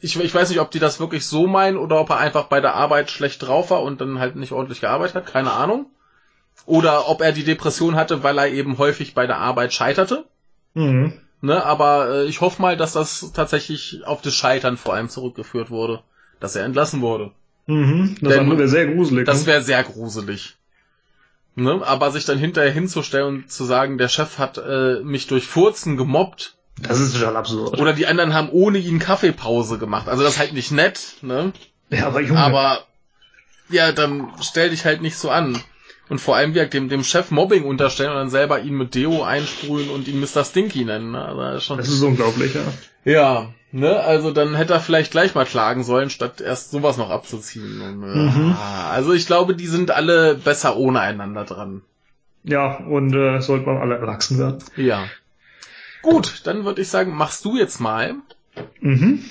ich, 0.00 0.18
ich 0.18 0.34
weiß 0.34 0.48
nicht, 0.48 0.58
ob 0.58 0.72
die 0.72 0.80
das 0.80 0.98
wirklich 0.98 1.24
so 1.24 1.46
meinen 1.46 1.76
oder 1.76 2.00
ob 2.00 2.10
er 2.10 2.18
einfach 2.18 2.46
bei 2.46 2.60
der 2.60 2.74
Arbeit 2.74 3.08
schlecht 3.08 3.40
drauf 3.40 3.70
war 3.70 3.82
und 3.82 4.00
dann 4.00 4.18
halt 4.18 4.34
nicht 4.34 4.50
ordentlich 4.50 4.80
gearbeitet 4.80 5.14
hat. 5.14 5.26
Keine 5.26 5.52
Ahnung. 5.52 5.86
Oder 6.66 7.08
ob 7.08 7.20
er 7.20 7.30
die 7.30 7.44
Depression 7.44 7.94
hatte, 7.94 8.24
weil 8.24 8.36
er 8.38 8.48
eben 8.48 8.78
häufig 8.78 9.14
bei 9.14 9.28
der 9.28 9.38
Arbeit 9.38 9.72
scheiterte. 9.72 10.24
Mhm. 10.74 11.12
Ne, 11.40 11.64
aber 11.64 12.08
äh, 12.10 12.24
ich 12.24 12.40
hoffe 12.40 12.60
mal, 12.60 12.76
dass 12.76 12.94
das 12.94 13.30
tatsächlich 13.32 14.04
auf 14.04 14.22
das 14.22 14.34
Scheitern 14.34 14.76
vor 14.76 14.94
allem 14.94 15.08
zurückgeführt 15.08 15.70
wurde. 15.70 16.02
Dass 16.40 16.56
er 16.56 16.64
entlassen 16.64 17.00
wurde. 17.00 17.30
Mhm. 17.68 18.16
Das 18.20 18.34
wäre 18.34 18.66
sehr 18.66 18.86
gruselig. 18.88 19.24
Das 19.24 19.42
ne? 19.42 19.46
wäre 19.46 19.62
sehr 19.62 19.84
gruselig. 19.84 20.56
Ne, 21.54 21.82
aber 21.84 22.10
sich 22.10 22.24
dann 22.24 22.38
hinterher 22.38 22.72
hinzustellen 22.72 23.26
und 23.26 23.52
zu 23.52 23.64
sagen, 23.64 23.98
der 23.98 24.08
Chef 24.08 24.38
hat 24.38 24.56
äh, 24.56 25.00
mich 25.02 25.26
durch 25.26 25.46
Furzen 25.46 25.98
gemobbt 25.98 26.56
das 26.80 27.00
ist 27.00 27.14
total 27.14 27.36
absurd. 27.36 27.78
oder 27.78 27.92
die 27.92 28.06
anderen 28.06 28.34
haben 28.34 28.48
ohne 28.50 28.78
ihn 28.78 28.98
Kaffeepause 28.98 29.78
gemacht. 29.78 30.08
Also 30.08 30.22
das 30.22 30.34
ist 30.34 30.38
halt 30.38 30.54
nicht 30.54 30.72
nett, 30.72 31.16
ne? 31.20 31.52
ja, 31.90 32.06
aber 32.06 32.20
Junge. 32.20 32.40
Aber 32.40 32.84
ja, 33.68 33.92
dann 33.92 34.32
stell 34.40 34.70
dich 34.70 34.84
halt 34.84 35.02
nicht 35.02 35.16
so 35.16 35.30
an. 35.30 35.62
Und 36.08 36.18
vor 36.20 36.36
allem 36.36 36.54
wir 36.54 36.66
dem, 36.66 36.88
dem 36.88 37.04
Chef 37.04 37.30
Mobbing 37.30 37.64
unterstellen 37.64 38.10
und 38.10 38.16
dann 38.16 38.30
selber 38.30 38.60
ihn 38.60 38.74
mit 38.74 38.94
Deo 38.94 39.22
einsprühen 39.22 39.88
und 39.90 40.08
ihn 40.08 40.20
Mr. 40.20 40.44
Stinky 40.44 40.84
nennen. 40.84 41.12
Ne? 41.12 41.24
Also 41.24 41.40
das 41.42 41.56
ist 41.56 41.64
schon 41.64 41.78
das 41.78 41.88
ist 41.88 42.02
unglaublich, 42.02 42.54
ja. 42.54 42.60
Ja, 43.04 43.52
ne, 43.72 44.00
also 44.00 44.30
dann 44.30 44.54
hätte 44.54 44.74
er 44.74 44.80
vielleicht 44.80 45.10
gleich 45.12 45.34
mal 45.34 45.44
klagen 45.44 45.84
sollen, 45.84 46.10
statt 46.10 46.40
erst 46.40 46.70
sowas 46.70 46.96
noch 46.96 47.10
abzuziehen. 47.10 47.80
Äh, 47.80 47.94
Mhm. 47.94 48.56
Also 48.90 49.12
ich 49.12 49.26
glaube, 49.26 49.54
die 49.56 49.66
sind 49.66 49.90
alle 49.90 50.34
besser 50.34 50.76
ohne 50.76 51.00
einander 51.00 51.44
dran. 51.44 51.82
Ja, 52.44 52.76
und 52.76 53.14
äh, 53.14 53.40
sollten 53.40 53.66
wir 53.66 53.80
alle 53.80 53.96
erwachsen 53.96 54.38
werden. 54.38 54.58
Ja. 54.76 55.04
Gut, 56.02 56.42
dann 56.44 56.64
würde 56.64 56.82
ich 56.82 56.88
sagen, 56.88 57.14
machst 57.14 57.44
du 57.44 57.56
jetzt 57.56 57.78
mal. 57.80 58.16
Mhm. 58.80 59.24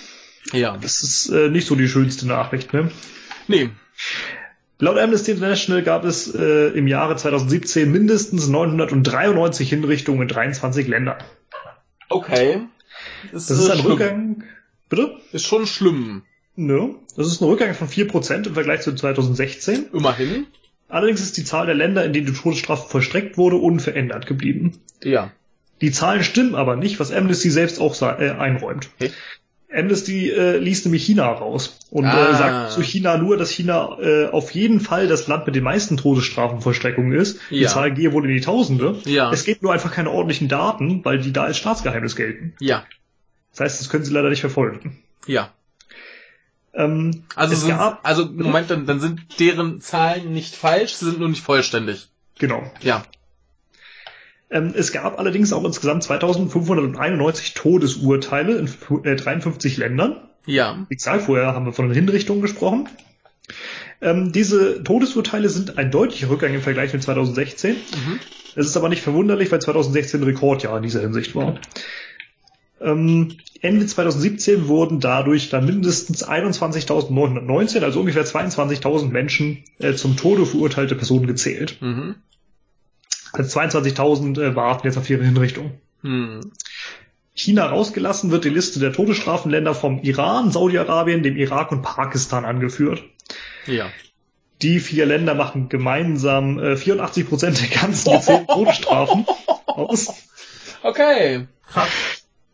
Ja. 0.53 0.77
Das 0.81 1.03
ist 1.03 1.29
äh, 1.29 1.49
nicht 1.49 1.67
so 1.67 1.75
die 1.75 1.87
schönste 1.89 2.27
Nachricht, 2.27 2.73
ne? 2.73 2.89
Nee. 3.47 3.69
Laut 4.79 4.97
Amnesty 4.97 5.31
International 5.31 5.83
gab 5.83 6.05
es 6.05 6.33
äh, 6.33 6.69
im 6.69 6.87
Jahre 6.87 7.15
2017 7.15 7.91
mindestens 7.91 8.47
993 8.47 9.69
Hinrichtungen 9.69 10.23
in 10.23 10.27
23 10.27 10.87
Ländern. 10.87 11.17
Okay. 12.09 12.61
Das 13.31 13.49
ist 13.49 13.67
äh, 13.67 13.71
ein 13.71 13.77
schlimm. 13.79 13.91
Rückgang. 13.91 14.43
Bitte? 14.89 15.17
Ist 15.31 15.45
schon 15.45 15.65
schlimm. 15.67 16.23
Ne? 16.55 16.95
Das 17.15 17.27
ist 17.27 17.41
ein 17.41 17.45
Rückgang 17.47 17.73
von 17.73 17.87
4% 17.87 18.47
im 18.47 18.53
Vergleich 18.53 18.81
zu 18.81 18.93
2016. 18.93 19.87
Immerhin. 19.93 20.47
Allerdings 20.89 21.21
ist 21.21 21.37
die 21.37 21.45
Zahl 21.45 21.65
der 21.65 21.75
Länder, 21.75 22.03
in 22.03 22.11
denen 22.13 22.25
die 22.27 22.33
Todesstrafe 22.33 22.89
vollstreckt 22.89 23.37
wurde, 23.37 23.55
unverändert 23.55 24.25
geblieben. 24.27 24.73
Ja. 25.03 25.31
Die 25.79 25.91
Zahlen 25.91 26.23
stimmen 26.23 26.53
aber 26.55 26.75
nicht, 26.75 26.99
was 26.99 27.11
Amnesty 27.13 27.49
selbst 27.49 27.79
auch 27.79 27.99
äh, 28.01 28.29
einräumt. 28.31 28.89
Okay. 28.99 29.11
Amnesty 29.73 30.29
äh, 30.29 30.57
liest 30.57 30.85
nämlich 30.85 31.05
China 31.05 31.31
raus 31.31 31.79
und 31.91 32.03
Ah. 32.05 32.29
äh, 32.31 32.35
sagt 32.35 32.71
zu 32.73 32.81
China 32.81 33.17
nur, 33.17 33.37
dass 33.37 33.49
China 33.51 33.97
äh, 34.01 34.25
auf 34.27 34.51
jeden 34.51 34.81
Fall 34.81 35.07
das 35.07 35.27
Land 35.27 35.45
mit 35.45 35.55
den 35.55 35.63
meisten 35.63 35.95
Todesstrafenvollstreckungen 35.95 37.13
ist. 37.17 37.39
Die 37.49 37.59
Ja. 37.61 37.69
Zahl 37.69 37.93
gehe 37.93 38.11
wohl 38.11 38.25
in 38.29 38.35
die 38.35 38.41
Tausende. 38.41 38.97
Ja. 39.05 39.31
Es 39.31 39.45
gibt 39.45 39.63
nur 39.63 39.71
einfach 39.71 39.93
keine 39.93 40.09
ordentlichen 40.11 40.49
Daten, 40.49 41.05
weil 41.05 41.19
die 41.19 41.31
da 41.31 41.43
als 41.45 41.57
Staatsgeheimnis 41.57 42.17
gelten. 42.17 42.53
Ja. 42.59 42.83
Das 43.51 43.59
heißt, 43.61 43.81
das 43.81 43.89
können 43.89 44.03
sie 44.05 44.13
leider 44.13 44.29
nicht 44.29 44.41
verfolgen. 44.41 44.97
Ja. 45.27 45.51
Ähm, 46.73 47.23
Also, 47.35 47.53
es 47.53 47.61
sind, 47.61 47.69
gab, 47.69 47.99
also 48.07 48.25
Moment, 48.25 48.69
dann, 48.71 48.85
dann 48.85 48.99
sind 48.99 49.39
deren 49.39 49.81
Zahlen 49.81 50.31
nicht 50.33 50.55
falsch, 50.55 50.93
sie 50.93 51.05
sind 51.05 51.19
nur 51.19 51.29
nicht 51.29 51.43
vollständig. 51.43 52.07
genau. 52.39 52.63
Ja. 52.81 53.03
Ähm, 54.49 54.73
es 54.75 54.91
gab 54.91 55.17
allerdings 55.19 55.53
auch 55.53 55.63
insgesamt 55.63 56.03
2591 56.03 57.53
Todesurteile 57.53 58.57
in 58.57 58.65
f- 58.65 58.91
äh, 59.03 59.15
53 59.15 59.77
Ländern. 59.77 60.17
Ja. 60.45 60.85
Wie 60.89 60.95
gesagt, 60.95 61.23
vorher 61.23 61.53
haben 61.53 61.65
wir 61.65 61.73
von 61.73 61.87
den 61.87 61.95
Hinrichtungen 61.95 62.41
gesprochen. 62.41 62.89
Ähm, 64.01 64.31
diese 64.33 64.83
Todesurteile 64.83 65.47
sind 65.49 65.77
ein 65.77 65.91
deutlicher 65.91 66.29
Rückgang 66.29 66.53
im 66.53 66.61
Vergleich 66.61 66.91
mit 66.91 67.03
2016. 67.03 67.75
Mhm. 67.75 68.19
Es 68.55 68.65
ist 68.65 68.75
aber 68.75 68.89
nicht 68.89 69.01
verwunderlich, 69.03 69.51
weil 69.51 69.61
2016 69.61 70.19
ein 70.21 70.23
Rekordjahr 70.25 70.75
in 70.77 70.83
dieser 70.83 70.99
Hinsicht 71.01 71.33
war. 71.35 71.57
Ähm, 72.81 73.37
Ende 73.61 73.85
2017 73.85 74.67
wurden 74.67 74.99
dadurch 74.99 75.49
dann 75.49 75.65
mindestens 75.65 76.27
21.919, 76.27 77.83
also 77.83 77.99
ungefähr 77.99 78.25
22.000 78.25 79.09
Menschen 79.09 79.63
äh, 79.79 79.93
zum 79.93 80.17
Tode 80.17 80.45
verurteilte 80.45 80.95
Personen 80.95 81.27
gezählt. 81.27 81.77
Mhm. 81.81 82.15
Also 83.33 83.59
22.000 83.59 84.41
äh, 84.41 84.55
warten 84.55 84.87
jetzt 84.87 84.97
auf 84.97 85.09
ihre 85.09 85.23
Hinrichtung. 85.23 85.71
Mhm. 86.01 86.51
China 87.33 87.67
rausgelassen 87.67 88.31
wird 88.31 88.45
die 88.45 88.49
Liste 88.49 88.79
der 88.79 88.91
Todesstrafenländer 88.91 89.73
vom 89.73 90.01
Iran, 90.01 90.51
Saudi-Arabien, 90.51 91.23
dem 91.23 91.37
Irak 91.37 91.71
und 91.71 91.81
Pakistan 91.81 92.45
angeführt. 92.45 93.03
Ja. 93.67 93.89
Die 94.61 94.79
vier 94.79 95.05
Länder 95.05 95.33
machen 95.33 95.69
gemeinsam 95.69 96.59
äh, 96.59 96.75
84 96.75 97.29
Prozent 97.29 97.61
der 97.61 97.67
ganzen 97.67 98.11
gezählten 98.11 98.47
Todesstrafen 98.47 99.25
aus. 99.65 100.13
Okay. 100.83 101.47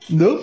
Ne? 0.10 0.40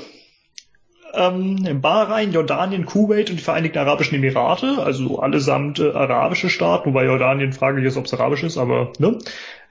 Ähm, 1.14 1.80
Bahrain, 1.80 2.32
Jordanien, 2.32 2.86
Kuwait 2.86 3.30
und 3.30 3.36
die 3.36 3.42
Vereinigten 3.42 3.78
Arabischen 3.78 4.16
Emirate, 4.16 4.78
also 4.82 5.20
allesamt 5.20 5.78
äh, 5.78 5.90
arabische 5.92 6.50
Staaten, 6.50 6.90
wobei 6.90 7.04
Jordanien 7.04 7.52
fraglich 7.52 7.84
ist, 7.84 7.96
ob 7.96 8.06
es 8.06 8.14
arabisch 8.14 8.42
ist, 8.42 8.58
aber 8.58 8.92
ne, 8.98 9.18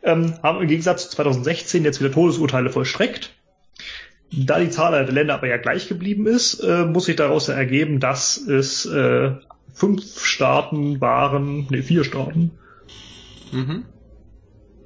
ähm, 0.04 0.36
haben 0.42 0.62
im 0.62 0.68
Gegensatz 0.68 1.10
zu 1.10 1.16
2016 1.18 1.84
jetzt 1.84 2.00
wieder 2.00 2.14
Todesurteile 2.14 2.70
vollstreckt. 2.70 3.34
Da 4.32 4.58
die 4.60 4.70
Zahl 4.70 4.92
der 4.94 5.12
Länder 5.14 5.36
aber 5.36 5.48
ja 5.48 5.58
gleich 5.58 5.88
geblieben 5.90 6.28
ist, 6.28 6.60
äh, 6.62 6.86
muss 6.86 7.06
sich 7.06 7.18
daraus 7.18 7.48
ja 7.48 7.56
ergeben, 7.56 8.00
dass 8.00 8.38
es 8.38 8.86
äh, 8.86 9.32
fünf 9.74 10.26
Staaten 10.26 11.02
waren, 11.02 11.68
nee, 11.70 11.82
vier 11.82 12.04
Staaten, 12.04 12.52
Mhm. 13.52 13.86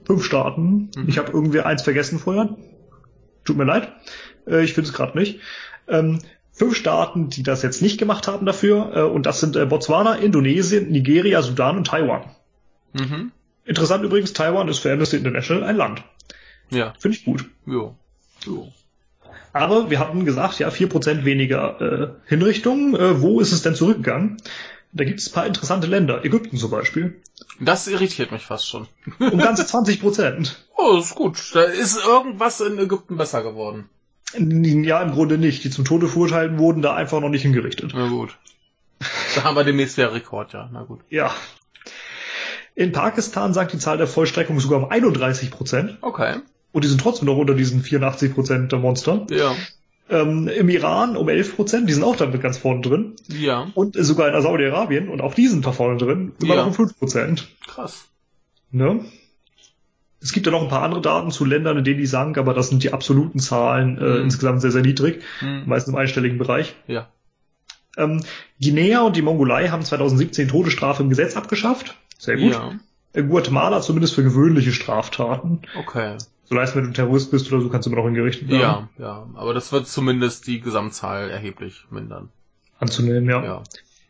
fünf 0.06 0.26
Staaten. 0.26 0.90
Mhm. 0.96 1.06
Ich 1.08 1.18
habe 1.18 1.32
irgendwie 1.32 1.62
eins 1.62 1.84
vergessen 1.84 2.20
vorher. 2.20 2.58
Tut 3.46 3.56
mir 3.58 3.64
leid. 3.64 3.94
Äh, 4.48 4.64
ich 4.64 4.74
finde 4.74 4.90
es 4.90 4.96
gerade 4.96 5.18
nicht. 5.18 5.40
Ähm, 5.88 6.20
fünf 6.52 6.76
Staaten, 6.76 7.30
die 7.30 7.44
das 7.44 7.62
jetzt 7.62 7.82
nicht 7.82 7.98
gemacht 7.98 8.28
haben 8.28 8.46
dafür. 8.46 8.92
Äh, 8.96 9.02
und 9.02 9.26
das 9.26 9.40
sind 9.40 9.56
äh, 9.56 9.66
Botswana, 9.66 10.16
Indonesien, 10.16 10.92
Nigeria, 10.92 11.42
Sudan 11.42 11.78
und 11.78 11.88
Taiwan. 11.88 12.24
Mhm. 12.94 13.32
Interessant 13.66 14.04
übrigens, 14.04 14.34
Taiwan 14.34 14.68
ist 14.70 14.80
für 14.80 14.92
Amnesty 14.92 15.18
International 15.18 15.64
ein 15.64 15.76
Land. 15.76 16.04
Ja. 16.70 16.94
Finde 17.00 17.18
ich 17.18 17.26
gut. 17.26 17.46
Jo. 17.66 17.96
Jo. 18.46 18.72
Aber 19.54 19.90
wir 19.90 20.00
hatten 20.00 20.26
gesagt, 20.26 20.60
ja, 20.60 20.70
vier 20.70 20.88
Prozent 20.88 21.26
weniger 21.26 21.82
äh, 21.82 22.08
Hinrichtungen. 22.28 22.96
Äh, 22.96 23.22
wo 23.22 23.40
ist 23.40 23.52
es 23.52 23.62
denn 23.62 23.76
zurückgegangen? 23.76 24.38
Da 24.94 25.04
gibt 25.04 25.20
es 25.20 25.30
ein 25.30 25.34
paar 25.34 25.46
interessante 25.46 25.88
Länder. 25.88 26.24
Ägypten 26.24 26.58
zum 26.58 26.72
Beispiel. 26.72 27.22
Das 27.60 27.88
irritiert 27.88 28.32
mich 28.32 28.46
fast 28.46 28.68
schon. 28.68 28.88
Um 29.20 29.38
ganze 29.38 29.66
20 29.66 30.02
Prozent. 30.02 30.64
Oh, 30.80 31.00
ist 31.00 31.16
gut. 31.16 31.40
Da 31.56 31.64
ist 31.64 31.98
irgendwas 32.06 32.62
in 32.62 32.78
Ägypten 32.78 33.18
besser 33.18 33.42
geworden. 33.42 33.90
Ja, 34.34 35.02
im 35.02 35.12
Grunde 35.12 35.38
nicht. 35.38 35.64
Die 35.64 35.70
zum 35.70 35.86
Tode 35.86 36.08
verurteilten 36.08 36.60
wurden 36.60 36.82
da 36.82 36.96
einfach 36.96 37.22
noch 37.22 37.30
nicht 37.30 37.44
hingerichtet. 37.44 37.92
Na 37.96 38.08
gut. 38.10 38.38
Da 39.36 39.44
haben 39.44 39.56
wir 39.56 39.64
demnächst 39.64 39.98
wieder 39.98 40.14
Rekord, 40.14 40.54
ja. 40.54 40.70
Na 40.72 40.84
gut. 40.84 41.00
Ja. 41.10 41.34
In 42.76 42.92
Pakistan 42.92 43.54
sagt 43.54 43.74
die 43.74 43.78
Zahl 43.80 43.98
der 43.98 44.08
Vollstreckung 44.08 44.60
sogar 44.60 44.80
um 44.84 44.90
31 44.92 45.50
Prozent. 45.52 45.98
Okay. 46.02 46.36
Und 46.72 46.84
die 46.84 46.88
sind 46.88 47.00
trotzdem 47.02 47.26
noch 47.28 47.38
unter 47.38 47.54
diesen 47.56 47.82
84 47.82 48.34
Prozent 48.34 48.72
der 48.72 48.80
Monster. 48.80 49.26
Ja. 49.32 49.56
Ähm, 50.10 50.48
Im 50.48 50.70
Iran 50.70 51.18
um 51.18 51.28
11 51.28 51.56
Prozent, 51.56 51.90
die 51.90 51.94
sind 51.94 52.04
auch 52.04 52.16
damit 52.16 52.42
ganz 52.42 52.58
vorne 52.58 52.82
drin. 52.82 53.16
Ja. 53.30 53.68
Und 53.74 53.96
sogar 53.98 54.34
in 54.34 54.42
Saudi-Arabien, 54.42 55.10
und 55.10 55.22
auch 55.22 55.34
die 55.34 55.48
sind 55.48 55.66
da 55.66 55.72
vorne 55.72 55.98
drin, 55.98 56.34
immer 56.42 56.56
Ja. 56.56 56.62
noch 56.62 56.68
um 56.68 56.74
5 56.74 56.98
Prozent. 57.00 57.48
Krass. 57.68 58.06
Ne? 58.72 59.06
Es 60.20 60.32
gibt 60.34 60.46
ja 60.48 60.52
noch 60.52 60.64
ein 60.64 60.68
paar 60.70 60.82
andere 60.84 61.02
Daten 61.02 61.30
zu 61.32 61.46
Ländern, 61.46 61.78
in 61.78 61.84
denen 61.84 62.00
die 62.00 62.06
sank, 62.08 62.38
aber 62.38 62.54
das 62.54 62.70
sind 62.70 62.84
die 62.84 62.92
absoluten 62.94 63.40
Zahlen 63.40 63.98
äh, 63.98 64.02
Mhm. 64.02 64.24
insgesamt 64.24 64.62
sehr, 64.62 64.72
sehr 64.72 64.82
niedrig, 64.82 65.22
Hm. 65.40 65.64
meist 65.68 65.88
im 65.88 65.96
einstelligen 65.96 66.38
Bereich. 66.38 66.76
Ja. 66.88 67.08
Ähm, 67.98 68.24
Guinea 68.62 69.02
und 69.02 69.16
die 69.16 69.22
Mongolei 69.22 69.70
haben 69.70 69.84
2017 69.84 70.48
Todesstrafe 70.48 71.04
im 71.04 71.10
Gesetz 71.10 71.36
abgeschafft. 71.36 71.96
Sehr 72.18 72.38
gut. 72.38 72.54
Ja. 72.54 72.74
Äh, 73.14 73.24
Guatemala 73.24 73.82
zumindest 73.82 74.16
für 74.16 74.24
gewöhnliche 74.24 74.72
Straftaten. 74.72 75.62
Okay. 75.78 76.16
So 76.46 76.56
leist, 76.56 76.76
wenn 76.76 76.86
du 76.86 76.92
Terrorist 76.94 77.30
bist 77.32 77.52
oder 77.52 77.62
so, 77.62 77.70
kannst 77.70 77.86
du 77.86 77.90
immer 77.92 78.00
noch 78.02 78.06
hingerichtet 78.08 78.50
werden. 78.50 78.62
Ja, 78.62 78.90
ja. 78.98 79.28
Aber 79.36 79.54
das 79.54 79.72
wird 79.72 79.88
zumindest 79.88 80.48
die 80.48 80.62
Gesamtzahl 80.62 81.30
erheblich 81.30 81.86
mindern. 81.90 82.30
Anzunehmen, 82.80 83.28
ja. 83.30 83.44
Ja. 83.44 83.64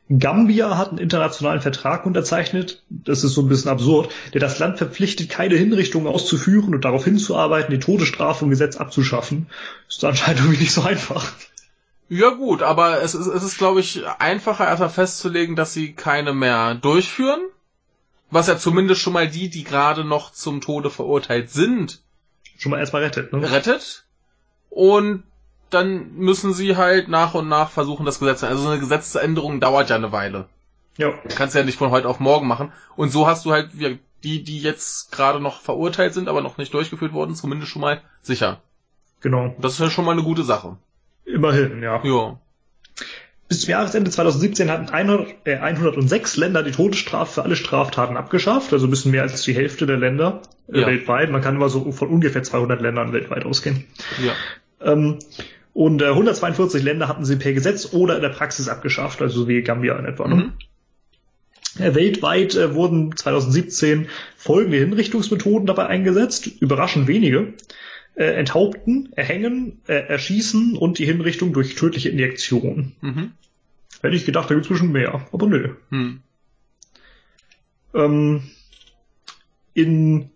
Gambia 0.10 0.78
hat 0.78 0.90
einen 0.90 1.00
internationalen 1.00 1.62
Vertrag 1.62 2.06
unterzeichnet. 2.06 2.84
Das 2.90 3.24
ist 3.24 3.34
so 3.34 3.42
ein 3.42 3.50
bisschen 3.50 3.72
absurd, 3.72 4.12
der 4.34 4.40
das 4.40 4.58
Land 4.60 4.78
verpflichtet, 4.78 5.30
keine 5.30 5.56
Hinrichtungen 5.56 6.08
auszuführen 6.08 6.74
und 6.74 6.86
darauf 6.86 7.04
hinzuarbeiten, 7.04 7.72
die 7.72 7.80
Todesstrafe 7.80 8.46
im 8.46 8.52
Gesetz 8.52 8.78
abzuschaffen. 8.78 9.48
Ist 9.90 10.04
anscheinend 10.06 10.40
irgendwie 10.40 10.62
nicht 10.62 10.72
so 10.72 10.82
einfach. 10.82 11.34
Ja 12.10 12.30
gut, 12.30 12.62
aber 12.62 13.02
es 13.02 13.16
ist, 13.16 13.28
es 13.28 13.44
ist 13.44 13.58
glaube 13.58 13.82
ich, 13.82 14.02
einfacher 14.20 14.66
erstmal 14.66 14.90
festzulegen, 14.90 15.58
dass 15.58 15.74
sie 15.74 15.92
keine 15.92 16.34
mehr 16.34 16.76
durchführen. 16.76 17.42
Was 18.32 18.48
ja 18.48 18.58
zumindest 18.58 19.02
schon 19.02 19.14
mal 19.14 19.28
die, 19.28 19.50
die 19.50 19.64
gerade 19.64 20.06
noch 20.06 20.32
zum 20.32 20.62
Tode 20.62 20.90
verurteilt 20.90 21.50
sind, 21.50 22.02
Schon 22.58 22.72
mal 22.72 22.80
erstmal 22.80 23.04
rettet, 23.04 23.32
ne? 23.34 23.52
rettet. 23.52 24.06
Und 24.70 25.24
dann 25.70 26.14
müssen 26.16 26.54
sie 26.54 26.76
halt 26.78 27.08
nach 27.08 27.34
und 27.34 27.48
nach 27.50 27.70
versuchen, 27.70 28.06
das 28.06 28.20
Gesetz 28.20 28.40
zu 28.42 28.48
Also 28.48 28.64
so 28.64 28.70
eine 28.70 28.80
Gesetzesänderung 28.80 29.60
dauert 29.60 29.90
ja 29.90 29.96
eine 29.96 30.12
Weile. 30.12 30.46
Ja. 30.98 31.14
Kannst 31.36 31.56
ja 31.56 31.64
nicht 31.64 31.78
von 31.78 31.92
heute 31.92 32.08
auf 32.08 32.20
morgen 32.20 32.48
machen. 32.48 32.72
Und 32.96 33.12
so 33.12 33.28
hast 33.28 33.46
du 33.46 33.52
halt 33.52 33.70
die, 34.24 34.44
die 34.44 34.60
jetzt 34.60 35.12
gerade 35.12 35.40
noch 35.40 35.62
verurteilt 35.62 36.14
sind, 36.14 36.28
aber 36.28 36.42
noch 36.42 36.58
nicht 36.58 36.74
durchgeführt 36.74 37.14
wurden, 37.14 37.36
zumindest 37.36 37.72
schon 37.72 37.82
mal 37.82 38.02
sicher. 38.22 38.62
Genau. 39.22 39.56
Das 39.60 39.74
ist 39.74 39.80
ja 39.80 39.90
schon 39.90 40.06
mal 40.06 40.12
eine 40.14 40.24
gute 40.24 40.44
Sache. 40.44 40.78
Immerhin, 41.26 41.84
ja. 41.84 42.04
Ja. 42.04 42.40
Bis 43.48 43.62
zum 43.62 43.70
Jahresende 43.70 44.12
2017 44.12 44.70
hatten 44.70 44.90
100, 44.90 45.36
äh, 45.46 45.58
106 45.58 46.36
Länder 46.36 46.64
die 46.64 46.72
Todesstrafe 46.72 47.36
für 47.36 47.44
alle 47.44 47.56
Straftaten 47.56 48.18
abgeschafft, 48.18 48.74
also 48.74 48.88
ein 48.88 48.90
bisschen 48.90 49.12
mehr 49.12 49.22
als 49.22 49.42
die 49.44 49.54
Hälfte 49.56 49.86
der 49.86 49.98
Länder 49.98 50.42
äh, 50.72 50.82
Ja. 50.82 50.88
weltweit. 50.88 51.30
Man 51.32 51.42
kann 51.42 51.56
immer 51.56 51.70
so 51.70 51.92
von 51.92 52.10
ungefähr 52.10 52.44
200 52.44 52.82
Ländern 52.82 53.14
weltweit 53.14 53.46
ausgehen. 53.46 53.86
Ja. 54.22 54.34
Ähm, 54.82 55.20
und 55.78 56.02
äh, 56.02 56.08
142 56.08 56.82
Länder 56.82 57.08
hatten 57.08 57.24
sie 57.24 57.36
per 57.36 57.54
Gesetz 57.54 57.94
oder 57.94 58.16
in 58.16 58.24
der 58.24 58.30
Praxis 58.30 58.68
abgeschafft, 58.68 59.22
also 59.22 59.42
so 59.42 59.48
wie 59.48 59.62
Gambia 59.62 59.96
in 60.00 60.06
etwa. 60.06 60.28
Ne? 60.28 60.36
Mhm. 60.36 60.54
Äh, 61.80 61.94
Weltweit 61.94 62.56
äh, 62.56 62.74
wurden 62.74 63.16
2017 63.16 64.08
folgende 64.36 64.80
Hinrichtungsmethoden 64.80 65.68
dabei 65.68 65.86
eingesetzt, 65.86 66.48
überraschend 66.48 67.08
wenige. 67.08 67.54
Äh, 68.16 68.26
enthaupten, 68.26 69.14
erhängen, 69.16 69.80
äh, 69.86 69.94
erschießen 69.94 70.76
und 70.76 70.98
die 70.98 71.06
Hinrichtung 71.06 71.54
durch 71.54 71.76
tödliche 71.76 72.10
Injektion. 72.10 72.94
Mhm. 73.02 73.34
Hätte 74.02 74.16
ich 74.16 74.26
gedacht, 74.26 74.50
da 74.50 74.56
gibt 74.56 74.66
es 74.66 74.70
bestimmt 74.70 74.94
mehr, 74.94 75.28
aber 75.32 75.46
nö. 75.46 75.76
Hm. 75.92 76.22
Ähm, 77.94 78.42
in 79.76 80.32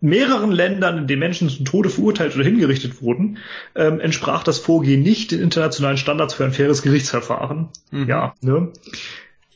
mehreren 0.00 0.50
Ländern, 0.50 0.98
in 0.98 1.06
denen 1.06 1.20
Menschen 1.20 1.48
zum 1.48 1.64
Tode 1.64 1.90
verurteilt 1.90 2.34
oder 2.34 2.44
hingerichtet 2.44 3.02
wurden, 3.02 3.38
ähm, 3.74 4.00
entsprach 4.00 4.42
das 4.42 4.58
Vorgehen 4.58 5.02
nicht 5.02 5.30
den 5.30 5.40
internationalen 5.40 5.98
Standards 5.98 6.34
für 6.34 6.44
ein 6.44 6.52
faires 6.52 6.82
Gerichtsverfahren. 6.82 7.68
Mhm. 7.90 8.08
Ja, 8.08 8.34
ne? 8.40 8.72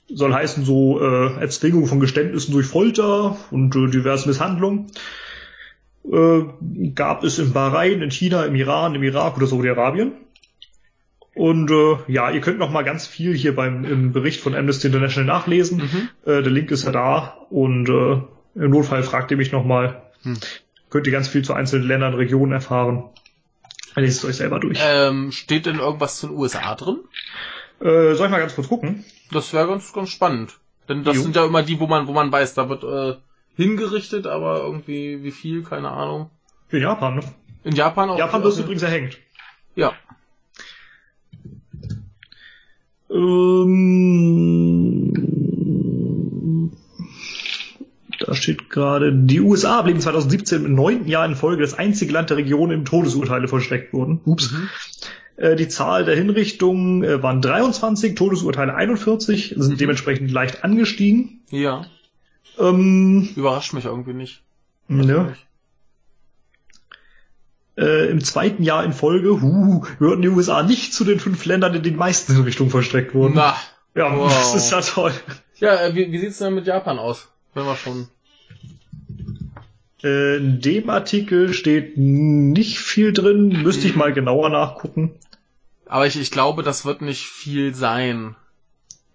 Soll 0.08 0.34
heißen 0.34 0.64
so 0.64 1.00
äh, 1.00 1.40
Erzwingung 1.40 1.86
von 1.86 1.98
Geständnissen 1.98 2.52
durch 2.52 2.66
Folter 2.66 3.38
und 3.50 3.74
äh, 3.74 3.90
diverse 3.90 4.28
Misshandlungen. 4.28 4.90
Äh, 6.10 6.42
gab 6.94 7.24
es 7.24 7.38
in 7.38 7.54
Bahrain, 7.54 8.02
in 8.02 8.10
China, 8.10 8.44
im 8.44 8.54
Iran, 8.54 8.94
im 8.94 9.02
Irak 9.02 9.38
oder 9.38 9.46
Saudi-Arabien. 9.46 10.12
Und 11.34 11.70
äh, 11.70 11.96
ja, 12.06 12.30
ihr 12.30 12.40
könnt 12.40 12.58
noch 12.58 12.70
mal 12.70 12.84
ganz 12.84 13.06
viel 13.06 13.34
hier 13.34 13.56
beim 13.56 13.84
im 13.84 14.12
Bericht 14.12 14.40
von 14.40 14.54
Amnesty 14.54 14.86
International 14.86 15.26
nachlesen. 15.26 15.78
Mhm. 15.78 16.08
Äh, 16.30 16.42
der 16.42 16.52
Link 16.52 16.70
ist 16.70 16.84
ja 16.84 16.92
da 16.92 17.38
und 17.50 17.88
äh, 17.88 18.62
im 18.62 18.70
Notfall 18.70 19.02
fragt 19.02 19.30
ihr 19.30 19.36
mich 19.36 19.50
noch 19.50 19.64
mal. 19.64 20.02
Hm. 20.24 20.36
Könnt 20.90 21.06
ihr 21.06 21.12
ganz 21.12 21.28
viel 21.28 21.44
zu 21.44 21.54
einzelnen 21.54 21.86
Ländern, 21.88 22.14
Regionen 22.14 22.52
erfahren. 22.52 23.04
Lest 23.94 24.18
es 24.18 24.24
euch 24.24 24.36
selber 24.36 24.58
durch. 24.58 24.78
Ähm, 24.82 25.30
steht 25.32 25.66
denn 25.66 25.78
irgendwas 25.78 26.18
zu 26.18 26.26
den 26.28 26.36
USA 26.36 26.74
drin? 26.74 26.98
Äh, 27.80 28.14
soll 28.14 28.26
ich 28.26 28.30
mal 28.30 28.40
ganz 28.40 28.54
kurz 28.54 28.68
gucken? 28.68 29.04
Das 29.30 29.52
wäre 29.52 29.68
ganz, 29.68 29.92
ganz 29.92 30.10
spannend. 30.10 30.58
Denn 30.88 31.04
das 31.04 31.16
Jo. 31.16 31.22
sind 31.22 31.36
ja 31.36 31.44
immer 31.44 31.62
die, 31.62 31.78
wo 31.80 31.86
man, 31.86 32.06
wo 32.06 32.12
man 32.12 32.30
weiß, 32.30 32.54
da 32.54 32.68
wird 32.68 32.82
äh, 32.84 33.16
hingerichtet, 33.56 34.26
aber 34.26 34.58
irgendwie 34.58 35.22
wie 35.22 35.30
viel, 35.30 35.62
keine 35.62 35.90
Ahnung. 35.90 36.30
In 36.70 36.80
Japan, 36.82 37.16
ne? 37.16 37.22
In 37.62 37.74
Japan 37.74 38.10
auch. 38.10 38.18
Japan 38.18 38.42
wirst 38.42 38.58
du 38.58 38.62
übrigens 38.62 38.82
erhängt. 38.82 39.18
Ja. 39.76 39.92
Ähm, 43.10 44.44
da 48.26 48.34
steht 48.34 48.70
gerade, 48.70 49.12
die 49.14 49.40
USA 49.40 49.82
blieben 49.82 50.00
2017 50.00 50.64
im 50.64 50.74
neunten 50.74 51.08
Jahr 51.08 51.26
in 51.26 51.34
Folge 51.36 51.62
das 51.62 51.74
einzige 51.74 52.12
Land 52.12 52.30
der 52.30 52.38
Region, 52.38 52.70
in 52.70 52.80
dem 52.80 52.84
Todesurteile 52.84 53.48
vollstreckt 53.48 53.92
wurden. 53.92 54.20
Ups. 54.24 54.50
Mhm. 54.52 54.68
Äh, 55.36 55.56
die 55.56 55.68
Zahl 55.68 56.04
der 56.04 56.16
Hinrichtungen 56.16 57.02
äh, 57.04 57.22
waren 57.22 57.42
23, 57.42 58.14
Todesurteile 58.14 58.74
41, 58.74 59.54
sind 59.58 59.72
Mhm. 59.74 59.76
dementsprechend 59.78 60.30
leicht 60.30 60.64
angestiegen. 60.64 61.42
Ja. 61.50 61.86
Ähm, 62.58 63.28
Überrascht 63.36 63.72
mich 63.74 63.84
irgendwie 63.84 64.14
nicht. 64.14 64.42
ne? 64.88 65.34
äh, 67.76 68.08
Im 68.10 68.22
zweiten 68.22 68.62
Jahr 68.62 68.84
in 68.84 68.92
Folge 68.92 69.40
huh, 69.42 69.80
gehörten 69.98 70.22
die 70.22 70.28
USA 70.28 70.62
nicht 70.62 70.94
zu 70.94 71.04
den 71.04 71.18
fünf 71.20 71.44
Ländern, 71.44 71.74
in 71.74 71.82
denen 71.82 71.94
die 71.94 71.98
meisten 71.98 72.32
Hinrichtungen 72.34 72.70
vollstreckt 72.70 73.14
wurden. 73.14 73.34
Na. 73.34 73.56
ja, 73.94 74.16
wow. 74.16 74.32
das 74.32 74.54
ist 74.54 74.70
ja 74.70 74.80
toll. 74.80 75.12
Ja, 75.58 75.74
äh, 75.82 75.94
wie, 75.94 76.10
wie 76.12 76.18
sieht's 76.18 76.38
denn 76.38 76.54
mit 76.54 76.66
Japan 76.66 76.98
aus? 76.98 77.28
Wenn 77.54 77.64
wir 77.66 77.76
schon. 77.76 78.08
Äh, 80.04 80.36
in 80.36 80.60
dem 80.60 80.90
Artikel 80.90 81.52
steht 81.54 81.96
nicht 81.96 82.78
viel 82.78 83.12
drin, 83.12 83.62
müsste 83.62 83.86
ich 83.86 83.94
Hm. 83.94 83.98
mal 83.98 84.12
genauer 84.12 84.50
nachgucken. 84.50 85.12
Aber 85.86 86.06
ich, 86.06 86.20
ich 86.20 86.30
glaube, 86.30 86.62
das 86.62 86.84
wird 86.84 87.02
nicht 87.02 87.26
viel 87.26 87.74
sein. 87.74 88.36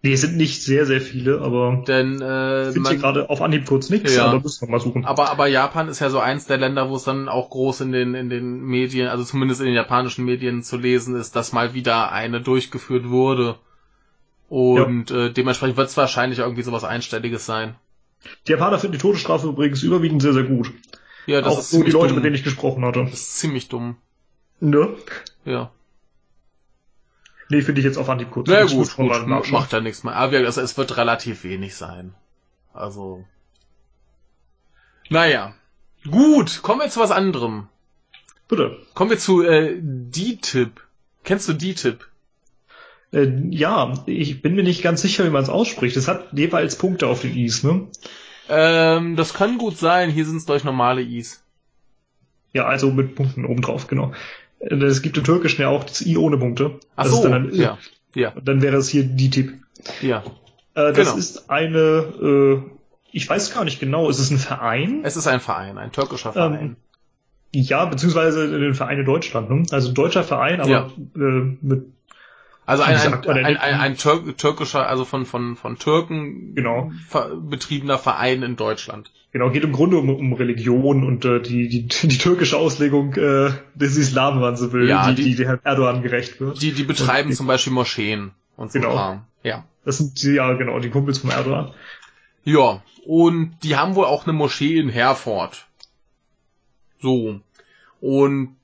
Nee, 0.01 0.13
es 0.13 0.21
sind 0.21 0.37
nicht 0.37 0.63
sehr, 0.63 0.85
sehr 0.85 1.01
viele, 1.01 1.41
aber 1.41 1.83
Denn 1.85 2.21
äh, 2.21 2.67
ich 2.69 2.73
finde 2.73 2.89
hier 2.89 2.99
gerade 2.99 3.29
auf 3.29 3.41
Anhieb 3.41 3.65
kurz 3.65 3.89
nichts, 3.89 4.15
Ja. 4.15 4.27
aber 4.27 4.39
müssen 4.39 4.65
wir 4.65 4.71
mal 4.71 4.79
suchen. 4.79 5.03
aber 5.03 5.29
aber 5.29 5.47
Japan 5.47 5.89
ist 5.89 5.99
ja 5.99 6.09
so 6.09 6.19
eins 6.19 6.45
der 6.45 6.57
Länder, 6.57 6.89
wo 6.89 6.95
es 6.95 7.03
dann 7.03 7.27
auch 7.27 7.49
groß 7.49 7.81
in 7.81 7.91
den 7.91 8.15
in 8.15 8.29
den 8.29 8.61
Medien, 8.61 9.09
also 9.09 9.25
zumindest 9.25 9.59
in 9.59 9.65
den 9.67 9.75
japanischen 9.75 10.23
Medien 10.23 10.63
zu 10.63 10.77
lesen 10.77 11.15
ist, 11.17 11.35
dass 11.35 11.51
mal 11.51 11.73
wieder 11.73 12.13
eine 12.13 12.39
durchgeführt 12.39 13.09
wurde. 13.09 13.57
Und 14.47 15.11
äh, 15.11 15.31
dementsprechend 15.31 15.75
wird 15.77 15.89
es 15.89 15.97
wahrscheinlich 15.97 16.39
irgendwie 16.39 16.63
sowas 16.63 16.83
Einstelliges 16.85 17.45
sein. 17.45 17.75
Die 18.47 18.51
Japaner 18.51 18.79
finden 18.79 18.93
die 18.93 19.01
Todesstrafe 19.01 19.47
übrigens 19.47 19.83
überwiegend 19.83 20.21
sehr, 20.21 20.33
sehr 20.33 20.43
gut. 20.43 20.71
Ja, 21.25 21.41
das 21.41 21.53
Auch 21.53 21.59
ist 21.59 21.71
so 21.71 21.83
die 21.83 21.91
Leute, 21.91 22.07
dumm. 22.07 22.15
mit 22.15 22.25
denen 22.25 22.35
ich 22.35 22.43
gesprochen 22.43 22.83
hatte. 22.85 23.03
Das 23.05 23.13
ist 23.13 23.37
ziemlich 23.37 23.67
dumm. 23.69 23.97
Ne? 24.59 24.95
Ja. 25.45 25.71
Nee, 27.49 27.61
finde 27.61 27.81
ich 27.81 27.85
jetzt 27.85 27.97
auf 27.97 28.09
Anhieb 28.09 28.29
kurz. 28.31 28.47
Na 28.47 28.59
ja, 28.59 28.65
gut, 28.65 28.95
gut 28.95 29.51
macht 29.51 29.73
ja 29.73 29.81
nichts 29.81 30.03
mehr. 30.03 30.15
Aber 30.15 30.39
gesagt, 30.39 30.63
es 30.63 30.77
wird 30.77 30.97
relativ 30.97 31.43
wenig 31.43 31.75
sein. 31.75 32.13
Also. 32.73 33.25
Naja. 35.09 35.55
Gut, 36.09 36.61
kommen 36.61 36.81
wir 36.81 36.89
zu 36.89 36.99
was 36.99 37.11
anderem. 37.11 37.67
Bitte. 38.47 38.77
Kommen 38.93 39.09
wir 39.09 39.17
zu 39.17 39.41
äh, 39.41 39.77
D-Tip. 39.81 40.81
Kennst 41.23 41.49
du 41.49 41.53
D-Tip? 41.53 42.07
Äh, 43.11 43.27
ja, 43.49 43.93
ich 44.05 44.41
bin 44.41 44.55
mir 44.55 44.63
nicht 44.63 44.81
ganz 44.83 45.01
sicher, 45.01 45.25
wie 45.25 45.29
man 45.29 45.41
es 45.43 45.49
ausspricht. 45.49 45.97
Es 45.97 46.07
hat 46.07 46.27
jeweils 46.33 46.75
Punkte 46.77 47.07
auf 47.07 47.21
den 47.21 47.35
Is, 47.37 47.63
ne? 47.63 47.87
Ähm, 48.49 49.15
das 49.15 49.33
kann 49.33 49.57
gut 49.57 49.77
sein. 49.77 50.09
Hier 50.11 50.25
sind 50.25 50.37
es 50.37 50.45
durch 50.45 50.63
normale 50.63 51.01
Is. 51.01 51.43
Ja, 52.53 52.65
also 52.65 52.91
mit 52.91 53.15
Punkten 53.15 53.45
obendrauf, 53.45 53.87
genau. 53.87 54.11
Äh, 54.59 54.75
Es 54.75 55.01
gibt 55.01 55.17
im 55.17 55.23
Türkischen 55.23 55.61
ja 55.61 55.69
auch 55.69 55.83
das 55.83 56.01
I 56.05 56.17
ohne 56.17 56.37
Punkte. 56.37 56.79
Ach 56.95 57.03
Das 57.03 57.13
ist 57.13 57.21
so, 57.21 57.29
dann, 57.29 57.49
ein, 57.49 57.55
ja. 57.55 57.77
Ja, 58.15 58.33
dann 58.43 58.61
wäre 58.61 58.77
es 58.77 58.89
hier 58.89 59.03
die 59.03 59.29
Tipp. 59.29 59.53
ja. 60.01 60.23
Äh, 60.75 60.93
das 60.93 61.07
Genau. 61.09 61.17
ist 61.17 61.49
eine, 61.49 61.77
äh, 61.77 62.61
ich 63.11 63.27
weiß 63.29 63.53
gar 63.53 63.63
nicht 63.65 63.79
genau, 63.79 64.09
ist 64.09 64.19
es 64.19 64.29
ein 64.31 64.37
Verein? 64.37 65.01
Es 65.03 65.15
ist 65.17 65.27
ein 65.27 65.39
Verein, 65.39 65.77
ein 65.77 65.91
türkischer 65.91 66.33
Verein. 66.33 66.75
Ja, 67.53 67.85
beziehungsweise 67.85 68.43
ein 68.45 68.73
Verein 68.75 68.99
in 68.99 69.05
Deutschland, 69.05 69.49
ne? 69.49 69.63
Also 69.71 69.89
ein 69.89 69.95
deutscher 69.95 70.23
Verein, 70.23 70.59
aber 70.61 70.69
Ja. 70.69 70.91
äh, 71.15 71.57
mit, 71.61 71.85
also 72.69 72.83
ein, 72.83 72.95
ein, 72.97 73.45
ein, 73.45 73.57
ein, 73.57 73.75
ein 73.79 73.97
Tür 73.97 74.35
türkischer, 74.37 74.87
also 74.87 75.03
von, 75.05 75.25
von, 75.25 75.55
von 75.55 75.77
Türken 75.77 76.53
Genau. 76.55 76.91
ver 77.07 77.35
betriebener 77.35 77.97
Verein 77.97 78.43
in 78.43 78.55
Deutschland. 78.55 79.11
genau, 79.31 79.49
geht 79.49 79.63
im 79.63 79.71
Grunde 79.71 79.97
um, 79.97 80.09
um 80.09 80.33
Religion 80.33 81.03
und 81.03 81.25
äh, 81.25 81.41
die, 81.41 81.67
die, 81.69 81.87
die 81.87 82.17
türkische 82.17 82.57
Auslegung 82.57 83.13
äh, 83.15 83.51
des 83.75 83.97
Islam, 83.97 84.35
wenn 84.35 84.41
man 84.41 84.55
so 84.57 84.71
will, 84.73 84.87
Ja, 84.87 85.11
die, 85.11 85.23
die- 85.23 85.35
die, 85.35 85.45
Herrn 85.47 85.59
Erdogan 85.63 86.01
gerecht 86.03 86.39
wird. 86.39 86.61
Die, 86.61 86.71
die 86.71 86.83
betreiben 86.83 87.29
Und- 87.29 87.35
zum 87.35 87.47
Beispiel 87.47 87.73
Moscheen 87.73 88.31
und 88.55 88.71
so 88.71 88.79
Genau. 88.79 88.93
Kram. 88.93 89.25
Ja. 89.43 89.65
Das 89.85 89.97
sind 89.97 90.21
die, 90.21 90.31
ja 90.35 90.53
genau, 90.53 90.79
die 90.79 90.89
Kumpels 90.89 91.17
vom 91.19 91.29
Erdogan. 91.31 91.71
Ja, 92.43 92.81
und 93.05 93.57
die 93.63 93.75
haben 93.75 93.95
wohl 93.95 94.05
auch 94.05 94.25
eine 94.25 94.33
Moschee 94.33 94.77
in 94.77 94.89
Herford. 94.89 95.65
So. 97.01 97.39
Und 98.01 98.55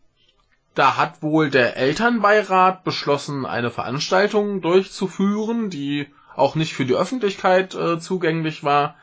da 0.76 0.98
hat 0.98 1.24
wohl 1.24 1.50
der 1.50 1.78
Elternbeirat 1.78 2.84
beschlossen, 2.84 3.46
eine 3.46 3.72
Veranstaltung 3.72 4.62
durchzuführen, 4.62 5.70
die 5.70 6.08
auch 6.36 6.56
nicht 6.56 6.74
für 6.74 6.86
die 6.86 6.94
Öffentlichkeit 6.94 7.74
äh, 7.76 7.98
zugänglich 7.98 8.64
war. 8.64 8.96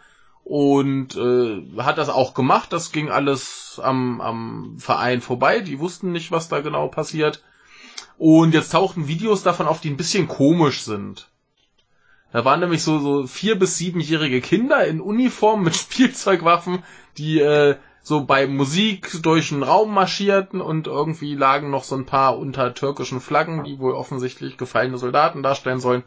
Und 0.44 1.16
äh, 1.16 1.62
hat 1.78 1.98
das 1.98 2.08
auch 2.10 2.34
gemacht. 2.34 2.72
Das 2.72 2.92
ging 2.92 3.10
alles 3.10 3.80
am, 3.82 4.20
am 4.20 4.76
Verein 4.78 5.20
vorbei. 5.22 5.60
Die 5.60 5.78
wussten 5.78 6.12
nicht, 6.12 6.30
was 6.30 6.48
da 6.48 6.60
genau 6.60 6.88
passiert. 6.88 7.42
Und 8.18 8.52
jetzt 8.52 8.72
tauchten 8.72 9.08
Videos 9.08 9.42
davon 9.42 9.66
auf, 9.66 9.80
die 9.80 9.90
ein 9.90 9.96
bisschen 9.96 10.28
komisch 10.28 10.82
sind. 10.82 11.28
Da 12.32 12.44
waren 12.44 12.60
nämlich 12.60 12.82
so, 12.82 12.98
so 12.98 13.26
vier 13.26 13.58
bis 13.58 13.78
siebenjährige 13.78 14.40
Kinder 14.40 14.84
in 14.86 15.00
Uniform 15.00 15.62
mit 15.62 15.76
Spielzeugwaffen, 15.76 16.82
die 17.16 17.40
äh, 17.40 17.76
so 18.02 18.24
bei 18.24 18.46
Musik 18.46 19.22
durch 19.22 19.50
den 19.50 19.62
Raum 19.62 19.94
marschierten 19.94 20.60
und 20.60 20.86
irgendwie 20.86 21.34
lagen 21.34 21.70
noch 21.70 21.84
so 21.84 21.94
ein 21.94 22.06
paar 22.06 22.38
unter 22.38 22.74
türkischen 22.74 23.20
Flaggen, 23.20 23.64
die 23.64 23.78
wohl 23.78 23.92
offensichtlich 23.92 24.56
gefallene 24.56 24.98
Soldaten 24.98 25.42
darstellen 25.42 25.80
sollen. 25.80 26.02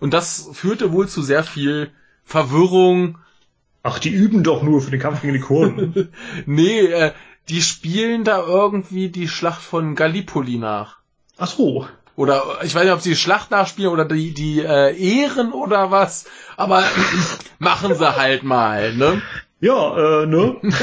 Und 0.00 0.14
das 0.14 0.48
führte 0.52 0.92
wohl 0.92 1.08
zu 1.08 1.22
sehr 1.22 1.44
viel 1.44 1.90
Verwirrung. 2.24 3.18
Ach, 3.82 3.98
die 3.98 4.10
üben 4.10 4.42
doch 4.42 4.62
nur 4.62 4.80
für 4.80 4.90
den 4.90 5.00
Kampf 5.00 5.22
gegen 5.22 5.34
die 5.34 5.40
Kurden. 5.40 6.12
nee, 6.46 6.80
äh, 6.80 7.12
die 7.48 7.62
spielen 7.62 8.24
da 8.24 8.42
irgendwie 8.42 9.08
die 9.08 9.28
Schlacht 9.28 9.62
von 9.62 9.94
Gallipoli 9.94 10.56
nach. 10.56 10.98
Ach 11.36 11.48
so. 11.48 11.86
Oder 12.16 12.58
ich 12.64 12.74
weiß 12.74 12.82
nicht, 12.84 12.92
ob 12.92 13.00
sie 13.00 13.10
die 13.10 13.16
Schlacht 13.16 13.52
nachspielen 13.52 13.92
oder 13.92 14.04
die, 14.04 14.34
die 14.34 14.60
äh, 14.60 14.96
Ehren 14.96 15.52
oder 15.52 15.92
was, 15.92 16.26
aber 16.56 16.82
machen 17.60 17.94
sie 17.94 18.16
halt 18.16 18.42
mal, 18.42 18.92
ne? 18.94 19.22
Ja, 19.60 20.22
äh, 20.22 20.26
ne? 20.26 20.56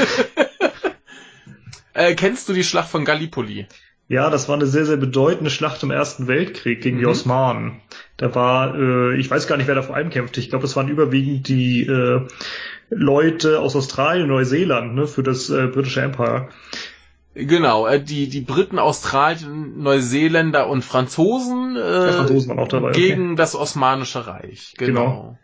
äh, 1.94 2.14
kennst 2.14 2.48
du 2.48 2.52
die 2.52 2.64
Schlacht 2.64 2.90
von 2.90 3.04
Gallipoli? 3.04 3.66
Ja, 4.08 4.30
das 4.30 4.48
war 4.48 4.54
eine 4.54 4.66
sehr, 4.66 4.86
sehr 4.86 4.98
bedeutende 4.98 5.50
Schlacht 5.50 5.82
im 5.82 5.90
Ersten 5.90 6.28
Weltkrieg 6.28 6.80
gegen 6.80 6.96
mhm. 6.96 7.00
die 7.00 7.06
Osmanen. 7.06 7.80
Da 8.16 8.34
war, 8.34 8.78
äh, 8.78 9.18
ich 9.18 9.30
weiß 9.30 9.48
gar 9.48 9.56
nicht, 9.56 9.66
wer 9.66 9.74
da 9.74 9.82
vor 9.82 9.96
allem 9.96 10.10
kämpfte. 10.10 10.40
Ich 10.40 10.48
glaube, 10.48 10.64
es 10.64 10.76
waren 10.76 10.88
überwiegend 10.88 11.48
die 11.48 11.86
äh, 11.86 12.20
Leute 12.90 13.60
aus 13.60 13.74
Australien 13.74 14.28
Neuseeland 14.28 14.94
ne, 14.94 15.06
für 15.06 15.24
das 15.24 15.50
äh, 15.50 15.66
britische 15.66 16.02
Empire. 16.02 16.48
Genau, 17.34 17.86
äh, 17.86 18.00
die, 18.00 18.28
die 18.28 18.40
Briten, 18.40 18.78
Australien, 18.78 19.82
Neuseeländer 19.82 20.68
und 20.68 20.82
Franzosen, 20.82 21.76
äh, 21.76 22.12
Franzosen 22.12 22.50
waren 22.50 22.58
auch 22.60 22.68
dabei, 22.68 22.92
gegen 22.92 23.32
okay. 23.32 23.36
das 23.36 23.54
Osmanische 23.54 24.26
Reich. 24.26 24.74
Genau. 24.78 25.00
genau. 25.00 25.38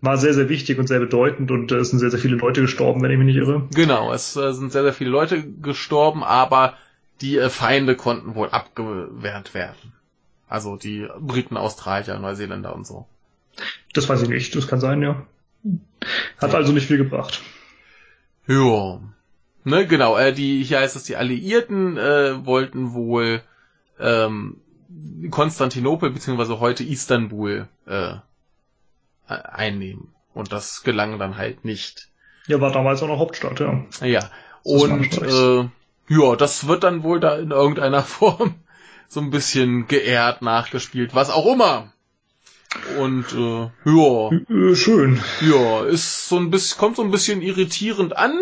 War 0.00 0.18
sehr, 0.18 0.34
sehr 0.34 0.48
wichtig 0.48 0.78
und 0.78 0.86
sehr 0.86 1.00
bedeutend 1.00 1.50
und 1.50 1.72
äh, 1.72 1.76
es 1.76 1.90
sind 1.90 1.98
sehr, 1.98 2.10
sehr 2.10 2.20
viele 2.20 2.36
Leute 2.36 2.60
gestorben, 2.60 3.02
wenn 3.02 3.10
ich 3.10 3.18
mich 3.18 3.26
nicht 3.26 3.36
irre. 3.36 3.66
Genau, 3.74 4.12
es 4.12 4.36
äh, 4.36 4.52
sind 4.52 4.70
sehr, 4.72 4.82
sehr 4.82 4.92
viele 4.92 5.10
Leute 5.10 5.42
gestorben, 5.42 6.22
aber 6.22 6.74
die 7.20 7.38
äh, 7.38 7.48
Feinde 7.48 7.96
konnten 7.96 8.34
wohl 8.34 8.50
abgewehrt 8.50 9.54
werden. 9.54 9.92
Also 10.48 10.76
die 10.76 11.08
Briten, 11.18 11.56
Australier, 11.56 12.18
Neuseeländer 12.18 12.74
und 12.74 12.86
so. 12.86 13.06
Das 13.94 14.08
weiß 14.08 14.22
ich 14.22 14.28
nicht, 14.28 14.54
das 14.54 14.68
kann 14.68 14.80
sein, 14.80 15.02
ja. 15.02 15.26
Hat 16.38 16.54
also 16.54 16.72
nicht 16.72 16.86
viel 16.86 16.98
gebracht. 16.98 17.42
Ja. 18.46 19.00
Ne, 19.64 19.86
genau, 19.86 20.16
äh, 20.16 20.32
die, 20.32 20.62
hier 20.62 20.78
heißt 20.78 20.94
es, 20.94 21.04
die 21.04 21.16
Alliierten 21.16 21.96
äh, 21.96 22.46
wollten 22.46 22.92
wohl 22.92 23.42
ähm, 23.98 24.58
Konstantinopel 25.30 26.10
beziehungsweise 26.10 26.60
heute 26.60 26.84
Istanbul 26.84 27.66
äh, 27.86 28.14
einnehmen. 29.26 30.12
Und 30.34 30.52
das 30.52 30.82
gelang 30.82 31.18
dann 31.18 31.36
halt 31.36 31.64
nicht. 31.64 32.08
Ja, 32.46 32.60
war 32.60 32.72
damals 32.72 33.02
auch 33.02 33.08
noch 33.08 33.18
Hauptstadt, 33.18 33.60
ja. 33.60 33.84
Ja. 34.02 34.30
Und 34.62 35.22
äh, 35.22 35.68
ja, 36.08 36.36
das 36.36 36.66
wird 36.68 36.84
dann 36.84 37.02
wohl 37.02 37.20
da 37.20 37.36
in 37.36 37.50
irgendeiner 37.50 38.02
Form 38.04 38.54
so 39.08 39.20
ein 39.20 39.30
bisschen 39.30 39.86
geehrt 39.86 40.42
nachgespielt, 40.42 41.14
was 41.14 41.30
auch 41.30 41.46
immer. 41.46 41.92
Und 42.98 43.32
äh, 43.32 43.70
ja. 43.84 44.30
Äh, 44.32 44.74
schön. 44.74 45.22
Ja, 45.40 45.84
ist 45.84 46.28
so 46.28 46.36
ein 46.36 46.50
bisschen, 46.50 46.78
kommt 46.78 46.96
so 46.96 47.02
ein 47.02 47.10
bisschen 47.10 47.42
irritierend 47.42 48.16
an. 48.16 48.36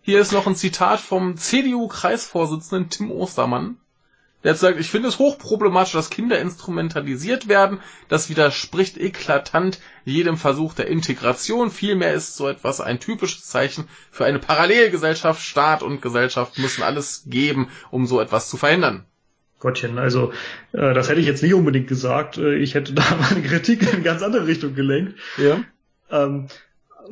Hier 0.00 0.20
ist 0.20 0.32
noch 0.32 0.46
ein 0.46 0.56
Zitat 0.56 1.00
vom 1.00 1.36
CDU-Kreisvorsitzenden 1.36 2.90
Tim 2.90 3.10
Ostermann. 3.10 3.78
Der 4.44 4.50
hat 4.50 4.58
gesagt, 4.58 4.78
ich 4.78 4.90
finde 4.90 5.08
es 5.08 5.18
hochproblematisch, 5.18 5.94
dass 5.94 6.10
Kinder 6.10 6.38
instrumentalisiert 6.38 7.48
werden. 7.48 7.80
Das 8.08 8.28
widerspricht 8.28 8.98
eklatant 8.98 9.80
jedem 10.04 10.36
Versuch 10.36 10.74
der 10.74 10.88
Integration. 10.88 11.70
Vielmehr 11.70 12.12
ist 12.12 12.36
so 12.36 12.46
etwas 12.46 12.82
ein 12.82 13.00
typisches 13.00 13.46
Zeichen 13.46 13.88
für 14.10 14.26
eine 14.26 14.38
Parallelgesellschaft. 14.38 15.42
Staat 15.42 15.82
und 15.82 16.02
Gesellschaft 16.02 16.58
müssen 16.58 16.82
alles 16.82 17.24
geben, 17.26 17.70
um 17.90 18.06
so 18.06 18.20
etwas 18.20 18.50
zu 18.50 18.58
verhindern. 18.58 19.06
Gottchen, 19.60 19.98
also 19.98 20.30
äh, 20.72 20.92
das 20.92 21.08
hätte 21.08 21.20
ich 21.20 21.26
jetzt 21.26 21.42
nicht 21.42 21.54
unbedingt 21.54 21.88
gesagt. 21.88 22.36
Äh, 22.36 22.56
ich 22.56 22.74
hätte 22.74 22.92
da 22.94 23.02
meine 23.18 23.42
Kritik 23.42 23.90
in 23.94 24.02
ganz 24.02 24.22
andere 24.22 24.46
Richtung 24.46 24.74
gelenkt. 24.74 25.18
Ja. 25.38 25.64
Ähm, 26.10 26.48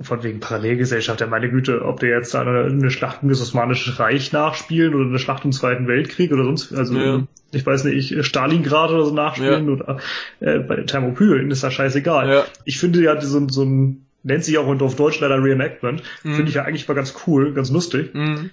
von 0.00 0.22
wegen 0.22 0.40
Parallelgesellschaft, 0.40 1.20
ja 1.20 1.26
meine 1.26 1.50
Güte, 1.50 1.84
ob 1.84 2.00
der 2.00 2.10
jetzt 2.10 2.34
eine, 2.34 2.64
eine 2.64 2.90
Schlacht 2.90 3.22
um 3.22 3.28
das 3.28 3.40
Osmanische 3.40 3.98
Reich 3.98 4.32
nachspielen 4.32 4.94
oder 4.94 5.06
eine 5.06 5.18
Schlacht 5.18 5.44
im 5.44 5.52
Zweiten 5.52 5.86
Weltkrieg 5.86 6.32
oder 6.32 6.44
sonst, 6.44 6.72
also 6.72 6.96
ja. 6.96 7.22
ich 7.52 7.64
weiß 7.64 7.84
nicht, 7.84 8.24
Stalingrad 8.24 8.90
oder 8.90 9.04
so 9.04 9.14
nachspielen 9.14 9.66
ja. 9.66 9.72
oder 9.72 9.98
äh, 10.40 10.58
bei 10.60 10.76
Thermopylen 10.82 11.50
ist 11.50 11.62
das 11.62 11.74
scheißegal. 11.74 12.28
Ja. 12.28 12.44
Ich 12.64 12.78
finde 12.78 13.02
ja 13.02 13.20
so, 13.20 13.46
so 13.48 13.64
ein, 13.64 14.06
nennt 14.22 14.44
sich 14.44 14.56
auch 14.58 14.66
auf 14.66 14.96
Deutsch 14.96 15.20
leider 15.20 15.42
Reenactment, 15.42 16.02
mhm. 16.22 16.34
finde 16.34 16.48
ich 16.48 16.54
ja 16.54 16.64
eigentlich 16.64 16.88
mal 16.88 16.94
ganz 16.94 17.14
cool, 17.26 17.52
ganz 17.52 17.70
lustig. 17.70 18.14
Mhm. 18.14 18.50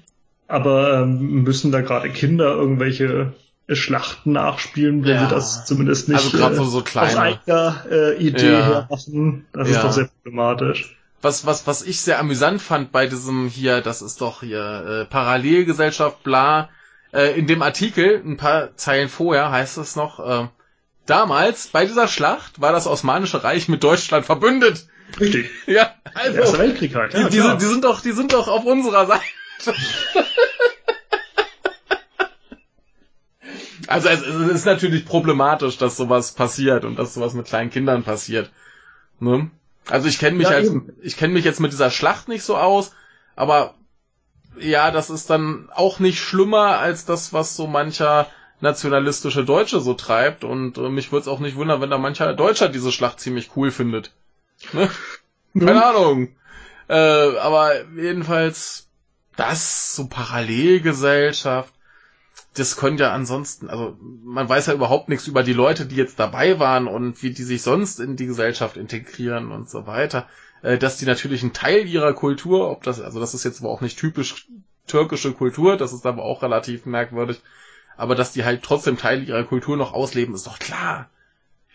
Aber 0.48 1.02
ähm, 1.02 1.44
müssen 1.44 1.72
da 1.72 1.82
gerade 1.82 2.10
Kinder 2.10 2.56
irgendwelche 2.56 3.34
Schlachten 3.72 4.32
nachspielen, 4.32 5.04
wenn 5.04 5.12
ja. 5.12 5.28
sie 5.28 5.36
das 5.36 5.66
zumindest 5.66 6.10
nicht 6.10 6.34
also 6.42 6.64
so, 6.64 6.80
so 6.80 6.80
äh, 6.80 7.00
aus 7.00 7.16
eigener 7.16 7.86
äh, 7.90 8.18
Idee 8.18 8.52
ja. 8.52 8.66
her 8.66 8.88
machen. 8.90 9.46
Das 9.54 9.70
ist 9.70 9.84
doch 9.84 9.92
sehr 9.92 10.10
problematisch 10.24 10.99
was, 11.22 11.46
was, 11.46 11.68
was 11.68 11.82
ich 11.82 12.02
sehr 12.02 12.20
amüsant 12.20 12.62
fand 12.62 12.92
bei 12.92 13.08
diesem 13.08 13.48
hier, 13.48 13.82
das 13.82 14.02
ist 14.02 14.22
doch 14.22 14.42
hier 14.42 15.04
äh, 15.04 15.06
Parallelgesellschaft, 15.06 16.24
bla, 16.24 16.70
äh, 17.14 17.38
in 17.38 17.48
dem 17.48 17.62
Artikel, 17.62 18.22
ein 18.26 18.38
paar 18.38 18.76
Zeilen 18.78 19.10
vorher, 19.10 19.52
heißt 19.52 19.78
es 19.78 19.96
noch, 19.96 20.20
äh, 20.20 20.48
damals, 21.06 21.68
bei 21.68 21.86
dieser 21.86 22.08
Schlacht, 22.08 22.62
war 22.62 22.72
das 22.72 22.88
Osmanische 22.88 23.44
Reich 23.44 23.68
mit 23.68 23.84
Deutschland 23.84 24.26
verbündet. 24.26 24.88
Richtig. 25.20 25.50
Ja, 25.66 25.94
also. 26.14 26.34
Der 26.34 26.42
Erste 26.42 26.60
Weltkrieg 26.60 26.96
halt. 26.96 27.14
Ja, 27.14 27.24
die, 27.24 27.30
die, 27.32 27.42
sind, 27.42 27.62
die 27.62 27.66
sind 27.66 27.84
doch, 27.84 28.02
die 28.02 28.12
sind 28.12 28.32
doch 28.34 28.48
auf 28.48 28.64
unserer 28.66 29.08
Seite. 29.08 29.24
also 33.88 34.08
es, 34.08 34.22
es 34.22 34.52
ist 34.52 34.66
natürlich 34.66 35.06
problematisch, 35.06 35.78
dass 35.78 35.98
sowas 35.98 36.32
passiert 36.34 36.86
und 36.86 36.98
dass 36.98 37.16
sowas 37.16 37.34
mit 37.34 37.48
kleinen 37.48 37.72
Kindern 37.72 38.04
passiert. 38.04 38.52
Ne? 39.20 39.50
Also 39.90 40.08
ich 40.08 40.20
kenne 40.20 40.38
mich 40.38 40.50
ja, 40.50 40.56
als, 40.56 40.72
ich 41.02 41.18
kenne 41.18 41.34
mich 41.34 41.46
jetzt 41.46 41.60
mit 41.60 41.72
dieser 41.72 41.92
Schlacht 41.92 42.28
nicht 42.28 42.44
so 42.44 42.58
aus, 42.58 42.92
aber 43.36 43.76
ja, 44.60 44.92
das 44.92 45.10
ist 45.10 45.30
dann 45.30 45.70
auch 45.74 46.00
nicht 46.00 46.20
schlimmer 46.20 46.80
als 46.80 47.06
das, 47.06 47.34
was 47.34 47.56
so 47.56 47.68
mancher 47.68 48.28
nationalistische 48.62 49.46
Deutsche 49.46 49.80
so 49.80 49.94
treibt 49.94 50.44
und 50.44 50.78
äh, 50.78 50.90
mich 50.90 51.12
würde 51.12 51.22
es 51.22 51.28
auch 51.28 51.40
nicht 51.40 51.56
wundern, 51.56 51.82
wenn 51.82 51.90
da 51.90 51.98
mancher 51.98 52.34
Deutscher 52.34 52.70
diese 52.70 52.92
Schlacht 52.92 53.20
ziemlich 53.20 53.52
cool 53.56 53.72
findet. 53.72 54.12
Ne? 54.74 54.90
Keine 55.58 55.74
mhm. 55.74 55.78
Ahnung. 55.78 56.28
Äh, 56.90 57.38
aber 57.38 57.86
jedenfalls 57.96 58.88
das 59.36 59.96
so 59.96 60.08
Parallelgesellschaft 60.08 61.74
das 62.56 62.78
könnte 62.78 63.04
ja 63.04 63.14
ansonsten, 63.14 63.70
also 63.70 63.98
man 64.24 64.48
weiß 64.50 64.68
ja 64.68 64.74
überhaupt 64.74 65.10
nichts 65.10 65.28
über 65.28 65.44
die 65.44 65.54
Leute, 65.54 65.86
die 65.86 65.96
jetzt 65.96 66.20
dabei 66.20 66.60
waren 66.60 66.88
und 66.88 67.22
wie 67.24 67.32
die 67.32 67.44
sich 67.44 67.62
sonst 67.62 68.00
in 68.00 68.16
die 68.16 68.26
Gesellschaft 68.26 68.78
integrieren 68.78 69.52
und 69.52 69.70
so 69.70 69.88
weiter. 69.88 70.28
Äh, 70.62 70.78
dass 70.78 70.98
die 70.98 71.06
natürlich 71.06 71.44
ein 71.44 71.54
Teil 71.54 71.88
ihrer 71.88 72.14
Kultur, 72.14 72.70
ob 72.70 72.84
das, 72.84 73.00
also 73.00 73.20
das 73.20 73.34
ist 73.34 73.46
jetzt 73.46 73.62
aber 73.62 73.70
auch 73.70 73.82
nicht 73.82 73.98
typisch 73.98 74.48
türkische 74.88 75.34
Kultur, 75.34 75.78
das 75.78 75.94
ist 75.94 76.06
aber 76.06 76.24
auch 76.24 76.42
relativ 76.42 76.86
merkwürdig, 76.86 77.42
aber 77.96 78.16
dass 78.16 78.34
die 78.34 78.44
halt 78.44 78.64
trotzdem 78.64 78.98
Teil 78.98 79.28
ihrer 79.28 79.44
Kultur 79.44 79.78
noch 79.78 79.94
ausleben, 79.94 80.34
ist 80.34 80.48
doch 80.48 80.60
klar. 80.60 81.10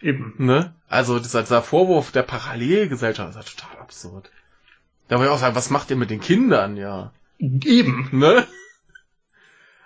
Eben. 0.02 0.34
Ne? 0.38 0.74
Also 0.88 1.18
dieser, 1.18 1.42
dieser 1.42 1.62
Vorwurf 1.62 2.10
der 2.10 2.22
Parallelgesellschaft 2.22 3.30
ist 3.30 3.36
ja 3.36 3.42
total 3.42 3.80
absurd. 3.80 4.30
Da 5.08 5.16
wollte 5.16 5.30
ich 5.30 5.34
auch 5.34 5.40
sagen, 5.40 5.54
was 5.54 5.70
macht 5.70 5.90
ihr 5.90 5.96
mit 5.96 6.10
den 6.10 6.20
Kindern, 6.20 6.76
ja? 6.76 7.12
Eben. 7.38 8.08
Ne? 8.12 8.46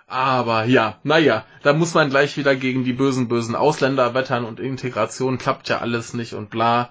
Aber 0.09 0.63
ja, 0.65 0.97
naja, 1.03 1.45
da 1.61 1.73
muss 1.73 1.93
man 1.93 2.09
gleich 2.09 2.35
wieder 2.35 2.55
gegen 2.55 2.83
die 2.83 2.93
bösen, 2.93 3.27
bösen 3.27 3.55
Ausländer 3.55 4.15
wettern 4.15 4.43
und 4.43 4.59
Integration 4.59 5.37
klappt 5.37 5.69
ja 5.69 5.77
alles 5.77 6.15
nicht 6.15 6.33
und 6.33 6.49
bla. 6.49 6.89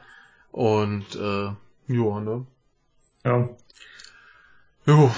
Und 0.52 1.16
äh, 1.16 1.46
ja, 1.92 2.20
ne? 2.20 2.46
Ja. 3.24 3.48
Jo. 4.86 5.10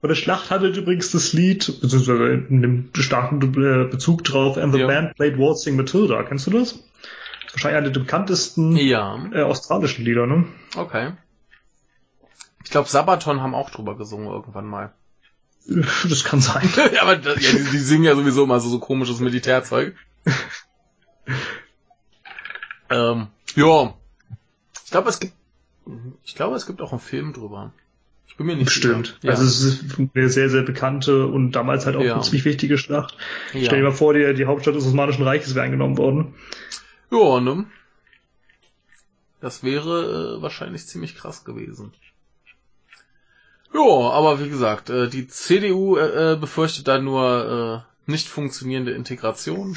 Bei 0.00 0.08
der 0.08 0.16
Schlacht 0.16 0.50
hattet 0.50 0.76
übrigens 0.76 1.12
das 1.12 1.32
Lied, 1.32 1.80
beziehungsweise 1.80 2.46
in 2.48 2.62
dem 2.62 2.90
starken 2.94 3.38
Bezug 3.38 4.24
drauf, 4.24 4.58
And 4.58 4.72
the 4.74 4.80
ja. 4.80 4.86
Band 4.88 5.14
Played 5.14 5.38
Waltzing 5.38 5.76
Matilda. 5.76 6.24
Kennst 6.24 6.48
du 6.48 6.50
das? 6.50 6.82
Wahrscheinlich 7.52 7.78
eine 7.78 7.92
der 7.92 8.00
bekanntesten 8.00 8.76
ja. 8.76 9.24
äh, 9.32 9.42
australischen 9.42 10.04
Lieder, 10.04 10.26
ne? 10.26 10.46
Okay. 10.76 11.12
Ich 12.64 12.70
glaube, 12.70 12.88
Sabaton 12.88 13.40
haben 13.40 13.54
auch 13.54 13.70
drüber 13.70 13.96
gesungen 13.96 14.26
irgendwann 14.26 14.66
mal. 14.66 14.92
Das 16.08 16.24
kann 16.24 16.40
sein. 16.40 16.68
ja, 16.94 17.02
aber 17.02 17.16
das, 17.16 17.42
ja, 17.42 17.52
die, 17.52 17.70
die, 17.70 17.78
singen 17.78 18.04
ja 18.04 18.14
sowieso 18.14 18.46
mal 18.46 18.60
so, 18.60 18.68
so 18.68 18.78
komisches 18.78 19.20
Militärzeug. 19.20 19.94
ähm, 22.90 23.28
ja. 23.54 23.94
Ich 24.84 24.90
glaube, 24.90 25.08
es 25.08 25.20
gibt, 25.20 25.34
ich 26.24 26.34
glaube, 26.34 26.56
es 26.56 26.66
gibt 26.66 26.80
auch 26.82 26.90
einen 26.90 27.00
Film 27.00 27.32
drüber. 27.32 27.72
Ich 28.26 28.36
bin 28.36 28.46
mir 28.46 28.56
nicht 28.56 28.66
Bestimmt. 28.66 29.18
sicher. 29.20 29.30
Also 29.30 29.44
es 29.44 29.60
ist 29.62 29.84
eine 30.14 30.28
sehr, 30.28 30.48
sehr 30.50 30.62
bekannte 30.62 31.26
und 31.26 31.52
damals 31.52 31.86
halt 31.86 31.96
auch 31.96 32.02
ja. 32.02 32.14
eine 32.14 32.22
ziemlich 32.22 32.44
wichtige 32.44 32.78
Schlacht. 32.78 33.16
Ja. 33.52 33.66
Stell 33.66 33.78
dir 33.78 33.84
mal 33.84 33.92
vor, 33.92 34.14
die, 34.14 34.34
die 34.34 34.46
Hauptstadt 34.46 34.74
des 34.74 34.86
Osmanischen 34.86 35.22
Reiches 35.22 35.54
wäre 35.54 35.64
eingenommen 35.64 35.98
worden. 35.98 36.34
Ja, 37.10 37.40
ne? 37.40 37.66
Das 39.40 39.62
wäre 39.62 40.38
äh, 40.38 40.42
wahrscheinlich 40.42 40.86
ziemlich 40.86 41.16
krass 41.16 41.44
gewesen. 41.44 41.92
Ja, 43.72 44.10
aber 44.10 44.40
wie 44.40 44.48
gesagt, 44.48 44.90
äh, 44.90 45.08
die 45.08 45.28
CDU 45.28 45.96
äh, 45.96 46.36
befürchtet 46.40 46.88
da 46.88 46.98
nur 46.98 47.84
äh, 47.84 48.10
nicht 48.10 48.28
funktionierende 48.28 48.92
Integration. 48.92 49.76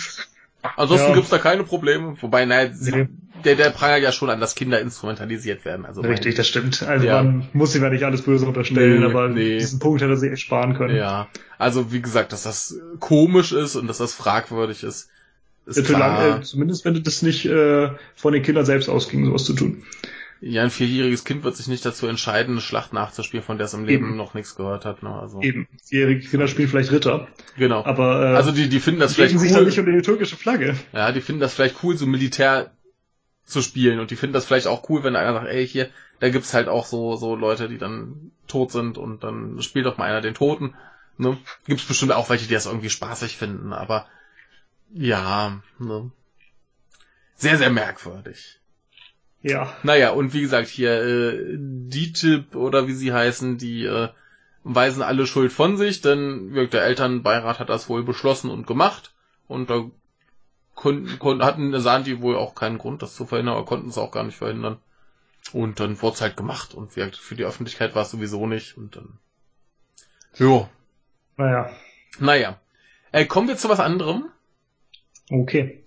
Ansonsten 0.77 1.09
ja. 1.09 1.15
gibt's 1.15 1.29
da 1.29 1.37
keine 1.37 1.63
Probleme. 1.63 2.15
Wobei, 2.21 2.45
naja, 2.45 2.71
nee. 2.79 3.07
der, 3.43 3.55
der 3.55 3.69
prangert 3.69 4.01
ja 4.01 4.11
schon 4.11 4.29
an, 4.29 4.39
dass 4.39 4.55
Kinder 4.55 4.79
instrumentalisiert 4.79 5.65
werden. 5.65 5.85
Also 5.85 6.01
Richtig, 6.01 6.35
das 6.35 6.47
stimmt. 6.47 6.81
Also 6.83 7.05
ja. 7.05 7.21
man 7.21 7.49
muss 7.53 7.75
ihm 7.75 7.83
ja 7.83 7.89
nicht 7.89 8.03
alles 8.03 8.21
böse 8.21 8.45
unterstellen, 8.45 9.01
nee, 9.01 9.05
aber 9.05 9.27
nee. 9.27 9.57
diesen 9.57 9.79
Punkt 9.79 10.01
hätte 10.01 10.13
er 10.13 10.17
sich 10.17 10.31
echt 10.31 10.41
sparen 10.41 10.75
können. 10.75 10.95
Ja, 10.95 11.27
also 11.57 11.91
wie 11.91 12.01
gesagt, 12.01 12.31
dass 12.31 12.43
das 12.43 12.79
komisch 12.99 13.51
ist 13.51 13.75
und 13.75 13.87
dass 13.87 13.97
das 13.97 14.13
fragwürdig 14.13 14.83
ist. 14.83 15.09
ist 15.65 15.77
ja, 15.77 15.83
klar. 15.83 16.29
Lang, 16.29 16.39
äh, 16.39 16.43
zumindest 16.43 16.85
wenn 16.85 17.03
das 17.03 17.21
nicht 17.21 17.45
äh, 17.45 17.89
von 18.15 18.33
den 18.33 18.41
Kindern 18.41 18.65
selbst 18.65 18.89
ausging, 18.89 19.25
sowas 19.25 19.43
zu 19.43 19.53
tun. 19.53 19.83
Ja, 20.45 20.61
ein 20.61 20.71
vierjähriges 20.71 21.23
Kind 21.23 21.45
wird 21.45 21.55
sich 21.55 21.67
nicht 21.67 21.85
dazu 21.85 22.05
entscheiden, 22.05 22.55
eine 22.55 22.61
Schlacht 22.61 22.91
nachzuspielen, 22.91 23.45
von 23.45 23.57
der 23.57 23.65
es 23.65 23.73
im 23.73 23.85
Leben 23.85 24.07
Eben. 24.07 24.17
noch 24.17 24.33
nichts 24.33 24.55
gehört 24.55 24.83
hat. 24.83 25.01
Ne? 25.01 25.09
Also. 25.09 25.41
Eben. 25.41 25.69
Vierjährige 25.85 26.27
Kinder 26.27 26.49
spielen 26.49 26.67
vielleicht 26.67 26.91
Ritter. 26.91 27.29
Genau. 27.57 27.85
Aber 27.85 28.33
äh, 28.33 28.35
also 28.35 28.51
die, 28.51 28.67
die 28.67 28.81
finden 28.81 28.99
das 28.99 29.13
vielleicht 29.13 29.35
cool. 29.35 29.39
sich 29.39 29.51
nicht 29.55 29.79
unter 29.79 29.91
die 29.93 30.01
türkische 30.01 30.35
Flagge. 30.35 30.75
Ja, 30.91 31.13
die 31.13 31.21
finden 31.21 31.39
das 31.39 31.53
vielleicht 31.53 31.81
cool, 31.81 31.95
so 31.95 32.05
Militär 32.05 32.71
zu 33.45 33.61
spielen 33.61 33.99
und 33.99 34.11
die 34.11 34.17
finden 34.17 34.33
das 34.33 34.45
vielleicht 34.45 34.67
auch 34.67 34.89
cool, 34.89 35.03
wenn 35.03 35.15
einer 35.15 35.33
sagt, 35.33 35.47
ey, 35.47 35.65
hier, 35.65 35.89
da 36.19 36.29
gibt's 36.29 36.53
halt 36.53 36.67
auch 36.67 36.85
so 36.85 37.15
so 37.15 37.35
Leute, 37.35 37.69
die 37.69 37.77
dann 37.77 38.31
tot 38.47 38.71
sind 38.71 38.97
und 38.97 39.23
dann 39.23 39.61
spielt 39.61 39.85
doch 39.85 39.97
mal 39.97 40.09
einer 40.09 40.21
den 40.21 40.33
Toten. 40.33 40.75
Ne? 41.17 41.37
Gibt's 41.67 41.85
bestimmt 41.85 42.11
auch 42.11 42.29
welche, 42.29 42.47
die 42.47 42.53
das 42.53 42.65
irgendwie 42.65 42.89
spaßig 42.89 43.37
finden, 43.37 43.71
aber 43.71 44.07
ja, 44.93 45.61
ne? 45.79 46.11
Sehr, 47.35 47.57
sehr 47.57 47.69
merkwürdig. 47.69 48.59
Ja. 49.43 49.75
Naja, 49.83 50.11
und 50.11 50.33
wie 50.33 50.41
gesagt, 50.41 50.69
hier 50.69 51.03
äh, 51.03 51.57
DTIP 51.57 52.55
oder 52.55 52.87
wie 52.87 52.93
sie 52.93 53.13
heißen, 53.13 53.57
die 53.57 53.85
äh, 53.85 54.07
weisen 54.63 55.03
alle 55.03 55.27
Schuld 55.27 55.51
von 55.51 55.75
sich, 55.75 56.01
denn 56.01 56.53
der 56.53 56.83
Elternbeirat 56.83 57.59
hat 57.59 57.69
das 57.69 57.89
wohl 57.89 58.03
beschlossen 58.03 58.49
und 58.49 58.65
gemacht 58.65 59.11
und 59.49 59.69
da 59.69 59.83
konnten, 60.75 61.19
konnten, 61.19 61.43
hatten, 61.43 61.77
sahen 61.79 62.05
die 62.05 62.21
wohl 62.21 62.37
auch 62.37 62.55
keinen 62.55 62.77
Grund, 62.77 63.01
das 63.01 63.15
zu 63.15 63.25
verhindern, 63.25 63.55
aber 63.55 63.65
konnten 63.65 63.89
es 63.89 63.97
auch 63.97 64.11
gar 64.11 64.23
nicht 64.23 64.37
verhindern. 64.37 64.79
Und 65.51 65.81
dann 65.81 66.01
wurde 66.01 66.15
es 66.15 66.21
halt 66.21 66.37
gemacht 66.37 66.73
und 66.73 66.93
gesagt, 66.93 67.17
für 67.17 67.35
die 67.35 67.43
Öffentlichkeit 67.43 67.95
war 67.95 68.03
es 68.03 68.11
sowieso 68.11 68.47
nicht 68.47 68.77
und 68.77 68.95
dann. 68.95 69.19
Jo. 70.35 70.69
Naja. 71.35 71.69
Naja. 72.17 72.59
Äh, 73.11 73.25
kommen 73.25 73.49
wir 73.49 73.57
zu 73.57 73.67
was 73.67 73.81
anderem. 73.81 74.29
Okay. 75.29 75.83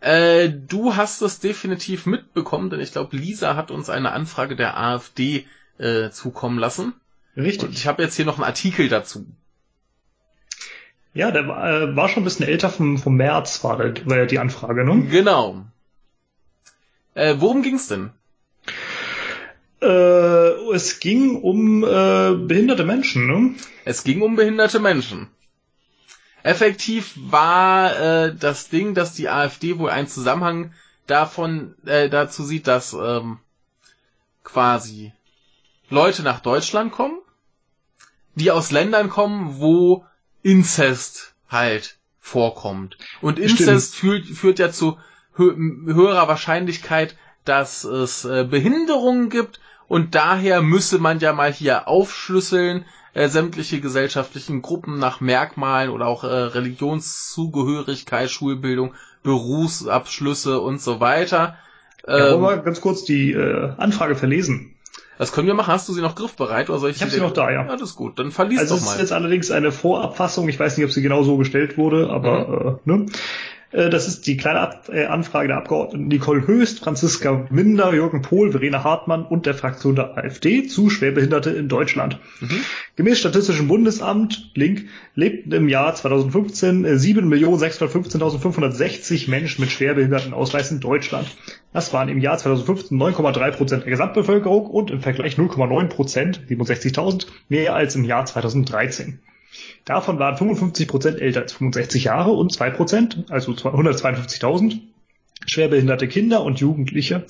Äh, 0.00 0.50
du 0.50 0.94
hast 0.96 1.22
es 1.22 1.40
definitiv 1.40 2.06
mitbekommen, 2.06 2.70
denn 2.70 2.80
ich 2.80 2.92
glaube, 2.92 3.16
Lisa 3.16 3.56
hat 3.56 3.70
uns 3.70 3.90
eine 3.90 4.12
Anfrage 4.12 4.54
der 4.54 4.78
AfD 4.78 5.46
äh, 5.78 6.10
zukommen 6.10 6.58
lassen. 6.58 6.94
Richtig. 7.36 7.68
Und 7.68 7.74
ich 7.74 7.86
habe 7.86 8.02
jetzt 8.02 8.16
hier 8.16 8.24
noch 8.24 8.36
einen 8.36 8.44
Artikel 8.44 8.88
dazu. 8.88 9.26
Ja, 11.14 11.30
der 11.30 11.48
war, 11.48 11.68
äh, 11.68 11.96
war 11.96 12.08
schon 12.08 12.22
ein 12.22 12.24
bisschen 12.24 12.46
älter, 12.46 12.70
vom, 12.70 12.98
vom 12.98 13.16
März 13.16 13.64
war, 13.64 13.76
der, 13.76 14.06
war 14.06 14.18
ja 14.18 14.26
die 14.26 14.38
Anfrage, 14.38 14.84
ne? 14.84 15.06
Genau. 15.10 15.64
Äh, 17.14 17.36
worum 17.38 17.62
ging's 17.62 17.88
denn? 17.88 18.10
Äh, 19.80 20.72
es 20.74 21.00
ging 21.00 21.36
um 21.42 21.82
äh, 21.82 22.34
behinderte 22.34 22.84
Menschen, 22.84 23.26
ne? 23.26 23.54
Es 23.84 24.04
ging 24.04 24.22
um 24.22 24.36
behinderte 24.36 24.78
Menschen. 24.78 25.28
Effektiv 26.48 27.12
war 27.16 28.00
äh, 28.00 28.34
das 28.34 28.70
Ding, 28.70 28.94
dass 28.94 29.12
die 29.12 29.28
AfD 29.28 29.78
wohl 29.78 29.90
einen 29.90 30.08
Zusammenhang 30.08 30.72
davon 31.06 31.74
äh, 31.84 32.08
dazu 32.08 32.42
sieht, 32.42 32.66
dass 32.66 32.94
ähm, 32.94 33.38
quasi 34.44 35.12
Leute 35.90 36.22
nach 36.22 36.40
Deutschland 36.40 36.90
kommen, 36.90 37.18
die 38.34 38.50
aus 38.50 38.70
Ländern 38.70 39.10
kommen, 39.10 39.58
wo 39.58 40.06
Inzest 40.42 41.34
halt 41.50 41.98
vorkommt. 42.18 42.96
Und 43.20 43.38
Inzest 43.38 43.94
führt, 43.94 44.24
führt 44.24 44.58
ja 44.58 44.72
zu 44.72 44.96
hö 45.36 45.54
höherer 45.54 46.28
Wahrscheinlichkeit, 46.28 47.14
dass 47.44 47.84
es 47.84 48.24
äh, 48.24 48.44
Behinderungen 48.48 49.28
gibt 49.28 49.60
und 49.86 50.14
daher 50.14 50.62
müsse 50.62 50.98
man 50.98 51.18
ja 51.20 51.34
mal 51.34 51.52
hier 51.52 51.88
aufschlüsseln, 51.88 52.86
äh, 53.14 53.28
sämtliche 53.28 53.80
gesellschaftlichen 53.80 54.62
Gruppen 54.62 54.98
nach 54.98 55.20
Merkmalen 55.20 55.90
oder 55.90 56.06
auch 56.06 56.24
äh, 56.24 56.26
Religionszugehörigkeit, 56.26 58.30
Schulbildung, 58.30 58.94
Berufsabschlüsse 59.22 60.60
und 60.60 60.80
so 60.80 61.00
weiter. 61.00 61.56
Ähm, 62.06 62.18
ja, 62.18 62.40
wollen 62.40 62.58
wir 62.58 62.62
ganz 62.62 62.80
kurz 62.80 63.04
die 63.04 63.32
äh, 63.32 63.72
Anfrage 63.76 64.16
verlesen? 64.16 64.74
Das 65.18 65.32
können 65.32 65.48
wir 65.48 65.54
machen. 65.54 65.72
Hast 65.72 65.88
du 65.88 65.92
sie 65.92 66.00
noch 66.00 66.14
griffbereit 66.14 66.70
oder 66.70 66.78
soll 66.78 66.90
ich, 66.90 66.96
ich 66.96 67.02
habe 67.02 67.10
sie 67.10 67.20
noch 67.20 67.32
da, 67.32 67.50
ja. 67.50 67.66
Ja, 67.66 67.72
das 67.72 67.90
ist 67.90 67.96
gut. 67.96 68.20
Dann 68.20 68.30
verlies 68.30 68.60
also 68.60 68.76
doch 68.76 68.82
mal. 68.82 68.86
Also 68.86 68.90
es 68.90 68.96
ist 68.96 69.10
jetzt 69.10 69.12
allerdings 69.12 69.50
eine 69.50 69.72
Vorabfassung. 69.72 70.48
Ich 70.48 70.60
weiß 70.60 70.76
nicht, 70.76 70.86
ob 70.86 70.92
sie 70.92 71.02
genau 71.02 71.24
so 71.24 71.36
gestellt 71.36 71.76
wurde, 71.76 72.08
aber 72.08 72.78
mhm. 72.86 72.92
äh, 72.92 72.98
ne? 72.98 73.06
Äh, 73.70 73.90
das 73.90 74.08
ist 74.08 74.26
die 74.26 74.36
kleine 74.36 74.60
Ab 74.60 74.90
äh, 74.92 75.06
Anfrage 75.06 75.48
der 75.48 75.56
Abgeordneten 75.58 76.08
Nicole 76.08 76.46
Höchst, 76.46 76.80
Franziska 76.80 77.46
Minder, 77.50 77.92
Jürgen 77.92 78.22
Pohl, 78.22 78.52
Verena 78.52 78.84
Hartmann 78.84 79.24
und 79.24 79.46
der 79.46 79.54
Fraktion 79.54 79.96
der 79.96 80.16
AfD 80.16 80.66
zu 80.66 80.88
Schwerbehinderte 80.90 81.50
in 81.50 81.68
Deutschland. 81.68 82.20
Mhm. 82.40 82.60
Gemäß 82.96 83.18
Statistischem 83.18 83.68
Bundesamt, 83.68 84.50
Link, 84.54 84.86
lebten 85.14 85.52
im 85.52 85.68
Jahr 85.68 85.94
2015 85.94 86.86
7.615.560 86.86 89.28
Menschen 89.30 89.60
mit 89.62 89.70
Schwerbehindertenausweis 89.70 90.70
in 90.70 90.80
Deutschland. 90.80 91.36
Das 91.72 91.92
waren 91.92 92.08
im 92.08 92.18
Jahr 92.18 92.38
2015 92.38 92.98
9,3 92.98 93.50
Prozent 93.52 93.84
der 93.84 93.90
Gesamtbevölkerung 93.90 94.66
und 94.66 94.90
im 94.90 95.00
Vergleich 95.00 95.36
0,9 95.36 95.88
Prozent, 95.88 96.40
67.000, 96.48 97.26
mehr 97.48 97.74
als 97.74 97.94
im 97.94 98.04
Jahr 98.04 98.24
2013. 98.24 99.20
Davon 99.88 100.18
waren 100.18 100.36
55 100.36 100.86
Prozent 100.86 101.18
älter 101.18 101.40
als 101.40 101.54
65 101.54 102.04
Jahre 102.04 102.32
und 102.32 102.52
2 102.52 102.70
Prozent, 102.72 103.24
also 103.30 103.52
152.000, 103.52 104.80
schwerbehinderte 105.46 106.08
Kinder 106.08 106.42
und 106.44 106.60
Jugendliche. 106.60 107.24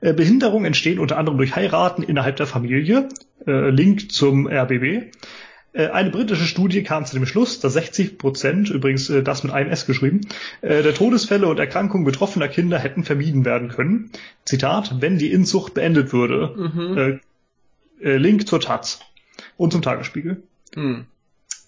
Äh, 0.00 0.12
Behinderungen 0.12 0.64
entstehen 0.64 0.98
unter 0.98 1.16
anderem 1.16 1.38
durch 1.38 1.54
Heiraten 1.54 2.02
innerhalb 2.02 2.34
der 2.34 2.48
Familie. 2.48 3.08
Äh, 3.46 3.70
Link 3.70 4.10
zum 4.10 4.48
RBB. 4.48 5.12
Äh, 5.74 5.90
eine 5.90 6.10
britische 6.10 6.46
Studie 6.46 6.82
kam 6.82 7.06
zu 7.06 7.14
dem 7.14 7.24
Schluss, 7.24 7.60
dass 7.60 7.74
60 7.74 8.18
Prozent, 8.18 8.70
übrigens 8.70 9.06
das 9.06 9.44
mit 9.44 9.52
einem 9.52 9.70
S 9.70 9.86
geschrieben, 9.86 10.22
der 10.60 10.94
Todesfälle 10.94 11.46
und 11.46 11.60
Erkrankungen 11.60 12.04
betroffener 12.04 12.48
Kinder 12.48 12.80
hätten 12.80 13.04
vermieden 13.04 13.44
werden 13.44 13.68
können. 13.68 14.10
Zitat, 14.44 14.96
wenn 14.98 15.18
die 15.18 15.30
Inzucht 15.30 15.74
beendet 15.74 16.12
würde. 16.12 16.52
Mhm. 16.56 17.20
Link 18.00 18.48
zur 18.48 18.60
Taz 18.60 19.02
und 19.56 19.72
zum 19.72 19.82
Tagesspiegel. 19.82 20.42
Mhm. 20.74 21.06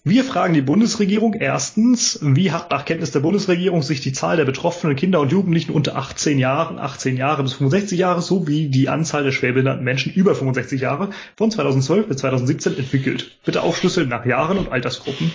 Wir 0.07 0.23
fragen 0.23 0.53
die 0.53 0.61
Bundesregierung 0.61 1.33
erstens, 1.33 2.19
wie 2.21 2.51
hat 2.51 2.69
nach 2.69 2.85
Kenntnis 2.85 3.09
der 3.09 3.21
Bundesregierung 3.21 3.81
sich 3.81 4.01
die 4.01 4.13
Zahl 4.13 4.37
der 4.37 4.45
betroffenen 4.45 4.95
Kinder 4.95 5.19
und 5.19 5.31
Jugendlichen 5.31 5.71
unter 5.71 5.95
18 5.95 6.37
Jahren, 6.37 6.77
18 6.77 7.17
Jahre 7.17 7.41
bis 7.41 7.53
65 7.53 7.97
Jahre 7.97 8.21
sowie 8.21 8.67
die 8.67 8.87
Anzahl 8.87 9.23
der 9.23 9.31
schwerbehinderten 9.31 9.83
Menschen 9.83 10.13
über 10.13 10.35
65 10.35 10.79
Jahre 10.79 11.09
von 11.35 11.49
2012 11.49 12.07
bis 12.07 12.17
2017 12.17 12.77
entwickelt? 12.77 13.39
Bitte 13.45 13.63
aufschlüsseln 13.63 14.07
nach 14.07 14.27
Jahren 14.27 14.59
und 14.59 14.71
Altersgruppen. 14.71 15.31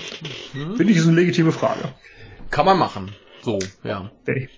Mhm. 0.53 0.77
Finde 0.77 0.93
ich 0.93 0.99
ist 0.99 1.09
eine 1.09 1.17
legitime 1.17 1.51
Frage. 1.51 1.81
Kann 2.53 2.65
man 2.65 2.79
machen. 2.79 3.11
So, 3.43 3.59
ja. 3.83 4.13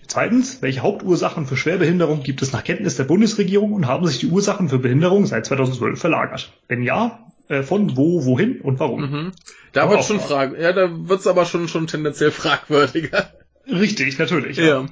Zweitens, 0.08 0.60
welche 0.60 0.80
Hauptursachen 0.80 1.46
für 1.46 1.56
Schwerbehinderung 1.56 2.22
gibt 2.22 2.42
es 2.42 2.52
nach 2.52 2.64
Kenntnis 2.64 2.96
der 2.96 3.04
Bundesregierung 3.04 3.72
und 3.72 3.86
haben 3.86 4.06
sich 4.06 4.18
die 4.18 4.26
Ursachen 4.26 4.68
für 4.68 4.78
Behinderung 4.78 5.24
seit 5.24 5.46
2012 5.46 5.98
verlagert? 5.98 6.52
Wenn 6.68 6.82
ja, 6.82 7.31
äh, 7.52 7.62
von 7.62 7.96
wo, 7.96 8.24
wohin 8.24 8.60
und 8.60 8.80
warum. 8.80 9.00
Mhm. 9.02 9.32
Da 9.72 9.90
wird 9.90 10.04
schon 10.04 10.20
Fragen. 10.20 10.60
Ja, 10.60 10.72
da 10.72 11.08
wird's 11.08 11.26
aber 11.26 11.44
schon 11.44 11.68
schon 11.68 11.86
tendenziell 11.86 12.30
fragwürdiger. 12.32 13.32
Richtig, 13.66 14.18
natürlich. 14.18 14.56
Ja. 14.56 14.64
ja. 14.64 14.86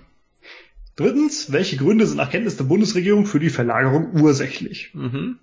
Drittens, 0.97 1.51
welche 1.51 1.77
Gründe 1.77 2.07
sind 2.07 2.19
nach 2.19 2.31
Kenntnis 2.31 2.57
der 2.57 2.65
Bundesregierung 2.65 3.27
für 3.27 3.41
die 3.41 3.51
Verlagerung 3.51 4.21
ursächlich? 4.21 4.91
Mhm. 4.95 5.39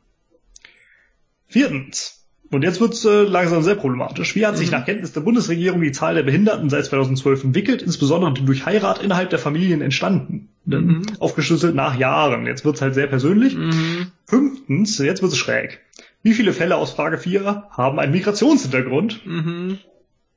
Viertens, 1.47 2.17
und 2.49 2.63
jetzt 2.63 2.79
wird's 2.79 3.03
äh, 3.03 3.23
langsam 3.23 3.61
sehr 3.61 3.75
problematisch. 3.75 4.35
Wie 4.35 4.45
hat 4.45 4.53
mhm. 4.53 4.57
sich 4.57 4.71
nach 4.71 4.85
Kenntnis 4.85 5.11
der 5.11 5.21
Bundesregierung 5.21 5.81
die 5.81 5.91
Zahl 5.91 6.15
der 6.15 6.23
Behinderten 6.23 6.69
seit 6.69 6.85
2012 6.85 7.45
entwickelt, 7.45 7.81
insbesondere 7.81 8.33
durch 8.33 8.65
Heirat 8.65 9.03
innerhalb 9.03 9.29
der 9.29 9.39
Familien 9.39 9.81
entstanden? 9.81 10.49
Mhm. 10.65 11.03
Aufgeschlüsselt 11.19 11.75
nach 11.75 11.97
Jahren. 11.97 12.45
Jetzt 12.45 12.63
wird's 12.63 12.81
halt 12.81 12.93
sehr 12.93 13.07
persönlich. 13.07 13.55
Mhm. 13.55 14.11
Fünftens, 14.25 14.97
jetzt 14.99 15.21
wird's 15.21 15.37
schräg. 15.37 15.79
Wie 16.23 16.33
viele 16.33 16.53
Fälle 16.53 16.75
aus 16.75 16.91
Frage 16.91 17.17
4 17.17 17.67
haben 17.71 17.99
einen 17.99 18.11
Migrationshintergrund? 18.11 19.25
Mhm. 19.25 19.79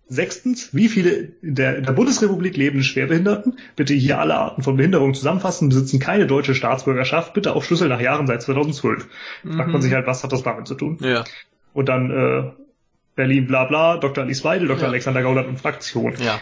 Sechstens, 0.08 0.74
wie 0.74 0.88
viele 0.88 1.10
in 1.40 1.54
der, 1.54 1.76
in 1.76 1.84
der 1.84 1.92
Bundesrepublik 1.92 2.56
lebenden 2.56 2.82
Schwerbehinderten, 2.82 3.58
bitte 3.76 3.94
hier 3.94 4.18
alle 4.18 4.34
Arten 4.34 4.62
von 4.62 4.76
Behinderung 4.76 5.14
zusammenfassen, 5.14 5.68
besitzen 5.68 6.00
keine 6.00 6.26
deutsche 6.26 6.56
Staatsbürgerschaft, 6.56 7.32
bitte 7.32 7.54
auf 7.54 7.64
Schlüssel 7.64 7.88
nach 7.88 8.00
Jahren 8.00 8.26
seit 8.26 8.42
2012. 8.42 9.06
Mhm. 9.44 9.52
Fragt 9.52 9.70
man 9.70 9.82
sich 9.82 9.92
halt, 9.92 10.08
was 10.08 10.24
hat 10.24 10.32
das 10.32 10.42
damit 10.42 10.66
zu 10.66 10.74
tun? 10.74 10.98
Ja. 11.00 11.24
Und 11.74 11.88
dann 11.88 12.10
äh, 12.10 12.50
Berlin 13.14 13.46
bla 13.46 13.64
bla, 13.66 13.98
Dr. 13.98 14.24
Alice 14.24 14.44
Weidel, 14.44 14.66
Dr. 14.66 14.82
Ja. 14.82 14.88
Alexander 14.88 15.22
Gauland 15.22 15.46
und 15.46 15.60
Fraktion. 15.60 16.14
Ja. 16.18 16.40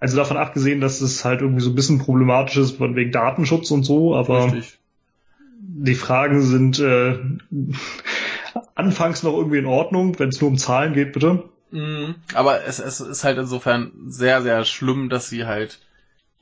Also 0.00 0.16
davon 0.16 0.36
abgesehen, 0.36 0.80
dass 0.80 1.00
es 1.00 1.24
halt 1.24 1.40
irgendwie 1.40 1.62
so 1.62 1.70
ein 1.70 1.74
bisschen 1.74 1.98
problematisch 1.98 2.56
ist 2.56 2.80
wegen 2.80 3.10
Datenschutz 3.10 3.70
und 3.70 3.84
so, 3.84 4.14
aber 4.14 4.44
Richtig. 4.44 4.78
die 5.60 5.94
Fragen 5.94 6.42
sind 6.42 6.78
äh, 6.78 7.18
anfangs 8.74 9.22
noch 9.22 9.34
irgendwie 9.34 9.58
in 9.58 9.66
Ordnung, 9.66 10.18
wenn 10.18 10.28
es 10.28 10.40
nur 10.40 10.50
um 10.50 10.58
Zahlen 10.58 10.94
geht, 10.94 11.12
bitte. 11.12 11.44
Mhm. 11.70 12.16
Aber 12.34 12.64
es, 12.64 12.78
es 12.78 13.00
ist 13.00 13.24
halt 13.24 13.38
insofern 13.38 13.92
sehr, 14.08 14.42
sehr 14.42 14.64
schlimm, 14.64 15.08
dass 15.08 15.28
sie 15.28 15.46
halt 15.46 15.80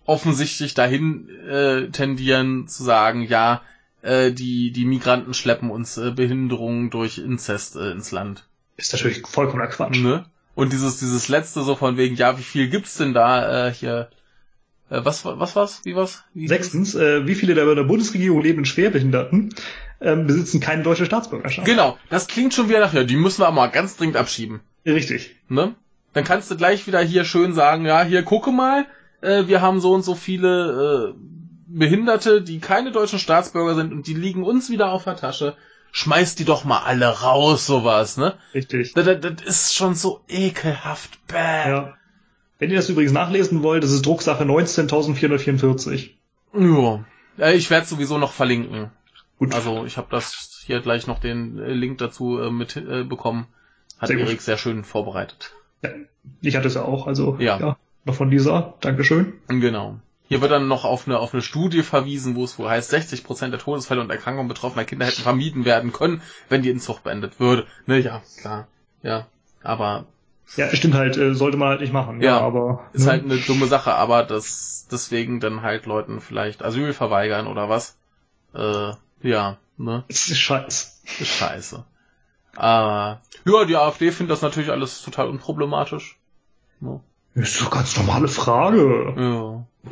offensichtlich 0.05 0.75
dahin 0.75 1.29
äh, 1.49 1.89
tendieren 1.89 2.69
zu 2.69 2.85
sagen, 2.85 3.23
ja, 3.23 3.63
äh, 4.03 4.31
die, 4.31 4.71
die 4.71 4.85
Migranten 4.85 5.35
schleppen 5.35 5.71
uns 5.71 5.97
äh, 5.99 6.13
Behinderungen 6.13 6.91
durch 6.91 7.19
Inzest 7.19 7.77
äh, 7.77 7.91
ins 7.91 8.13
Land. 8.13 8.47
Ist 8.77 8.93
natürlich 8.93 9.23
vollkommener 9.27 9.69
Quatsch. 9.69 9.99
Ne? 9.99 10.25
Und 10.55 10.73
dieses, 10.73 10.99
dieses 10.99 11.29
letzte 11.29 11.63
so 11.63 11.75
von 11.75 11.97
wegen, 11.97 12.15
ja, 12.15 12.39
wie 12.39 12.43
viel 12.43 12.69
gibt's 12.69 12.97
denn 12.97 13.15
da 13.15 13.69
äh, 13.69 13.73
hier? 13.73 14.11
Äh, 14.91 15.01
was, 15.03 15.25
was 15.25 15.57
war's? 15.57 15.81
Wie 15.85 15.97
war's? 15.97 16.23
Wie 16.35 16.47
Sechstens, 16.47 16.95
äh, 16.95 17.27
wie 17.27 17.35
viele 17.35 17.55
der, 17.55 17.75
der 17.75 17.83
Bundesregierung 17.83 18.43
lebenden 18.43 18.65
Schwerbehinderten 18.65 19.55
ähm, 20.01 20.27
besitzen 20.27 20.61
keine 20.61 20.83
deutsche 20.83 21.07
Staatsbürgerschaft? 21.07 21.67
Genau, 21.67 21.99
das 22.11 22.27
klingt 22.27 22.55
schon 22.55 22.69
wieder 22.69 22.81
nach, 22.81 22.93
ja, 22.93 23.05
die 23.05 23.17
müssen 23.17 23.41
wir 23.41 23.47
aber 23.47 23.57
mal 23.57 23.67
ganz 23.69 23.97
dringend 23.97 24.17
abschieben. 24.17 24.61
Richtig. 24.85 25.37
Ne? 25.49 25.75
Dann 26.13 26.25
kannst 26.25 26.51
du 26.51 26.57
gleich 26.57 26.87
wieder 26.87 27.01
hier 27.01 27.25
schön 27.25 27.53
sagen, 27.53 27.85
ja, 27.85 28.03
hier 28.03 28.23
gucke 28.23 28.51
mal, 28.53 28.87
äh, 29.21 29.47
wir 29.47 29.61
haben 29.61 29.81
so 29.81 29.93
und 29.93 30.03
so 30.03 30.15
viele 30.15 31.15
äh, 31.15 31.21
Behinderte, 31.67 32.43
die 32.43 32.61
keine 32.61 32.93
deutschen 32.93 33.19
Staatsbürger 33.19 33.75
sind 33.75 33.93
und 33.93 34.07
die 34.07 34.15
liegen 34.15 34.45
uns 34.45 34.71
wieder 34.71 34.93
auf 34.93 35.05
der 35.05 35.17
Tasche. 35.17 35.57
Schmeißt 35.93 36.39
die 36.39 36.45
doch 36.45 36.65
mal 36.65 36.81
alle 36.81 37.07
raus, 37.07 37.67
sowas, 37.67 38.17
ne? 38.17 38.35
Richtig. 38.55 38.93
Das, 38.95 39.05
das, 39.07 39.19
das 39.21 39.43
ist 39.47 39.75
schon 39.75 39.95
so 39.95 40.21
ekelhaft. 40.29 41.27
Bäh. 41.27 41.69
Ja. 41.69 41.95
Wenn 42.59 42.71
ihr 42.71 42.77
das 42.77 42.89
übrigens 42.89 43.13
nachlesen 43.13 43.63
wollt, 43.63 43.83
das 43.83 43.91
ist 43.91 44.07
Drucksache 44.07 44.45
19.444. 44.45 46.11
Ja. 46.55 47.05
ja 47.37 47.51
ich 47.51 47.71
werde 47.71 47.87
sowieso 47.87 48.19
noch 48.19 48.33
verlinken. 48.33 48.91
Gut. 49.39 49.55
Also 49.55 49.85
ich 49.85 49.97
habe 49.97 50.09
das 50.11 50.63
hier 50.65 50.81
gleich 50.81 51.07
noch 51.07 51.19
den 51.19 51.59
äh, 51.59 51.73
Link 51.73 51.99
dazu 51.99 52.39
äh, 52.39 52.51
mit 52.51 52.77
äh. 52.77 53.05
Hat 53.99 54.09
Sehr 54.09 54.17
gut. 54.17 54.27
Erik 54.27 54.43
sehr 54.43 54.59
schön 54.59 54.85
vorbereitet. 54.85 55.53
Ja, 55.83 55.91
ich 56.43 56.57
hatte 56.57 56.69
es 56.69 56.75
ja 56.75 56.83
auch, 56.83 57.07
also 57.07 57.37
Ja. 57.39 57.59
ja 57.59 57.77
noch 58.05 58.15
von 58.15 58.31
dieser. 58.31 58.75
Dankeschön. 58.81 59.35
Genau. 59.49 59.99
Hier 60.29 60.41
wird 60.41 60.51
dann 60.51 60.67
noch 60.67 60.85
auf 60.85 61.07
eine, 61.07 61.19
auf 61.21 61.35
eine 61.35 61.43
Studie 61.43 61.83
verwiesen, 61.83 62.35
wo 62.35 62.45
es 62.45 62.59
wohl 62.59 62.69
heißt, 62.69 62.93
60% 62.93 63.51
der 63.51 63.59
Todesfälle 63.61 64.01
und 64.01 64.11
Erkrankungen 64.11 64.49
betroffener 64.49 64.85
Kinder 64.85 65.07
hätten 65.07 65.23
vermieden 65.23 65.65
werden 65.65 65.93
können, 65.93 66.21
wenn 66.49 66.63
die 66.63 66.71
Inzucht 66.71 67.05
beendet 67.05 67.39
würde. 67.39 67.67
Ne, 67.87 67.99
ja, 67.99 68.23
klar. 68.41 68.67
Ja. 69.03 69.27
Aber 69.63 70.07
Ja, 70.57 70.75
stimmt 70.75 70.95
halt, 70.95 71.17
äh, 71.17 71.35
sollte 71.35 71.57
man 71.57 71.69
halt 71.69 71.81
nicht 71.81 71.93
machen. 71.93 72.21
Ja, 72.23 72.41
aber 72.41 72.89
ist 72.93 73.05
ne? 73.05 73.13
halt 73.13 73.25
eine 73.25 73.37
dumme 73.39 73.67
Sache, 73.67 73.95
aber 73.95 74.25
das 74.25 74.87
deswegen 74.91 75.39
dann 75.41 75.63
halt 75.63 75.87
Leuten 75.87 76.21
vielleicht 76.21 76.65
Asyl 76.65 76.93
verweigern 76.93 77.47
oder 77.47 77.69
was. 77.69 77.97
Äh, 78.55 78.93
ja, 79.23 79.59
ne? 79.77 80.05
es 80.09 80.29
ist 80.29 80.39
scheiß. 80.39 81.03
Ist 81.21 81.29
scheiße. 81.29 81.85
Äh, 82.57 82.61
ja, 82.61 83.65
die 83.69 83.77
AfD 83.77 84.11
findet 84.13 84.33
das 84.33 84.43
natürlich 84.43 84.71
alles 84.71 85.03
total 85.03 85.29
unproblematisch. 85.29 86.19
Ne? 86.81 87.01
Ist 87.35 87.61
doch 87.61 87.71
ganz 87.71 87.97
normale 87.97 88.29
Frage. 88.29 89.15
Ja. 89.17 89.91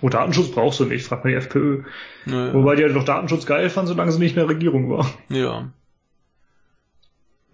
Oh, 0.00 0.08
Datenschutz 0.08 0.50
brauchst 0.50 0.80
du 0.80 0.84
nicht, 0.84 1.06
fragt 1.06 1.24
mal 1.24 1.30
die 1.30 1.36
FPÖ. 1.36 1.84
Ja, 2.26 2.52
Wobei 2.52 2.76
die 2.76 2.82
halt 2.82 2.94
doch 2.94 3.04
Datenschutz 3.04 3.46
geil 3.46 3.70
fanden, 3.70 3.88
solange 3.88 4.12
sie 4.12 4.18
nicht 4.18 4.32
in 4.32 4.40
der 4.40 4.48
Regierung 4.48 4.90
war. 4.90 5.10
ja. 5.28 5.70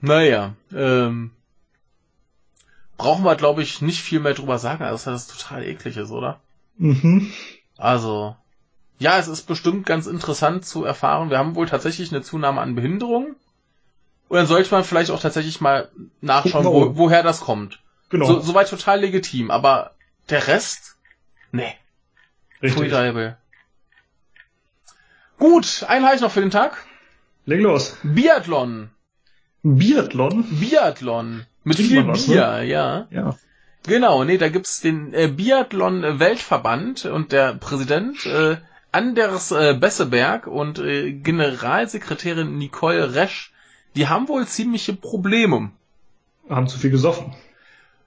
Naja, 0.03 0.55
ähm, 0.75 1.31
brauchen 2.97 3.25
wir, 3.25 3.37
glaube 3.37 3.63
ich, 3.63 3.83
nicht 3.83 4.01
viel 4.01 4.21
mehr 4.21 4.35
drüber 4.35 4.59
sagen, 4.59 4.83
also 4.83 5.11
dass 5.11 5.27
das 5.27 5.39
total 5.39 5.63
eklig 5.65 5.97
ist, 5.97 6.11
oder? 6.11 6.41
Mhm. 6.79 7.31
Also, 7.77 8.37
ja, 9.01 9.19
es 9.19 9.29
ist 9.29 9.47
bestimmt 9.47 9.87
ganz 9.87 10.07
interessant 10.07 10.67
zu 10.67 10.85
erfahren. 10.85 11.31
Wir 11.31 11.39
haben 11.39 11.55
wohl 11.55 11.67
tatsächlich 11.67 12.13
eine 12.13 12.23
Zunahme 12.23 12.61
an 12.61 12.75
Behinderungen. 12.75 13.35
Und 14.29 14.37
dann 14.37 14.47
sollte 14.47 14.71
man 14.71 14.85
vielleicht 14.85 15.11
auch 15.11 15.21
tatsächlich 15.21 15.61
mal 15.63 15.91
nachschauen, 16.21 16.67
wo, 16.67 16.97
woher 16.97 17.23
das 17.23 17.41
kommt. 17.41 17.81
Genau. 18.11 18.27
So, 18.27 18.41
soweit 18.41 18.69
total 18.69 19.01
legitim, 19.01 19.51
aber 19.51 19.93
der 20.29 20.47
Rest? 20.47 20.97
Nee. 21.51 21.75
Richtig. 22.63 22.93
Gut, 25.39 25.85
einen 25.89 26.05
habe 26.05 26.17
ich 26.17 26.21
noch 26.21 26.31
für 26.31 26.43
den 26.43 26.51
Tag. 26.51 26.85
Leg 27.47 27.63
los. 27.63 27.97
Biathlon. 28.03 28.91
Biathlon? 29.63 30.45
Biathlon. 30.61 31.47
Mit 31.65 31.79
Trinkt 31.79 31.93
viel 31.93 32.07
was, 32.07 32.27
Bier, 32.27 32.63
ja. 32.65 33.09
Ja. 33.11 33.37
Genau, 33.87 34.25
nee, 34.25 34.37
da 34.37 34.51
gibt's 34.51 34.83
den 34.83 35.15
äh, 35.15 35.29
Biathlon-Weltverband 35.29 37.07
und 37.07 37.33
der 37.33 37.55
Präsident 37.55 38.27
äh, 38.27 38.59
Anders 38.93 39.51
äh, 39.53 39.75
Besseberg 39.79 40.47
und 40.47 40.79
äh, 40.79 41.13
Generalsekretärin 41.13 42.59
Nicole 42.59 43.15
Resch, 43.15 43.53
die 43.95 44.09
haben 44.09 44.29
wohl 44.29 44.47
ziemliche 44.47 44.93
Probleme. 44.95 45.71
Haben 46.49 46.69
zu 46.69 46.79
viel 46.79 46.91
gesoffen. 46.91 47.33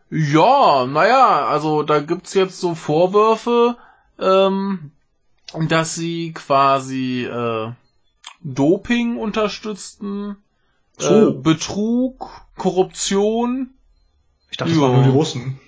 Ja, 0.10 0.86
naja, 0.86 1.48
also 1.48 1.84
da 1.84 2.00
gibt's 2.00 2.34
jetzt 2.34 2.60
so 2.60 2.76
Vorwürfe, 2.76 3.78
ähm, 4.20 4.92
dass 5.70 5.96
sie 5.96 6.34
quasi 6.34 7.24
äh, 7.26 7.72
Doping 8.42 9.18
unterstützten, 9.18 10.38
äh. 11.00 11.32
Betrug, 11.32 12.30
Korruption. 12.58 13.70
Ich 14.52 14.58
dachte, 14.58 14.74
Ja. 14.74 14.82
waren 14.82 14.94
nur 14.96 15.04
die 15.04 15.10
Russen. 15.10 15.60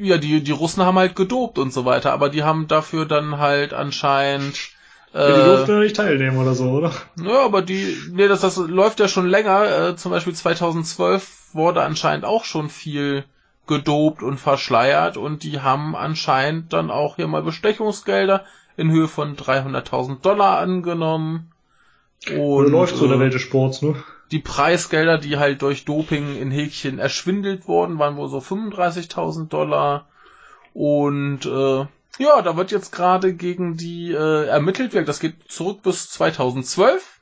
Ja, 0.00 0.16
die, 0.16 0.42
die 0.42 0.52
Russen 0.52 0.84
haben 0.84 0.98
halt 0.98 1.16
gedopt 1.16 1.58
und 1.58 1.72
so 1.72 1.84
weiter, 1.84 2.12
aber 2.12 2.28
die 2.30 2.42
haben 2.44 2.68
dafür 2.68 3.04
dann 3.04 3.38
halt 3.38 3.74
anscheinend. 3.74 4.70
Ja, 5.12 5.32
die 5.32 5.40
Äh, 5.40 5.44
durften 5.44 5.70
ja 5.72 5.78
nicht 5.80 5.96
teilnehmen 5.96 6.38
oder 6.38 6.54
so, 6.54 6.70
oder? 6.70 6.92
ja, 7.16 7.44
aber 7.44 7.62
die, 7.62 7.96
nee, 8.12 8.28
das, 8.28 8.40
das 8.42 8.56
läuft 8.56 9.00
ja 9.00 9.08
schon 9.08 9.26
länger. 9.28 9.88
Äh, 9.90 9.96
zum 9.96 10.12
Beispiel 10.12 10.34
2012 10.34 11.54
wurde 11.54 11.82
anscheinend 11.82 12.24
auch 12.24 12.44
schon 12.44 12.70
viel 12.70 13.24
gedopt 13.66 14.22
und 14.22 14.38
verschleiert 14.38 15.16
und 15.16 15.42
die 15.42 15.60
haben 15.60 15.94
anscheinend 15.96 16.72
dann 16.72 16.90
auch 16.90 17.16
hier 17.16 17.26
mal 17.26 17.42
Bestechungsgelder 17.42 18.44
in 18.76 18.90
Höhe 18.90 19.08
von 19.08 19.36
300.000 19.36 20.20
Dollar 20.22 20.58
angenommen. 20.58 21.52
Und 22.30 22.70
läuft 22.70 22.96
so 22.96 23.04
in 23.04 23.10
der 23.10 23.18
äh, 23.18 23.20
Welt 23.20 23.34
des 23.34 23.42
Sports, 23.42 23.82
ne? 23.82 23.96
Die 24.30 24.40
Preisgelder, 24.40 25.18
die 25.18 25.38
halt 25.38 25.62
durch 25.62 25.84
Doping 25.84 26.36
in 26.36 26.50
Häkchen 26.50 26.98
erschwindelt 26.98 27.66
wurden, 27.66 27.98
waren 27.98 28.16
wohl 28.16 28.28
so 28.28 28.38
35.000 28.38 29.48
Dollar. 29.48 30.08
Und 30.74 31.46
äh, 31.46 31.86
ja, 32.18 32.42
da 32.42 32.56
wird 32.56 32.70
jetzt 32.70 32.92
gerade 32.92 33.34
gegen 33.34 33.76
die 33.76 34.12
äh, 34.12 34.46
ermittelt. 34.46 34.94
Das 35.08 35.20
geht 35.20 35.50
zurück 35.50 35.82
bis 35.82 36.10
2012. 36.10 37.20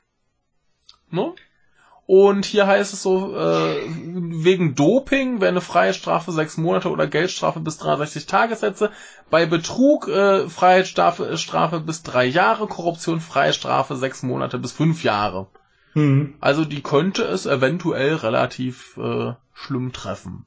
Ne? 1.09 1.33
Und 2.07 2.45
hier 2.45 2.67
heißt 2.67 2.93
es 2.93 3.03
so, 3.03 3.35
äh, 3.35 3.81
wegen 3.85 4.75
Doping 4.75 5.41
wäre 5.41 5.49
eine 5.49 5.61
Freiheitsstrafe 5.61 6.31
sechs 6.31 6.55
Monate 6.55 6.89
oder 6.89 7.05
Geldstrafe 7.05 7.59
bis 7.59 7.77
63 7.79 8.25
Tagessätze. 8.25 8.91
Bei 9.29 9.45
Betrug 9.45 10.07
äh, 10.07 10.47
Freiheitsstrafe 10.47 11.37
Strafe 11.37 11.81
bis 11.81 12.03
drei 12.03 12.25
Jahre, 12.25 12.67
Korruption 12.67 13.19
Freiheitsstrafe 13.19 13.97
sechs 13.97 14.23
Monate 14.23 14.57
bis 14.57 14.71
fünf 14.71 15.03
Jahre. 15.03 15.47
Hm. 15.97 16.35
Also 16.39 16.63
die 16.63 16.83
könnte 16.83 17.23
es 17.23 17.47
eventuell 17.47 18.13
relativ 18.13 18.97
äh, 18.97 19.33
schlimm 19.55 19.93
treffen. 19.93 20.45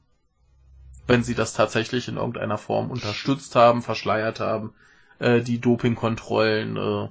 Wenn 1.07 1.23
sie 1.23 1.35
das 1.35 1.51
tatsächlich 1.51 2.07
in 2.07 2.15
irgendeiner 2.15 2.57
Form 2.57 2.89
unterstützt 2.89 3.57
haben, 3.57 3.81
verschleiert 3.81 4.39
haben, 4.39 4.73
äh, 5.19 5.41
die 5.41 5.59
Dopingkontrollen 5.59 6.77
äh, 6.77 7.09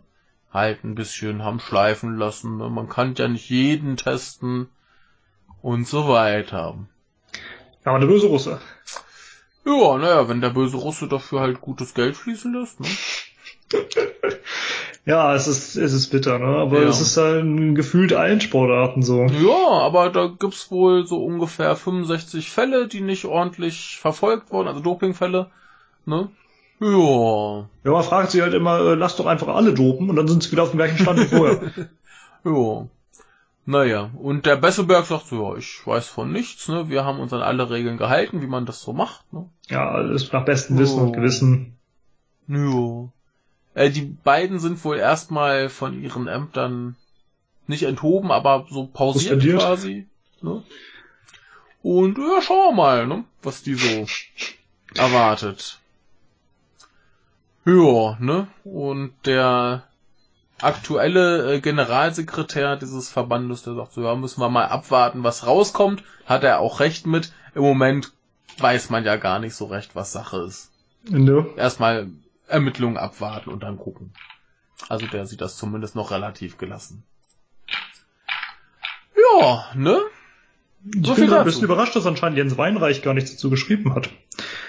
halt 0.55 0.85
ein 0.85 0.95
bisschen 0.95 1.45
haben 1.45 1.61
schleifen 1.61 2.17
lassen. 2.17 2.57
ne? 2.57 2.71
Man 2.71 2.89
kann 2.89 3.15
ja 3.15 3.29
nicht 3.29 3.51
jeden 3.51 3.99
testen 3.99 4.71
und 5.61 5.87
so 5.87 6.09
weiter. 6.09 6.79
Aber 7.85 7.99
der 7.99 8.07
böse 8.07 8.27
Russe. 8.27 8.59
Ja, 9.67 9.99
naja, 9.99 10.31
wenn 10.31 10.41
der 10.41 10.49
böse 10.49 10.79
Russe 10.79 11.09
dafür 11.09 11.41
halt 11.41 11.61
gutes 11.61 11.93
Geld 11.93 12.17
fließen 12.17 12.55
lässt, 12.55 12.81
ne? 12.81 12.89
Ja, 15.07 15.35
es 15.35 15.49
ist, 15.49 15.77
es 15.77 15.93
ist 15.95 16.09
bitter, 16.11 16.39
ne? 16.39 16.45
Aber 16.59 16.83
Ja. 16.83 16.89
es 16.89 17.01
ist 17.01 17.17
halt 17.17 17.45
gefühlt 17.75 18.13
allen 18.13 18.41
Sportarten 18.41 19.03
so. 19.03 19.25
Ja, 19.25 19.69
aber 19.81 20.11
da 20.11 20.27
gibt's 20.39 20.71
wohl 20.71 21.07
so 21.07 21.25
ungefähr 21.25 21.75
65 21.75 22.51
Fälle, 22.51 22.87
die 22.87 23.01
nicht 23.01 23.25
ordentlich 23.25 23.97
verfolgt 23.99 24.53
wurden, 24.53 24.69
also 24.69 24.81
Dopingfälle, 24.81 25.51
ne? 26.05 26.29
Ja, 26.81 27.67
Ja, 27.85 27.91
man 27.93 28.03
fragt 28.05 28.31
sich 28.31 28.43
halt 28.43 28.53
immer, 28.55 28.79
äh, 28.81 28.95
lass 28.95 29.17
doch 29.17 29.27
einfach 29.27 29.49
alle 29.49 29.73
dopen 29.73 30.11
und 30.11 30.17
dann 30.17 30.29
sind 30.29 30.43
sie 30.43 30.53
wieder 30.53 30.63
auf 30.65 30.71
dem 30.71 30.77
gleichen 30.79 30.99
Stand 30.99 31.19
wie 31.19 31.25
vorher. 31.37 31.61
ja. 32.45 32.87
Naja, 33.67 34.11
und 34.19 34.47
der 34.47 34.57
Besseberg 34.57 35.07
sagt 35.07 35.27
so, 35.29 35.53
ja, 35.53 35.57
ich 35.59 35.81
weiß 35.87 36.09
von 36.09 36.31
nichts, 36.31 36.69
ne? 36.69 36.89
Wir 36.91 37.05
haben 37.05 37.21
uns 37.21 37.33
an 37.33 37.43
alle 37.43 37.71
Regeln 37.71 37.97
gehalten, 37.97 38.43
wie 38.43 38.47
man 38.47 38.67
das 38.67 38.83
so 38.83 38.93
macht, 38.93 39.33
ne? 39.33 39.49
ja, 39.69 39.89
alles 39.91 40.31
nach 40.33 40.45
bestem 40.45 40.79
Wissen 40.79 41.01
Oh. 41.01 41.03
und 41.05 41.13
Gewissen. 41.15 41.79
Ja. 42.49 43.09
Äh, 43.81 43.89
die 43.89 44.03
beiden 44.03 44.59
sind 44.59 44.85
wohl 44.85 44.99
erstmal 44.99 45.71
von 45.71 46.03
ihren 46.03 46.29
Ämtern 46.29 46.97
nicht 47.67 47.85
enthoben, 47.85 48.31
aber 48.31 48.67
so 48.69 48.87
pausiert 48.87 49.43
quasi. 49.43 50.07
Ne? 50.43 50.63
Und 51.81 52.19
ja, 52.19 52.43
schauen 52.43 52.69
wir 52.69 52.73
mal, 52.77 53.07
ne, 53.07 53.25
was 53.43 53.63
die 53.63 53.73
so 53.77 54.07
erwartet. 54.97 55.79
Ja, 57.65 58.19
ne? 58.21 58.49
Und 58.65 59.15
der 59.25 59.85
aktuelle 60.61 61.55
äh, 61.55 61.61
Generalsekretär 61.61 62.77
dieses 62.77 63.09
Verbandes, 63.09 63.63
der 63.63 63.77
sagt 63.77 63.95
so, 63.95 64.03
ja, 64.03 64.15
müssen 64.15 64.43
wir 64.43 64.51
mal 64.51 64.67
abwarten, 64.67 65.25
was 65.25 65.47
rauskommt. 65.47 66.03
Hat 66.27 66.45
er 66.45 66.59
auch 66.59 66.81
recht 66.81 67.07
mit. 67.07 67.33
Im 67.55 67.63
Moment 67.63 68.13
weiß 68.59 68.91
man 68.91 69.07
ja 69.07 69.17
gar 69.17 69.39
nicht 69.39 69.55
so 69.55 69.65
recht, 69.65 69.97
was 69.97 70.13
Sache 70.13 70.43
ist. 70.43 70.71
No. 71.09 71.47
Erstmal 71.57 72.11
Ermittlungen 72.51 72.97
abwarten 72.97 73.51
und 73.51 73.63
dann 73.63 73.79
gucken. 73.79 74.13
Also 74.89 75.07
der 75.07 75.27
sieht 75.27 75.41
das 75.41 75.57
zumindest 75.57 75.95
noch 75.95 76.11
relativ 76.11 76.59
gelassen. 76.59 77.05
Ja, 79.17 79.71
ne? 79.75 80.01
Ich 80.85 81.07
So 81.07 81.15
bin 81.15 81.33
ein 81.33 81.45
bisschen 81.45 81.65
überrascht, 81.65 81.95
dass 81.95 82.07
anscheinend 82.07 82.39
Jens 82.39 82.57
Weinreich 82.57 83.03
gar 83.03 83.15
nichts 83.15 83.33
dazu 83.33 83.51
geschrieben 83.51 83.95
hat. 83.95 84.09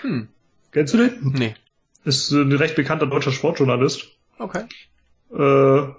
Hm. 0.01 0.27
Kennst 0.71 0.93
du 0.93 0.97
den? 0.97 1.31
Nee. 1.33 1.55
Ist 2.03 2.31
äh, 2.31 2.41
ein 2.41 2.51
recht 2.51 2.75
bekannter 2.75 3.07
deutscher 3.07 3.31
Sportjournalist. 3.31 4.07
Okay. 4.37 4.65
Äh, 5.31 5.93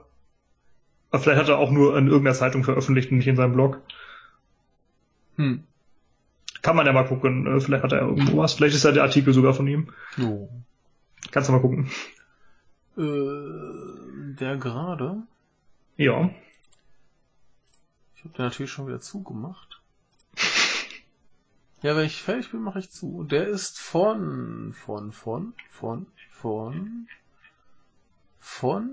vielleicht 1.19 1.41
hat 1.41 1.49
er 1.49 1.59
auch 1.59 1.71
nur 1.71 1.97
in 1.97 2.09
irgendeiner 2.09 2.37
Zeitung 2.37 2.65
veröffentlicht 2.65 3.11
und 3.11 3.19
nicht 3.19 3.29
in 3.29 3.37
seinem 3.37 3.55
Blog. 3.55 3.81
Hm. 5.37 5.65
Kann 6.61 6.77
man 6.77 6.87
ja 6.87 6.93
mal 6.93 7.07
gucken. 7.07 7.47
Äh, 7.47 7.61
vielleicht 7.61 7.83
hat 7.83 7.93
er 7.93 8.01
irgendwo 8.01 8.39
was. 8.39 8.55
Vielleicht 8.55 8.77
ist 8.77 8.85
ja 8.85 8.93
der 8.93 9.05
Artikel 9.05 9.33
sogar 9.33 9.55
von 9.55 9.67
ihm. 9.67 9.89
Jo. 10.17 10.49
Kannst 11.31 11.49
du 11.49 11.53
mal 11.53 11.61
gucken. 11.61 11.91
Äh, 12.97 14.35
der 14.35 14.57
gerade. 14.57 15.23
Ja. 15.97 16.31
Ich 18.17 18.25
habe 18.25 18.35
den 18.35 18.45
natürlich 18.45 18.71
schon 18.71 18.87
wieder 18.87 19.01
zugemacht. 19.01 19.81
Ja, 21.83 21.97
wenn 21.97 22.07
ich 22.07 22.23
fertig 22.23 22.51
bin, 22.51 22.61
mache 22.61 22.79
ich 22.79 22.91
zu. 22.91 23.25
Der 23.25 23.49
ist 23.49 23.79
von, 23.81 24.73
von, 24.73 25.11
von, 25.13 25.53
von, 25.71 26.07
von, 26.31 27.09
von. 28.39 28.91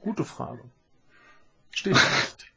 Gute 0.00 0.24
Frage. 0.24 0.62
Steht 1.72 1.94
nicht. 1.94 2.52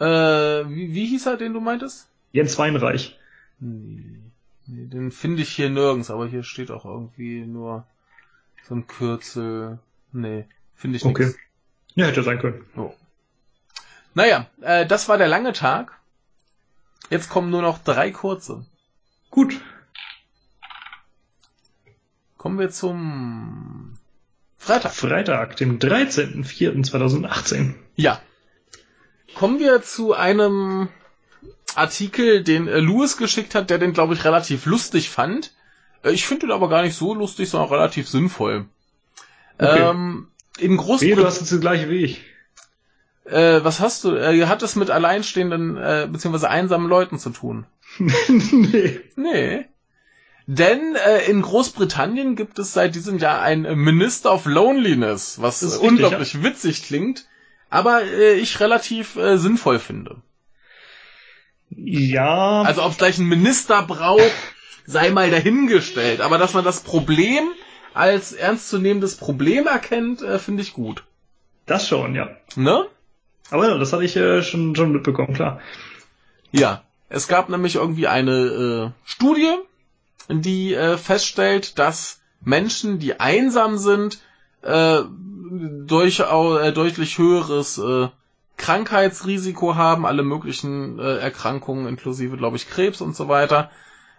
äh, 0.00 0.04
wie, 0.68 0.92
wie 0.92 1.06
hieß 1.06 1.26
er, 1.26 1.36
den 1.38 1.54
du 1.54 1.60
meintest? 1.60 2.10
Jens 2.32 2.58
Weinreich. 2.58 3.18
Nee, 3.58 4.29
nee 4.70 4.86
den 4.86 5.10
finde 5.10 5.42
ich 5.42 5.50
hier 5.50 5.68
nirgends, 5.70 6.10
aber 6.10 6.26
hier 6.26 6.42
steht 6.42 6.70
auch 6.70 6.84
irgendwie 6.84 7.44
nur 7.44 7.86
so 8.68 8.74
ein 8.74 8.86
Kürzel. 8.86 9.78
Nee, 10.12 10.46
finde 10.74 10.96
ich 10.96 11.04
Okay. 11.04 11.26
nix. 11.26 11.36
Ja, 11.94 12.06
hätte 12.06 12.22
sein 12.22 12.38
können. 12.38 12.64
Oh. 12.76 12.94
Naja, 14.14 14.46
äh, 14.60 14.86
das 14.86 15.08
war 15.08 15.18
der 15.18 15.28
lange 15.28 15.52
Tag. 15.52 15.98
Jetzt 17.10 17.28
kommen 17.28 17.50
nur 17.50 17.62
noch 17.62 17.78
drei 17.78 18.10
kurze. 18.10 18.64
Gut. 19.30 19.60
Kommen 22.36 22.58
wir 22.58 22.70
zum 22.70 23.98
Freitag. 24.56 24.92
Freitag, 24.92 25.56
dem 25.56 25.78
13.04.2018. 25.78 27.74
Ja. 27.96 28.20
Kommen 29.34 29.58
wir 29.58 29.82
zu 29.82 30.14
einem 30.14 30.88
Artikel, 31.74 32.42
den 32.42 32.68
äh, 32.68 32.78
Louis 32.78 33.16
geschickt 33.16 33.54
hat, 33.54 33.70
der 33.70 33.78
den, 33.78 33.92
glaube 33.92 34.14
ich, 34.14 34.24
relativ 34.24 34.66
lustig 34.66 35.10
fand. 35.10 35.52
Äh, 36.02 36.12
ich 36.12 36.26
finde 36.26 36.46
ihn 36.46 36.52
aber 36.52 36.68
gar 36.68 36.82
nicht 36.82 36.96
so 36.96 37.14
lustig, 37.14 37.48
sondern 37.48 37.70
relativ 37.70 38.08
sinnvoll. 38.08 38.66
Okay. 39.58 39.90
Ähm, 39.90 40.28
in 40.58 40.70
Wehe, 40.70 40.76
du 40.76 40.82
Großbritannien. 40.82 41.26
hast 41.26 41.40
jetzt 41.40 41.52
das 41.52 41.60
gleiche 41.60 41.90
wie 41.90 42.04
ich. 42.04 42.20
Äh, 43.24 43.62
was 43.62 43.80
hast 43.80 44.04
du? 44.04 44.16
Äh, 44.16 44.46
hat 44.46 44.62
es 44.62 44.76
mit 44.76 44.90
alleinstehenden 44.90 45.76
äh, 45.76 46.08
bzw. 46.10 46.46
einsamen 46.46 46.88
Leuten 46.88 47.18
zu 47.18 47.30
tun? 47.30 47.66
nee. 48.28 49.00
Nee. 49.16 49.66
Denn 50.46 50.96
äh, 50.96 51.30
in 51.30 51.42
Großbritannien 51.42 52.34
gibt 52.34 52.58
es 52.58 52.72
seit 52.72 52.96
diesem 52.96 53.18
Jahr 53.18 53.40
ein 53.40 53.62
Minister 53.62 54.32
of 54.32 54.46
Loneliness, 54.46 55.40
was 55.40 55.62
richtig, 55.62 55.80
unglaublich 55.80 56.42
witzig 56.42 56.82
klingt, 56.82 57.28
aber 57.68 58.02
äh, 58.02 58.34
ich 58.34 58.58
relativ 58.58 59.14
äh, 59.14 59.38
sinnvoll 59.38 59.78
finde. 59.78 60.22
Ja. 61.70 62.62
Also 62.62 62.82
ob 62.82 62.92
es 62.92 62.98
gleich 62.98 63.18
einen 63.18 63.28
Minister 63.28 63.82
braucht, 63.82 64.32
sei 64.86 65.10
mal 65.10 65.30
dahingestellt. 65.30 66.20
Aber 66.20 66.38
dass 66.38 66.54
man 66.54 66.64
das 66.64 66.80
Problem 66.80 67.44
als 67.94 68.32
ernstzunehmendes 68.32 69.16
Problem 69.16 69.66
erkennt, 69.66 70.22
äh, 70.22 70.38
finde 70.38 70.62
ich 70.62 70.72
gut. 70.72 71.04
das 71.66 71.88
schon, 71.88 72.14
ja. 72.14 72.28
Ne? 72.56 72.86
Aber 73.50 73.68
ja, 73.68 73.78
das 73.78 73.92
hatte 73.92 74.04
ich 74.04 74.16
äh, 74.16 74.42
schon, 74.42 74.74
schon 74.76 74.92
mitbekommen, 74.92 75.34
klar. 75.34 75.60
Ja, 76.52 76.82
es 77.08 77.28
gab 77.28 77.48
nämlich 77.48 77.76
irgendwie 77.76 78.06
eine 78.06 78.32
äh, 78.32 78.90
Studie, 79.04 79.54
die 80.28 80.74
äh, 80.74 80.96
feststellt, 80.96 81.78
dass 81.78 82.20
Menschen, 82.40 82.98
die 82.98 83.18
einsam 83.18 83.78
sind, 83.78 84.20
äh, 84.62 85.00
durchau 85.50 86.58
äh, 86.58 86.72
deutlich 86.72 87.18
höheres 87.18 87.78
äh, 87.78 88.08
Krankheitsrisiko 88.60 89.74
haben, 89.74 90.04
alle 90.04 90.22
möglichen 90.22 90.98
äh, 90.98 91.16
Erkrankungen, 91.16 91.88
inklusive, 91.88 92.36
glaube 92.36 92.56
ich, 92.56 92.68
Krebs 92.68 93.00
und 93.00 93.16
so 93.16 93.26
weiter. 93.28 93.70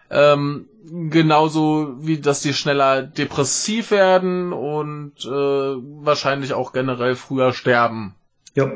Ähm, 0.10 0.68
genauso 1.10 1.96
wie, 2.00 2.20
dass 2.20 2.42
die 2.42 2.54
schneller 2.54 3.04
depressiv 3.04 3.92
werden 3.92 4.52
und 4.52 5.14
äh, 5.24 5.30
wahrscheinlich 5.30 6.54
auch 6.54 6.74
generell 6.74 7.16
früher 7.16 7.54
sterben. 7.54 8.16
Ja. 8.56 8.72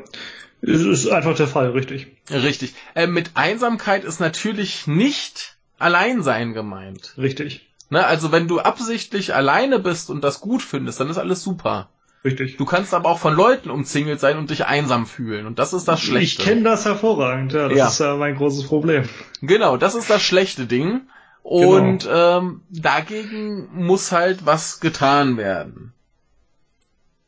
Es 0.61 0.81
ist 0.81 1.07
einfach 1.07 1.35
der 1.35 1.47
Fall, 1.47 1.71
richtig. 1.71 2.07
Richtig. 2.31 2.73
Äh, 2.93 3.07
mit 3.07 3.31
Einsamkeit 3.33 4.03
ist 4.03 4.19
natürlich 4.19 4.87
nicht 4.87 5.57
Alleinsein 5.77 6.53
gemeint. 6.53 7.15
Richtig. 7.17 7.67
Ne? 7.89 8.05
Also 8.05 8.31
wenn 8.31 8.47
du 8.47 8.59
absichtlich 8.59 9.33
alleine 9.33 9.79
bist 9.79 10.09
und 10.09 10.23
das 10.23 10.41
gut 10.41 10.61
findest, 10.61 10.99
dann 10.99 11.09
ist 11.09 11.17
alles 11.17 11.43
super. 11.43 11.89
Richtig. 12.25 12.57
Du 12.57 12.65
kannst 12.65 12.93
aber 12.93 13.07
auch 13.09 13.19
von 13.19 13.35
Leuten 13.35 13.69
umzingelt 13.69 14.19
sein 14.19 14.37
und 14.39 14.49
dich 14.49 14.65
einsam 14.65 15.05
fühlen. 15.05 15.45
Und 15.45 15.59
das 15.59 15.71
ist 15.73 15.87
das 15.87 15.99
Ich 16.01 16.07
Schlechte. 16.07 16.43
kenne 16.43 16.63
das 16.63 16.83
hervorragend, 16.83 17.53
ja. 17.53 17.69
Das 17.69 17.77
Ja. 17.77 17.87
ist 17.87 17.99
ja 17.99 18.15
mein 18.15 18.35
großes 18.35 18.65
Problem. 18.67 19.07
Genau, 19.41 19.77
das 19.77 19.93
ist 19.95 20.09
das 20.09 20.23
schlechte 20.23 20.65
Ding. 20.65 21.01
Und 21.43 22.09
ähm, 22.11 22.61
dagegen 22.71 23.69
muss 23.73 24.11
halt 24.11 24.47
was 24.47 24.79
getan 24.79 25.37
werden. 25.37 25.93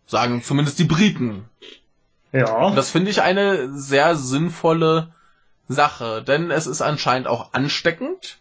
Sagen 0.07 0.41
zumindest 0.41 0.79
die 0.79 0.85
Briten. 0.85 1.45
Ja. 2.31 2.71
Das 2.73 2.89
finde 2.89 3.11
ich 3.11 3.21
eine 3.21 3.77
sehr 3.77 4.15
sinnvolle 4.15 5.13
Sache, 5.67 6.23
denn 6.23 6.49
es 6.49 6.65
ist 6.65 6.81
anscheinend 6.81 7.27
auch 7.27 7.53
ansteckend. 7.53 8.39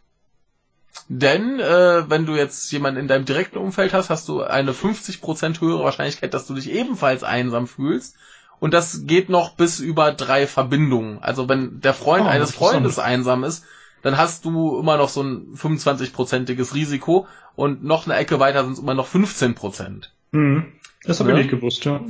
Denn 1.08 1.60
äh, 1.60 2.08
wenn 2.10 2.26
du 2.26 2.34
jetzt 2.34 2.70
jemanden 2.72 3.00
in 3.00 3.08
deinem 3.08 3.24
direkten 3.24 3.58
Umfeld 3.58 3.92
hast, 3.92 4.10
hast 4.10 4.28
du 4.28 4.42
eine 4.42 4.72
50% 4.72 5.60
höhere 5.60 5.84
Wahrscheinlichkeit, 5.84 6.34
dass 6.34 6.46
du 6.46 6.54
dich 6.54 6.70
ebenfalls 6.70 7.22
einsam 7.22 7.66
fühlst. 7.66 8.16
Und 8.58 8.72
das 8.74 9.02
geht 9.06 9.28
noch 9.28 9.50
bis 9.54 9.80
über 9.80 10.12
drei 10.12 10.46
Verbindungen. 10.46 11.18
Also 11.22 11.48
wenn 11.48 11.80
der 11.80 11.94
Freund 11.94 12.26
Ah, 12.26 12.30
eines. 12.30 12.52
Freundes 12.52 12.98
einsam 12.98 13.44
ist, 13.44 13.64
dann 14.02 14.16
hast 14.16 14.44
du 14.44 14.78
immer 14.80 14.96
noch 14.96 15.08
so 15.10 15.22
ein 15.22 15.54
25-prozentiges 15.56 16.74
Risiko 16.74 17.26
und 17.54 17.84
noch 17.84 18.06
eine 18.06 18.16
Ecke 18.16 18.40
weiter 18.40 18.62
sind 18.64 18.72
es 18.74 18.78
immer 18.78 18.94
noch 18.94 19.08
15%. 19.08 20.04
Hm. 20.32 20.72
Das 21.04 21.20
habe 21.20 21.30
Ja. 21.30 21.36
ich 21.36 21.42
nicht 21.44 21.50
gewusst, 21.50 21.84
ja. 21.84 22.00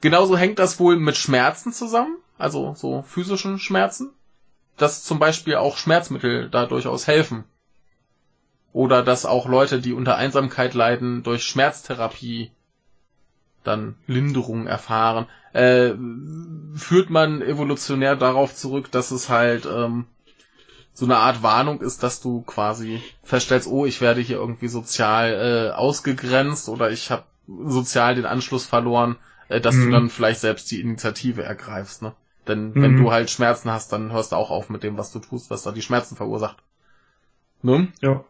Genauso 0.00 0.36
hängt 0.36 0.58
das 0.58 0.80
wohl 0.80 0.96
mit 0.96 1.16
Schmerzen 1.16 1.72
zusammen, 1.72 2.16
also 2.38 2.74
so 2.76 3.02
physischen 3.06 3.58
Schmerzen, 3.58 4.10
dass 4.76 5.04
zum 5.04 5.18
Beispiel 5.20 5.54
auch 5.56 5.76
Schmerzmittel 5.76 6.48
da 6.50 6.66
durchaus 6.66 7.06
helfen. 7.06 7.44
Oder 8.72 9.02
dass 9.02 9.26
auch 9.26 9.46
Leute, 9.46 9.80
die 9.80 9.92
unter 9.92 10.16
Einsamkeit 10.16 10.74
leiden, 10.74 11.22
durch 11.22 11.44
Schmerztherapie 11.44 12.50
dann 13.64 13.96
Linderung 14.06 14.66
erfahren. 14.66 15.26
Äh, 15.52 15.92
führt 16.74 17.10
man 17.10 17.42
evolutionär 17.42 18.16
darauf 18.16 18.54
zurück, 18.54 18.90
dass 18.90 19.10
es 19.10 19.28
halt 19.28 19.66
ähm, 19.66 20.06
so 20.94 21.04
eine 21.06 21.16
Art 21.16 21.42
Warnung 21.42 21.80
ist, 21.80 22.02
dass 22.02 22.20
du 22.20 22.42
quasi 22.42 23.02
feststellst, 23.22 23.68
oh, 23.68 23.86
ich 23.86 24.00
werde 24.00 24.20
hier 24.20 24.36
irgendwie 24.36 24.68
sozial 24.68 25.70
äh, 25.70 25.74
ausgegrenzt 25.74 26.68
oder 26.68 26.90
ich 26.90 27.10
habe 27.10 27.24
sozial 27.46 28.14
den 28.14 28.26
Anschluss 28.26 28.66
verloren, 28.66 29.16
äh, 29.48 29.60
dass 29.60 29.82
du 29.82 29.86
Mhm. 29.86 29.90
dann 29.90 30.10
vielleicht 30.10 30.40
selbst 30.40 30.70
die 30.70 30.80
Initiative 30.80 31.42
ergreifst. 31.42 32.02
Ne? 32.02 32.14
Denn 32.48 32.74
wenn 32.80 32.92
Mhm. 32.92 32.96
du 32.96 33.12
halt 33.12 33.30
Schmerzen 33.30 33.70
hast, 33.70 33.92
dann 33.92 34.12
hörst 34.12 34.32
du 34.32 34.36
auch 34.36 34.50
auf 34.50 34.70
mit 34.70 34.82
dem, 34.82 34.98
was 34.98 35.12
du 35.12 35.18
tust, 35.20 35.50
was 35.50 35.62
da 35.62 35.72
die 35.72 35.82
Schmerzen 35.82 36.16
verursacht. 36.16 36.58
Ne? 37.62 37.88
Ja. 38.00 38.24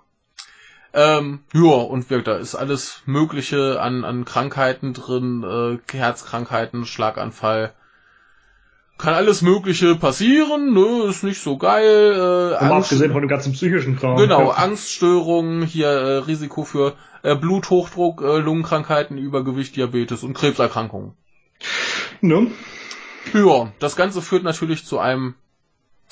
Ähm, 0.95 1.41
ja, 1.55 1.71
und 1.73 2.11
wirkt, 2.11 2.27
da 2.27 2.37
ist 2.37 2.55
alles 2.55 3.03
Mögliche 3.07 3.81
an, 3.81 4.05
an 4.05 4.25
Krankheiten 4.25 4.93
drin, 4.93 5.43
äh, 5.43 5.97
Herzkrankheiten, 5.97 6.85
Schlaganfall. 6.85 7.73
Kann 8.99 9.15
alles 9.15 9.41
Mögliche 9.43 9.97
passieren, 9.97 10.75
ne, 10.75 11.05
ist 11.09 11.25
nicht 11.25 11.41
so 11.43 11.57
geil. 11.57 12.13
Äh, 12.13 12.57
Aber 12.57 12.75
Angst- 12.77 12.93
abgesehen 12.93 13.13
von 13.13 13.23
dem 13.23 13.29
ganzen 13.29 13.53
psychischen 13.53 13.97
Kram. 13.99 14.17
Genau. 14.17 14.51
Angststörungen, 14.51 15.63
hier 15.63 15.89
äh, 15.89 16.17
Risiko 16.19 16.63
für 16.65 16.95
äh, 17.23 17.35
Bluthochdruck, 17.35 18.21
äh, 18.23 18.39
Lungenkrankheiten, 18.39 19.17
Übergewicht, 19.19 19.75
Diabetes 19.77 20.23
und 20.23 20.35
Krebserkrankungen. 20.35 21.15
Ne? 22.21 22.49
Ja, 23.33 23.73
das 23.79 23.97
Ganze 23.97 24.21
führt 24.21 24.43
natürlich 24.45 24.85
zu 24.85 24.99
einem 24.99 25.35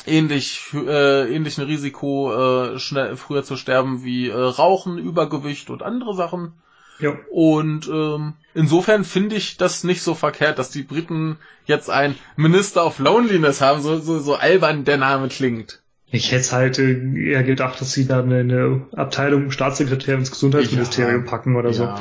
ähnlich 0.07 0.61
äh, 0.75 1.35
ähnlichen 1.35 1.65
Risiko, 1.65 2.33
äh, 2.75 2.79
schnell 2.79 3.17
früher 3.17 3.43
zu 3.45 3.57
sterben 3.57 4.05
wie 4.05 4.29
äh, 4.29 4.35
Rauchen, 4.35 4.99
Übergewicht 4.99 5.71
und 5.71 5.83
andere 5.83 6.15
Sachen. 6.15 6.53
Ja. 6.99 7.17
Und 7.31 7.89
ähm, 7.89 8.35
insofern 8.55 9.05
finde 9.05 9.37
ich 9.37 9.57
das 9.57 9.85
nicht 9.85 10.03
so 10.03 10.15
verkehrt, 10.15 10.59
dass 10.59 10.71
die 10.71 10.83
Briten 10.83 11.39
jetzt 11.65 11.89
ein 11.89 12.15
Minister 12.37 12.85
of 12.87 12.99
Loneliness 12.99 13.61
haben, 13.63 13.81
so, 13.81 13.99
so, 13.99 14.19
so 14.19 14.35
albern 14.35 14.85
der 14.85 14.99
Name 14.99 15.29
klingt. 15.29 15.81
Ich 16.13 16.33
hätte 16.33 16.53
halt 16.53 16.79
äh, 16.79 17.31
eher 17.31 17.43
gedacht, 17.45 17.81
dass 17.81 17.93
sie 17.93 18.07
dann 18.07 18.31
eine 18.33 18.87
Abteilung 18.95 19.51
Staatssekretär 19.51 20.17
ins 20.17 20.31
Gesundheitsministerium 20.31 21.25
Ja. 21.25 21.31
packen 21.31 21.57
oder 21.57 21.73
so. 21.73 21.85
Ja. 21.85 22.01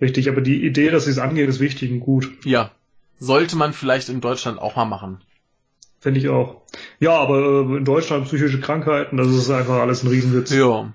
Richtig, 0.00 0.28
aber 0.28 0.40
die 0.40 0.64
Idee, 0.64 0.90
dass 0.90 1.06
sie 1.06 1.10
es 1.10 1.18
angehen, 1.18 1.48
ist 1.48 1.58
wichtig 1.60 1.90
und 1.90 2.00
gut. 2.00 2.30
ja. 2.44 2.70
Sollte 3.20 3.56
man 3.56 3.72
vielleicht 3.72 4.10
in 4.10 4.20
Deutschland 4.20 4.60
auch 4.60 4.76
mal 4.76 4.84
machen. 4.84 5.20
Finde 6.00 6.20
ich 6.20 6.28
auch. 6.28 6.62
Ja, 7.00 7.12
aber 7.18 7.38
äh, 7.38 7.76
in 7.78 7.84
Deutschland 7.84 8.26
psychische 8.26 8.60
Krankheiten, 8.60 9.16
das 9.16 9.28
ist 9.28 9.50
einfach 9.50 9.74
alles 9.80 10.02
ein 10.04 10.08
Riesenwitz. 10.08 10.52
Ja. 10.52 10.92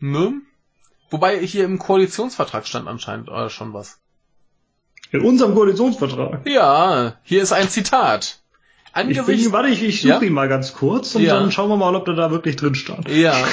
Ne? 0.00 0.34
Wobei 1.10 1.38
hier 1.44 1.64
im 1.64 1.78
Koalitionsvertrag 1.78 2.66
stand 2.66 2.88
anscheinend 2.88 3.28
äh, 3.28 3.50
schon 3.50 3.72
was. 3.74 3.98
In 5.10 5.20
unserem 5.22 5.54
Koalitionsvertrag. 5.54 6.46
Ja, 6.48 7.16
hier 7.22 7.42
ist 7.42 7.52
ein 7.52 7.68
Zitat. 7.68 8.38
Ich 8.90 8.96
Angesichts 8.96 9.44
bin, 9.44 9.52
warte, 9.52 9.68
ich, 9.68 9.82
ich 9.82 10.00
suche 10.02 10.10
Ja? 10.12 10.20
ihn 10.22 10.32
mal 10.32 10.48
ganz 10.48 10.72
kurz 10.74 11.14
und 11.14 11.22
Ja. 11.22 11.34
dann 11.40 11.50
schauen 11.50 11.68
wir 11.68 11.76
mal, 11.76 11.94
ob 11.94 12.04
der 12.04 12.14
da 12.14 12.30
wirklich 12.30 12.56
drin 12.56 12.74
stand. 12.74 13.08
ja, 13.08 13.34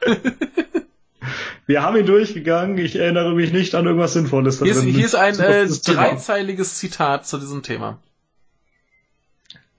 Wir 1.66 1.82
haben 1.82 1.96
ihn 1.96 2.06
durchgegangen, 2.06 2.76
ich 2.78 2.96
erinnere 2.96 3.34
mich 3.34 3.52
nicht 3.52 3.74
an 3.74 3.86
irgendwas 3.86 4.14
Sinnvolles 4.14 4.58
hier 4.60 4.72
ist, 4.72 4.82
hier 4.82 5.04
ist 5.06 5.14
ein 5.14 5.38
äh, 5.38 5.68
Thema. 5.68 6.08
dreizeiliges 6.08 6.74
Zitat 6.78 7.26
zu 7.26 7.38
diesem 7.38 7.62
Thema. 7.62 7.98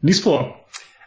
Lies 0.03 0.19
vor. 0.19 0.59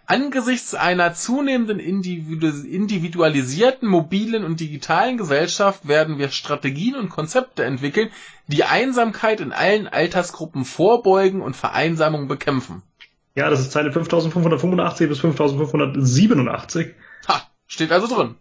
Angesichts 0.07 0.75
einer 0.75 1.13
zunehmenden 1.13 1.81
individu 1.81 2.47
individualisierten, 2.47 3.87
mobilen 3.87 4.43
und 4.43 4.59
digitalen 4.59 5.19
Gesellschaft 5.19 5.87
werden 5.87 6.17
wir 6.17 6.31
Strategien 6.31 6.95
und 6.95 7.11
Konzepte 7.11 7.63
entwickeln, 7.63 8.09
die 8.47 8.65
Einsamkeit 8.65 9.43
in 9.43 9.53
allen 9.53 9.87
Altersgruppen 9.87 10.65
vorbeugen 10.65 11.43
und 11.43 11.55
Vereinsamung 11.55 12.27
bekämpfen. 12.27 12.83
Ja, 13.35 13.51
das 13.51 13.61
ist 13.61 13.73
Zeile 13.73 13.93
5585 13.93 15.09
bis 15.11 15.21
5587. 15.21 16.95
Ha, 17.29 17.43
steht 17.67 17.93
also 17.93 18.07
drin. 18.07 18.37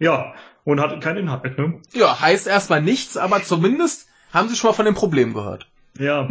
Ja, 0.00 0.34
und 0.64 0.80
hat 0.80 1.00
keinen 1.00 1.18
Inhalt, 1.18 1.56
ne? 1.56 1.80
Ja, 1.92 2.20
heißt 2.20 2.48
erstmal 2.48 2.82
nichts, 2.82 3.16
aber 3.16 3.44
zumindest 3.44 4.08
haben 4.32 4.48
Sie 4.48 4.56
schon 4.56 4.70
mal 4.70 4.74
von 4.74 4.86
dem 4.86 4.94
Problem 4.94 5.34
gehört. 5.34 5.68
Ja. 5.98 6.28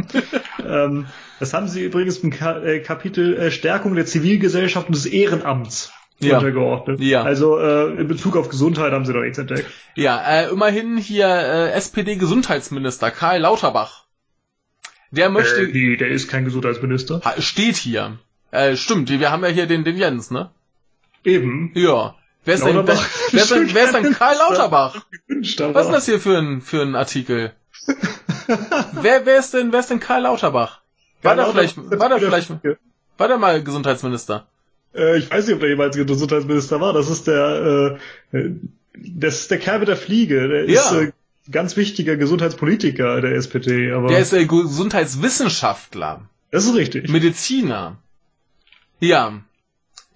ähm, 0.66 1.06
das 1.40 1.54
haben 1.54 1.68
sie 1.68 1.84
übrigens 1.84 2.18
im 2.18 2.32
Ka 2.32 2.60
äh, 2.60 2.80
Kapitel 2.80 3.38
äh, 3.38 3.52
Stärkung 3.52 3.96
der 3.96 4.06
Zivilgesellschaft 4.06 4.88
und 4.88 4.96
des 4.96 5.06
Ehrenamts 5.06 5.92
Ja. 6.20 6.38
untergeordnet. 6.38 7.00
Ja. 7.00 7.24
Also 7.24 7.58
äh, 7.60 7.94
in 7.96 8.08
Bezug 8.08 8.36
auf 8.36 8.50
Gesundheit 8.50 8.92
haben 8.92 9.06
sie 9.06 9.14
doch 9.14 9.22
nichts 9.22 9.38
entdeckt. 9.38 9.66
Ja, 9.96 10.22
äh, 10.22 10.50
immerhin 10.50 10.98
hier 10.98 11.28
äh, 11.28 11.72
SPD-Gesundheitsminister 11.72 13.10
Karl 13.12 13.40
Lauterbach. 13.40 14.04
Der 15.12 15.30
möchte, 15.30 15.62
Äh, 15.62 15.72
nee, 15.72 15.96
der 15.96 16.10
ist 16.10 16.28
kein 16.28 16.44
Gesundheitsminister. 16.44 17.22
Steht 17.40 17.76
hier. 17.78 18.18
Äh, 18.52 18.76
stimmt, 18.76 19.10
wir 19.10 19.32
haben 19.32 19.44
ja 19.44 19.50
hier 19.50 19.66
den, 19.66 19.84
den 19.84 19.96
Jens, 19.98 20.30
ne? 20.32 20.50
Eben. 21.24 21.72
Ja. 21.76 22.16
Wer 22.46 22.56
ist 22.56 22.66
denn, 22.66 22.76
wer, 22.76 23.00
wer, 23.32 23.42
ist 23.42 23.52
denn, 23.52 23.74
wer 23.74 23.84
ist 23.86 23.94
denn 23.96 24.14
Karl 24.20 24.36
Lauterbach? 24.38 25.06
Was 25.30 25.86
ist 25.86 25.94
das 25.94 26.06
hier 26.06 26.20
für 26.20 26.38
ein, 26.38 26.62
für 26.62 26.82
ein 26.82 26.96
Artikel? 26.96 27.54
wer, 29.02 29.26
wer 29.26 29.40
ist 29.40 29.54
denn, 29.54 29.72
wer 29.72 29.80
ist 29.80 29.90
denn 29.90 30.00
Karl 30.00 30.22
Lauterbach? 30.24 30.82
War 31.22 31.36
Ja, 31.38 31.44
der 31.44 31.52
vielleicht, 31.54 31.78
Lauterbach 31.78 31.94
ist 31.94 32.00
war 32.00 32.10
der 32.10 32.18
wieder 32.18 32.28
vielleicht, 32.28 32.78
war 33.18 33.28
der 33.28 33.38
mal 33.38 33.64
Gesundheitsminister? 33.64 34.48
Äh, 34.96 35.18
ich 35.18 35.32
weiß 35.32 35.46
nicht, 35.48 35.56
ob 35.56 35.62
der 35.62 35.70
jemals 35.70 35.96
Gesundheitsminister 35.96 36.80
war. 36.82 36.94
Das 36.94 37.10
ist 37.10 37.28
der, 37.28 37.98
äh, 38.34 38.50
das 38.96 39.36
ist 39.42 39.52
der 39.52 39.60
Kerl 39.60 39.80
mit 39.80 39.88
der 39.88 39.98
Fliege. 39.98 40.48
Der 40.48 40.64
ist 40.66 40.92
Ja. 40.92 41.02
äh, 41.02 41.12
ganz 41.52 41.76
wichtiger 41.78 42.16
Gesundheitspolitiker 42.18 43.22
der 43.22 43.34
SPD. 43.36 43.92
Aber 43.92 44.08
Der 44.10 44.20
ist 44.20 44.34
äh, 44.34 44.46
Gesundheitswissenschaftler, 44.46 46.22
das 46.52 46.66
ist 46.66 46.76
richtig. 46.76 47.10
Mediziner. 47.10 47.98
Ja. 49.00 49.34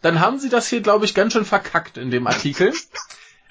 Dann 0.01 0.19
haben 0.19 0.37
sie 0.39 0.49
das 0.49 0.67
hier, 0.67 0.81
glaube 0.81 1.05
ich, 1.05 1.13
ganz 1.15 1.33
schön 1.33 1.43
verkackt 1.45 1.97
in 1.97 2.11
dem 2.11 2.27
Artikel. 2.27 2.73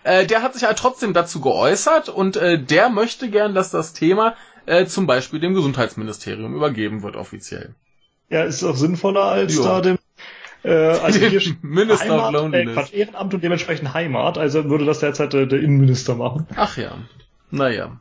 Äh, 0.08 0.24
der 0.24 0.40
hat 0.42 0.54
sich 0.54 0.62
halt 0.62 0.78
trotzdem 0.78 1.14
dazu 1.14 1.40
geäußert 1.40 2.08
und 2.08 2.36
äh, 2.36 2.62
der 2.62 2.90
möchte 2.90 3.28
gern, 3.28 3.56
dass 3.56 3.72
das 3.72 3.92
Thema 3.92 4.36
äh, 4.66 4.86
zum 4.86 5.06
Beispiel 5.06 5.40
dem 5.40 5.54
Gesundheitsministerium 5.54 6.54
übergeben 6.54 7.02
wird 7.02 7.16
offiziell. 7.16 7.74
Ja, 8.28 8.42
ist 8.42 8.64
auch 8.64 8.76
sinnvoller 8.76 9.24
als 9.24 9.56
Ja. 9.56 9.62
da 9.62 9.80
dem 9.80 9.98
äh, 10.64 10.70
also 10.70 11.20
hier 11.20 11.40
Minister 11.62 12.06
of 12.06 12.22
Heimat, 12.22 12.28
äh, 12.28 12.36
Loneliness. 12.36 12.74
Quatsch, 12.74 12.92
Ehrenamt 12.92 13.34
und 13.34 13.44
dementsprechend 13.44 13.94
Heimat, 13.94 14.36
also 14.36 14.68
würde 14.68 14.84
das 14.84 14.98
derzeit 14.98 15.32
äh, 15.34 15.46
der 15.46 15.60
Innenminister 15.60 16.16
machen. 16.16 16.46
Ach 16.56 16.76
ja. 16.76 16.98
Naja. 17.50 18.00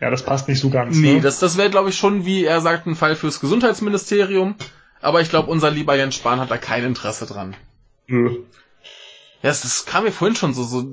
Ja, 0.00 0.10
das 0.10 0.22
passt 0.22 0.48
nicht 0.48 0.60
so 0.60 0.70
ganz. 0.70 0.96
Nee, 0.96 1.14
ne? 1.14 1.20
das, 1.20 1.38
das 1.38 1.56
wäre, 1.56 1.70
glaube 1.70 1.90
ich, 1.90 1.96
schon, 1.96 2.24
wie 2.24 2.44
er 2.44 2.60
sagt, 2.60 2.86
ein 2.86 2.96
Fall 2.96 3.16
fürs 3.16 3.40
Gesundheitsministerium. 3.40 4.54
Aber 5.00 5.20
ich 5.20 5.30
glaube, 5.30 5.50
unser 5.50 5.70
lieber 5.70 5.96
Jens 5.96 6.14
Spahn 6.14 6.40
hat 6.40 6.50
da 6.50 6.58
kein 6.58 6.84
Interesse 6.84 7.26
dran. 7.26 7.56
Nö. 8.06 8.30
Ja, 9.42 9.48
das, 9.48 9.62
das 9.62 9.86
kam 9.86 10.04
mir 10.04 10.12
vorhin 10.12 10.36
schon 10.36 10.52
so, 10.52 10.64
so 10.64 10.86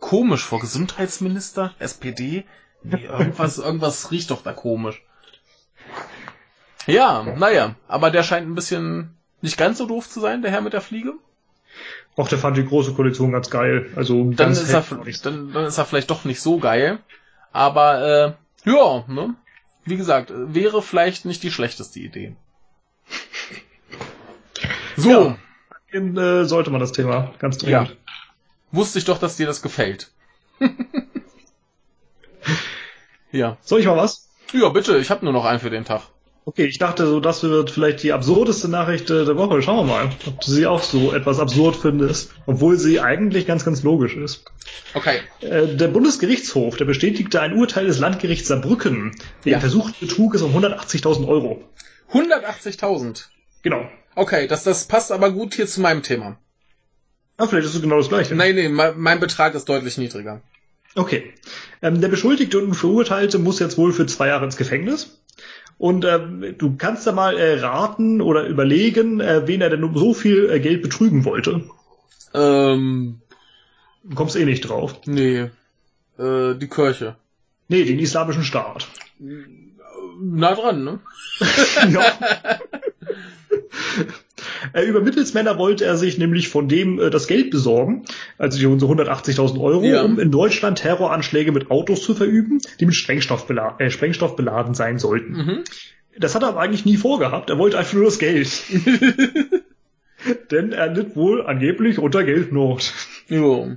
komisch 0.00 0.44
vor. 0.44 0.58
Gesundheitsminister? 0.60 1.74
SPD? 1.78 2.44
Nee, 2.84 3.04
irgendwas, 3.04 3.58
irgendwas 3.58 4.10
riecht 4.10 4.30
doch 4.30 4.42
da 4.42 4.52
komisch. 4.52 5.02
Ja, 6.86 7.22
naja, 7.22 7.76
aber 7.86 8.10
der 8.10 8.22
scheint 8.22 8.48
ein 8.48 8.54
bisschen 8.54 9.16
nicht 9.40 9.56
ganz 9.56 9.78
so 9.78 9.86
doof 9.86 10.08
zu 10.08 10.20
sein, 10.20 10.42
der 10.42 10.50
Herr 10.50 10.60
mit 10.60 10.72
der 10.72 10.80
Fliege. 10.80 11.14
Auch 12.16 12.28
der 12.28 12.38
fand 12.38 12.56
die 12.56 12.66
große 12.66 12.92
Koalition 12.94 13.32
ganz 13.32 13.50
geil. 13.50 13.90
Also 13.96 14.24
Dann 14.24 14.36
ganz 14.36 14.60
ist, 14.60 14.72
er, 14.72 14.84
dann, 15.22 15.52
dann 15.52 15.64
ist 15.64 15.78
er 15.78 15.84
vielleicht 15.84 16.10
doch 16.10 16.24
nicht 16.24 16.40
so 16.40 16.58
geil. 16.58 16.98
Aber, 17.52 18.36
äh, 18.64 18.70
ja, 18.70 19.04
ne? 19.08 19.34
Wie 19.84 19.96
gesagt, 19.96 20.32
wäre 20.34 20.82
vielleicht 20.82 21.24
nicht 21.24 21.42
die 21.42 21.50
schlechteste 21.50 22.00
Idee. 22.00 22.36
So, 24.96 25.10
Ja. 25.10 25.38
Dann, 25.92 26.16
äh, 26.16 26.44
sollte 26.44 26.70
man 26.70 26.80
das 26.80 26.92
Thema 26.92 27.34
ganz 27.38 27.58
dringend. 27.58 27.90
Ja. 27.90 27.96
wusste 28.70 28.98
ich 28.98 29.04
doch, 29.04 29.18
dass 29.18 29.36
dir 29.36 29.46
das 29.46 29.60
gefällt. 29.62 30.10
ja. 33.32 33.56
Soll 33.62 33.80
ich 33.80 33.86
mal 33.86 33.96
was? 33.96 34.28
Ja, 34.52 34.68
bitte, 34.68 34.98
ich 34.98 35.10
habe 35.10 35.24
nur 35.24 35.32
noch 35.32 35.44
einen 35.44 35.60
für 35.60 35.70
den 35.70 35.84
Tag. 35.84 36.02
Okay, 36.44 36.64
ich 36.64 36.78
dachte 36.78 37.06
so, 37.06 37.20
das 37.20 37.42
wird 37.44 37.70
vielleicht 37.70 38.02
die 38.02 38.12
absurdeste 38.12 38.68
Nachricht 38.68 39.08
äh, 39.10 39.24
der 39.24 39.36
Woche. 39.36 39.62
Schauen 39.62 39.86
wir 39.86 39.92
mal, 39.92 40.10
ob 40.26 40.40
du 40.40 40.50
sie 40.50 40.66
auch 40.66 40.82
so 40.82 41.12
etwas 41.12 41.38
absurd 41.38 41.76
findest, 41.76 42.32
obwohl 42.46 42.76
sie 42.78 42.98
eigentlich 43.00 43.46
ganz, 43.46 43.64
ganz 43.64 43.84
logisch 43.84 44.16
ist. 44.16 44.44
Okay. 44.94 45.20
Äh, 45.40 45.76
Der 45.76 45.86
Bundesgerichtshof, 45.86 46.76
der 46.76 46.84
bestätigte 46.84 47.40
ein 47.40 47.52
Urteil 47.56 47.86
des 47.86 48.00
Landgerichts 48.00 48.48
Saarbrücken 48.48 49.12
wegen 49.44 49.52
Ja. 49.54 49.60
versuchten 49.60 49.94
Betruges 50.00 50.42
um 50.42 50.52
180.000 50.56 51.28
Euro. 51.28 51.62
180.000. 52.12 53.26
Genau. 53.62 53.88
Okay, 54.16 54.46
das, 54.48 54.64
das 54.64 54.86
passt 54.86 55.12
aber 55.12 55.30
gut 55.30 55.54
hier 55.54 55.68
zu 55.68 55.80
meinem 55.80 56.02
Thema. 56.02 56.38
Ah, 57.36 57.46
vielleicht 57.46 57.66
ist 57.68 57.74
es 57.76 57.82
genau 57.82 57.98
das 57.98 58.08
gleiche. 58.08 58.34
Nein, 58.34 58.54
nee, 58.56 58.68
mein, 58.68 58.98
mein 58.98 59.20
Betrag 59.20 59.54
ist 59.54 59.68
deutlich 59.68 59.96
niedriger. 59.96 60.42
Okay. 60.94 61.32
Ähm, 61.80 62.00
der 62.00 62.08
Beschuldigte 62.08 62.58
und 62.58 62.74
Verurteilte 62.74 63.38
muss 63.38 63.58
jetzt 63.58 63.78
wohl 63.78 63.92
für 63.92 64.06
zwei 64.06 64.28
Jahre 64.28 64.44
ins 64.44 64.56
Gefängnis. 64.56 65.18
Und 65.78 66.04
ähm, 66.04 66.54
du 66.58 66.76
kannst 66.76 67.06
da 67.06 67.12
mal 67.12 67.36
äh, 67.36 67.58
raten 67.60 68.20
oder 68.20 68.46
überlegen, 68.46 69.20
äh, 69.20 69.46
wen 69.46 69.60
er 69.60 69.70
denn 69.70 69.82
um 69.84 69.96
so 69.96 70.14
viel 70.14 70.48
äh, 70.50 70.60
Geld 70.60 70.82
betrügen 70.82 71.24
wollte. 71.24 71.64
Ähm, 72.34 73.20
Du 74.04 74.14
kommst 74.16 74.36
eh 74.36 74.44
nicht 74.44 74.68
drauf. 74.68 75.00
nee. 75.06 75.50
Äh, 76.18 76.54
die 76.56 76.68
Kirche. 76.68 77.16
Nee, 77.68 77.84
den 77.84 77.98
islamischen 77.98 78.44
Staat. 78.44 78.86
Na 80.20 80.54
dran, 80.54 80.84
ne? 80.84 81.00
ja. 81.90 82.04
Äh, 84.72 84.84
Über 84.84 85.00
Mittelsmänner 85.00 85.58
wollte 85.58 85.84
er 85.84 85.96
sich 85.96 86.18
nämlich 86.18 86.48
von 86.48 86.68
dem 86.68 87.00
äh, 87.00 87.10
das 87.10 87.26
Geld 87.26 87.50
besorgen, 87.50 88.04
also 88.38 88.58
die 88.58 88.66
unsere 88.66 88.92
180.000 88.92 89.60
Euro, 89.60 89.84
Ja. 89.84 90.02
um 90.02 90.18
in 90.18 90.30
Deutschland 90.30 90.78
Terroranschläge 90.78 91.52
mit 91.52 91.70
Autos 91.70 92.02
zu 92.02 92.14
verüben, 92.14 92.60
die 92.80 92.86
mit 92.86 92.94
Sprengstoff, 92.94 93.46
bela 93.46 93.76
äh, 93.78 93.90
Sprengstoff 93.90 94.36
beladen 94.36 94.74
sein 94.74 94.98
sollten. 94.98 95.32
Mhm. 95.32 95.64
Das 96.18 96.34
hat 96.34 96.42
er 96.42 96.50
aber 96.50 96.60
eigentlich 96.60 96.84
nie 96.84 96.98
vorgehabt. 96.98 97.48
Er 97.50 97.58
wollte 97.58 97.78
einfach 97.78 97.94
nur 97.94 98.04
das 98.04 98.18
Geld. 98.18 98.48
Denn 100.50 100.72
er 100.72 100.88
litt 100.88 101.16
wohl 101.16 101.44
angeblich 101.44 101.98
unter 101.98 102.22
Geldnot. 102.22 102.92
Jo. 103.28 103.72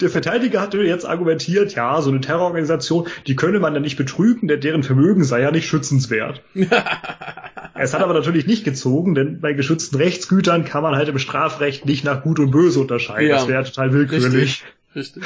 Der 0.00 0.10
Verteidiger 0.10 0.60
hatte 0.60 0.82
jetzt 0.82 1.04
argumentiert, 1.04 1.74
ja, 1.74 2.00
so 2.00 2.10
eine 2.10 2.20
Terrororganisation, 2.20 3.08
die 3.26 3.36
könne 3.36 3.60
man 3.60 3.74
ja 3.74 3.80
nicht 3.80 3.96
betrügen, 3.96 4.48
denn 4.48 4.60
deren 4.60 4.82
Vermögen 4.82 5.24
sei 5.24 5.40
ja 5.40 5.50
nicht 5.50 5.66
schützenswert. 5.68 6.42
es 7.74 7.94
hat 7.94 8.02
aber 8.02 8.14
natürlich 8.14 8.46
nicht 8.46 8.64
gezogen, 8.64 9.14
denn 9.14 9.40
bei 9.40 9.52
geschützten 9.52 9.96
Rechtsgütern 9.96 10.64
kann 10.64 10.82
man 10.82 10.96
halt 10.96 11.08
im 11.08 11.18
Strafrecht 11.18 11.86
nicht 11.86 12.04
nach 12.04 12.22
Gut 12.22 12.38
und 12.38 12.50
Böse 12.50 12.80
unterscheiden. 12.80 13.28
Ja. 13.28 13.36
Das 13.36 13.48
wäre 13.48 13.64
total 13.64 13.92
willkürlich. 13.92 14.34
Richtig. 14.34 14.64
Richtig. 14.94 15.24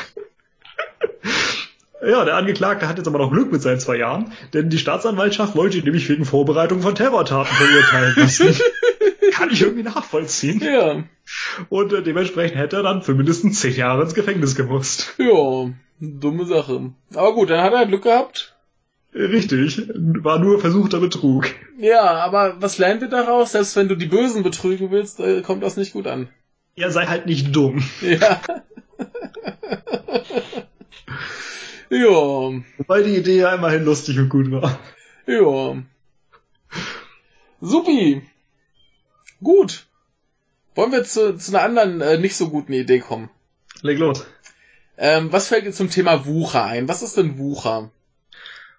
Ja, 2.06 2.24
der 2.24 2.36
Angeklagte 2.36 2.88
hat 2.88 2.98
jetzt 2.98 3.08
aber 3.08 3.18
noch 3.18 3.32
Glück 3.32 3.50
mit 3.50 3.62
seinen 3.62 3.80
zwei 3.80 3.96
Jahren, 3.96 4.32
denn 4.52 4.68
die 4.68 4.78
Staatsanwaltschaft 4.78 5.56
wollte 5.56 5.78
ihn 5.78 5.84
nämlich 5.84 6.08
wegen 6.08 6.24
Vorbereitung 6.24 6.80
von 6.80 6.94
Terrortaten 6.94 7.52
verurteilen 7.52 8.14
lassen. 8.16 8.48
kann 9.32 9.50
ich 9.50 9.62
irgendwie 9.62 9.82
nachvollziehen. 9.82 10.60
Ja. 10.60 11.04
Und 11.68 11.92
äh, 11.92 12.02
dementsprechend 12.02 12.58
hätte 12.58 12.76
er 12.76 12.82
dann 12.82 13.02
für 13.02 13.14
mindestens 13.14 13.60
zehn 13.60 13.74
Jahre 13.74 14.02
ins 14.02 14.14
Gefängnis 14.14 14.54
gemusst. 14.54 15.14
Ja, 15.18 15.70
dumme 16.00 16.46
Sache. 16.46 16.92
Aber 17.14 17.34
gut, 17.34 17.50
dann 17.50 17.62
hat 17.62 17.72
er 17.72 17.86
Glück 17.86 18.02
gehabt. 18.04 18.54
Richtig, 19.14 19.88
war 19.94 20.38
nur 20.38 20.60
versuchter 20.60 21.00
Betrug. 21.00 21.46
Ja, 21.78 22.02
aber 22.02 22.56
was 22.60 22.76
lernen 22.78 23.00
wir 23.00 23.08
daraus? 23.08 23.52
Selbst 23.52 23.74
wenn 23.76 23.88
du 23.88 23.94
die 23.96 24.06
Bösen 24.06 24.42
betrügen 24.42 24.90
willst, 24.90 25.20
äh, 25.20 25.40
kommt 25.42 25.62
das 25.62 25.76
nicht 25.78 25.94
gut 25.94 26.06
an. 26.06 26.28
Ja, 26.74 26.90
sei 26.90 27.06
halt 27.06 27.24
nicht 27.26 27.56
dumm. 27.56 27.82
Ja. 28.02 28.40
ja, 31.90 32.62
Wobei 32.78 33.02
die 33.02 33.16
Idee 33.16 33.38
ja 33.38 33.54
immerhin 33.54 33.84
lustig 33.84 34.18
und 34.18 34.28
gut 34.28 34.50
war. 34.50 34.78
ja. 35.26 35.76
Supi. 37.60 38.22
Gut. 39.46 39.86
Wollen 40.74 40.90
wir 40.90 41.04
zu, 41.04 41.36
zu 41.36 41.52
einer 41.52 41.62
anderen 41.62 42.00
äh, 42.00 42.18
nicht 42.18 42.34
so 42.34 42.48
guten 42.48 42.72
Idee 42.72 42.98
kommen? 42.98 43.30
Leg 43.80 43.96
los. 43.96 44.26
Ähm, 44.98 45.30
was 45.30 45.46
fällt 45.46 45.66
dir 45.66 45.72
zum 45.72 45.88
Thema 45.88 46.26
Wucher 46.26 46.64
ein? 46.64 46.88
Was 46.88 47.00
ist 47.00 47.16
denn 47.16 47.38
Wucher? 47.38 47.92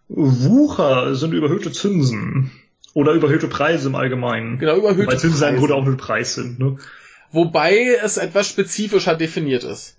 Wucher 0.09 1.15
sind 1.15 1.31
überhöhte 1.31 1.71
Zinsen. 1.71 2.51
Oder 2.93 3.13
überhöhte 3.13 3.47
Preise 3.47 3.87
im 3.87 3.95
Allgemeinen. 3.95 4.59
Genau, 4.59 4.75
überhöhte 4.75 5.07
Weil 5.07 5.19
Zinsen 5.19 5.37
im 5.37 5.39
Preise. 5.39 5.59
Grunde 5.59 5.75
auch 5.75 5.85
nur 5.85 5.95
Preis 5.95 6.35
sind, 6.35 6.59
ne? 6.59 6.77
Wobei 7.31 7.97
es 8.03 8.17
etwas 8.17 8.49
spezifischer 8.49 9.15
definiert 9.15 9.63
ist. 9.63 9.95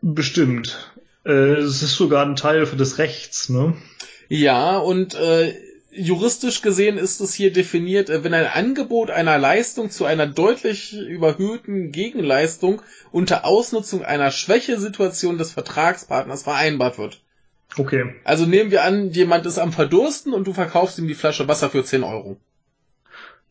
Bestimmt. 0.00 0.90
Äh, 1.26 1.56
es 1.56 1.82
ist 1.82 1.96
sogar 1.96 2.24
ein 2.24 2.36
Teil 2.36 2.64
des 2.64 2.96
Rechts, 2.96 3.50
ne? 3.50 3.76
Ja, 4.30 4.78
und 4.78 5.14
äh, 5.16 5.54
juristisch 5.90 6.62
gesehen 6.62 6.98
ist 6.98 7.20
es 7.20 7.34
hier 7.34 7.52
definiert, 7.52 8.10
äh, 8.10 8.24
wenn 8.24 8.34
ein 8.34 8.46
Angebot 8.46 9.10
einer 9.10 9.38
Leistung 9.38 9.90
zu 9.90 10.04
einer 10.04 10.26
deutlich 10.26 10.92
überhöhten 10.94 11.92
Gegenleistung 11.92 12.82
unter 13.10 13.44
Ausnutzung 13.44 14.04
einer 14.04 14.30
Schwächesituation 14.30 15.38
des 15.38 15.52
Vertragspartners 15.52 16.42
vereinbart 16.42 16.98
wird. 16.98 17.20
Okay. 17.76 18.14
Also 18.24 18.46
nehmen 18.46 18.70
wir 18.70 18.84
an, 18.84 19.10
jemand 19.10 19.46
ist 19.46 19.58
am 19.58 19.72
Verdursten 19.72 20.32
und 20.32 20.46
du 20.46 20.52
verkaufst 20.52 20.98
ihm 20.98 21.08
die 21.08 21.14
Flasche 21.14 21.48
Wasser 21.48 21.70
für 21.70 21.84
10 21.84 22.02
Euro. 22.02 22.38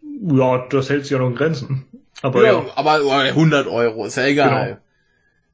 Ja, 0.02 0.68
das 0.70 0.90
hält 0.90 1.04
sich 1.04 1.12
ja 1.12 1.20
noch 1.20 1.28
in 1.28 1.36
Grenzen. 1.36 1.86
Aber 2.22 2.44
ja. 2.44 2.66
aber 2.76 3.02
äh, 3.02 3.30
100 3.30 3.68
Euro, 3.68 4.06
ist 4.06 4.18
ja 4.18 4.26
egal. 4.26 4.82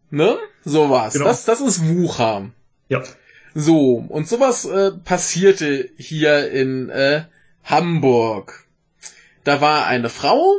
Ne? 0.09 0.37
Sowas. 0.63 1.13
Genau. 1.13 1.25
Das, 1.25 1.43
das 1.43 1.59
ist 1.59 1.85
Wucher. 1.85 2.51
Ja. 2.87 3.03
So, 3.55 4.03
und 4.07 4.27
sowas 4.27 4.65
äh, 4.65 4.91
passierte 4.91 5.89
hier 5.97 6.51
in 6.51 6.89
äh, 6.89 7.23
Hamburg. 7.63 8.65
Da 9.43 9.61
war 9.61 9.85
eine 9.87 10.09
Frau, 10.09 10.55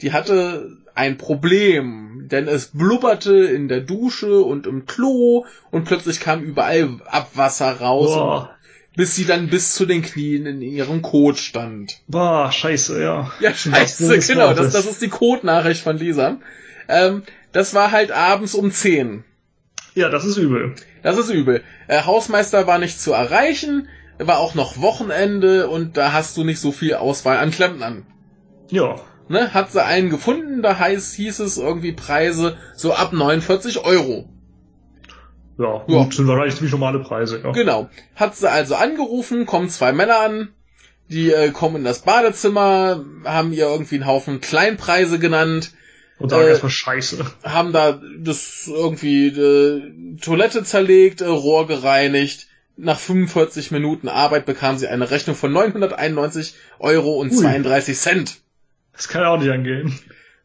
die 0.00 0.12
hatte 0.12 0.76
ein 0.94 1.16
Problem, 1.16 2.26
denn 2.28 2.48
es 2.48 2.68
blubberte 2.68 3.36
in 3.36 3.68
der 3.68 3.80
Dusche 3.80 4.40
und 4.40 4.66
im 4.66 4.86
Klo 4.86 5.44
und 5.70 5.84
plötzlich 5.84 6.20
kam 6.20 6.42
überall 6.42 7.00
Abwasser 7.06 7.80
raus, 7.80 8.14
Boah. 8.14 8.56
bis 8.96 9.14
sie 9.14 9.24
dann 9.24 9.48
bis 9.48 9.74
zu 9.74 9.86
den 9.86 10.02
Knien 10.02 10.46
in 10.46 10.60
ihrem 10.60 11.02
Kot 11.02 11.38
stand. 11.38 12.00
Boah, 12.08 12.50
scheiße, 12.50 13.00
ja. 13.00 13.30
Ja, 13.38 13.54
scheiße, 13.54 14.18
genau, 14.26 14.48
das, 14.48 14.58
Wortes. 14.58 14.72
das 14.72 14.86
ist 14.86 15.02
die 15.02 15.08
Codenachricht 15.08 15.82
von 15.82 15.96
Lisa. 15.98 16.38
Ähm, 16.88 17.22
das 17.52 17.74
war 17.74 17.92
halt 17.92 18.10
abends 18.10 18.54
um 18.54 18.72
10. 18.72 19.22
Ja, 19.94 20.08
das 20.08 20.24
ist 20.24 20.36
übel. 20.36 20.74
Das 21.02 21.16
ist 21.18 21.30
übel. 21.30 21.62
Äh, 21.86 22.02
Hausmeister 22.02 22.66
war 22.66 22.78
nicht 22.78 23.00
zu 23.00 23.12
erreichen, 23.12 23.88
war 24.18 24.38
auch 24.38 24.54
noch 24.54 24.80
Wochenende 24.80 25.68
und 25.68 25.96
da 25.96 26.12
hast 26.12 26.36
du 26.36 26.44
nicht 26.44 26.60
so 26.60 26.72
viel 26.72 26.94
Auswahl 26.94 27.36
an 27.38 27.50
Klempnern. 27.50 28.06
Ja. 28.70 28.96
Ne? 29.28 29.52
Hat 29.54 29.70
sie 29.72 29.84
einen 29.84 30.10
gefunden, 30.10 30.62
da 30.62 30.78
heißt, 30.78 31.14
hieß 31.14 31.40
es 31.40 31.58
irgendwie 31.58 31.92
Preise 31.92 32.56
so 32.74 32.94
ab 32.94 33.12
49 33.12 33.84
Euro. 33.84 34.28
Ja, 35.58 35.84
Ja. 35.86 36.04
gut, 36.04 36.14
sind 36.14 36.28
wahrscheinlich 36.28 36.54
ziemlich 36.54 36.72
normale 36.72 37.00
Preise, 37.00 37.40
ja. 37.42 37.50
Genau. 37.52 37.88
Hat 38.14 38.36
sie 38.36 38.50
also 38.50 38.74
angerufen, 38.76 39.44
kommen 39.44 39.68
zwei 39.68 39.92
Männer 39.92 40.20
an, 40.20 40.48
die 41.08 41.30
äh, 41.32 41.50
kommen 41.50 41.76
in 41.76 41.84
das 41.84 42.00
Badezimmer, 42.00 43.04
haben 43.24 43.52
ihr 43.52 43.66
irgendwie 43.66 43.96
einen 43.96 44.06
Haufen 44.06 44.40
Kleinpreise 44.40 45.18
genannt, 45.18 45.72
Und 46.18 46.30
sagen 46.30 46.44
Äh, 46.44 46.48
erstmal 46.48 46.70
Scheiße. 46.70 47.24
haben 47.44 47.72
da 47.72 48.00
das 48.18 48.66
irgendwie 48.66 49.28
äh, 49.28 50.16
Toilette 50.20 50.64
zerlegt, 50.64 51.20
äh, 51.20 51.26
Rohr 51.26 51.66
gereinigt. 51.66 52.46
Nach 52.76 52.98
45 52.98 53.72
Minuten 53.72 54.08
Arbeit 54.08 54.46
bekam 54.46 54.78
sie 54.78 54.86
eine 54.86 55.10
Rechnung 55.10 55.34
von 55.34 55.52
991 55.52 56.54
Euro 56.78 57.14
und 57.20 57.32
Ui. 57.32 57.36
32 57.38 57.98
Cent. 57.98 58.40
Das 58.92 59.08
kann 59.08 59.22
ja 59.22 59.28
auch 59.30 59.38
nicht 59.40 59.50
angehen. 59.50 59.98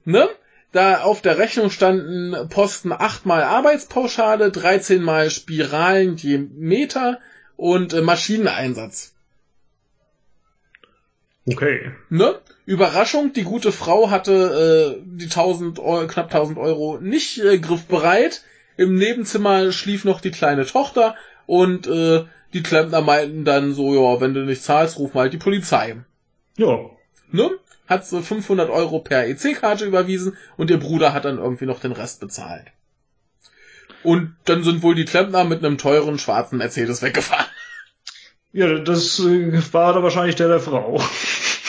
Ne? 0.06 0.28
Da 0.72 1.02
auf 1.04 1.22
der 1.22 1.38
Rechnung 1.38 1.70
standen 1.70 2.50
Posten 2.50 2.91
8 2.91 3.28
mal 3.28 3.44
Arbeitspauschale, 3.44 4.52
13 4.52 5.04
mal 5.04 5.30
Spiralen 5.30 6.16
je 6.18 6.40
Meter 6.40 7.20
und 7.56 7.94
äh, 7.94 8.02
Maschineneinsatz. 8.02 9.14
Okay. 11.45 11.91
Ne? 12.10 12.40
Überraschung, 12.65 13.34
die 13.34 13.44
gute 13.44 13.72
Frau 13.72 14.10
hatte 14.10 14.98
äh, 14.98 15.03
die 15.06 15.26
1000 15.26 15.80
Euro, 15.80 16.07
knapp 16.07 16.34
1000 16.34 16.57
Euro 16.57 16.98
nicht 17.02 17.40
äh, 17.40 17.60
griffbereit. 17.60 18.44
Im 18.77 18.95
Nebenzimmer 18.95 19.72
schlief 19.72 20.06
noch 20.06 20.22
die 20.22 20.31
kleine 20.31 20.65
Tochter 20.65 21.15
und 21.45 21.88
äh, 21.88 22.23
die 22.53 22.64
Klempner 22.64 23.02
meinten 23.02 23.45
dann 23.45 23.73
so, 23.73 23.94
ja, 23.94 24.22
wenn 24.22 24.34
du 24.34 24.41
nicht 24.41 24.64
zahlst, 24.64 24.98
ruf 24.98 25.14
mal 25.14 25.30
die 25.30 25.38
Polizei. 25.38 25.98
Ja. 26.57 26.80
Ne? 27.31 27.52
Hat 27.88 28.06
sie 28.06 28.22
500 28.22 28.69
Euro 28.69 28.99
per 28.99 29.27
EC-Karte 29.27 29.85
überwiesen 29.85 30.38
und 30.56 30.69
ihr 30.69 30.80
Bruder 30.80 31.14
hat 31.14 31.26
dann 31.26 31.40
irgendwie 31.40 31.65
noch 31.65 31.80
den 31.80 31.91
Rest 31.91 32.22
bezahlt. 32.22 32.68
Und 34.03 34.35
dann 34.45 34.64
sind 34.64 34.84
wohl 34.84 34.95
die 34.95 35.06
Klempner 35.06 35.44
mit 35.44 35.64
einem 35.64 35.77
teuren 35.77 36.19
schwarzen 36.19 36.57
Mercedes 36.57 37.02
weggefahren. 37.02 37.45
Ja, 38.52 38.80
das 38.80 39.19
äh, 39.19 39.73
war 39.73 39.94
da 39.94 40.03
wahrscheinlich 40.03 40.35
der 40.35 40.48
der 40.48 40.60
Frau. 40.60 41.02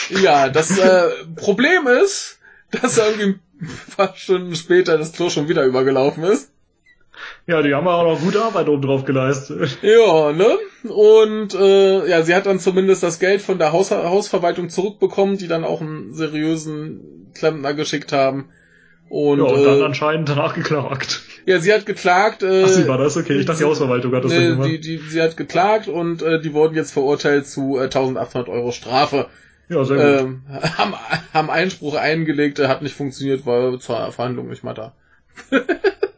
Ja, 0.09 0.49
das 0.49 0.77
äh, 0.77 1.09
Problem 1.35 1.87
ist, 1.87 2.39
dass 2.71 2.97
irgendwie 2.97 3.39
ein 3.61 3.69
paar 3.95 4.15
Stunden 4.15 4.55
später 4.55 4.97
das 4.97 5.13
Klo 5.13 5.29
schon 5.29 5.47
wieder 5.47 5.65
übergelaufen 5.65 6.23
ist. 6.23 6.51
Ja, 7.47 7.61
die 7.61 7.73
haben 7.73 7.87
auch 7.87 8.03
noch 8.03 8.19
gute 8.19 8.43
Arbeit 8.43 8.67
oben 8.67 8.81
drauf 8.81 9.05
geleistet. 9.05 9.77
Ja, 9.81 10.31
ne? 10.31 10.57
Und 10.83 11.53
äh, 11.53 12.09
ja, 12.09 12.23
sie 12.23 12.35
hat 12.35 12.45
dann 12.45 12.59
zumindest 12.59 13.03
das 13.03 13.19
Geld 13.19 13.41
von 13.41 13.57
der 13.57 13.71
Haus 13.71 13.91
Hausverwaltung 13.91 14.69
zurückbekommen, 14.69 15.37
die 15.37 15.47
dann 15.47 15.63
auch 15.63 15.81
einen 15.81 16.13
seriösen 16.13 17.31
Klempner 17.33 17.73
geschickt 17.73 18.11
haben. 18.11 18.49
Und, 19.07 19.37
ja, 19.37 19.45
und 19.45 19.63
dann 19.63 19.79
äh, 19.79 19.83
anscheinend 19.83 20.29
danach 20.29 20.55
geklagt. 20.55 21.21
ja, 21.45 21.59
sie 21.59 21.71
hat 21.71 21.85
geklagt. 21.85 22.41
Äh, 22.41 22.63
Ach, 22.65 22.69
sie 22.69 22.87
war 22.87 22.97
das? 22.97 23.15
Okay, 23.15 23.37
ich 23.37 23.45
dachte, 23.45 23.59
die 23.59 23.65
Hausverwaltung 23.65 24.13
hat 24.15 24.25
das 24.25 24.31
nee, 24.31 24.47
gemacht. 24.47 24.67
die, 24.67 24.79
die, 24.79 24.97
sie 24.97 25.21
hat 25.21 25.37
geklagt 25.37 25.87
und 25.87 26.21
äh, 26.23 26.41
die 26.41 26.53
wurden 26.53 26.75
jetzt 26.75 26.91
verurteilt 26.91 27.47
zu 27.47 27.77
äh, 27.77 27.83
1800 27.83 28.49
Euro 28.49 28.71
Strafe. 28.71 29.27
Ja, 29.69 29.83
sehr 29.83 29.97
gut. 29.97 30.29
Ähm, 30.29 30.41
haben, 30.77 30.93
haben 31.33 31.49
Einspruch 31.49 31.95
eingelegt, 31.95 32.59
hat 32.59 32.81
nicht 32.81 32.95
funktioniert, 32.95 33.45
war 33.45 33.79
zur 33.79 34.11
Verhandlung 34.11 34.49
nicht 34.49 34.63
mal 34.63 34.73
da. 34.73 34.93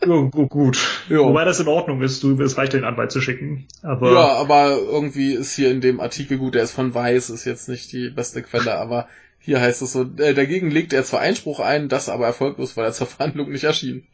Ja, 0.05 0.21
gut, 0.21 0.49
gut. 0.49 0.77
Ja. 1.09 1.19
Wobei 1.19 1.43
das 1.43 1.59
in 1.59 1.67
Ordnung 1.67 2.01
ist, 2.01 2.23
du, 2.23 2.39
es 2.41 2.57
reicht 2.57 2.73
den 2.73 2.85
Anwalt 2.85 3.11
zu 3.11 3.19
schicken. 3.19 3.67
Aber 3.81 4.11
Ja, 4.13 4.27
aber 4.35 4.77
irgendwie 4.77 5.33
ist 5.33 5.53
hier 5.53 5.69
in 5.71 5.81
dem 5.81 5.99
Artikel 5.99 6.37
gut, 6.37 6.55
der 6.55 6.63
ist 6.63 6.71
von 6.71 6.93
Weiß, 6.93 7.29
ist 7.29 7.45
jetzt 7.45 7.67
nicht 7.67 7.91
die 7.91 8.09
beste 8.09 8.41
Quelle, 8.41 8.75
aber 8.75 9.07
hier 9.39 9.59
heißt 9.59 9.81
es 9.81 9.93
so, 9.93 10.03
äh, 10.17 10.33
dagegen 10.33 10.71
legte 10.71 10.95
er 10.95 11.03
zwar 11.03 11.19
Einspruch 11.19 11.59
ein, 11.59 11.89
das 11.89 12.09
aber 12.09 12.25
erfolglos, 12.25 12.77
weil 12.77 12.85
er 12.85 12.93
zur 12.93 13.07
Verhandlung 13.07 13.51
nicht 13.51 13.63
erschien. 13.65 14.05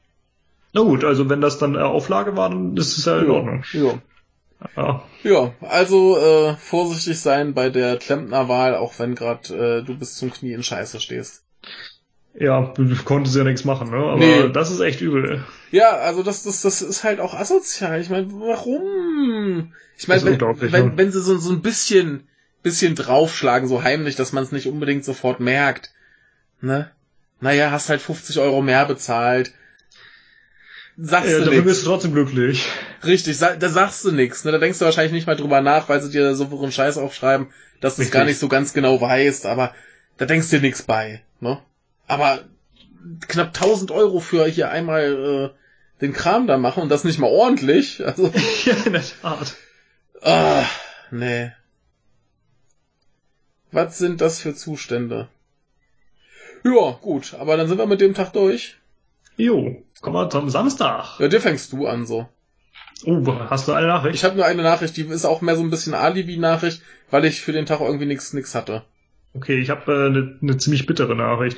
na 0.74 0.82
gut, 0.82 1.04
also 1.04 1.30
wenn 1.30 1.42
das 1.42 1.60
dann 1.60 1.76
äh, 1.76 1.80
Auflage 1.80 2.36
war, 2.38 2.50
dann 2.50 2.76
ist 2.78 2.98
es 2.98 3.06
ja 3.06 3.20
in 3.20 3.30
Ordnung. 3.30 3.64
Ja. 3.74 4.00
Ja. 4.76 5.04
Ja, 5.24 5.54
also 5.62 6.18
äh, 6.18 6.56
vorsichtig 6.58 7.20
sein 7.20 7.54
bei 7.54 7.70
der 7.70 7.98
Klempnerwahl, 7.98 8.76
auch 8.76 8.98
wenn 9.00 9.16
gerade 9.16 9.80
äh, 9.82 9.84
du 9.86 9.98
bis 9.98 10.16
zum 10.16 10.32
Knie 10.32 10.54
in 10.54 10.64
Scheiße 10.64 11.00
stehst. 11.00 11.44
Ja, 12.36 12.74
du 12.76 12.96
konntest 13.06 13.36
ja 13.36 13.44
nichts 13.44 13.64
machen, 13.64 13.92
ne? 13.92 13.98
Aber 13.98 14.18
Nee. 14.18 14.50
das 14.52 14.72
ist 14.72 14.80
echt 14.80 15.02
übel. 15.02 15.44
Ja, 15.72 15.92
also 15.92 16.24
das, 16.24 16.44
das, 16.44 16.62
das 16.62 16.82
ist 16.82 17.04
halt 17.04 17.20
auch 17.20 17.34
asozial. 17.36 18.02
Ich 18.02 18.10
meine, 18.10 18.32
warum? 18.32 19.74
Ich 19.98 20.08
meine, 20.08 20.24
wenn, 20.26 20.72
wenn, 20.72 20.98
wenn 20.98 21.12
sie 21.12 21.22
so, 21.22 21.38
so 21.38 21.52
ein 21.52 21.62
bisschen, 21.62 22.28
bisschen 22.64 22.96
draufschlagen, 22.96 23.70
so 23.70 23.84
heimlich, 23.84 24.16
dass 24.16 24.34
man 24.34 24.44
es 24.44 24.52
nicht 24.52 24.68
unbedingt 24.68 25.06
sofort 25.06 25.40
merkt. 25.40 25.92
Ne? 26.60 26.90
Naja, 27.40 27.70
hast 27.72 27.90
halt 27.90 28.02
50 28.02 28.40
Euro 28.40 28.62
mehr 28.62 28.86
bezahlt. 28.86 29.54
Sagst 30.98 31.30
Ja, 31.32 31.40
du 31.40 31.46
dafür 31.46 31.62
nix. 31.62 31.66
bist 31.66 31.82
du 31.84 31.90
trotzdem 31.90 32.14
glücklich. 32.14 32.66
Richtig, 33.04 33.38
da 33.40 33.70
sagst 33.70 34.06
du 34.06 34.12
nix. 34.12 34.46
Ne? 34.46 34.52
Da 34.52 34.60
denkst 34.60 34.78
du 34.80 34.86
wahrscheinlich 34.86 35.14
nicht 35.14 35.26
mal 35.28 35.36
drüber 35.36 35.62
nach, 35.62 35.90
weil 35.90 36.02
sie 36.02 36.12
dir 36.12 36.36
so 36.36 36.46
einen 36.46 36.72
Scheiß 36.72 36.98
aufschreiben, 36.98 37.48
dass 37.82 37.96
du 37.96 38.04
es 38.04 38.12
gar 38.12 38.26
nicht 38.26 38.38
so 38.40 38.48
ganz 38.48 38.74
genau 38.74 39.02
weißt, 39.02 39.46
aber 39.48 39.74
da 40.18 40.26
denkst 40.26 40.50
du 40.50 40.58
dir 40.58 40.62
nix 40.62 40.84
bei. 40.84 41.24
Ne? 41.40 41.60
Aber 42.08 42.44
knapp 43.28 43.48
1000 43.48 43.90
Euro 43.92 44.20
für 44.20 44.46
hier 44.46 44.70
einmal 44.70 45.52
äh, 45.56 46.02
den 46.02 46.14
Kram 46.14 46.46
da 46.48 46.58
machen 46.58 46.84
und 46.84 46.90
das 46.90 47.04
nicht 47.04 47.18
mal 47.20 47.28
ordentlich. 47.28 48.06
Also, 48.06 48.28
ja, 48.66 48.74
in 48.86 48.94
der 48.94 49.04
Tat. 49.22 49.56
ah, 50.22 50.66
nee. 51.10 51.52
Was 53.72 53.98
sind 53.98 54.22
das 54.22 54.40
für 54.40 54.54
Zustände? 54.54 55.28
Ja, 56.64 56.98
gut, 57.02 57.34
aber 57.34 57.58
dann 57.58 57.68
sind 57.68 57.80
wir 57.80 57.88
mit 57.88 58.00
dem 58.00 58.14
Tag 58.14 58.32
durch. 58.34 58.78
Jo, 59.38 59.84
kommen 60.02 60.16
wir 60.16 60.30
zum 60.30 60.50
Samstag. 60.50 61.20
Ja, 61.20 61.28
dir 61.28 61.42
fängst 61.42 61.74
du 61.74 61.88
an 61.88 62.06
so. 62.06 62.28
Oh, 63.06 63.26
hast 63.50 63.68
du 63.68 63.74
eine 63.74 63.88
Nachricht? 63.88 64.16
Ich 64.16 64.24
habe 64.24 64.36
nur 64.36 64.46
eine 64.46 64.64
Nachricht, 64.64 64.96
die 64.96 65.02
ist 65.02 65.26
auch 65.26 65.42
mehr 65.42 65.56
so 65.56 65.64
ein 65.64 65.70
bisschen 65.70 65.94
Alibi-Nachricht, 65.94 66.82
weil 67.10 67.26
ich 67.26 67.42
für 67.42 67.52
den 67.52 67.66
Tag 67.66 67.82
irgendwie 67.82 68.06
nichts 68.06 68.34
nix 68.34 68.56
hatte. 68.56 68.84
Okay, 69.34 69.60
ich 69.60 69.70
habe 69.70 69.92
eine 69.92 70.20
äh, 70.20 70.36
ne, 70.42 70.58
ziemlich 70.58 70.86
bittere 70.86 71.16
Nachricht. 71.16 71.58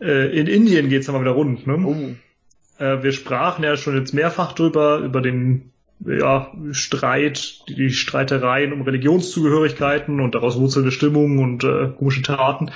Äh, 0.00 0.38
in 0.38 0.46
Indien 0.46 0.88
geht's 0.88 1.08
aber 1.08 1.20
wieder 1.20 1.32
rund. 1.32 1.66
Ne? 1.66 1.76
Oh. 1.84 2.82
Äh, 2.82 3.02
wir 3.02 3.12
sprachen 3.12 3.64
ja 3.64 3.76
schon 3.76 3.96
jetzt 3.96 4.14
mehrfach 4.14 4.52
drüber, 4.52 4.98
über 4.98 5.20
den 5.20 5.72
ja, 6.00 6.52
Streit, 6.72 7.68
die, 7.68 7.74
die 7.74 7.90
Streitereien 7.90 8.72
um 8.72 8.82
Religionszugehörigkeiten 8.82 10.20
und 10.20 10.34
daraus 10.34 10.58
wurzelnde 10.58 10.92
Stimmungen 10.92 11.38
und 11.38 11.64
äh, 11.64 11.88
komische 11.96 12.22
Taten. 12.22 12.70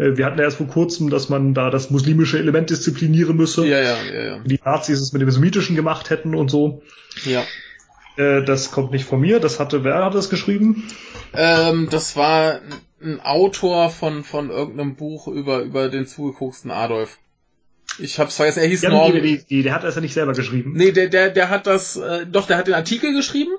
Äh, 0.00 0.16
wir 0.16 0.24
hatten 0.24 0.38
ja 0.38 0.44
erst 0.44 0.56
vor 0.56 0.66
kurzem, 0.66 1.10
dass 1.10 1.28
man 1.28 1.52
da 1.54 1.70
das 1.70 1.90
muslimische 1.90 2.38
Element 2.38 2.70
disziplinieren 2.70 3.36
müsse. 3.36 3.66
Ja, 3.66 3.80
ja, 3.80 3.96
ja, 4.12 4.22
ja. 4.22 4.38
Die 4.44 4.58
Nazis 4.64 5.00
es 5.00 5.12
mit 5.12 5.20
dem 5.20 5.30
Semitischen 5.30 5.76
gemacht 5.76 6.10
hätten 6.10 6.34
und 6.34 6.50
so. 6.50 6.82
Ja. 7.24 7.44
Äh, 8.16 8.42
das 8.44 8.70
kommt 8.70 8.92
nicht 8.92 9.04
von 9.04 9.20
mir. 9.20 9.40
Das 9.40 9.60
hatte, 9.60 9.84
wer 9.84 10.04
hat 10.04 10.14
das 10.14 10.30
geschrieben? 10.30 10.84
Ähm, 11.34 11.88
das 11.90 12.16
war 12.16 12.60
ein 13.02 13.20
Autor 13.20 13.90
von, 13.90 14.24
von 14.24 14.50
irgendeinem 14.50 14.96
Buch 14.96 15.28
über, 15.28 15.60
über 15.60 15.88
den 15.88 16.06
zugekoksten 16.06 16.70
Adolf. 16.70 17.18
Ich 17.98 18.18
hab's 18.18 18.36
vergessen, 18.36 18.60
er 18.60 18.68
hieß 18.68 18.82
Ja, 18.82 18.90
Norman. 18.90 19.20
die, 19.20 19.38
die, 19.38 19.44
die, 19.44 19.62
der 19.62 19.74
hat 19.74 19.84
das 19.84 19.96
ja 19.96 20.00
nicht 20.00 20.14
selber 20.14 20.32
geschrieben. 20.32 20.72
Nee, 20.74 20.92
der, 20.92 21.08
der, 21.08 21.30
der 21.30 21.50
hat 21.50 21.66
das, 21.66 21.96
äh, 21.96 22.24
doch, 22.26 22.46
der 22.46 22.56
hat 22.56 22.66
den 22.68 22.74
Artikel 22.74 23.12
geschrieben. 23.14 23.50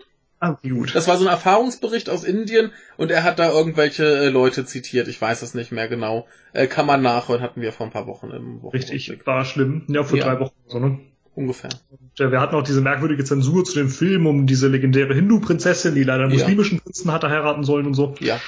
Ah, 0.44 0.58
gut. 0.64 0.96
Das 0.96 1.08
war 1.08 1.18
so 1.18 1.26
ein 1.26 1.30
Erfahrungsbericht 1.32 2.10
aus 2.10 2.24
Indien 2.24 2.72
und 2.98 3.12
er 3.12 3.24
hat 3.24 3.38
da 3.38 3.52
irgendwelche 3.52 4.04
äh, 4.06 4.30
Leute 4.30 4.66
zitiert. 4.66 5.08
Ich 5.08 5.22
weiß 5.22 5.44
es 5.44 5.54
nicht 5.54 5.72
mehr 5.72 5.88
genau. 5.88 6.28
Äh, 6.52 6.66
kann 6.66 6.88
man 6.88 7.04
nachhören, 7.04 7.42
hatten 7.44 7.62
wir 7.62 7.72
vor 7.72 7.86
ein 7.86 7.92
paar 7.92 8.08
Wochen 8.08 8.32
im 8.32 8.64
Wochenrückblick. 8.64 8.92
Richtig, 8.92 9.26
war 9.28 9.46
schlimm. 9.46 9.84
Ja, 9.88 10.04
vor 10.04 10.18
Ja. 10.18 10.26
drei 10.26 10.40
Wochen 10.40 10.56
so, 10.68 10.80
ne? 10.80 11.00
Ungefähr. 11.36 11.70
Und, 11.92 12.20
äh, 12.20 12.32
wir 12.32 12.42
hatten 12.42 12.56
auch 12.56 12.64
diese 12.64 12.82
merkwürdige 12.82 13.24
Zensur 13.24 13.64
zu 13.66 13.76
dem 13.76 13.90
Film 13.90 14.26
um 14.26 14.48
diese 14.48 14.68
legendäre 14.68 15.14
Hindu-Prinzessin, 15.14 15.94
die 15.94 16.04
leider 16.04 16.24
einen 16.24 16.32
Ja. 16.34 16.40
muslimischen 16.40 16.80
Prinzen 16.80 17.12
hatte 17.12 17.30
heiraten 17.30 17.64
sollen 17.64 17.86
und 17.86 17.94
so. 17.94 18.16
Ja. 18.20 18.40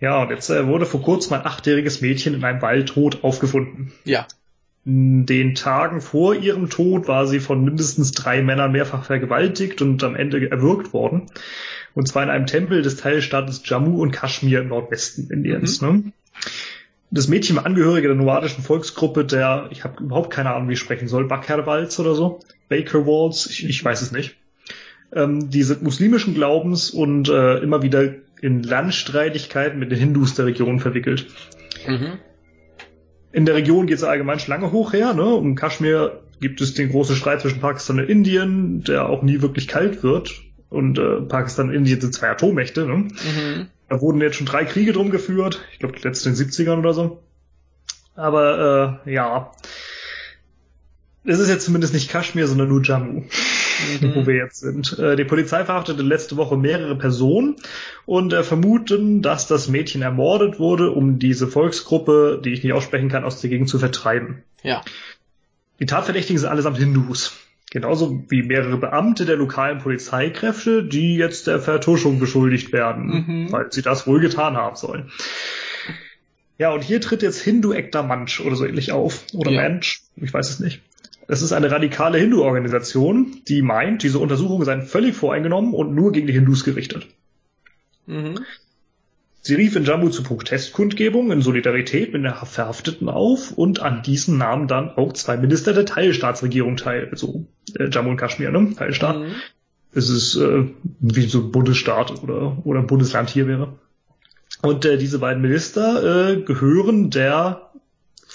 Ja, 0.00 0.20
und 0.22 0.30
jetzt 0.30 0.50
äh, 0.50 0.66
wurde 0.66 0.84
vor 0.84 1.00
kurzem 1.00 1.34
ein 1.34 1.46
achtjähriges 1.46 2.00
Mädchen 2.00 2.34
in 2.34 2.44
einem 2.44 2.60
Wald 2.60 2.88
tot 2.88 3.22
aufgefunden. 3.22 3.92
Ja. 4.04 4.26
In 4.84 5.26
den 5.26 5.54
Tagen 5.54 6.00
vor 6.00 6.34
ihrem 6.34 6.68
Tod 6.68 7.06
war 7.06 7.26
sie 7.26 7.38
von 7.38 7.64
mindestens 7.64 8.10
drei 8.12 8.42
Männern 8.42 8.72
mehrfach 8.72 9.04
vergewaltigt 9.04 9.80
und 9.80 10.02
am 10.02 10.16
Ende 10.16 10.50
erwürgt 10.50 10.92
worden. 10.92 11.30
Und 11.94 12.08
zwar 12.08 12.24
in 12.24 12.30
einem 12.30 12.46
Tempel 12.46 12.82
des 12.82 12.96
Teilstaates 12.96 13.62
Jammu 13.64 14.00
und 14.00 14.10
Kaschmir 14.10 14.60
im 14.60 14.68
Nordwesten 14.68 15.30
Indiens. 15.30 15.82
Ne? 15.82 16.12
Das 17.12 17.28
Mädchen 17.28 17.56
war 17.56 17.66
Angehörige 17.66 18.08
der 18.08 18.16
nomadischen 18.16 18.64
Volksgruppe 18.64 19.24
der, 19.24 19.68
ich 19.70 19.84
habe 19.84 20.02
überhaupt 20.02 20.30
keine 20.32 20.52
Ahnung, 20.52 20.68
wie 20.68 20.72
ich 20.72 20.80
sprechen 20.80 21.06
soll, 21.06 21.28
Bakerwals 21.28 22.00
oder 22.00 22.14
so, 22.14 22.40
Bakerwalls, 22.68 23.46
ich, 23.46 23.68
ich 23.68 23.84
weiß 23.84 24.00
es 24.02 24.10
nicht. 24.10 24.36
Ähm, 25.12 25.50
die 25.50 25.62
sind 25.62 25.82
muslimischen 25.82 26.34
Glaubens 26.34 26.90
und 26.90 27.28
äh, 27.28 27.58
immer 27.58 27.82
wieder 27.82 28.14
in 28.40 28.62
Landstreitigkeiten 28.62 29.78
mit 29.78 29.92
den 29.92 29.98
Hindus 29.98 30.34
der 30.34 30.46
Region 30.46 30.80
verwickelt. 30.80 31.26
Mhm. 31.86 32.18
In 33.32 33.46
der 33.46 33.54
Region 33.54 33.86
geht 33.86 33.96
es 33.96 34.04
allgemein 34.04 34.38
schon 34.38 34.50
lange 34.50 34.72
hoch 34.72 34.92
her. 34.92 35.14
Ne? 35.14 35.24
Um 35.24 35.54
Kaschmir 35.54 36.20
gibt 36.40 36.60
es 36.60 36.74
den 36.74 36.90
großen 36.90 37.16
Streit 37.16 37.40
zwischen 37.40 37.60
Pakistan 37.60 37.98
und 37.98 38.08
Indien, 38.08 38.84
der 38.84 39.08
auch 39.08 39.22
nie 39.22 39.40
wirklich 39.40 39.68
kalt 39.68 40.02
wird. 40.02 40.42
Und 40.68 40.98
äh, 40.98 41.20
Pakistan 41.22 41.68
und 41.68 41.74
Indien 41.74 42.00
sind 42.00 42.14
zwei 42.14 42.30
Atommächte. 42.30 42.86
Ne? 42.86 42.96
Mhm. 42.96 43.66
Da 43.88 44.00
wurden 44.00 44.20
jetzt 44.20 44.36
schon 44.36 44.46
drei 44.46 44.64
Kriege 44.64 44.92
drum 44.92 45.10
geführt. 45.10 45.62
Ich 45.72 45.78
glaube, 45.78 45.96
die 45.96 46.06
letzten 46.06 46.30
in 46.30 46.34
den 46.34 46.46
70ern 46.46 46.78
oder 46.78 46.94
so. 46.94 47.22
Aber 48.14 49.00
äh, 49.06 49.12
ja, 49.12 49.52
es 51.24 51.38
ist 51.38 51.48
jetzt 51.48 51.64
zumindest 51.64 51.94
nicht 51.94 52.10
Kaschmir, 52.10 52.46
sondern 52.46 52.68
nur 52.68 52.82
Jammu 52.82 53.24
wo 54.00 54.20
Mhm. 54.20 54.26
wir 54.26 54.34
jetzt 54.36 54.60
sind. 54.60 54.98
Äh, 54.98 55.16
die 55.16 55.24
Polizei 55.24 55.64
verhaftete 55.64 56.02
letzte 56.02 56.36
Woche 56.36 56.56
mehrere 56.56 56.96
Personen 56.96 57.56
und 58.06 58.32
äh, 58.32 58.42
vermuten, 58.42 59.22
dass 59.22 59.46
das 59.46 59.68
Mädchen 59.68 60.02
ermordet 60.02 60.58
wurde, 60.58 60.90
um 60.90 61.18
diese 61.18 61.46
Volksgruppe, 61.48 62.40
die 62.44 62.52
ich 62.52 62.62
nicht 62.62 62.72
aussprechen 62.72 63.08
kann, 63.08 63.24
aus 63.24 63.40
der 63.40 63.50
Gegend 63.50 63.68
zu 63.68 63.78
vertreiben. 63.78 64.42
Ja. 64.62 64.82
Die 65.80 65.86
Tatverdächtigen 65.86 66.38
sind 66.38 66.48
allesamt 66.48 66.78
Hindus. 66.78 67.36
Genauso 67.70 68.22
wie 68.28 68.42
mehrere 68.42 68.76
Beamte 68.76 69.24
der 69.24 69.36
lokalen 69.36 69.78
Polizeikräfte, 69.78 70.84
die 70.84 71.16
jetzt 71.16 71.46
der 71.46 71.58
Vertuschung 71.58 72.20
beschuldigt 72.20 72.70
werden, 72.72 73.24
Mhm. 73.26 73.52
weil 73.52 73.72
sie 73.72 73.80
das 73.82 74.06
wohl 74.06 74.20
getan 74.20 74.56
haben 74.58 74.76
sollen. 74.76 75.10
Ja, 76.58 76.70
und 76.72 76.84
hier 76.84 77.00
tritt 77.00 77.22
jetzt 77.22 77.40
Hindu 77.40 77.72
Ekta 77.72 78.02
Manch 78.02 78.40
oder 78.44 78.56
so 78.56 78.64
ähnlich 78.66 78.92
auf. 78.92 79.24
Oder 79.32 79.50
Ja. 79.50 79.62
Manch, 79.62 80.00
ich 80.16 80.32
weiß 80.32 80.50
es 80.50 80.60
nicht. 80.60 80.82
Das 81.28 81.42
ist 81.42 81.52
eine 81.52 81.70
radikale 81.70 82.18
Hindu-Organisation, 82.18 83.42
die 83.48 83.62
meint, 83.62 84.02
diese 84.02 84.18
Untersuchungen 84.18 84.64
seien 84.64 84.82
völlig 84.82 85.14
voreingenommen 85.14 85.72
und 85.72 85.94
nur 85.94 86.12
gegen 86.12 86.26
die 86.26 86.32
Hindus 86.32 86.64
gerichtet. 86.64 87.06
Mhm. 88.06 88.40
Sie 89.44 89.54
rief 89.54 89.74
in 89.74 89.84
Jammu 89.84 90.08
zu 90.10 90.22
Protestkundgebungen 90.22 91.32
in 91.32 91.42
Solidarität 91.42 92.12
mit 92.12 92.22
den 92.24 92.32
Verhafteten 92.32 93.08
auf 93.08 93.50
und 93.50 93.80
an 93.82 94.02
diesen 94.04 94.38
nahmen 94.38 94.68
dann 94.68 94.90
auch 94.90 95.12
zwei 95.14 95.36
Minister 95.36 95.72
der 95.72 95.84
Teilstaatsregierung 95.84 96.76
teil, 96.76 97.08
also 97.10 97.46
äh, 97.76 97.88
Jammu 97.88 98.10
und 98.10 98.16
Kaschmir, 98.18 98.52
ne? 98.52 98.72
Teilstaat. 98.76 99.18
Mhm. 99.18 99.34
Es 99.94 100.08
ist 100.08 100.36
äh, 100.36 100.68
wie 101.00 101.22
so 101.22 101.40
ein 101.40 101.50
Bundesstaat 101.50 102.22
oder, 102.22 102.56
oder 102.64 102.80
ein 102.80 102.86
Bundesland 102.86 103.30
hier 103.30 103.48
wäre. 103.48 103.78
Und 104.62 104.84
äh, 104.84 104.96
diese 104.96 105.18
beiden 105.18 105.42
Minister 105.42 106.30
äh, 106.30 106.40
gehören 106.42 107.10
der, 107.10 107.71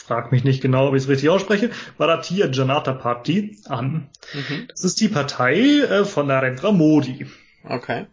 frag 0.08 0.32
mich 0.32 0.44
nicht 0.46 0.62
genau, 0.62 0.88
ob 0.88 0.96
ich 0.96 1.04
es 1.04 1.10
richtig 1.10 1.30
ausspreche, 1.30 1.70
Bharatiya 1.98 2.48
Janata 2.48 2.94
Party 2.94 3.58
an. 3.68 4.10
Mhm. 4.34 4.68
Das 4.70 4.86
ist 4.86 5.02
die 5.02 5.10
Partei 5.10 5.60
äh, 5.60 6.06
von 6.06 6.28
Narendra 6.28 6.72
Modi, 6.72 7.28
Okay. 7.68 8.06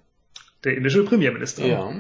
der 0.64 0.76
indische 0.76 1.04
Premierminister. 1.04 1.64
Ja. 1.64 1.92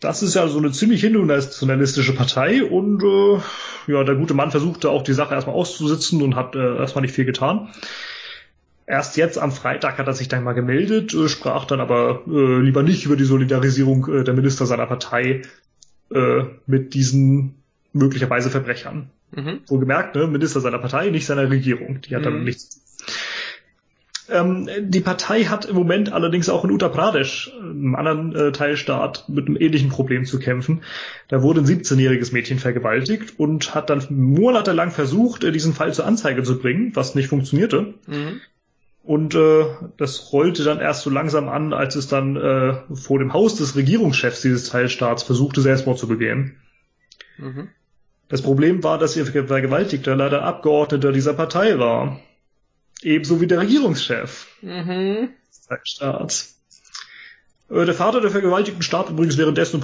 Das 0.00 0.22
ist 0.22 0.34
ja 0.34 0.48
so 0.48 0.58
eine 0.58 0.72
ziemlich 0.72 1.02
hindu-nationalistische 1.02 2.14
Partei 2.14 2.64
und 2.64 3.02
äh, 3.02 3.92
ja, 3.92 4.02
der 4.02 4.14
gute 4.16 4.34
Mann 4.34 4.50
versuchte 4.50 4.90
auch 4.90 5.02
die 5.02 5.12
Sache 5.12 5.34
erstmal 5.34 5.54
auszusitzen 5.54 6.22
und 6.22 6.34
hat 6.34 6.56
äh, 6.56 6.76
erstmal 6.78 7.02
nicht 7.02 7.14
viel 7.14 7.26
getan. 7.26 7.68
Erst 8.86 9.16
jetzt 9.16 9.38
am 9.38 9.52
Freitag 9.52 9.98
hat 9.98 10.06
er 10.08 10.14
sich 10.14 10.28
dann 10.28 10.42
mal 10.42 10.54
gemeldet, 10.54 11.14
äh, 11.14 11.28
sprach 11.28 11.66
dann 11.66 11.80
aber 11.80 12.22
äh, 12.26 12.60
lieber 12.60 12.82
nicht 12.82 13.04
über 13.04 13.16
die 13.16 13.24
Solidarisierung 13.24 14.12
äh, 14.12 14.24
der 14.24 14.34
Minister 14.34 14.66
seiner 14.66 14.86
Partei 14.86 15.42
äh, 16.12 16.44
mit 16.66 16.94
diesen 16.94 17.61
möglicherweise 17.92 18.50
Verbrechern. 18.50 19.10
Mhm. 19.32 19.60
Wohlgemerkt, 19.66 20.14
ne, 20.14 20.26
Minister 20.26 20.60
seiner 20.60 20.78
Partei, 20.78 21.10
nicht 21.10 21.26
seiner 21.26 21.50
Regierung. 21.50 22.00
Die 22.02 22.14
hat 22.14 22.24
damit 22.24 22.40
Mhm. 22.40 22.46
nichts. 22.46 22.80
Ähm, 24.28 24.68
die 24.80 25.00
Partei 25.00 25.44
hat 25.44 25.64
im 25.64 25.74
Moment 25.74 26.12
allerdings 26.12 26.48
auch 26.48 26.64
in 26.64 26.70
Uttar 26.70 26.90
Pradesh, 26.90 27.50
einem 27.60 27.94
anderen 27.94 28.34
äh, 28.34 28.52
Teilstaat, 28.52 29.28
mit 29.28 29.46
einem 29.46 29.56
ähnlichen 29.56 29.90
Problem 29.90 30.24
zu 30.24 30.38
kämpfen. 30.38 30.82
Da 31.28 31.42
wurde 31.42 31.60
ein 31.60 31.66
17-jähriges 31.66 32.32
Mädchen 32.32 32.58
vergewaltigt 32.58 33.38
und 33.38 33.74
hat 33.74 33.90
dann 33.90 34.06
monatelang 34.10 34.90
versucht, 34.90 35.44
äh, 35.44 35.52
diesen 35.52 35.74
Fall 35.74 35.92
zur 35.92 36.06
Anzeige 36.06 36.42
zu 36.44 36.58
bringen, 36.58 36.92
was 36.94 37.14
nicht 37.14 37.28
funktionierte. 37.28 37.94
Mhm. 38.06 38.40
Und 39.02 39.34
äh, 39.34 39.64
das 39.96 40.32
rollte 40.32 40.62
dann 40.62 40.78
erst 40.78 41.02
so 41.02 41.10
langsam 41.10 41.48
an, 41.48 41.72
als 41.72 41.96
es 41.96 42.06
dann 42.06 42.36
äh, 42.36 42.74
vor 42.94 43.18
dem 43.18 43.32
Haus 43.32 43.56
des 43.56 43.74
Regierungschefs 43.74 44.42
dieses 44.42 44.68
Teilstaats 44.68 45.24
versuchte, 45.24 45.60
Selbstmord 45.60 45.98
zu 45.98 46.06
begehen. 46.06 46.56
Mhm. 47.36 47.68
Das 48.32 48.40
Problem 48.40 48.82
war, 48.82 48.96
dass 48.96 49.14
ihr 49.14 49.26
Vergewaltigter 49.26 50.16
leider 50.16 50.42
Abgeordneter 50.42 51.12
dieser 51.12 51.34
Partei 51.34 51.78
war. 51.78 52.18
Ebenso 53.02 53.42
wie 53.42 53.46
der 53.46 53.60
Regierungschef 53.60 54.46
Mhm. 54.62 55.28
des 55.50 55.66
Teilstaats. 55.68 56.58
Äh, 57.68 57.84
Der 57.84 57.92
Vater 57.94 58.22
der 58.22 58.30
Vergewaltigten 58.30 58.82
starb 58.82 59.10
übrigens 59.10 59.36
währenddessen 59.36 59.76
im 59.76 59.82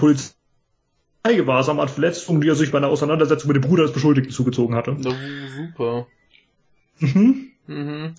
Polizeigewahrsam 1.24 1.78
an 1.78 1.88
Verletzungen, 1.90 2.40
die 2.40 2.48
er 2.48 2.54
sich 2.54 2.72
bei 2.72 2.78
einer 2.78 2.88
Auseinandersetzung 2.88 3.48
mit 3.52 3.56
dem 3.62 3.68
Bruder 3.68 3.82
des 3.82 3.92
Beschuldigten 3.92 4.32
zugezogen 4.32 4.74
hatte. 4.76 4.96
Na, 4.98 5.10
super. 5.54 6.06
Mhm. 7.00 7.48
Mhm. 7.66 8.14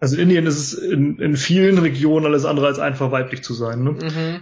Also 0.00 0.16
in 0.16 0.22
Indien 0.22 0.46
ist 0.46 0.58
es 0.58 0.72
in, 0.74 1.20
in 1.20 1.36
vielen 1.36 1.78
Regionen 1.78 2.26
alles 2.26 2.44
andere 2.44 2.66
als 2.66 2.80
einfach 2.80 3.12
weiblich 3.12 3.42
zu 3.44 3.54
sein. 3.54 3.84
Ne? 3.84 3.90
Mhm. 3.92 4.40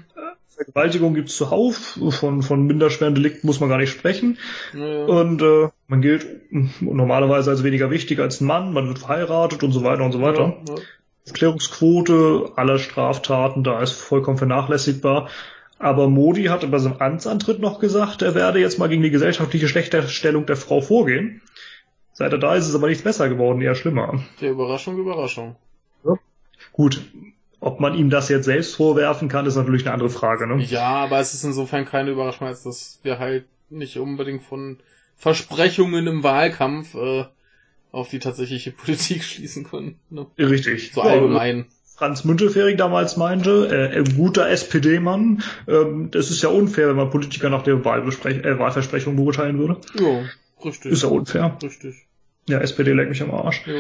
Vergewaltigung 0.56 1.14
gibt's 1.14 1.36
zuhauf, 1.36 1.98
von, 2.10 2.42
von 2.42 2.66
minderschweren 2.66 3.14
Delikten 3.14 3.46
muss 3.46 3.60
man 3.60 3.68
gar 3.68 3.78
nicht 3.78 3.90
sprechen. 3.90 4.38
Ja. 4.72 5.04
Und 5.04 5.42
äh, 5.42 5.68
man 5.86 6.00
gilt 6.00 6.26
normalerweise 6.80 7.50
als 7.50 7.62
weniger 7.62 7.90
wichtig 7.90 8.20
als 8.20 8.40
ein 8.40 8.46
Mann, 8.46 8.72
man 8.72 8.88
wird 8.88 8.98
verheiratet 8.98 9.62
und 9.62 9.72
so 9.72 9.84
weiter 9.84 10.04
und 10.04 10.12
so 10.12 10.22
weiter. 10.22 10.56
Ja, 10.66 10.74
ja. 10.74 10.82
Aufklärungsquote 11.26 12.52
aller 12.56 12.78
Straftaten 12.78 13.64
da 13.64 13.82
ist 13.82 13.92
vollkommen 13.92 14.38
vernachlässigbar. 14.38 15.28
Aber 15.78 16.08
Modi 16.08 16.44
hatte 16.44 16.68
bei 16.68 16.78
seinem 16.78 16.96
Amtsantritt 16.98 17.60
noch 17.60 17.80
gesagt, 17.80 18.22
er 18.22 18.34
werde 18.34 18.60
jetzt 18.60 18.78
mal 18.78 18.88
gegen 18.88 19.02
die 19.02 19.10
gesellschaftliche 19.10 19.68
Schlechterstellung 19.68 20.46
der 20.46 20.56
Frau 20.56 20.80
vorgehen. 20.80 21.42
Seit 22.14 22.32
er 22.32 22.38
da 22.38 22.54
ist, 22.54 22.64
ist 22.64 22.70
es 22.70 22.74
aber 22.76 22.88
nichts 22.88 23.04
besser 23.04 23.28
geworden, 23.28 23.60
eher 23.60 23.74
schlimmer. 23.74 24.22
Der 24.40 24.52
Überraschung, 24.52 24.96
Überraschung. 24.96 25.56
Gut, 26.72 27.02
ob 27.66 27.80
man 27.80 27.94
ihm 27.94 28.10
das 28.10 28.28
jetzt 28.28 28.44
selbst 28.44 28.76
vorwerfen 28.76 29.28
kann, 29.28 29.44
ist 29.44 29.56
natürlich 29.56 29.84
eine 29.84 29.93
andere 29.93 30.09
Frage. 30.09 30.47
Ne? 30.47 30.62
Ja, 30.62 30.86
aber 30.86 31.18
es 31.18 31.34
ist 31.34 31.43
insofern 31.43 31.84
keine 31.84 32.12
Überraschung, 32.12 32.47
als 32.47 32.62
dass 32.62 33.01
wir 33.02 33.18
halt 33.18 33.44
nicht 33.70 33.98
unbedingt 33.98 34.44
von 34.44 34.78
Versprechungen 35.16 36.06
im 36.06 36.22
Wahlkampf 36.22 36.94
äh, 36.94 37.24
auf 37.90 38.09
die 38.09 38.20
tatsächliche 38.20 38.70
Politik 38.84 39.24
schließen 39.24 39.64
können. 39.64 39.98
Ne? 40.10 40.26
Richtig. 40.38 40.93
So 40.93 41.02
allgemein. 41.02 41.66
Franz 41.97 42.24
Müntefering 42.24 42.76
damals 42.76 43.16
meinte, 43.16 43.66
äh, 43.68 43.98
ein 43.98 44.16
guter 44.16 44.48
SPD-Mann, 44.48 45.43
ähm, 45.66 46.10
das 46.12 46.30
ist 46.30 46.43
ja 46.43 46.51
unfair, 46.51 46.88
wenn 46.88 46.97
man 46.97 47.10
Politiker 47.10 47.51
nach 47.51 47.62
der 47.62 47.84
Wahlbesprech 47.84 48.44
äh, 48.44 48.60
Wahlversprechung 48.60 49.16
beurteilen 49.16 49.59
würde. 49.59 49.80
Ja, 49.98 50.24
richtig. 50.64 50.93
Ist 50.93 51.02
ja 51.02 51.09
unfair. 51.09 51.59
Richtig. 51.60 52.06
Ja, 52.48 52.60
SPD 52.60 52.93
leckt 52.93 53.09
mich 53.09 53.22
am 53.22 53.32
Arsch. 53.32 53.66
Ja. 53.66 53.74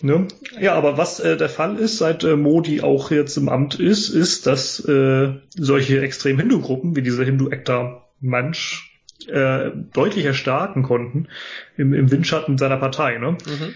Ne? 0.00 0.26
Ja, 0.60 0.74
aber 0.74 0.96
was 0.96 1.20
äh, 1.20 1.36
der 1.36 1.48
Fall 1.48 1.76
ist, 1.76 1.98
seit 1.98 2.24
äh, 2.24 2.36
Modi 2.36 2.80
auch 2.80 3.10
jetzt 3.10 3.36
im 3.36 3.48
Amt 3.48 3.78
ist, 3.78 4.08
ist, 4.08 4.46
dass 4.46 4.80
äh, 4.86 5.34
solche 5.54 6.00
extrem 6.00 6.38
Hindu-Gruppen 6.38 6.96
wie 6.96 7.02
diese 7.02 7.24
Hindu-Ekta 7.24 8.02
Manch 8.20 8.90
äh, 9.28 9.70
deutlich 9.92 10.24
erstarken 10.24 10.82
konnten 10.82 11.28
im, 11.76 11.92
im 11.94 12.10
Windschatten 12.10 12.58
seiner 12.58 12.78
Partei. 12.78 13.18
Ne? 13.18 13.32
Mhm. 13.32 13.74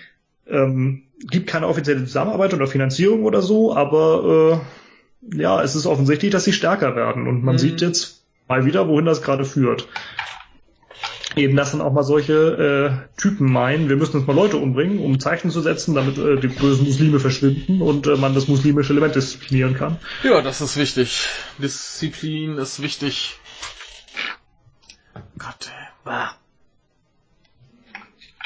Ähm, 0.48 1.02
gibt 1.30 1.46
keine 1.48 1.68
offizielle 1.68 2.04
Zusammenarbeit 2.04 2.54
oder 2.54 2.66
Finanzierung 2.66 3.22
oder 3.24 3.42
so, 3.42 3.74
aber 3.74 4.62
äh, 5.32 5.36
ja, 5.40 5.62
es 5.62 5.74
ist 5.76 5.86
offensichtlich, 5.86 6.30
dass 6.30 6.44
sie 6.44 6.52
stärker 6.52 6.96
werden 6.96 7.26
und 7.26 7.42
man 7.44 7.54
Mhm. 7.54 7.58
sieht 7.60 7.80
jetzt 7.80 8.24
mal 8.48 8.64
wieder, 8.64 8.88
wohin 8.88 9.06
das 9.06 9.22
gerade 9.22 9.44
führt. 9.44 9.88
Eben, 11.36 11.54
dass 11.54 11.72
dann 11.72 11.82
auch 11.82 11.92
mal 11.92 12.02
solche 12.02 12.32
äh, 13.12 13.20
Typen 13.20 13.52
meinen, 13.52 13.90
wir 13.90 13.96
müssen 13.96 14.16
jetzt 14.18 14.26
mal 14.26 14.34
Leute 14.34 14.56
umbringen, 14.56 15.00
um 15.00 15.20
Zeichen 15.20 15.50
zu 15.50 15.60
setzen, 15.60 15.94
damit 15.94 16.16
äh, 16.16 16.40
die 16.40 16.48
bösen 16.48 16.86
Muslime 16.86 17.20
verschwinden 17.20 17.82
und 17.82 18.06
äh, 18.06 18.16
man 18.16 18.34
das 18.34 18.48
muslimische 18.48 18.94
Element 18.94 19.14
disziplinieren 19.14 19.74
kann. 19.74 19.98
ja, 20.22 20.40
das 20.40 20.62
ist 20.62 20.78
wichtig. 20.78 21.28
Disziplin 21.58 22.56
ist 22.56 22.80
wichtig. 22.80 23.38
Gott, 25.38 25.68
ey. 25.68 25.86
Bah. 26.04 26.36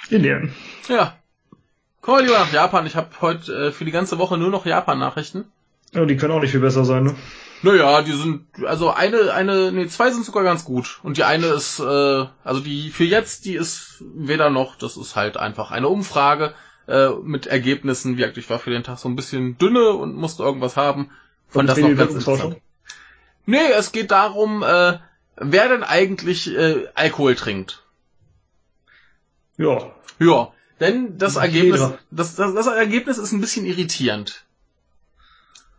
Indien. 0.08 0.52
Ja. 0.88 1.16
Kommen 2.00 2.18
wir 2.18 2.24
lieber 2.24 2.38
nach 2.40 2.52
Japan. 2.52 2.86
Ich 2.86 2.96
habe 2.96 3.08
heute 3.20 3.68
äh, 3.68 3.70
für 3.70 3.84
die 3.84 3.92
ganze 3.92 4.18
Woche 4.18 4.36
nur 4.36 4.50
noch 4.50 4.66
Japan-Nachrichten. 4.66 5.44
Ja, 5.92 6.04
die 6.06 6.16
können 6.16 6.32
auch 6.32 6.40
nicht 6.40 6.50
viel 6.50 6.60
besser 6.60 6.84
sein, 6.84 7.04
ne? 7.04 7.14
Naja, 7.62 8.02
die 8.02 8.12
sind, 8.12 8.46
also 8.64 8.90
eine, 8.90 9.32
eine, 9.34 9.70
nee, 9.70 9.86
zwei 9.88 10.10
sind 10.10 10.24
sogar 10.24 10.44
ganz 10.44 10.64
gut. 10.64 11.00
Und 11.02 11.18
die 11.18 11.24
eine 11.24 11.46
ist, 11.46 11.78
äh, 11.78 12.26
also 12.42 12.60
die 12.60 12.90
für 12.90 13.04
jetzt, 13.04 13.44
die 13.44 13.54
ist 13.54 14.02
weder 14.14 14.48
noch, 14.48 14.76
das 14.76 14.96
ist 14.96 15.14
halt 15.14 15.36
einfach 15.36 15.70
eine 15.70 15.88
Umfrage 15.88 16.54
äh, 16.88 17.10
mit 17.22 17.46
Ergebnissen. 17.46 18.16
Wie 18.16 18.24
ich 18.24 18.48
war 18.48 18.58
für 18.58 18.70
den 18.70 18.82
Tag 18.82 18.98
so 18.98 19.08
ein 19.08 19.16
bisschen 19.16 19.58
dünne 19.58 19.90
und 19.90 20.14
musste 20.14 20.42
irgendwas 20.42 20.76
haben. 20.76 21.10
Von 21.48 21.66
das 21.66 21.78
noch 21.78 21.94
ganz 21.94 22.14
interessant. 22.14 22.56
Nee, 23.44 23.70
es 23.76 23.92
geht 23.92 24.10
darum, 24.10 24.62
äh, 24.62 24.98
wer 25.36 25.68
denn 25.68 25.82
eigentlich 25.82 26.54
äh, 26.56 26.86
Alkohol 26.94 27.34
trinkt. 27.34 27.82
Ja. 29.56 29.92
Ja, 30.18 30.52
denn 30.80 31.18
das 31.18 31.36
Ergebnis, 31.36 31.80
das, 32.10 32.36
das, 32.36 32.54
das 32.54 32.66
Ergebnis 32.66 33.18
ist 33.18 33.32
ein 33.32 33.40
bisschen 33.40 33.66
irritierend. 33.66 34.44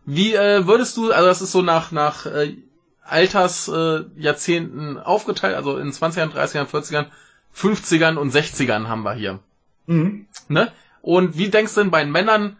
Wie 0.04 0.34
äh, 0.34 0.66
würdest 0.66 0.96
du, 0.96 1.12
also 1.12 1.26
das 1.26 1.42
ist 1.42 1.52
so 1.52 1.62
nach 1.62 1.92
nach 1.92 2.26
äh, 2.26 2.56
Altersjahrzehnten 3.04 4.16
äh, 4.16 4.22
Jahrzehnten 4.22 4.98
aufgeteilt, 4.98 5.54
also 5.54 5.76
in 5.76 5.92
20ern, 5.92 6.32
30ern, 6.32 6.66
40ern, 6.66 7.06
50ern 7.54 8.16
und 8.16 8.32
60ern 8.32 8.88
haben 8.88 9.02
wir 9.02 9.14
hier. 9.14 9.40
Mhm. 9.86 10.26
Ne? 10.48 10.72
Und 11.02 11.36
wie 11.36 11.48
denkst 11.48 11.74
du 11.74 11.80
denn 11.80 11.90
bei 11.90 12.02
den 12.02 12.12
Männern 12.12 12.56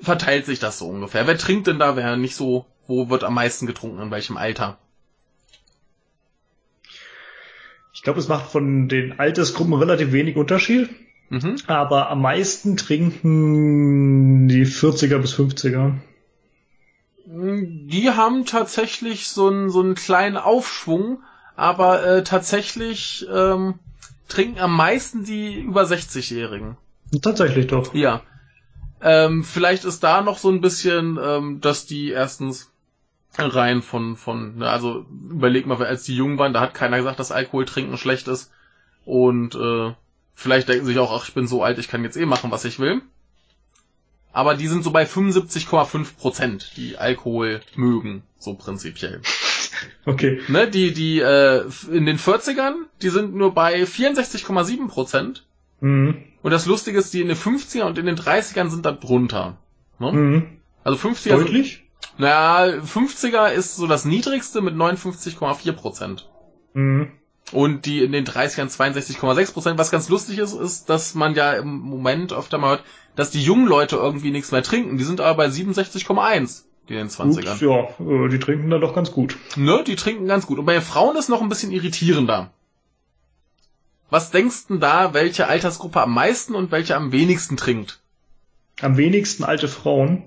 verteilt 0.00 0.46
sich 0.46 0.58
das 0.58 0.78
so 0.78 0.88
ungefähr? 0.88 1.26
Wer 1.26 1.38
trinkt 1.38 1.66
denn 1.66 1.78
da, 1.78 1.96
wer 1.96 2.16
nicht 2.16 2.36
so, 2.36 2.66
wo 2.86 3.08
wird 3.08 3.24
am 3.24 3.34
meisten 3.34 3.66
getrunken, 3.66 4.02
in 4.02 4.10
welchem 4.10 4.36
Alter? 4.36 4.78
Ich 7.92 8.02
glaube, 8.02 8.18
es 8.18 8.28
macht 8.28 8.50
von 8.50 8.88
den 8.88 9.18
Altersgruppen 9.18 9.74
relativ 9.74 10.12
wenig 10.12 10.36
Unterschied. 10.36 10.88
Mhm. 11.28 11.56
Aber 11.66 12.10
am 12.10 12.22
meisten 12.22 12.76
trinken 12.76 14.48
die 14.48 14.66
40er 14.66 15.18
bis 15.18 15.34
50er. 15.34 15.94
Die 17.42 18.10
haben 18.10 18.44
tatsächlich 18.44 19.28
so 19.28 19.48
einen, 19.48 19.70
so 19.70 19.80
einen 19.80 19.94
kleinen 19.94 20.36
Aufschwung, 20.36 21.22
aber 21.56 22.04
äh, 22.04 22.24
tatsächlich 22.24 23.26
ähm, 23.32 23.78
trinken 24.28 24.60
am 24.60 24.76
meisten 24.76 25.24
die 25.24 25.60
über 25.60 25.82
60-Jährigen. 25.82 26.76
Tatsächlich 27.22 27.66
doch. 27.66 27.94
Ja. 27.94 28.22
Ähm, 29.02 29.44
vielleicht 29.44 29.84
ist 29.84 30.02
da 30.02 30.20
noch 30.20 30.38
so 30.38 30.50
ein 30.50 30.60
bisschen, 30.60 31.18
ähm, 31.22 31.60
dass 31.60 31.86
die 31.86 32.10
erstens 32.10 32.70
rein 33.38 33.82
von, 33.82 34.16
von, 34.16 34.58
ne, 34.58 34.68
also 34.68 35.06
überleg 35.30 35.66
mal, 35.66 35.82
als 35.82 36.04
die 36.04 36.16
jung 36.16 36.38
waren, 36.38 36.52
da 36.52 36.60
hat 36.60 36.74
keiner 36.74 36.98
gesagt, 36.98 37.18
dass 37.18 37.32
Alkohol 37.32 37.64
trinken 37.64 37.96
schlecht 37.96 38.28
ist. 38.28 38.50
Und 39.04 39.54
äh, 39.54 39.94
vielleicht 40.34 40.68
denken 40.68 40.84
sie 40.84 40.92
sich 40.92 41.00
auch, 41.00 41.12
ach, 41.12 41.28
ich 41.28 41.34
bin 41.34 41.46
so 41.46 41.62
alt, 41.62 41.78
ich 41.78 41.88
kann 41.88 42.04
jetzt 42.04 42.16
eh 42.16 42.26
machen, 42.26 42.50
was 42.50 42.64
ich 42.64 42.78
will. 42.78 43.02
Aber 44.32 44.54
die 44.54 44.68
sind 44.68 44.84
so 44.84 44.90
bei 44.90 45.04
75,5 45.04 46.16
Prozent, 46.16 46.72
die 46.76 46.96
Alkohol 46.96 47.60
mögen, 47.74 48.22
so 48.38 48.54
prinzipiell. 48.54 49.20
Okay. 50.04 50.40
Ne, 50.48 50.68
die, 50.68 50.92
die 50.92 51.20
äh, 51.20 51.64
in 51.90 52.04
den 52.04 52.18
40ern, 52.18 52.74
die 53.00 53.08
sind 53.08 53.34
nur 53.34 53.54
bei 53.54 53.82
64,7 53.82 54.88
Prozent. 54.88 55.46
Mhm. 55.80 56.22
Und 56.42 56.50
das 56.50 56.66
Lustige 56.66 56.98
ist, 56.98 57.14
die 57.14 57.22
in 57.22 57.28
den 57.28 57.36
50ern 57.36 57.84
und 57.84 57.96
in 57.96 58.04
den 58.04 58.16
30ern 58.16 58.68
sind 58.68 58.84
da 58.84 58.92
drunter. 58.92 59.56
Ne? 59.98 60.12
Mhm. 60.12 60.46
Also 60.84 61.08
50er 61.08 61.36
sind, 61.36 61.48
Deutlich? 61.48 61.84
naja, 62.18 62.78
50er 62.80 63.52
ist 63.52 63.76
so 63.76 63.86
das 63.86 64.04
niedrigste 64.04 64.60
mit 64.60 64.74
59,4 64.74 65.72
Prozent. 65.72 66.28
Mhm. 66.74 67.12
Und 67.52 67.84
die 67.84 68.02
in 68.02 68.12
den 68.12 68.24
30ern 68.24 68.70
62,6 68.70 69.52
Prozent. 69.52 69.78
Was 69.78 69.90
ganz 69.90 70.08
lustig 70.08 70.38
ist, 70.38 70.54
ist, 70.54 70.88
dass 70.88 71.14
man 71.14 71.34
ja 71.34 71.52
im 71.54 71.78
Moment 71.80 72.32
öfter 72.32 72.58
mal 72.58 72.70
hört, 72.70 72.84
dass 73.16 73.30
die 73.30 73.42
jungen 73.42 73.66
Leute 73.66 73.96
irgendwie 73.96 74.30
nichts 74.30 74.52
mehr 74.52 74.62
trinken. 74.62 74.98
Die 74.98 75.04
sind 75.04 75.20
aber 75.20 75.36
bei 75.36 75.46
67,1, 75.46 76.62
die 76.88 76.94
in 76.94 76.98
den 76.98 77.08
20ern. 77.08 77.58
Gut, 77.58 77.60
ja, 77.60 78.24
äh, 78.24 78.28
die 78.28 78.38
trinken 78.38 78.70
da 78.70 78.78
doch 78.78 78.94
ganz 78.94 79.10
gut. 79.10 79.36
Ne, 79.56 79.82
die 79.84 79.96
trinken 79.96 80.26
ganz 80.26 80.46
gut. 80.46 80.58
Und 80.58 80.66
bei 80.66 80.74
den 80.74 80.82
Frauen 80.82 81.16
ist 81.16 81.28
noch 81.28 81.42
ein 81.42 81.48
bisschen 81.48 81.72
irritierender. 81.72 82.50
Was 84.10 84.30
denkst 84.30 84.66
du 84.68 84.78
da, 84.78 85.14
welche 85.14 85.46
Altersgruppe 85.46 86.00
am 86.00 86.14
meisten 86.14 86.54
und 86.54 86.72
welche 86.72 86.96
am 86.96 87.12
wenigsten 87.12 87.56
trinkt? 87.56 88.00
Am 88.80 88.96
wenigsten 88.96 89.44
alte 89.44 89.68
Frauen. 89.68 90.24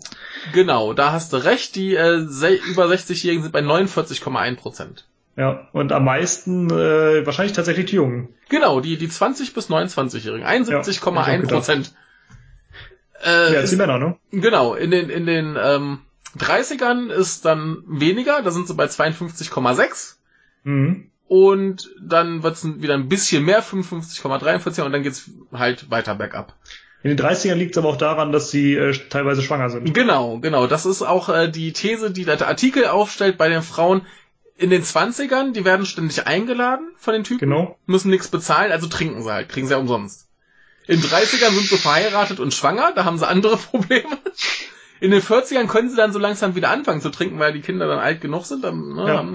Genau, 0.53 0.93
da 0.93 1.11
hast 1.11 1.33
du 1.33 1.37
recht, 1.37 1.75
die 1.75 1.95
äh, 1.95 2.17
über 2.17 2.85
60-Jährigen 2.85 3.43
sind 3.43 3.51
bei 3.51 3.61
49,1 3.61 4.55
Prozent. 4.55 5.05
Ja, 5.35 5.67
und 5.71 5.91
am 5.91 6.05
meisten 6.05 6.69
äh, 6.69 7.25
wahrscheinlich 7.25 7.53
tatsächlich 7.55 7.87
die 7.87 7.95
Jungen. 7.95 8.29
Genau, 8.49 8.79
die, 8.81 8.97
die 8.97 9.07
20- 9.07 9.53
bis 9.55 9.69
29-Jährigen, 9.69 10.45
71,1 10.45 11.47
Prozent. 11.47 11.93
Ja, 13.23 13.47
Äh, 13.47 13.53
jetzt 13.53 13.71
die 13.71 13.77
Männer, 13.77 13.97
ne? 13.99 14.17
genau, 14.31 14.73
in 14.75 14.91
den, 14.91 15.09
in 15.09 15.25
den 15.25 15.57
ähm, 15.59 15.99
30ern 16.37 17.09
ist 17.09 17.45
dann 17.45 17.83
weniger, 17.87 18.41
da 18.41 18.51
sind 18.51 18.67
sie 18.67 18.73
bei 18.73 18.85
52,6 18.85 20.15
Mhm. 20.65 21.09
und 21.27 21.89
dann 22.01 22.43
wird's 22.43 22.65
wieder 22.65 22.93
ein 22.93 23.09
bisschen 23.09 23.43
mehr, 23.43 23.63
55,43 23.63 24.81
und 24.83 24.91
dann 24.91 25.03
geht's 25.03 25.29
halt 25.51 25.89
weiter 25.89 26.15
bergab. 26.15 26.55
In 27.01 27.09
den 27.15 27.19
30ern 27.25 27.55
liegt 27.55 27.71
es 27.71 27.77
aber 27.77 27.89
auch 27.89 27.97
daran, 27.97 28.31
dass 28.31 28.49
sie 28.49 28.75
äh, 28.75 28.93
teilweise 29.09 29.41
schwanger 29.41 29.69
sind. 29.69 29.93
Genau, 29.93 30.39
genau. 30.39 30.67
Das 30.67 30.85
ist 30.85 31.01
auch 31.01 31.27
äh, 31.27 31.49
die 31.49 31.73
These, 31.73 32.11
die 32.11 32.23
der 32.23 32.47
Artikel 32.47 32.85
aufstellt 32.87 33.37
bei 33.37 33.49
den 33.49 33.61
Frauen. 33.61 34.03
In 34.57 34.69
den 34.69 34.83
20ern, 34.83 35.51
die 35.53 35.65
werden 35.65 35.85
ständig 35.85 36.27
eingeladen 36.27 36.87
von 36.97 37.13
den 37.13 37.23
Typen, 37.23 37.39
Genau. 37.49 37.77
müssen 37.85 38.09
nichts 38.11 38.27
bezahlen, 38.27 38.71
also 38.71 38.87
trinken 38.87 39.23
sie 39.23 39.31
halt, 39.31 39.49
kriegen 39.49 39.67
sie 39.67 39.73
ja 39.73 39.79
umsonst. 39.79 40.27
In 40.85 41.01
30ern 41.01 41.51
sind 41.53 41.67
sie 41.67 41.77
verheiratet 41.77 42.39
und 42.39 42.53
schwanger, 42.53 42.91
da 42.93 43.05
haben 43.05 43.17
sie 43.17 43.27
andere 43.27 43.57
Probleme. 43.71 44.05
In 44.99 45.11
den 45.11 45.21
40ern 45.21 45.67
können 45.67 45.89
sie 45.89 45.95
dann 45.95 46.13
so 46.13 46.19
langsam 46.19 46.55
wieder 46.55 46.69
anfangen 46.69 47.01
zu 47.01 47.09
trinken, 47.09 47.39
weil 47.39 47.53
die 47.53 47.61
Kinder 47.61 47.87
dann 47.87 47.99
alt 47.99 48.21
genug 48.21 48.45
sind. 48.45 48.63
Dann, 48.63 48.93
ne, 48.93 49.07
Ja. 49.07 49.25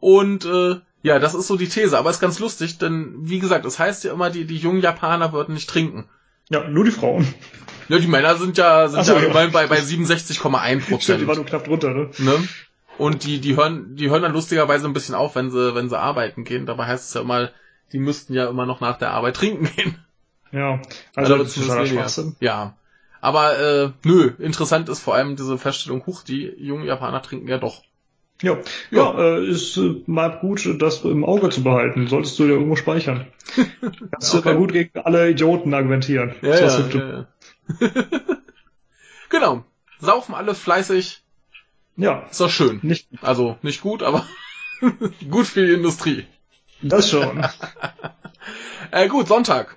Und 0.00 0.44
äh, 0.46 0.80
ja, 1.02 1.18
das 1.18 1.34
ist 1.34 1.46
so 1.46 1.56
die 1.56 1.68
These. 1.68 1.96
Aber 1.96 2.10
ist 2.10 2.20
ganz 2.20 2.38
lustig, 2.38 2.78
denn 2.78 3.14
wie 3.20 3.38
gesagt, 3.38 3.64
es 3.64 3.78
heißt 3.78 4.04
ja 4.04 4.12
immer, 4.12 4.30
die, 4.30 4.44
die 4.46 4.56
jungen 4.56 4.80
Japaner 4.82 5.32
würden 5.32 5.54
nicht 5.54 5.68
trinken. 5.70 6.08
Ja, 6.50 6.68
nur 6.68 6.84
die 6.84 6.90
Frauen. 6.90 7.32
Ja, 7.88 7.98
die 7.98 8.06
Männer 8.06 8.36
sind 8.36 8.58
ja, 8.58 8.88
sind 8.88 9.04
so, 9.04 9.14
ja, 9.16 9.22
ja. 9.28 9.46
bei, 9.48 9.66
bei 9.66 9.78
67,1 9.78 9.82
Stimmt, 9.82 10.42
die 10.42 10.46
waren 10.50 10.80
Prozent. 10.88 11.36
nur 11.36 11.44
knapp 11.46 11.64
drunter, 11.64 11.90
ne? 11.90 12.10
Ne? 12.18 12.48
Und 13.00 13.24
die, 13.24 13.40
die 13.40 13.56
hören, 13.56 13.96
die 13.96 14.10
hören 14.10 14.22
dann 14.22 14.32
lustigerweise 14.32 14.86
ein 14.86 14.92
bisschen 14.92 15.14
auf, 15.14 15.34
wenn 15.34 15.50
sie, 15.50 15.74
wenn 15.74 15.88
sie 15.88 15.98
arbeiten 15.98 16.44
gehen. 16.44 16.66
Dabei 16.66 16.86
heißt 16.86 17.08
es 17.08 17.14
ja 17.14 17.22
immer, 17.22 17.50
die 17.92 17.98
müssten 17.98 18.34
ja 18.34 18.46
immer 18.48 18.66
noch 18.66 18.80
nach 18.80 18.98
der 18.98 19.12
Arbeit 19.12 19.36
trinken 19.36 19.68
gehen. 19.74 20.04
Ja, 20.52 20.80
also 21.14 21.34
Oder 21.34 21.44
das 21.44 21.56
ist 21.56 21.66
totaler. 21.66 21.86
Schwachsinn. 21.86 22.36
Ja. 22.40 22.76
Aber 23.22 23.58
äh, 23.58 23.90
nö, 24.04 24.32
interessant 24.38 24.88
ist 24.88 25.00
vor 25.00 25.14
allem 25.14 25.36
diese 25.36 25.56
Feststellung, 25.58 26.04
huch, 26.06 26.22
die 26.24 26.52
jungen 26.58 26.84
Japaner 26.84 27.22
trinken 27.22 27.48
ja 27.48 27.58
doch. 27.58 27.82
Ja, 28.42 28.56
ja, 28.90 29.18
äh, 29.18 29.46
ist 29.46 29.76
äh, 29.76 30.02
mal 30.06 30.38
gut, 30.40 30.66
das 30.80 31.04
im 31.04 31.24
Auge 31.24 31.50
zu 31.50 31.62
behalten. 31.62 32.06
Solltest 32.06 32.38
du 32.38 32.44
dir 32.44 32.52
irgendwo 32.54 32.76
speichern. 32.76 33.26
Kannst 34.10 34.32
du 34.34 34.38
Okay. 34.38 34.52
mal 34.52 34.58
gut 34.58 34.72
gegen 34.72 34.98
alle 34.98 35.28
Idioten 35.30 35.74
argumentieren. 35.74 36.34
Ja, 36.42 36.54
ja, 36.56 36.88
ja, 36.88 37.08
ja. 37.10 37.26
genau. 39.28 39.64
Saufen 40.00 40.34
alle 40.34 40.54
fleißig. 40.54 41.22
Ja, 41.96 42.20
Ist 42.30 42.40
doch 42.40 42.50
schön. 42.50 42.80
nicht. 42.82 43.08
Also 43.22 43.58
nicht 43.62 43.80
gut, 43.80 44.02
aber 44.02 44.26
gut 45.30 45.46
für 45.46 45.66
die 45.66 45.74
Industrie. 45.74 46.26
Das 46.82 47.10
schon. 47.10 47.46
äh, 48.90 49.08
gut, 49.08 49.28
Sonntag. 49.28 49.76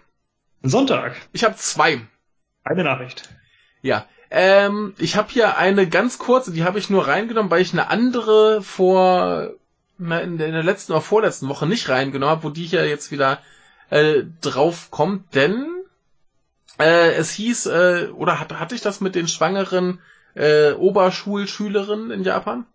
Sonntag. 0.61 1.15
Ich 1.33 1.43
habe 1.43 1.55
zwei. 1.55 2.01
Eine 2.63 2.83
Nachricht. 2.83 3.29
Ja. 3.81 4.07
Ähm, 4.31 4.95
ich 4.97 5.15
habe 5.15 5.29
hier 5.31 5.57
eine 5.57 5.87
ganz 5.87 6.17
kurze, 6.17 6.51
die 6.51 6.63
habe 6.63 6.79
ich 6.79 6.89
nur 6.89 7.07
reingenommen, 7.07 7.51
weil 7.51 7.61
ich 7.61 7.73
eine 7.73 7.89
andere 7.89 8.63
vor 8.63 9.53
na, 9.97 10.19
in, 10.19 10.37
der, 10.37 10.47
in 10.47 10.53
der 10.53 10.63
letzten 10.63 10.93
oder 10.93 11.01
vorletzten 11.01 11.49
Woche 11.49 11.67
nicht 11.67 11.89
reingenommen 11.89 12.31
habe, 12.31 12.43
wo 12.43 12.49
die 12.49 12.65
hier 12.65 12.87
jetzt 12.87 13.11
wieder 13.11 13.39
äh, 13.89 14.23
drauf 14.41 14.89
kommt, 14.89 15.35
denn 15.35 15.67
äh, 16.79 17.11
es 17.13 17.31
hieß, 17.31 17.67
äh, 17.67 18.07
oder 18.15 18.39
hat, 18.39 18.53
hatte 18.53 18.75
ich 18.75 18.81
das 18.81 19.01
mit 19.01 19.15
den 19.15 19.27
schwangeren 19.27 19.99
äh, 20.35 20.71
Oberschulschülerinnen 20.73 22.11
in 22.11 22.23
Japan? 22.23 22.65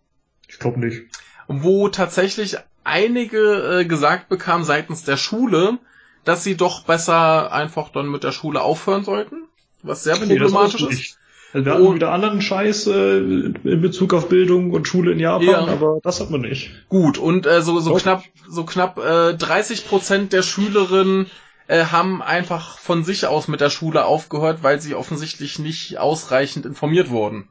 Ich 0.47 0.59
glaube 0.59 0.79
nicht. 0.79 1.03
Wo 1.47 1.89
tatsächlich 1.89 2.57
einige 2.83 3.79
äh, 3.79 3.85
gesagt 3.85 4.29
bekamen 4.29 4.65
seitens 4.65 5.03
der 5.03 5.17
Schule, 5.17 5.77
dass 6.23 6.43
sie 6.43 6.57
doch 6.57 6.83
besser 6.83 7.51
einfach 7.51 7.89
dann 7.89 8.09
mit 8.09 8.23
der 8.23 8.31
Schule 8.31 8.61
aufhören 8.61 9.03
sollten, 9.03 9.43
was 9.83 10.03
sehr 10.03 10.15
problematisch 10.15 10.81
nee, 10.81 10.89
ist. 10.89 11.19
Also 11.51 11.65
wir 11.65 11.73
hatten 11.73 11.87
und, 11.87 11.95
wieder 11.95 12.11
anderen 12.11 12.41
Scheiß 12.41 12.87
äh, 12.87 13.17
in 13.17 13.81
Bezug 13.81 14.13
auf 14.13 14.29
Bildung 14.29 14.71
und 14.71 14.87
Schule 14.87 15.11
in 15.11 15.19
Japan, 15.19 15.47
ja. 15.47 15.65
aber 15.65 15.99
das 16.03 16.19
hat 16.19 16.29
man 16.29 16.41
nicht. 16.41 16.71
Gut, 16.89 17.17
und 17.17 17.47
äh, 17.47 17.63
so, 17.63 17.79
so 17.79 17.95
knapp, 17.95 18.23
so 18.47 18.65
knapp 18.65 18.99
äh, 18.99 19.33
30 19.33 19.87
Prozent 19.87 20.33
der 20.33 20.43
Schülerinnen 20.43 21.25
äh, 21.69 21.85
haben 21.85 22.23
einfach 22.23 22.79
von 22.79 23.03
sich 23.03 23.27
aus 23.27 23.47
mit 23.47 23.61
der 23.61 23.69
Schule 23.69 24.05
aufgehört, 24.05 24.63
weil 24.63 24.81
sie 24.81 24.95
offensichtlich 24.95 25.59
nicht 25.59 25.99
ausreichend 25.99 26.65
informiert 26.65 27.11
wurden, 27.11 27.47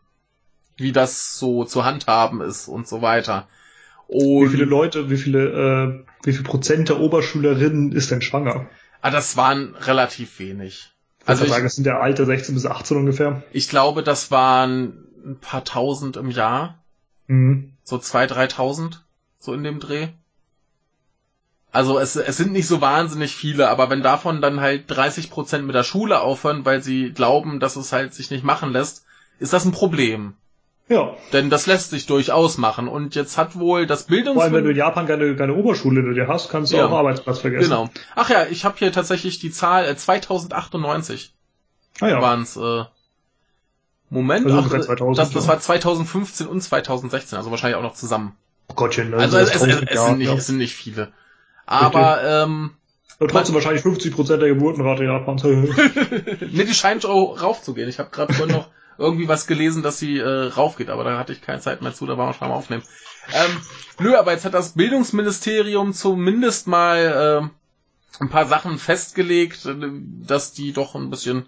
wie 0.77 0.90
das 0.90 1.39
so 1.39 1.65
zu 1.65 1.85
handhaben 1.85 2.40
ist 2.40 2.66
und 2.66 2.89
so 2.89 3.01
weiter. 3.01 3.47
Und 4.09 4.47
wie 4.47 4.49
viele 4.49 4.65
Leute, 4.65 5.09
wie 5.09 5.19
viele, 5.19 6.03
äh, 6.03 6.05
wie 6.24 6.32
viel 6.32 6.43
Prozent 6.43 6.89
der 6.89 6.99
Oberschülerinnen 6.99 7.93
ist 7.93 8.11
denn 8.11 8.20
schwanger? 8.20 8.69
Ah, 9.03 9.11
das 9.11 9.36
waren 9.36 9.77
relativ 9.77 10.40
wenig. 10.40 10.90
Also 11.24 11.45
ich 11.45 11.51
sagen, 11.51 11.65
das 11.65 11.77
sind 11.77 11.85
der 11.85 12.01
Alter 12.01 12.27
16 12.27 12.57
bis 12.57 12.66
18 12.66 12.97
ungefähr. 12.97 13.45
Ich 13.53 13.69
glaube, 13.69 14.03
das 14.03 14.32
waren 14.32 15.07
ein 15.24 15.39
paar 15.39 15.65
tausend 15.65 16.16
im 16.16 16.31
Jahr. 16.31 16.82
Mhm. 17.28 17.74
So 17.85 17.99
zwei, 17.99 18.27
dreitausend, 18.27 19.05
so 19.39 19.53
in 19.55 19.62
dem 19.62 19.78
Dreh. 19.78 20.09
Also 21.79 22.01
es, 22.01 22.17
es 22.17 22.37
sind 22.37 22.51
nicht 22.51 22.67
so 22.67 22.81
wahnsinnig 22.81 23.37
viele, 23.37 23.69
aber 23.69 23.89
wenn 23.89 24.03
davon 24.03 24.43
dann 24.43 24.61
halt 24.61 24.91
30 24.91 25.31
Prozent 25.31 25.65
mit 25.65 25.77
der 25.77 25.85
Schule 25.85 26.21
aufhören, 26.23 26.65
weil 26.65 26.83
sie 26.83 27.13
glauben, 27.13 27.61
dass 27.61 27.77
es 27.77 27.93
halt 27.93 28.13
sich 28.15 28.33
nicht 28.33 28.43
machen 28.43 28.73
lässt, 28.73 29.05
ist 29.39 29.53
das 29.53 29.65
ein 29.65 29.71
Problem. 29.71 30.35
Ja. 30.89 31.15
Denn 31.33 31.51
das 31.51 31.67
lässt 31.67 31.91
sich 31.91 32.07
durchaus 32.07 32.59
machen. 32.59 32.89
Und 32.89 33.15
jetzt 33.15 33.39
hat 33.39 33.57
wohl 33.57 33.87
das 33.87 34.07
Bildungs... 34.07 34.35
Vor 34.35 34.43
allem, 34.43 34.55
wenn 34.55 34.65
du 34.65 34.71
in 34.71 34.77
Japan 34.77 35.07
keine, 35.07 35.37
keine 35.37 35.55
Oberschule 35.55 36.01
in 36.01 36.15
dir 36.15 36.27
hast, 36.27 36.51
kannst 36.51 36.73
du 36.73 36.79
ja. 36.79 36.87
auch 36.87 36.91
Arbeitsplatz 36.91 37.39
vergessen. 37.39 37.71
Genau. 37.71 37.89
Ach 38.17 38.29
ja, 38.29 38.47
ich 38.51 38.65
habe 38.65 38.75
hier 38.77 38.91
tatsächlich 38.91 39.39
die 39.39 39.53
Zahl 39.53 39.85
äh, 39.85 39.95
2098. 39.95 41.33
Ah 42.01 42.09
ja. 42.09 42.21
Waren 42.21 42.43
es... 42.43 42.57
Äh, 42.57 42.87
Moment, 44.11 44.47
also 44.47 44.59
ach, 44.59 44.81
2000, 44.85 45.17
das, 45.17 45.31
das 45.31 45.47
war 45.47 45.61
2015 45.61 46.49
und 46.49 46.61
2016, 46.61 47.39
also 47.39 47.53
wahrscheinlich 47.53 47.77
auch 47.77 47.83
noch 47.83 47.95
zusammen. 47.95 48.35
Oh 48.67 48.75
Gottchen, 48.75 49.15
also, 49.15 49.37
also 49.37 49.39
es, 49.39 49.55
es, 49.55 49.83
es, 49.87 50.05
sind 50.07 50.19
nicht, 50.19 50.33
es 50.33 50.47
sind 50.49 50.57
nicht 50.57 50.75
viele. 50.75 51.13
Aber 51.70 52.24
ähm, 52.24 52.70
und 53.19 53.31
trotzdem 53.31 53.55
man, 53.55 53.62
wahrscheinlich 53.62 53.85
50% 53.85 54.39
der 54.39 54.49
Geburtenrate 54.49 55.05
Japans. 55.05 55.43
ne, 55.45 55.61
die 56.40 56.74
scheint 56.74 57.05
auch 57.05 57.43
raufzugehen. 57.43 57.90
Ich 57.90 57.99
habe 57.99 58.09
gerade 58.09 58.32
vorhin 58.32 58.57
noch 58.57 58.69
irgendwie 58.97 59.28
was 59.28 59.47
gelesen, 59.47 59.82
dass 59.82 59.99
sie 59.99 60.19
äh, 60.19 60.47
raufgeht, 60.47 60.89
aber 60.89 61.05
da 61.05 61.19
hatte 61.19 61.32
ich 61.32 61.43
keine 61.43 61.61
Zeit 61.61 61.82
mehr 61.82 61.93
zu, 61.93 62.07
da 62.07 62.16
war 62.16 62.24
man 62.24 62.35
schon 62.35 62.49
am 62.49 62.55
Aufnehmen. 62.55 62.82
Ähm, 63.35 63.61
nö, 63.99 64.16
aber 64.16 64.32
jetzt 64.32 64.47
hat 64.47 64.55
das 64.55 64.70
Bildungsministerium 64.70 65.93
zumindest 65.93 66.69
mal 66.69 67.51
äh, 67.53 68.23
ein 68.23 68.31
paar 68.31 68.47
Sachen 68.47 68.78
festgelegt, 68.78 69.66
äh, 69.66 69.74
dass 70.27 70.53
die 70.55 70.73
doch 70.73 70.95
ein 70.95 71.11
bisschen 71.11 71.47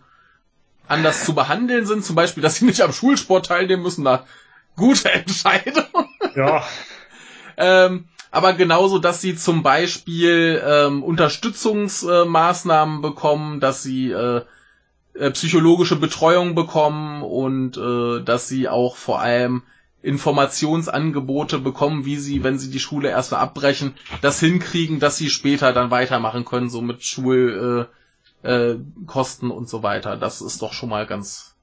anders 0.86 1.24
zu 1.24 1.34
behandeln 1.34 1.86
sind. 1.86 2.04
Zum 2.04 2.14
Beispiel, 2.14 2.42
dass 2.42 2.56
sie 2.56 2.66
nicht 2.66 2.82
am 2.82 2.92
Schulsport 2.92 3.46
teilnehmen 3.46 3.82
müssen. 3.82 4.04
Na, 4.04 4.26
gute 4.76 5.10
Entscheidung. 5.10 5.86
Ja. 6.36 6.62
ähm, 7.56 8.08
aber 8.30 8.52
genauso, 8.52 8.98
dass 8.98 9.20
sie 9.20 9.36
zum 9.36 9.62
Beispiel 9.62 10.62
ähm, 10.64 11.02
Unterstützungsmaßnahmen 11.02 13.02
bekommen, 13.02 13.60
dass 13.60 13.82
sie 13.82 14.10
äh, 14.10 14.42
äh, 15.14 15.30
psychologische 15.32 15.96
Betreuung 15.96 16.54
bekommen 16.54 17.22
und 17.22 17.76
äh, 17.76 18.22
dass 18.22 18.48
sie 18.48 18.68
auch 18.68 18.96
vor 18.96 19.20
allem 19.20 19.62
Informationsangebote 20.02 21.58
bekommen, 21.58 22.04
wie 22.04 22.16
sie, 22.16 22.42
wenn 22.42 22.58
sie 22.58 22.70
die 22.70 22.80
Schule 22.80 23.10
erstmal 23.10 23.40
abbrechen, 23.40 23.94
das 24.22 24.40
hinkriegen, 24.40 24.98
dass 24.98 25.16
sie 25.16 25.28
später 25.28 25.72
dann 25.72 25.90
weitermachen 25.90 26.44
können, 26.44 26.70
so 26.70 26.80
mit 26.80 27.04
Schulkosten 27.04 27.86
äh, 28.42 28.70
äh, 28.72 28.78
Kosten 29.06 29.50
und 29.50 29.68
so 29.68 29.82
weiter. 29.82 30.16
Das 30.16 30.40
ist 30.40 30.62
doch 30.62 30.72
schon 30.72 30.88
mal 30.88 31.06
ganz 31.06 31.54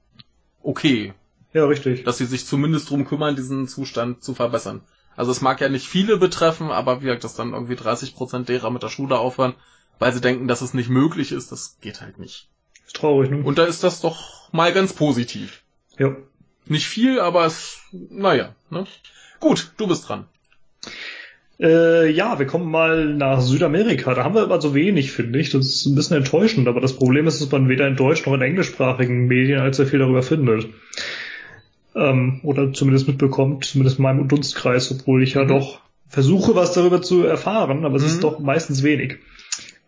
okay. 0.62 1.14
Ja, 1.52 1.64
richtig. 1.64 2.04
Dass 2.04 2.18
sie 2.18 2.26
sich 2.26 2.46
zumindest 2.46 2.90
drum 2.90 3.06
kümmern, 3.06 3.34
diesen 3.34 3.66
Zustand 3.66 4.22
zu 4.22 4.34
verbessern. 4.34 4.82
Also 5.18 5.32
es 5.32 5.40
mag 5.40 5.60
ja 5.60 5.68
nicht 5.68 5.88
viele 5.88 6.16
betreffen, 6.16 6.70
aber 6.70 7.00
wie 7.00 7.06
gesagt, 7.06 7.24
dass 7.24 7.34
dann 7.34 7.52
irgendwie 7.52 7.74
30 7.74 8.14
Prozent 8.14 8.48
derer 8.48 8.70
mit 8.70 8.84
der 8.84 8.88
Schule 8.88 9.18
aufhören, 9.18 9.54
weil 9.98 10.12
sie 10.12 10.20
denken, 10.20 10.46
dass 10.46 10.62
es 10.62 10.74
nicht 10.74 10.90
möglich 10.90 11.32
ist, 11.32 11.50
das 11.50 11.76
geht 11.80 12.00
halt 12.00 12.20
nicht. 12.20 12.46
Ist 12.86 12.94
traurig, 12.94 13.28
ne? 13.28 13.42
Und 13.42 13.58
da 13.58 13.64
ist 13.64 13.82
das 13.82 14.00
doch 14.00 14.52
mal 14.52 14.72
ganz 14.72 14.92
positiv. 14.92 15.64
Ja. 15.98 16.14
Nicht 16.66 16.86
viel, 16.86 17.18
aber 17.18 17.44
es, 17.46 17.80
naja, 17.90 18.54
ne? 18.70 18.86
Gut, 19.40 19.72
du 19.76 19.88
bist 19.88 20.08
dran. 20.08 20.26
Äh, 21.58 22.12
ja, 22.12 22.38
wir 22.38 22.46
kommen 22.46 22.70
mal 22.70 23.06
nach 23.06 23.40
Südamerika. 23.40 24.14
Da 24.14 24.22
haben 24.22 24.36
wir 24.36 24.42
aber 24.42 24.60
so 24.60 24.72
wenig, 24.72 25.10
finde 25.10 25.40
ich. 25.40 25.50
Das 25.50 25.66
ist 25.66 25.86
ein 25.86 25.96
bisschen 25.96 26.18
enttäuschend, 26.18 26.68
aber 26.68 26.80
das 26.80 26.92
Problem 26.92 27.26
ist, 27.26 27.40
dass 27.40 27.50
man 27.50 27.68
weder 27.68 27.88
in 27.88 27.96
deutsch 27.96 28.24
noch 28.24 28.34
in 28.34 28.42
englischsprachigen 28.42 29.26
Medien 29.26 29.58
allzu 29.58 29.84
viel 29.84 29.98
darüber 29.98 30.22
findet. 30.22 30.68
Ähm, 31.98 32.40
oder 32.44 32.72
zumindest 32.72 33.08
mitbekommt, 33.08 33.64
zumindest 33.64 33.98
in 33.98 34.04
meinem 34.04 34.28
Dunstkreis, 34.28 34.90
obwohl 34.92 35.22
ich 35.22 35.34
ja 35.34 35.44
mhm. 35.44 35.48
doch 35.48 35.80
versuche, 36.08 36.54
was 36.54 36.72
darüber 36.72 37.02
zu 37.02 37.24
erfahren, 37.24 37.84
aber 37.84 37.96
es 37.96 38.02
mhm. 38.02 38.08
ist 38.08 38.24
doch 38.24 38.38
meistens 38.38 38.82
wenig. 38.82 39.18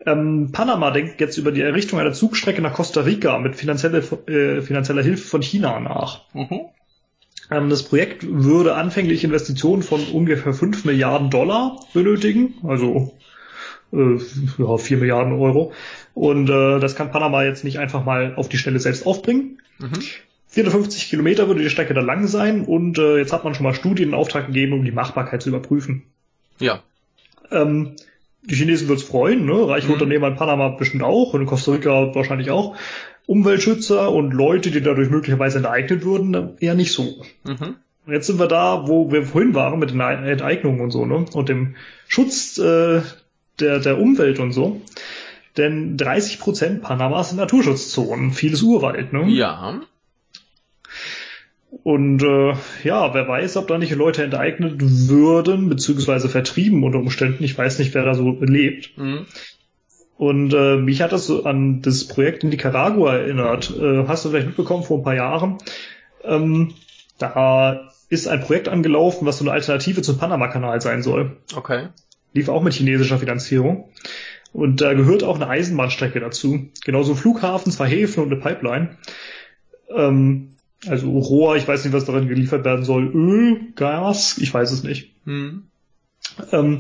Ähm, 0.07 0.51
Panama 0.53 0.91
denkt 0.91 1.21
jetzt 1.21 1.37
über 1.37 1.53
die 1.53 1.61
Errichtung 1.61 2.01
einer 2.01 2.13
Zugstrecke 2.13 2.63
nach 2.63 2.75
Costa 2.75 3.03
Rica 3.03 3.39
mit 3.39 3.57
finanzielle, 3.57 3.99
äh, 4.27 4.63
finanzieller 4.63 5.03
Hilfe 5.03 5.27
von 5.27 5.43
China 5.43 5.79
nach. 5.79 6.23
Mhm. 6.33 6.61
Ähm, 7.51 7.69
das 7.69 7.83
Projekt 7.83 8.27
würde 8.27 8.75
anfänglich 8.75 9.25
Investitionen 9.25 9.83
von 9.83 10.03
ungefähr 10.13 10.55
5 10.55 10.85
Milliarden 10.85 11.31
Dollar 11.31 11.81
benötigen, 11.93 12.55
also 12.63 13.13
äh, 13.93 14.19
ja, 14.59 14.77
4 14.77 14.97
Milliarden 14.97 15.35
Euro. 15.35 15.73
Und 16.15 16.49
äh, 16.49 16.81
das 16.81 16.97
kann 16.97 17.11
Panama 17.11 17.45
jetzt 17.45 17.65
nicht 17.65 17.79
einfach 17.79 18.05
mal 18.05 18.35
auf 18.37 18.49
die 18.49 18.59
Stelle 18.59 18.81
selbst 18.81 19.07
aufbringen. 19.07 19.61
Mhm. 19.79 20.01
450 20.51 21.09
Kilometer 21.11 21.47
würde 21.47 21.63
die 21.63 21.71
Strecke 21.71 21.95
da 21.95 22.01
lang 22.01 22.27
sein 22.27 22.65
und 22.65 22.99
äh, 22.99 23.19
jetzt 23.19 23.33
hat 23.33 23.45
man 23.45 23.55
schon 23.55 23.65
mal 23.65 23.75
Studien 23.75 24.11
in 24.11 24.15
Auftrag 24.15 24.49
gegeben, 24.49 24.73
um 24.73 24.85
die 24.85 24.91
Machbarkeit 24.91 25.43
zu 25.43 25.49
überprüfen. 25.49 26.03
Ja. 26.59 26.83
Ähm, 27.53 27.95
die 28.43 28.57
Chinesen 28.57 28.89
wird's 28.89 29.05
freuen, 29.05 29.45
ne? 29.45 29.69
Reiche 29.69 29.87
mhm. 29.87 29.95
Unternehmer 29.95 30.29
in 30.29 30.35
Panama 30.35 30.69
bestimmt 30.71 31.05
auch 31.05 31.35
und 31.35 31.43
in 31.43 31.47
Costa 31.47 31.73
Rica 31.73 32.15
wahrscheinlich 32.15 32.51
auch. 32.51 32.77
Umweltschützer 33.27 34.11
und 34.11 34.33
Leute, 34.33 34.73
die 34.73 34.81
dadurch 34.81 35.09
möglicherweise 35.09 35.59
enteignet 35.59 36.05
würden, 36.05 36.57
eher 36.59 36.75
nicht 36.75 36.93
so. 36.93 37.23
Mhm. 37.45 37.77
Und 38.07 38.13
jetzt 38.13 38.27
sind 38.27 38.41
wir 38.41 38.49
da, 38.49 38.89
wo 38.89 39.13
wir 39.13 39.25
vorhin 39.25 39.55
waren 39.55 39.79
mit 39.79 39.91
den 39.91 40.01
Enteignungen 40.01 40.81
und 40.81 40.91
so, 40.91 41.07
ne? 41.07 41.27
Und 41.33 41.49
dem 41.49 41.77
Schutz 42.09 42.59
äh, 42.59 43.03
der, 43.61 43.79
der 43.79 43.99
Umwelt 43.99 44.41
und 44.41 44.53
so. 44.53 44.81
Denn 45.57 45.97
30 45.97 46.41
Prozent 46.41 46.83
Panamas 46.83 47.29
sind 47.29 47.39
Naturschutzzonen, 47.39 48.33
vieles 48.33 48.63
Urwald, 48.63 49.13
ne? 49.13 49.29
Ja. 49.29 49.81
Und 51.83 52.23
äh, 52.23 52.55
ja, 52.83 53.15
wer 53.15 53.29
weiß, 53.29 53.57
ob 53.57 53.69
da 53.69 53.79
nicht 53.79 53.95
Leute 53.95 54.25
enteignet 54.25 54.75
würden, 54.79 55.69
beziehungsweise 55.69 56.29
vertrieben 56.29 56.83
unter 56.83 56.99
Umständen. 56.99 57.45
Ich 57.45 57.57
weiß 57.57 57.79
nicht, 57.79 57.95
wer 57.95 58.05
da 58.05 58.15
so 58.15 58.37
lebt. 58.41 58.99
Mhm. 58.99 59.27
Und 60.17 60.53
äh, 60.53 60.77
mich 60.77 61.01
hat 61.01 61.13
das 61.13 61.27
so 61.27 61.45
an 61.45 61.81
das 61.81 62.07
Projekt 62.07 62.45
in 62.45 62.51
Nicaragua 62.51 63.15
erinnert. 63.15 63.73
Äh, 63.75 64.07
hast 64.07 64.25
du 64.25 64.31
vielleicht 64.31 64.49
mitbekommen 64.49 64.83
vor 64.83 64.99
ein 64.99 65.05
paar 65.05 65.15
Jahren? 65.15 65.59
Ähm, 66.25 66.75
da 67.19 67.89
ist 68.11 68.27
ein 68.27 68.41
Projekt 68.41 68.69
angelaufen, 68.69 69.25
was 69.25 69.39
so 69.39 69.45
eine 69.45 69.53
Alternative 69.53 70.03
zum 70.03 70.19
Panama-Kanal 70.19 70.81
sein 70.81 71.03
soll. 71.03 71.39
Okay. 71.55 71.89
Lief 72.35 72.49
auch 72.49 72.63
mit 72.63 72.75
chinesischer 72.75 73.19
Finanzierung. 73.19 73.89
Und 74.53 74.81
da 74.81 74.95
gehört 74.95 75.23
auch 75.23 75.37
eine 75.37 75.49
Eisenbahnstrecke 75.49 76.19
dazu. 76.19 76.69
Genauso 76.85 77.13
ein 77.13 77.17
Flughafen, 77.17 77.73
zwei 77.73 77.89
Häfen 77.89 78.23
und 78.23 78.33
eine 78.33 78.41
Pipeline. 78.41 78.99
Ähm, 79.97 80.50
also 80.87 81.11
Rohr, 81.11 81.57
ich 81.57 81.69
weiß 81.69 81.85
nicht, 81.85 81.93
was 81.93 82.05
darin 82.05 82.29
geliefert 82.29 82.65
werden 82.65 82.85
soll. 82.85 83.11
Öl, 83.15 83.73
Gas, 83.77 84.39
ich 84.39 84.53
weiß 84.53 84.71
es 84.71 84.83
nicht. 84.83 85.13
Hm. 85.25 85.65
Ähm, 86.53 86.79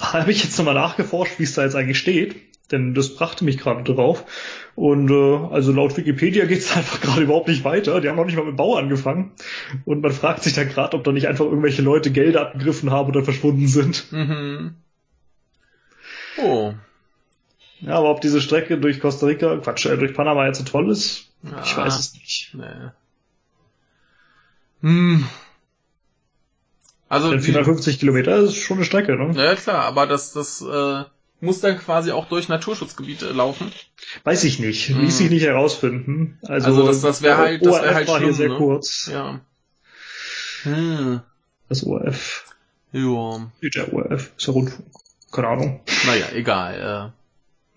Habe 0.00 0.30
ich 0.30 0.42
jetzt 0.42 0.56
nochmal 0.58 0.74
nachgeforscht, 0.74 1.38
wie 1.38 1.44
es 1.44 1.54
da 1.54 1.64
jetzt 1.64 1.74
eigentlich 1.74 1.98
steht, 1.98 2.36
denn 2.72 2.94
das 2.94 3.14
brachte 3.14 3.44
mich 3.44 3.58
gerade 3.58 3.82
drauf. 3.82 4.24
Und 4.74 5.10
äh, 5.10 5.36
also 5.52 5.72
laut 5.72 5.96
Wikipedia 5.96 6.46
geht 6.46 6.58
es 6.58 6.72
einfach 6.76 7.00
gerade 7.00 7.22
überhaupt 7.22 7.48
nicht 7.48 7.64
weiter. 7.64 8.00
Die 8.00 8.08
haben 8.08 8.16
noch 8.16 8.24
nicht 8.24 8.36
mal 8.36 8.46
mit 8.46 8.56
Bau 8.56 8.76
angefangen. 8.76 9.32
Und 9.84 10.00
man 10.00 10.12
fragt 10.12 10.42
sich 10.42 10.54
dann 10.54 10.68
gerade, 10.68 10.96
ob 10.96 11.04
da 11.04 11.12
nicht 11.12 11.28
einfach 11.28 11.44
irgendwelche 11.44 11.82
Leute 11.82 12.10
Gelder 12.10 12.42
abgegriffen 12.42 12.90
haben 12.90 13.08
oder 13.08 13.24
verschwunden 13.24 13.68
sind. 13.68 14.10
Mhm. 14.10 14.74
Oh. 16.38 16.74
Ja, 17.80 17.96
aber 17.96 18.10
ob 18.10 18.20
diese 18.22 18.40
Strecke 18.40 18.78
durch 18.78 19.00
Costa 19.00 19.26
Rica, 19.26 19.56
Quatsch, 19.58 19.86
äh, 19.86 19.96
durch 19.98 20.14
Panama 20.14 20.46
jetzt 20.46 20.58
so 20.58 20.64
toll 20.64 20.90
ist, 20.90 21.25
Ja. 21.50 21.62
ich 21.62 21.76
weiß 21.76 21.98
es 21.98 22.14
nicht. 22.14 22.50
Nee. 22.54 22.90
Hm. 24.82 25.26
Also 27.08 27.30
Denn 27.30 27.38
die, 27.38 27.44
450 27.44 27.98
Kilometer 28.00 28.36
ist 28.38 28.56
schon 28.56 28.78
eine 28.78 28.84
Strecke, 28.84 29.16
ne? 29.16 29.32
ja 29.40 29.54
klar, 29.54 29.84
aber 29.84 30.06
das, 30.06 30.32
das 30.32 30.60
äh, 30.60 31.04
muss 31.40 31.60
dann 31.60 31.78
quasi 31.78 32.10
auch 32.10 32.28
durch 32.28 32.48
Naturschutzgebiete 32.48 33.30
laufen. 33.32 33.70
Weiß 34.24 34.42
ich 34.44 34.58
nicht. 34.58 34.88
Hm. 34.88 35.00
Ließ 35.02 35.18
sich 35.18 35.30
nicht 35.30 35.44
herausfinden. 35.44 36.38
Also, 36.42 36.68
Also 36.68 36.86
das- 36.86 37.00
das 37.02 37.22
wär 37.22 37.38
halt- 37.38 37.64
das 37.64 37.74
wär 37.74 37.82
ORF 37.82 37.94
halt 37.94 38.08
war 38.08 38.18
hier 38.18 38.26
schlimm, 38.26 38.36
sehr 38.36 38.48
ne? 38.48 38.56
kurz. 38.56 39.06
Ja. 39.12 39.40
Hm. 40.62 41.20
Das 41.68 41.84
ORF. 41.84 42.44
Ja. 42.92 43.50
Der 43.62 43.92
ORF 43.92 44.32
ist 44.36 44.46
ja 44.46 44.52
Rundfunk. 44.52 44.86
Keine 45.32 45.48
Ahnung. 45.48 45.80
Naja, 46.06 46.26
egal. 46.32 47.12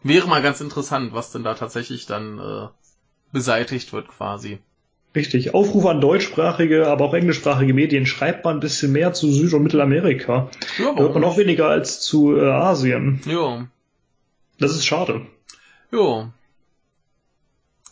Äh, 0.03 0.07
wäre 0.07 0.27
mal 0.27 0.41
ganz 0.41 0.61
interessant, 0.61 1.13
was 1.13 1.31
denn 1.31 1.43
da 1.43 1.53
tatsächlich 1.55 2.05
dann 2.05 2.39
äh, 2.39 2.67
beseitigt 3.31 3.93
wird 3.93 4.07
quasi. 4.07 4.59
Richtig. 5.15 5.53
Aufruf 5.55 5.85
an 5.87 6.01
deutschsprachige, 6.01 6.87
aber 6.87 7.05
auch 7.05 7.13
englischsprachige 7.13 7.73
Medien. 7.73 8.05
Schreibt 8.05 8.45
mal 8.45 8.53
ein 8.53 8.59
bisschen 8.59 8.91
mehr 8.91 9.13
zu 9.13 9.31
Süd- 9.31 9.53
und 9.53 9.63
Mittelamerika. 9.63 10.49
Ja, 10.77 10.93
Da 10.93 11.01
hört 11.01 11.13
man 11.13 11.21
noch 11.21 11.37
weniger 11.37 11.67
als 11.67 12.01
zu 12.01 12.37
äh, 12.37 12.49
Asien. 12.49 13.21
Ja. 13.25 13.67
Das 14.59 14.71
ist 14.71 14.85
schade. 14.85 15.21
Ja. 15.91 16.31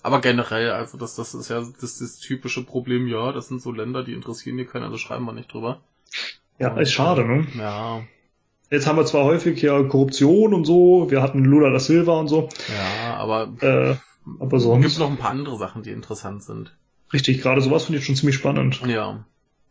Aber 0.04 0.22
generell, 0.22 0.72
also 0.72 0.98
das, 0.98 1.16
das 1.16 1.34
ist 1.34 1.50
ja 1.50 1.62
das, 1.82 1.98
das 2.00 2.20
typische 2.20 2.64
Problem, 2.64 3.08
ja, 3.08 3.32
das 3.32 3.48
sind 3.48 3.62
so 3.62 3.72
Länder, 3.72 4.04
die 4.04 4.14
interessieren 4.14 4.58
hier 4.58 4.68
keinen, 4.68 4.84
also 4.84 4.98
schreiben 4.98 5.26
wir 5.26 5.34
nicht 5.34 5.52
drüber. 5.52 5.82
Ja, 6.60 6.78
ist 6.78 6.94
schade, 6.94 7.26
ne? 7.26 7.46
Ja, 7.58 8.04
Jetzt 8.70 8.86
haben 8.86 8.98
wir 8.98 9.06
zwar 9.06 9.24
häufig 9.24 9.62
ja 9.62 9.82
Korruption 9.84 10.54
und 10.54 10.66
so, 10.66 11.10
wir 11.10 11.22
hatten 11.22 11.44
Lula 11.46 11.70
da 11.70 11.80
Silva 11.80 12.20
und 12.20 12.28
so, 12.28 12.50
ja, 12.68 13.16
aber 13.16 13.54
äh, 13.62 13.96
aber 14.40 14.58
es 14.58 14.64
sonst. 14.64 14.84
gibt 14.84 15.00
noch 15.00 15.10
ein 15.10 15.18
paar 15.18 15.32
andere 15.32 15.58
Sachen, 15.58 15.84
die 15.84 15.92
interessant 15.92 16.44
sind. 16.44 16.76
Richtig, 17.14 17.42
gerade 17.42 17.62
sowas 17.62 17.86
finde 17.86 18.00
ich 18.00 18.06
schon 18.06 18.16
ziemlich 18.16 18.36
spannend. 18.36 18.82
Ja. 18.86 19.24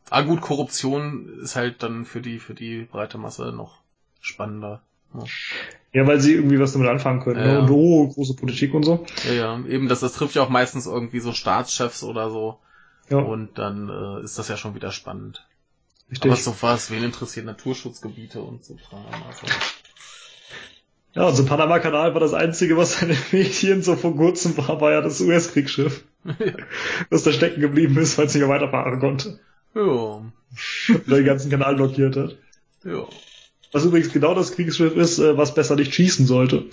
Ah 0.09 0.23
gut, 0.23 0.41
Korruption 0.41 1.41
ist 1.43 1.57
halt 1.57 1.83
dann 1.83 2.05
für 2.05 2.20
die, 2.20 2.39
für 2.39 2.55
die 2.55 2.83
breite 2.83 3.19
Masse 3.19 3.53
noch 3.53 3.81
spannender. 4.20 4.83
Ja, 5.15 5.24
Ja, 5.93 6.07
weil 6.07 6.20
sie 6.20 6.35
irgendwie 6.35 6.61
was 6.61 6.73
damit 6.73 6.89
anfangen 6.89 7.20
können. 7.20 7.41
Ja. 7.41 7.53
Ne? 7.55 7.61
Und 7.62 7.70
oh, 7.70 8.09
große 8.09 8.35
Politik 8.35 8.73
und 8.74 8.85
so. 8.85 9.05
ja, 9.27 9.33
ja. 9.33 9.65
eben, 9.66 9.89
das, 9.89 10.01
das 10.01 10.12
trifft 10.12 10.35
ja 10.35 10.43
auch 10.43 10.49
meistens 10.49 10.87
irgendwie 10.87 11.20
so 11.20 11.33
Staatschefs 11.33 12.03
oder 12.03 12.31
so. 12.31 12.59
Ja, 13.11 13.19
Und 13.19 13.59
dann 13.59 13.89
äh, 13.89 14.24
ist 14.24 14.39
das 14.39 14.49
ja 14.49 14.57
schon 14.57 14.74
wieder 14.74 14.91
spannend. 14.91 15.47
richtig. 16.11 16.31
Aber 16.31 16.41
so 16.41 16.57
was, 16.61 16.91
wen 16.91 17.05
interessiert 17.05 17.47
Naturschutzgebiete 17.47 18.41
und 18.43 18.65
so 18.65 18.74
Kram. 18.74 19.05
Also, 19.28 19.47
Ja, 21.16 21.24
also 21.24 21.47
Panama-Kanal 21.47 22.12
war 22.12 22.20
das 22.20 22.34
Einzige, 22.34 22.76
was 22.76 23.01
in 23.01 23.09
den 23.09 23.18
Medien 23.32 23.82
so 23.82 23.97
vor 23.97 24.14
kurzem 24.14 24.55
war, 24.59 24.82
war 24.82 24.93
ja 24.93 25.01
das 25.01 25.22
US-Kriegsschiff, 25.22 26.05
das 27.10 27.22
da 27.22 27.32
stecken 27.32 27.62
geblieben 27.62 27.97
ist, 27.97 28.18
weil 28.18 28.26
es 28.26 28.34
nicht 28.34 28.43
mehr 28.43 28.51
weiterfahren 28.51 29.01
konnte. 29.01 29.40
ja, 29.74 29.80
Und 29.80 30.32
den 31.06 31.24
ganzen 31.24 31.51
Kanal 31.51 31.76
blockiert 31.76 32.16
hat. 32.16 32.36
ja. 32.84 33.06
Was 33.72 33.84
übrigens 33.84 34.12
genau 34.12 34.34
das 34.34 34.52
Kriegsschiff 34.52 34.94
ist, 34.94 35.18
äh, 35.18 35.36
was 35.36 35.55
besser 35.55 35.74
nicht 35.74 35.94
schießen 35.94 36.26
sollte. 36.26 36.64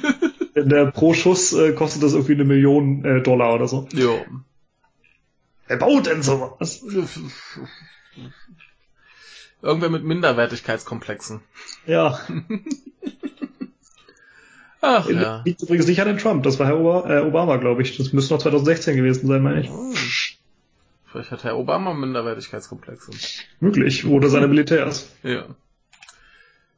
Denn 0.56 0.68
der 0.68 0.86
pro 0.86 1.12
Schuss 1.12 1.52
äh, 1.52 1.72
kostet 1.72 2.02
das 2.02 2.14
irgendwie 2.14 2.32
eine 2.34 2.44
Million 2.44 3.04
äh, 3.04 3.20
Dollar 3.20 3.54
oder 3.54 3.68
so. 3.68 3.86
Ja. 3.92 4.24
Wer 5.66 5.76
baut 5.76 6.06
denn 6.06 6.22
sowas? 6.22 6.82
Irgendwer 9.60 9.90
mit 9.90 10.04
Minderwertigkeitskomplexen. 10.04 11.42
Ja, 11.86 12.18
Ach 14.80 15.08
ja. 15.08 15.42
liegt 15.44 15.62
übrigens 15.62 15.86
nicht 15.86 16.00
an 16.00 16.08
den 16.08 16.18
Trump, 16.18 16.44
das 16.44 16.58
war 16.58 16.66
Herr 16.66 16.78
Oba 16.78 17.10
äh, 17.10 17.20
Obama, 17.20 17.56
glaube 17.56 17.82
ich. 17.82 17.96
Das 17.96 18.12
müsste 18.12 18.34
noch 18.34 18.40
2016 18.40 18.96
gewesen 18.96 19.26
sein, 19.26 19.42
meine 19.42 19.60
ich. 19.62 19.68
Hm. 19.68 19.94
Vielleicht 21.10 21.30
hat 21.30 21.44
Herr 21.44 21.56
Obama 21.56 21.94
Minderwertigkeitskomplexe. 21.94 23.10
Möglich. 23.60 24.06
Oder 24.06 24.28
seine 24.28 24.46
Militärs. 24.46 25.08
Ja. 25.22 25.46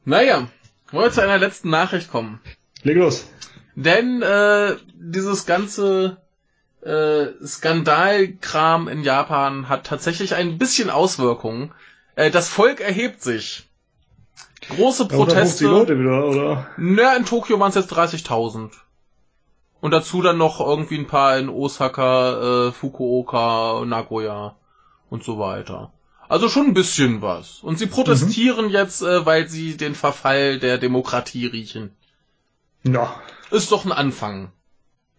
Naja, 0.04 0.48
wollen 0.92 1.04
wir 1.04 1.10
zu 1.10 1.22
einer 1.22 1.38
letzten 1.38 1.70
Nachricht 1.70 2.10
kommen. 2.10 2.40
Leg 2.82 2.96
los. 2.96 3.26
Denn 3.74 4.22
äh, 4.22 4.76
dieses 4.94 5.46
ganze 5.46 6.18
äh, 6.82 7.26
Skandalkram 7.44 8.88
in 8.88 9.02
Japan 9.02 9.68
hat 9.68 9.86
tatsächlich 9.86 10.34
ein 10.34 10.58
bisschen 10.58 10.90
Auswirkungen. 10.90 11.72
Äh, 12.14 12.30
das 12.30 12.48
Volk 12.48 12.80
erhebt 12.80 13.22
sich. 13.22 13.68
Große 14.70 15.08
Ja, 15.10 15.16
oder 15.18 15.34
50 15.34 15.36
Proteste. 15.36 15.64
Leute 15.66 15.98
wieder, 15.98 16.26
oder? 16.26 16.66
Na, 16.76 17.16
in 17.16 17.24
Tokio 17.24 17.60
waren 17.60 17.70
es 17.70 17.74
jetzt 17.74 17.92
30.000. 17.92 18.70
Und 19.80 19.92
dazu 19.92 20.20
dann 20.22 20.38
noch 20.38 20.60
irgendwie 20.60 20.98
ein 20.98 21.06
paar 21.06 21.38
in 21.38 21.48
Osaka, 21.48 22.68
äh, 22.68 22.72
Fukuoka, 22.72 23.84
Nagoya 23.86 24.56
und 25.08 25.24
so 25.24 25.38
weiter. 25.38 25.92
Also 26.28 26.48
schon 26.48 26.66
ein 26.66 26.74
bisschen 26.74 27.22
was. 27.22 27.60
Und 27.60 27.78
sie 27.78 27.86
protestieren 27.86 28.70
jetzt, 28.70 29.02
äh, 29.02 29.26
weil 29.26 29.48
sie 29.48 29.76
den 29.76 29.94
Verfall 29.94 30.58
der 30.58 30.78
Demokratie 30.78 31.46
riechen. 31.46 31.90
Ja. 32.84 33.14
Ist 33.50 33.72
doch 33.72 33.84
ein 33.84 33.92
Anfang. 33.92 34.52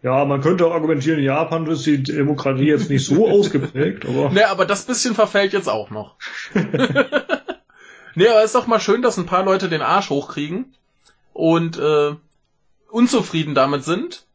Ja, 0.03 0.25
man 0.25 0.41
könnte 0.41 0.65
auch 0.65 0.73
argumentieren, 0.73 1.19
in 1.19 1.25
Japan 1.25 1.67
ist 1.67 1.85
die 1.85 2.01
Demokratie 2.01 2.65
jetzt 2.65 2.89
nicht 2.89 3.05
so 3.05 3.27
ausgeprägt, 3.29 4.05
aber 4.05 4.29
Ne, 4.29 4.47
aber 4.47 4.65
das 4.65 4.85
bisschen 4.85 5.13
verfällt 5.13 5.53
jetzt 5.53 5.69
auch 5.69 5.89
noch. 5.89 6.15
ne, 8.15 8.29
aber 8.29 8.43
ist 8.43 8.55
doch 8.55 8.67
mal 8.67 8.79
schön, 8.79 9.01
dass 9.01 9.17
ein 9.17 9.25
paar 9.25 9.43
Leute 9.43 9.69
den 9.69 9.81
Arsch 9.81 10.09
hochkriegen 10.09 10.73
und 11.33 11.77
äh, 11.77 12.15
unzufrieden 12.89 13.55
damit 13.55 13.83
sind. 13.83 14.25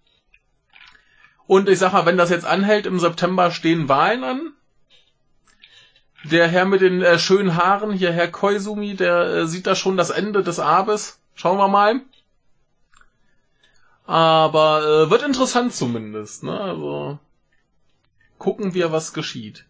Und 1.47 1.69
ich 1.69 1.79
sag 1.79 1.93
mal, 1.93 2.07
wenn 2.07 2.17
das 2.17 2.31
jetzt 2.31 2.47
anhält, 2.47 2.87
im 2.87 2.99
September 2.99 3.51
stehen 3.51 3.89
Wahlen 3.89 4.25
an. 4.25 4.53
Der 6.25 6.49
Herr 6.49 6.65
mit 6.65 6.81
den 6.81 7.03
äh, 7.03 7.19
schönen 7.21 7.57
Haaren, 7.57 7.93
hier 7.93 8.13
Herr 8.13 8.29
Koizumi, 8.29 8.95
der 8.97 9.27
äh, 9.27 9.47
sieht 9.47 9.67
da 9.67 9.77
schon 9.77 9.97
das 9.97 10.11
Ende 10.11 10.43
des 10.43 10.59
Abes. 10.59 11.21
Schauen 11.35 11.59
wir 11.59 11.69
mal. 11.69 12.01
Aber 14.07 14.83
äh, 15.07 15.11
wird 15.11 15.23
interessant 15.23 15.73
zumindest, 15.75 16.43
ne? 16.43 16.59
Also 16.61 17.19
gucken 18.39 18.75
wir, 18.75 18.91
was 18.93 19.13
geschieht. 19.13 19.67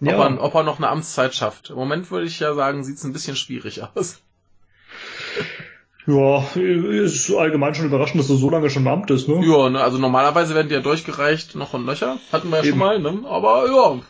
Ob, 0.00 0.08
ja, 0.08 0.26
er, 0.28 0.42
ob 0.42 0.54
er 0.54 0.62
noch 0.62 0.78
eine 0.78 0.88
Amtszeit 0.88 1.34
schafft. 1.34 1.70
Im 1.70 1.76
Moment 1.76 2.10
würde 2.10 2.26
ich 2.26 2.38
ja 2.40 2.54
sagen, 2.54 2.84
sieht's 2.84 3.04
ein 3.04 3.12
bisschen 3.12 3.36
schwierig 3.36 3.82
aus. 3.82 4.20
ja, 6.06 6.44
ist 6.54 7.32
allgemein 7.34 7.74
schon 7.74 7.86
überraschend, 7.86 8.20
dass 8.20 8.30
er 8.30 8.36
so 8.36 8.50
lange 8.50 8.70
schon 8.70 8.82
im 8.82 8.88
Amt 8.88 9.10
ist, 9.10 9.26
ne? 9.28 9.44
Ja, 9.44 9.70
ne, 9.70 9.80
also 9.82 9.98
normalerweise 9.98 10.54
werden 10.54 10.68
die 10.68 10.74
ja 10.74 10.80
durchgereicht, 10.80 11.54
noch 11.54 11.72
und 11.74 11.84
nöcher. 11.86 12.18
Hatten 12.32 12.50
wir 12.50 12.58
ja 12.58 12.62
schon 12.64 12.70
Eben. 12.72 12.78
mal, 12.78 12.98
ne? 13.00 13.22
Aber 13.28 13.66
ja. 13.68 14.00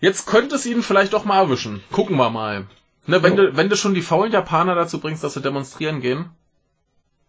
Jetzt 0.00 0.26
könnte 0.26 0.56
es 0.56 0.66
ihn 0.66 0.82
vielleicht 0.82 1.12
doch 1.12 1.24
mal 1.24 1.40
erwischen. 1.42 1.82
Gucken 1.92 2.16
wir 2.16 2.30
mal. 2.30 2.66
Ne, 3.06 3.22
wenn, 3.22 3.36
Ja. 3.36 3.44
du, 3.44 3.56
wenn 3.56 3.68
du 3.68 3.76
schon 3.76 3.94
die 3.94 4.02
faulen 4.02 4.32
Japaner 4.32 4.74
dazu 4.74 4.98
bringst, 4.98 5.22
dass 5.22 5.34
sie 5.34 5.42
demonstrieren 5.42 6.00
gehen, 6.00 6.30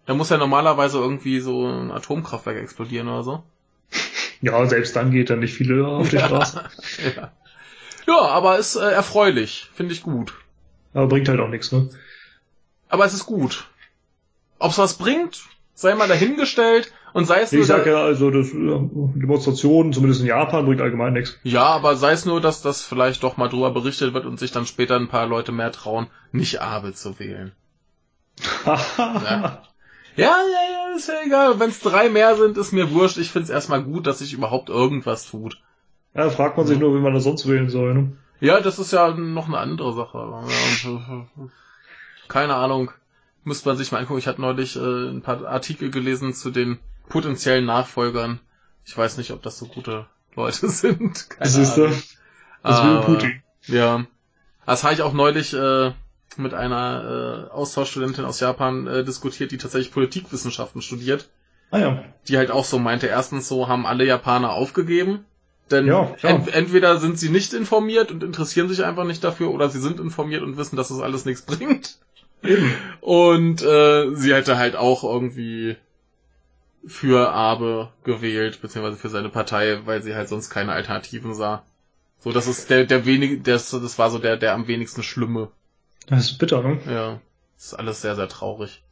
dann 0.06 0.18
muss 0.18 0.30
ja 0.30 0.38
normalerweise 0.38 1.00
irgendwie 1.00 1.40
so 1.40 1.66
ein 1.68 1.92
Atomkraftwerk 1.92 2.58
explodieren 2.58 3.08
oder 3.10 3.24
so. 3.24 3.44
Ja, 4.46 4.64
selbst 4.68 4.96
dann 4.96 5.10
geht 5.10 5.32
dann 5.32 5.40
nicht 5.40 5.56
viele 5.56 5.88
auf 5.88 6.10
die 6.10 6.20
Straße. 6.20 6.64
Ja, 7.16 7.32
ja 8.08 8.22
aber 8.28 8.60
ist 8.60 8.76
äh, 8.76 8.92
erfreulich. 8.92 9.70
Finde 9.74 9.94
ich 9.94 10.04
gut. 10.04 10.36
Aber 10.94 11.08
bringt 11.08 11.28
halt 11.28 11.40
auch 11.40 11.50
nichts, 11.50 11.72
ne? 11.72 11.90
Aber 12.88 13.06
es 13.06 13.16
ist 13.16 13.26
gut. 13.26 13.66
Ob's 14.60 14.78
was 14.78 15.00
bringt, 15.00 15.42
sei 15.74 15.96
mal 15.96 16.08
dahingestellt 16.08 16.94
und 17.14 17.26
sei 17.26 17.42
es 17.42 17.52
nur, 17.52 17.62
Ich 17.62 17.68
sag 17.68 17.88
ja, 17.88 18.04
also 18.04 18.30
das 18.30 18.50
äh, 18.50 18.54
Demonstrationen, 18.54 19.94
zumindest 19.94 20.22
in 20.22 20.28
Japan, 20.28 20.66
bringt 20.66 20.82
allgemein 20.82 21.14
nichts. 21.14 21.40
ja, 21.42 21.64
aber 21.64 21.96
sei 21.96 22.12
es 22.12 22.26
nur, 22.26 22.40
dass 22.40 22.62
das 22.62 22.84
vielleicht 22.84 23.24
doch 23.24 23.38
mal 23.38 23.50
drüber 23.50 23.72
berichtet 23.72 24.14
wird 24.14 24.28
und 24.28 24.38
sich 24.38 24.52
dann 24.52 24.68
später 24.68 24.96
ein 24.96 25.08
paar 25.08 25.26
Leute 25.26 25.52
mehr 25.52 25.72
trauen, 25.72 26.06
nicht 26.32 26.62
Abel 26.62 26.94
zu 26.94 27.18
wählen. 27.18 27.52
Ja. 28.98 29.64
Ja, 30.16 30.38
ja, 30.38 30.90
ja, 30.92 30.96
ist 30.96 31.08
ja 31.10 31.16
egal. 31.26 31.60
Wenn 31.60 31.70
es 31.70 31.80
drei 31.80 32.10
mehr 32.10 32.36
sind, 32.38 32.58
ist 32.58 32.72
mir 32.72 32.92
wurscht. 32.92 33.18
Ich 33.18 33.32
find's 33.32 33.50
erstmal 33.50 33.84
gut, 33.84 34.08
dass 34.08 34.20
sich 34.20 34.34
überhaupt 34.34 34.70
irgendwas 34.70 35.30
tut. 35.30 35.62
ja, 36.14 36.30
fragt 36.30 36.58
man 36.58 36.66
sich 36.68 36.80
nur, 36.80 36.96
wie 36.96 37.02
man 37.02 37.14
das 37.14 37.24
sonst 37.24 37.48
wählen 37.48 37.70
soll, 37.70 37.94
ne? 37.94 38.12
Ja, 38.40 38.60
das 38.60 38.80
ist 38.80 38.92
ja 38.92 39.12
noch 39.12 39.48
eine 39.48 39.58
andere 39.58 39.94
Sache. 39.94 40.44
Keine 42.28 42.56
Ahnung. 42.56 42.92
Müsste 43.44 43.70
man 43.70 43.78
sich 43.78 43.92
mal 43.92 44.00
angucken. 44.00 44.20
Ich 44.20 44.28
hatte 44.28 44.42
neulich 44.42 44.76
äh, 44.76 44.80
ein 45.10 45.22
paar 45.22 45.46
Artikel 45.46 45.92
gelesen 45.92 46.34
zu 46.34 46.50
den 46.50 46.80
potenziellen 47.10 47.66
Nachfolgern. 47.66 48.40
Ich 48.86 48.98
weiß 48.98 49.18
nicht, 49.18 49.32
ob 49.32 49.42
das 49.44 49.58
so 49.60 49.68
gute 49.68 50.08
Leute 50.36 50.68
sind. 50.70 51.30
Keine 51.30 51.40
Das 51.44 51.56
ist, 51.56 51.78
Ahnung. 51.78 52.02
das 52.64 52.84
will 52.84 52.90
Aber, 52.98 53.02
Putin. 53.06 53.44
Ja. 53.68 54.06
Das 54.66 54.84
habe 54.84 54.94
ich 54.96 55.02
auch 55.04 55.14
neulich 55.14 55.54
äh, 55.54 55.92
mit 56.38 56.54
einer 56.54 57.48
äh, 57.50 57.54
Austauschstudentin 57.54 58.26
aus 58.26 58.40
Japan 58.40 58.88
äh, 58.88 59.04
diskutiert, 59.04 59.52
die 59.52 59.58
tatsächlich 59.58 59.94
Politikwissenschaften 59.94 60.82
studiert. 60.82 61.30
Ah 61.72 61.80
ja. 61.80 62.04
Die 62.28 62.38
halt 62.38 62.52
auch 62.52 62.66
so 62.66 62.80
meinte, 62.80 63.08
erstens 63.08 63.48
so 63.48 63.68
haben 63.68 63.86
alle 63.86 64.06
Japaner 64.06 64.52
aufgegeben. 64.52 65.26
Denn 65.72 65.88
Ja, 65.88 66.16
ent 66.22 66.54
entweder 66.54 66.98
sind 66.98 67.18
sie 67.18 67.30
nicht 67.30 67.54
informiert 67.54 68.12
und 68.12 68.24
interessieren 68.24 68.70
sich 68.70 68.84
einfach 68.84 69.04
nicht 69.04 69.24
dafür, 69.24 69.52
oder 69.52 69.70
sie 69.70 69.80
sind 69.80 70.00
informiert 70.00 70.44
und 70.44 70.58
wissen, 70.58 70.76
dass 70.76 70.92
es 70.92 71.02
alles 71.02 71.26
nichts 71.26 71.42
bringt. 71.46 71.98
Eben. 72.44 72.72
Und 73.02 73.64
äh, 73.64 74.16
sie 74.16 74.34
hätte 74.34 74.58
halt 74.58 74.76
auch 74.76 75.04
irgendwie 75.04 75.78
für 76.86 77.32
Abe 77.32 77.90
gewählt, 78.04 78.62
beziehungsweise 78.62 78.98
für 78.98 79.10
seine 79.10 79.30
Partei, 79.30 79.80
weil 79.86 80.04
sie 80.04 80.14
halt 80.14 80.30
sonst 80.30 80.52
keine 80.52 80.72
Alternativen 80.72 81.34
sah. 81.34 81.64
So, 82.20 82.32
das 82.32 82.48
ist 82.48 82.70
der, 82.70 82.86
der 82.86 83.06
wenig, 83.06 83.44
das, 83.44 83.70
das 83.72 83.98
war 83.98 84.10
so 84.10 84.20
der, 84.20 84.38
der 84.38 84.54
am 84.54 84.68
wenigsten 84.68 85.04
Schlimme. 85.04 85.50
Das 86.08 86.26
ist 86.32 86.38
bitter, 86.38 86.62
ne? 86.62 86.80
Ja. 86.88 87.20
Das 87.58 87.68
ist 87.68 87.74
alles 87.74 88.02
sehr, 88.02 88.16
sehr 88.16 88.28
traurig. 88.28 88.84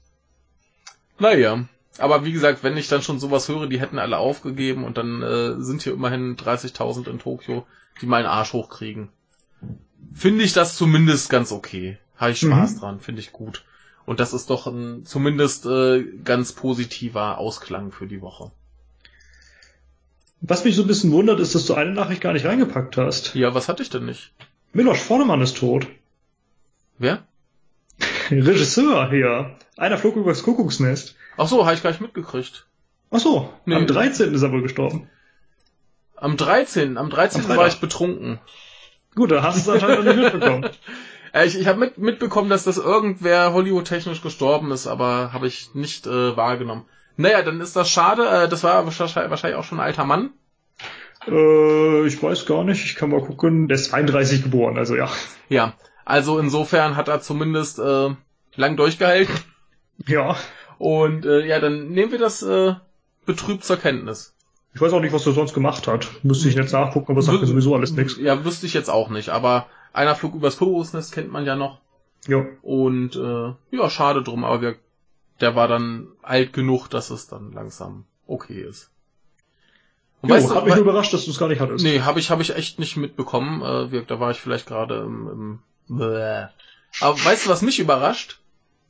Naja. 1.19 1.65
Aber 1.99 2.25
wie 2.25 2.31
gesagt, 2.31 2.63
wenn 2.63 2.75
ich 2.75 2.87
dann 2.87 3.03
schon 3.03 3.19
sowas 3.19 3.47
höre, 3.49 3.67
die 3.67 3.79
hätten 3.79 3.99
alle 3.99 4.17
aufgegeben 4.17 4.83
und 4.83 4.97
dann 4.97 5.21
äh, 5.21 5.61
sind 5.61 5.83
hier 5.83 5.93
immerhin 5.93 6.35
30.000 6.37 7.07
in 7.07 7.19
Tokio, 7.19 7.67
die 8.01 8.07
meinen 8.07 8.25
Arsch 8.25 8.53
hochkriegen. 8.53 9.09
Finde 10.13 10.43
ich 10.43 10.53
das 10.53 10.75
zumindest 10.75 11.29
ganz 11.29 11.51
okay. 11.51 11.99
Habe 12.17 12.31
ich 12.31 12.39
Spaß 12.39 12.75
Mhm. 12.75 12.79
dran, 12.79 12.99
finde 12.99 13.21
ich 13.21 13.31
gut. 13.31 13.63
Und 14.05 14.19
das 14.19 14.33
ist 14.33 14.49
doch 14.49 14.65
ein 14.65 15.05
zumindest 15.05 15.65
äh, 15.67 16.03
ganz 16.23 16.51
positiver 16.53 17.37
Ausklang 17.37 17.91
für 17.91 18.07
die 18.07 18.21
Woche. 18.21 18.51
Was 20.41 20.65
mich 20.65 20.75
so 20.75 20.81
ein 20.81 20.87
bisschen 20.87 21.11
wundert, 21.11 21.39
ist, 21.39 21.55
dass 21.55 21.65
du 21.67 21.73
eine 21.75 21.91
Nachricht 21.93 22.21
gar 22.21 22.33
nicht 22.33 22.45
reingepackt 22.45 22.97
hast. 22.97 23.33
Ja, 23.35 23.53
was 23.53 23.69
hatte 23.69 23.83
ich 23.83 23.89
denn 23.89 24.05
nicht? 24.05 24.33
Milos 24.73 24.99
Vornemann 24.99 25.41
ist 25.41 25.57
tot. 25.57 25.87
Wer? 26.97 27.23
Regisseur 28.31 29.09
hier. 29.09 29.55
Einer 29.77 29.97
flog 29.97 30.15
übers 30.15 30.43
Kuckucksnest. 30.43 31.15
Ach 31.37 31.47
so, 31.47 31.65
habe 31.65 31.75
ich 31.75 31.83
gar 31.83 31.89
nicht 31.91 32.01
mitgekriegt. 32.01 32.67
Ach 33.11 33.19
so, 33.19 33.53
Nee. 33.65 33.75
am 33.75 33.87
13. 33.87 34.33
ist 34.33 34.41
er 34.41 34.51
wohl 34.51 34.61
gestorben. 34.61 35.09
Am 36.15 36.37
13. 36.37 36.97
Am 36.97 37.09
13. 37.09 37.49
Am 37.49 37.57
war 37.57 37.67
ich 37.67 37.79
betrunken. 37.79 38.39
Gut, 39.15 39.31
da 39.31 39.43
hast 39.43 39.55
du 39.55 39.61
es 39.61 39.69
anscheinend 39.69 40.05
noch 40.05 40.13
nicht 40.15 40.23
mitbekommen. 40.33 40.69
Ich, 41.45 41.57
ich 41.57 41.65
habe 41.65 41.79
mit, 41.79 41.97
mitbekommen, 41.97 42.51
dass 42.51 42.63
das 42.63 42.77
irgendwer 42.77 43.53
Hollywood-technisch 43.53 44.21
gestorben 44.21 44.69
ist, 44.71 44.85
aber 44.85 45.33
habe 45.33 45.47
ich 45.47 45.73
nicht 45.73 46.05
äh, 46.05 46.37
wahrgenommen. 46.37 46.85
Naja, 47.17 47.41
dann 47.41 47.59
ist 47.59 47.75
das 47.75 47.89
schade. 47.89 48.23
Äh, 48.27 48.47
das 48.47 48.63
war 48.63 48.85
wahrscheinlich 48.85 49.15
wahrscheinlich 49.31 49.57
auch 49.57 49.63
schon 49.63 49.79
ein 49.79 49.83
alter 49.83 50.05
Mann. 50.05 50.29
Äh, 51.27 52.05
ich 52.05 52.21
weiß 52.21 52.45
gar 52.45 52.63
nicht, 52.63 52.85
ich 52.85 52.93
kann 52.93 53.09
mal 53.09 53.21
gucken. 53.21 53.67
Der 53.67 53.75
ist 53.75 53.85
32 53.85 54.43
geboren, 54.43 54.77
also 54.77 54.95
ja. 54.95 55.09
Ja, 55.49 55.73
also 56.05 56.39
insofern 56.39 56.95
hat 56.95 57.07
er 57.07 57.21
zumindest 57.21 57.79
äh, 57.79 58.09
lang 58.55 58.77
durchgehalten. 58.77 59.35
Ja. 60.07 60.35
Und 60.77 61.25
äh, 61.25 61.45
ja, 61.45 61.59
dann 61.59 61.89
nehmen 61.89 62.11
wir 62.11 62.19
das 62.19 62.41
äh, 62.41 62.73
betrübt 63.25 63.63
zur 63.63 63.77
Kenntnis. 63.77 64.33
Ich 64.73 64.81
weiß 64.81 64.91
auch 64.93 65.01
nicht, 65.01 65.13
was 65.13 65.25
er 65.25 65.33
sonst 65.33 65.53
gemacht 65.53 65.87
hat. 65.87 66.07
Müsste 66.23 66.49
ich 66.49 66.55
jetzt 66.55 66.73
nachgucken, 66.73 67.11
aber 67.11 67.21
sagt 67.21 67.41
mir 67.41 67.47
sowieso 67.47 67.75
alles 67.75 67.91
nichts. 67.91 68.17
Ja, 68.17 68.43
wüsste 68.43 68.65
ich 68.65 68.73
jetzt 68.73 68.89
auch 68.89 69.09
nicht, 69.09 69.29
aber 69.29 69.67
einer 69.93 70.15
flog 70.15 70.33
übers 70.33 70.57
Kuckucksnest 70.57 71.13
kennt 71.13 71.31
man 71.31 71.45
ja 71.45 71.55
noch. 71.55 71.79
Ja. 72.27 72.45
Und 72.63 73.15
äh, 73.15 73.53
ja, 73.75 73.89
schade 73.89 74.23
drum, 74.23 74.43
aber 74.43 74.61
wir, 74.61 74.75
der 75.41 75.55
war 75.55 75.67
dann 75.67 76.07
alt 76.21 76.53
genug, 76.53 76.87
dass 76.87 77.11
es 77.11 77.27
dann 77.27 77.51
langsam 77.51 78.05
okay 78.25 78.61
ist. 78.61 78.89
Und 80.21 80.29
Jo, 80.29 80.35
weißt 80.35 80.49
du, 80.49 80.55
hat 80.55 80.65
mich 80.65 80.75
überrascht, 80.77 81.13
dass 81.13 81.25
du 81.25 81.31
es 81.31 81.37
gar 81.37 81.49
nicht 81.49 81.59
hattest. 81.59 81.83
nee, 81.83 81.99
habe 82.01 82.19
ich, 82.19 82.31
hab 82.31 82.39
ich 82.39 82.55
echt 82.55 82.79
nicht 82.79 82.97
mitbekommen. 82.97 83.61
Äh, 83.61 83.91
wir, 83.91 84.01
da 84.03 84.19
war 84.19 84.31
ich 84.31 84.39
vielleicht 84.39 84.65
gerade 84.65 85.01
im, 85.01 85.29
im 85.29 85.59
Bäh. 85.87 86.47
Aber 87.01 87.25
weißt 87.25 87.45
du, 87.45 87.49
was 87.49 87.61
mich 87.61 87.79
überrascht? 87.79 88.39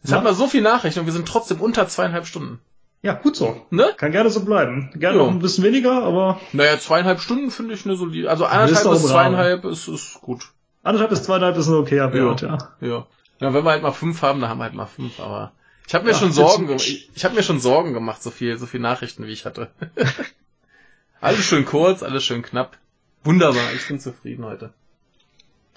Es 0.03 0.11
hat 0.11 0.23
mal 0.23 0.33
so 0.33 0.47
viel 0.47 0.61
Nachrichten 0.61 0.99
und 1.01 1.05
wir 1.05 1.13
sind 1.13 1.27
trotzdem 1.27 1.61
unter 1.61 1.87
zweieinhalb 1.87 2.25
Stunden. 2.25 2.59
Ja, 3.01 3.13
gut 3.13 3.35
so. 3.35 3.65
Ne? 3.69 3.93
Kann 3.97 4.11
gerne 4.11 4.29
so 4.29 4.43
bleiben. 4.45 4.91
Gerne 4.95 5.17
Jo. 5.17 5.25
noch 5.25 5.31
ein 5.31 5.39
bisschen 5.39 5.63
weniger, 5.63 6.03
aber 6.03 6.39
Naja, 6.53 6.77
zweieinhalb 6.79 7.19
Stunden 7.19 7.51
finde 7.51 7.73
ich 7.73 7.85
eine 7.85 7.95
solide. 7.95 8.29
Also 8.29 8.45
anderthalb 8.45 8.89
bis 8.91 9.07
zweieinhalb 9.07 9.65
ist, 9.65 9.87
ist 9.87 10.21
gut. 10.21 10.51
anderthalb 10.83 11.09
bis 11.09 11.23
zweieinhalb 11.23 11.57
ist 11.57 11.67
ein 11.67 11.75
okayer 11.75 12.13
Wert, 12.13 12.41
ja. 12.41 12.57
Ja. 12.81 13.07
Ja, 13.39 13.53
wenn 13.53 13.65
wir 13.65 13.71
halt 13.71 13.83
mal 13.83 13.91
fünf 13.91 14.21
haben, 14.21 14.39
dann 14.39 14.49
haben 14.49 14.59
wir 14.59 14.63
halt 14.65 14.73
mal 14.73 14.85
fünf, 14.85 15.19
aber 15.19 15.51
ich 15.85 15.93
habe 15.93 16.05
mir 16.05 16.11
Ja, 16.11 16.17
schon 16.17 16.31
Sorgen 16.31 16.67
gemacht. 16.67 16.87
Ich, 16.87 17.09
ich 17.13 17.25
habe 17.25 17.35
mir 17.35 17.43
schon 17.43 17.59
Sorgen 17.59 17.93
gemacht, 17.93 18.23
so 18.23 18.31
viel, 18.31 18.57
so 18.57 18.65
viel 18.65 18.79
Nachrichten, 18.79 19.25
wie 19.27 19.31
ich 19.33 19.45
hatte. 19.45 19.69
alles 21.21 21.43
schön 21.43 21.65
kurz, 21.65 22.03
alles 22.03 22.23
schön 22.23 22.41
knapp. 22.41 22.77
Wunderbar, 23.25 23.73
ich 23.75 23.85
bin 23.87 23.99
zufrieden 23.99 24.45
heute. 24.45 24.73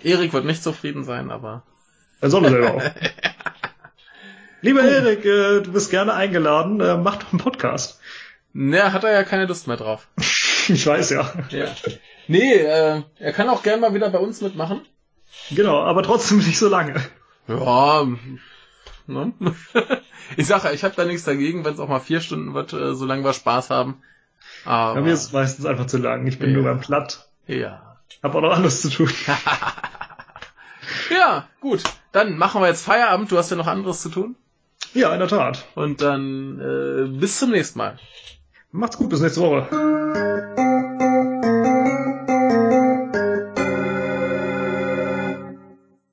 Erik 0.02 0.32
wird 0.32 0.44
nicht 0.44 0.62
zufrieden 0.62 1.04
sein, 1.04 1.30
aber 1.30 1.62
Er 2.20 2.30
soll 2.30 2.44
er 2.44 2.50
selber 2.50 2.74
auch. 2.74 2.82
Lieber 4.62 4.82
Erik, 4.82 5.24
äh, 5.24 5.60
du 5.60 5.72
bist 5.72 5.90
gerne 5.90 6.14
eingeladen. 6.14 6.80
Äh, 6.80 6.96
mach 6.96 7.16
doch 7.16 7.32
einen 7.32 7.40
Podcast. 7.40 8.00
ne, 8.52 8.92
hat 8.92 9.04
er 9.04 9.12
ja 9.12 9.22
keine 9.24 9.46
Lust 9.46 9.66
mehr 9.66 9.76
drauf. 9.76 10.08
Ich 10.68 10.84
weiß 10.84 11.10
ja. 11.10 11.32
Ja. 11.50 11.66
Nee, 12.26 12.54
äh, 12.54 13.02
er 13.20 13.32
kann 13.32 13.48
auch 13.48 13.62
gern 13.62 13.78
mal 13.78 13.94
wieder 13.94 14.10
bei 14.10 14.18
uns 14.18 14.40
mitmachen. 14.40 14.80
Genau, 15.52 15.80
aber 15.80 16.02
trotzdem 16.02 16.38
nicht 16.38 16.58
so 16.58 16.68
lange. 16.68 16.94
Ja, 17.46 18.04
ne? 19.06 19.32
Ich 20.36 20.48
sage 20.48 20.66
ja, 20.66 20.72
ich 20.74 20.82
habe 20.82 20.94
da 20.96 21.04
nichts 21.04 21.22
dagegen, 21.22 21.64
wenn 21.64 21.74
es 21.74 21.78
auch 21.78 21.86
mal 21.88 22.00
vier 22.00 22.20
Stunden 22.20 22.52
wird, 22.52 22.72
äh, 22.72 22.96
solange 22.96 23.22
wir 23.22 23.32
Spaß 23.32 23.70
haben. 23.70 24.02
Aber 24.64 24.94
Bei 24.94 25.00
mir 25.02 25.12
ist 25.12 25.22
es 25.26 25.32
meistens 25.32 25.66
einfach 25.66 25.86
zu 25.86 25.98
lang. 25.98 26.26
Ich 26.26 26.40
bin 26.40 26.50
Ja. 26.50 26.56
nur 26.56 26.64
beim 26.64 26.80
Platt. 26.80 27.28
ja. 27.46 27.85
Hab 28.22 28.34
auch 28.34 28.40
noch 28.40 28.52
anderes 28.52 28.82
zu 28.82 28.90
tun. 28.90 29.10
Ja, 31.10 31.48
gut. 31.60 31.82
Dann 32.12 32.36
machen 32.36 32.60
wir 32.60 32.68
jetzt 32.68 32.84
Feierabend. 32.84 33.30
Du 33.30 33.38
hast 33.38 33.50
ja 33.50 33.56
noch 33.56 33.66
anderes 33.66 34.02
zu 34.02 34.08
tun. 34.08 34.36
Ja, 34.94 35.12
in 35.12 35.18
der 35.18 35.28
Tat. 35.28 35.66
Und 35.74 36.00
dann 36.00 36.60
äh, 36.60 37.18
bis 37.18 37.38
zum 37.38 37.50
nächsten 37.50 37.78
Mal. 37.78 37.98
Macht's 38.72 38.96
gut, 38.96 39.10
bis 39.10 39.20
nächste 39.20 39.40
Woche. 39.40 40.85